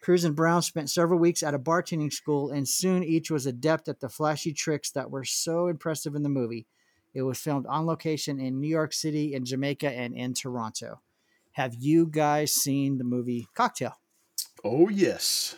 Cruise 0.00 0.24
and 0.24 0.34
Brown 0.34 0.62
spent 0.62 0.90
several 0.90 1.20
weeks 1.20 1.42
at 1.44 1.54
a 1.54 1.58
bartending 1.60 2.12
school, 2.12 2.50
and 2.50 2.68
soon 2.68 3.04
each 3.04 3.30
was 3.30 3.46
adept 3.46 3.86
at 3.88 4.00
the 4.00 4.08
flashy 4.08 4.52
tricks 4.52 4.90
that 4.92 5.10
were 5.10 5.24
so 5.24 5.68
impressive 5.68 6.16
in 6.16 6.24
the 6.24 6.28
movie. 6.28 6.66
It 7.14 7.22
was 7.22 7.38
filmed 7.38 7.66
on 7.68 7.86
location 7.86 8.40
in 8.40 8.60
New 8.60 8.68
York 8.68 8.92
City, 8.92 9.34
in 9.34 9.44
Jamaica, 9.44 9.88
and 9.92 10.14
in 10.16 10.34
Toronto. 10.34 11.00
Have 11.52 11.74
you 11.78 12.06
guys 12.06 12.52
seen 12.52 12.98
the 12.98 13.04
movie 13.04 13.46
Cocktail? 13.54 13.92
Oh 14.64 14.88
yes. 14.88 15.54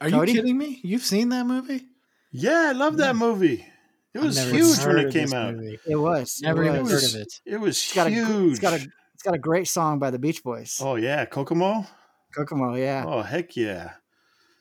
Are 0.00 0.08
Cody? 0.08 0.32
you 0.32 0.38
kidding 0.38 0.56
me? 0.58 0.80
You've 0.82 1.02
seen 1.02 1.30
that 1.30 1.46
movie? 1.46 1.84
Yeah, 2.30 2.66
I 2.68 2.72
love 2.72 2.96
that 2.98 3.16
movie. 3.16 3.66
It 4.14 4.20
was 4.20 4.38
huge 4.38 4.78
when 4.86 4.98
it 4.98 5.12
came 5.12 5.32
out. 5.34 5.54
movie. 5.54 5.78
It 5.86 5.96
was. 5.96 6.40
Never 6.40 6.62
it 6.62 6.68
even 6.68 6.82
was. 6.84 6.92
heard 6.92 7.04
of 7.20 7.26
it. 7.26 7.40
It 7.44 7.56
was 7.58 7.76
It's 7.76 7.94
got, 7.94 8.06
a, 8.06 8.10
huge. 8.10 8.52
it's 8.52 8.60
got 8.60 8.72
a 8.74 8.76
it's 8.76 8.86
got 9.24 9.34
a 9.34 9.38
great 9.38 9.66
song 9.68 9.98
by 9.98 10.10
the 10.10 10.18
Beach 10.18 10.42
Boys. 10.42 10.78
oh 10.82 10.96
yeah, 10.96 11.24
Kokomo. 11.24 11.86
Kokomo, 12.34 12.74
yeah. 12.74 13.04
Oh 13.06 13.22
heck 13.22 13.56
yeah. 13.56 13.92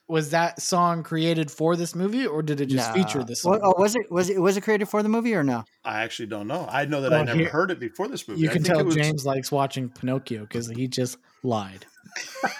Was 0.07 0.31
that 0.31 0.61
song 0.61 1.01
created 1.01 1.49
for 1.49 1.75
this 1.77 1.95
movie, 1.95 2.27
or 2.27 2.43
did 2.43 2.59
it 2.61 2.65
just 2.67 2.89
Nah. 2.89 2.93
feature 2.93 3.23
this 3.23 3.43
Well, 3.45 3.59
oh, 3.63 3.73
was 3.79 3.95
it 3.95 4.11
was 4.11 4.29
it 4.29 4.39
was 4.39 4.57
it 4.57 4.61
created 4.61 4.87
for 4.89 5.01
the 5.01 5.09
movie 5.09 5.33
or 5.33 5.43
no? 5.43 5.63
I 5.85 6.03
actually 6.03 6.25
don't 6.27 6.47
know. 6.47 6.67
I 6.69 6.85
know 6.85 7.01
that 7.01 7.13
I 7.13 7.23
never 7.23 7.39
here- 7.39 7.49
heard 7.49 7.71
it 7.71 7.79
before 7.79 8.07
this 8.09 8.27
movie. 8.27 8.41
you 8.41 8.49
I 8.49 8.53
can 8.53 8.63
think 8.63 8.73
tell 8.75 8.79
it 8.81 8.85
was- 8.85 8.95
James 8.95 9.25
likes 9.25 9.51
watching 9.51 9.89
Pinocchio 9.89 10.41
because 10.41 10.67
he 10.69 10.87
just 10.87 11.17
lied. 11.41 11.85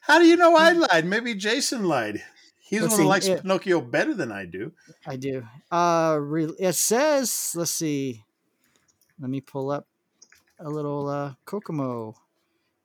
How 0.00 0.18
do 0.18 0.24
you 0.26 0.36
know 0.36 0.56
I 0.56 0.72
lied? 0.72 1.04
Maybe 1.04 1.34
Jason 1.34 1.84
lied. 1.86 2.22
He's 2.60 2.82
Let's 2.82 2.96
the 2.96 2.96
one 2.96 2.98
who 2.98 3.04
see, 3.04 3.08
likes 3.08 3.26
it- 3.26 3.42
Pinocchio 3.42 3.80
better 3.80 4.14
than 4.14 4.30
I 4.32 4.44
do. 4.46 4.72
I 5.06 5.16
do. 5.16 5.42
Uh, 5.70 6.18
re- 6.20 6.54
it 6.58 6.74
says, 6.74 7.52
let's 7.56 7.70
see. 7.70 8.24
Let 9.20 9.30
me 9.30 9.40
pull 9.40 9.70
up 9.70 9.86
a 10.58 10.68
little 10.68 11.08
uh, 11.08 11.34
Kokomo. 11.44 12.14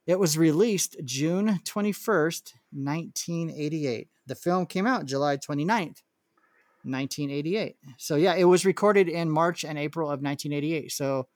It 0.06 0.18
was 0.18 0.36
released 0.36 0.96
June 1.04 1.60
21st, 1.64 2.52
1988. 2.72 4.08
The 4.26 4.34
film 4.34 4.66
came 4.66 4.86
out 4.86 5.06
July 5.06 5.36
29th, 5.36 6.02
1988. 6.82 7.76
So, 7.96 8.16
yeah, 8.16 8.34
it 8.34 8.44
was 8.44 8.66
recorded 8.66 9.08
in 9.08 9.30
March 9.30 9.64
and 9.64 9.78
April 9.78 10.08
of 10.08 10.20
1988. 10.20 10.92
So, 10.92 11.26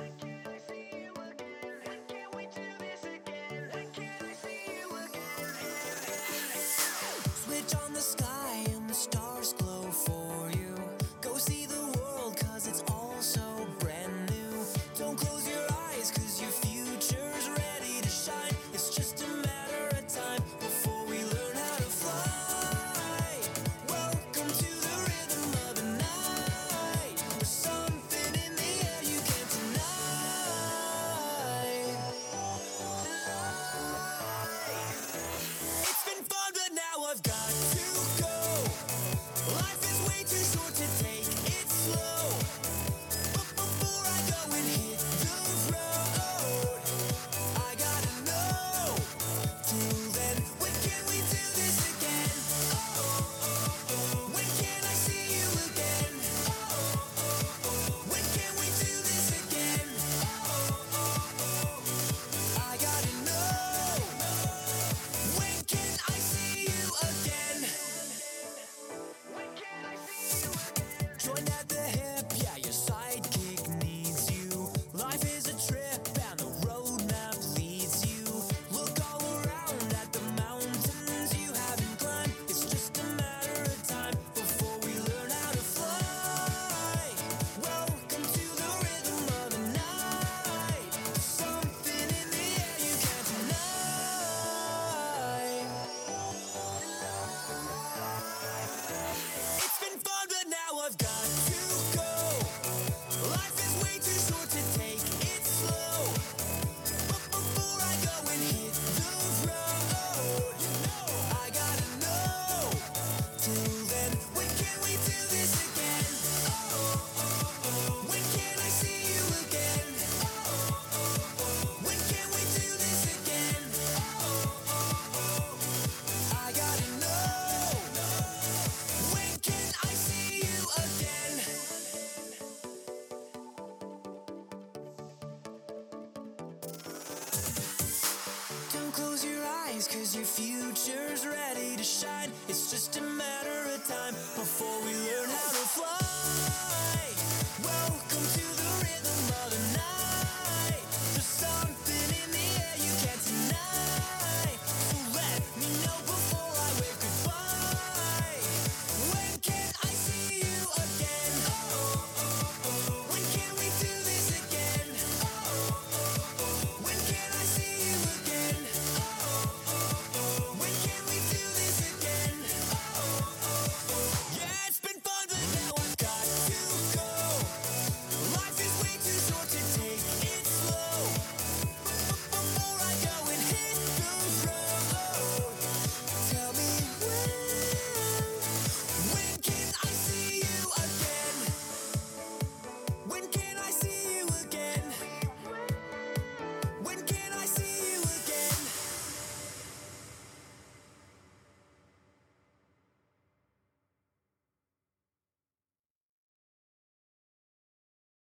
shine. 141.99 142.31
It's 142.49 142.71
just 142.71 142.97
a 142.99 143.03
matter 143.03 143.75
of 143.75 143.85
time 143.89 144.15
before. 144.37 144.78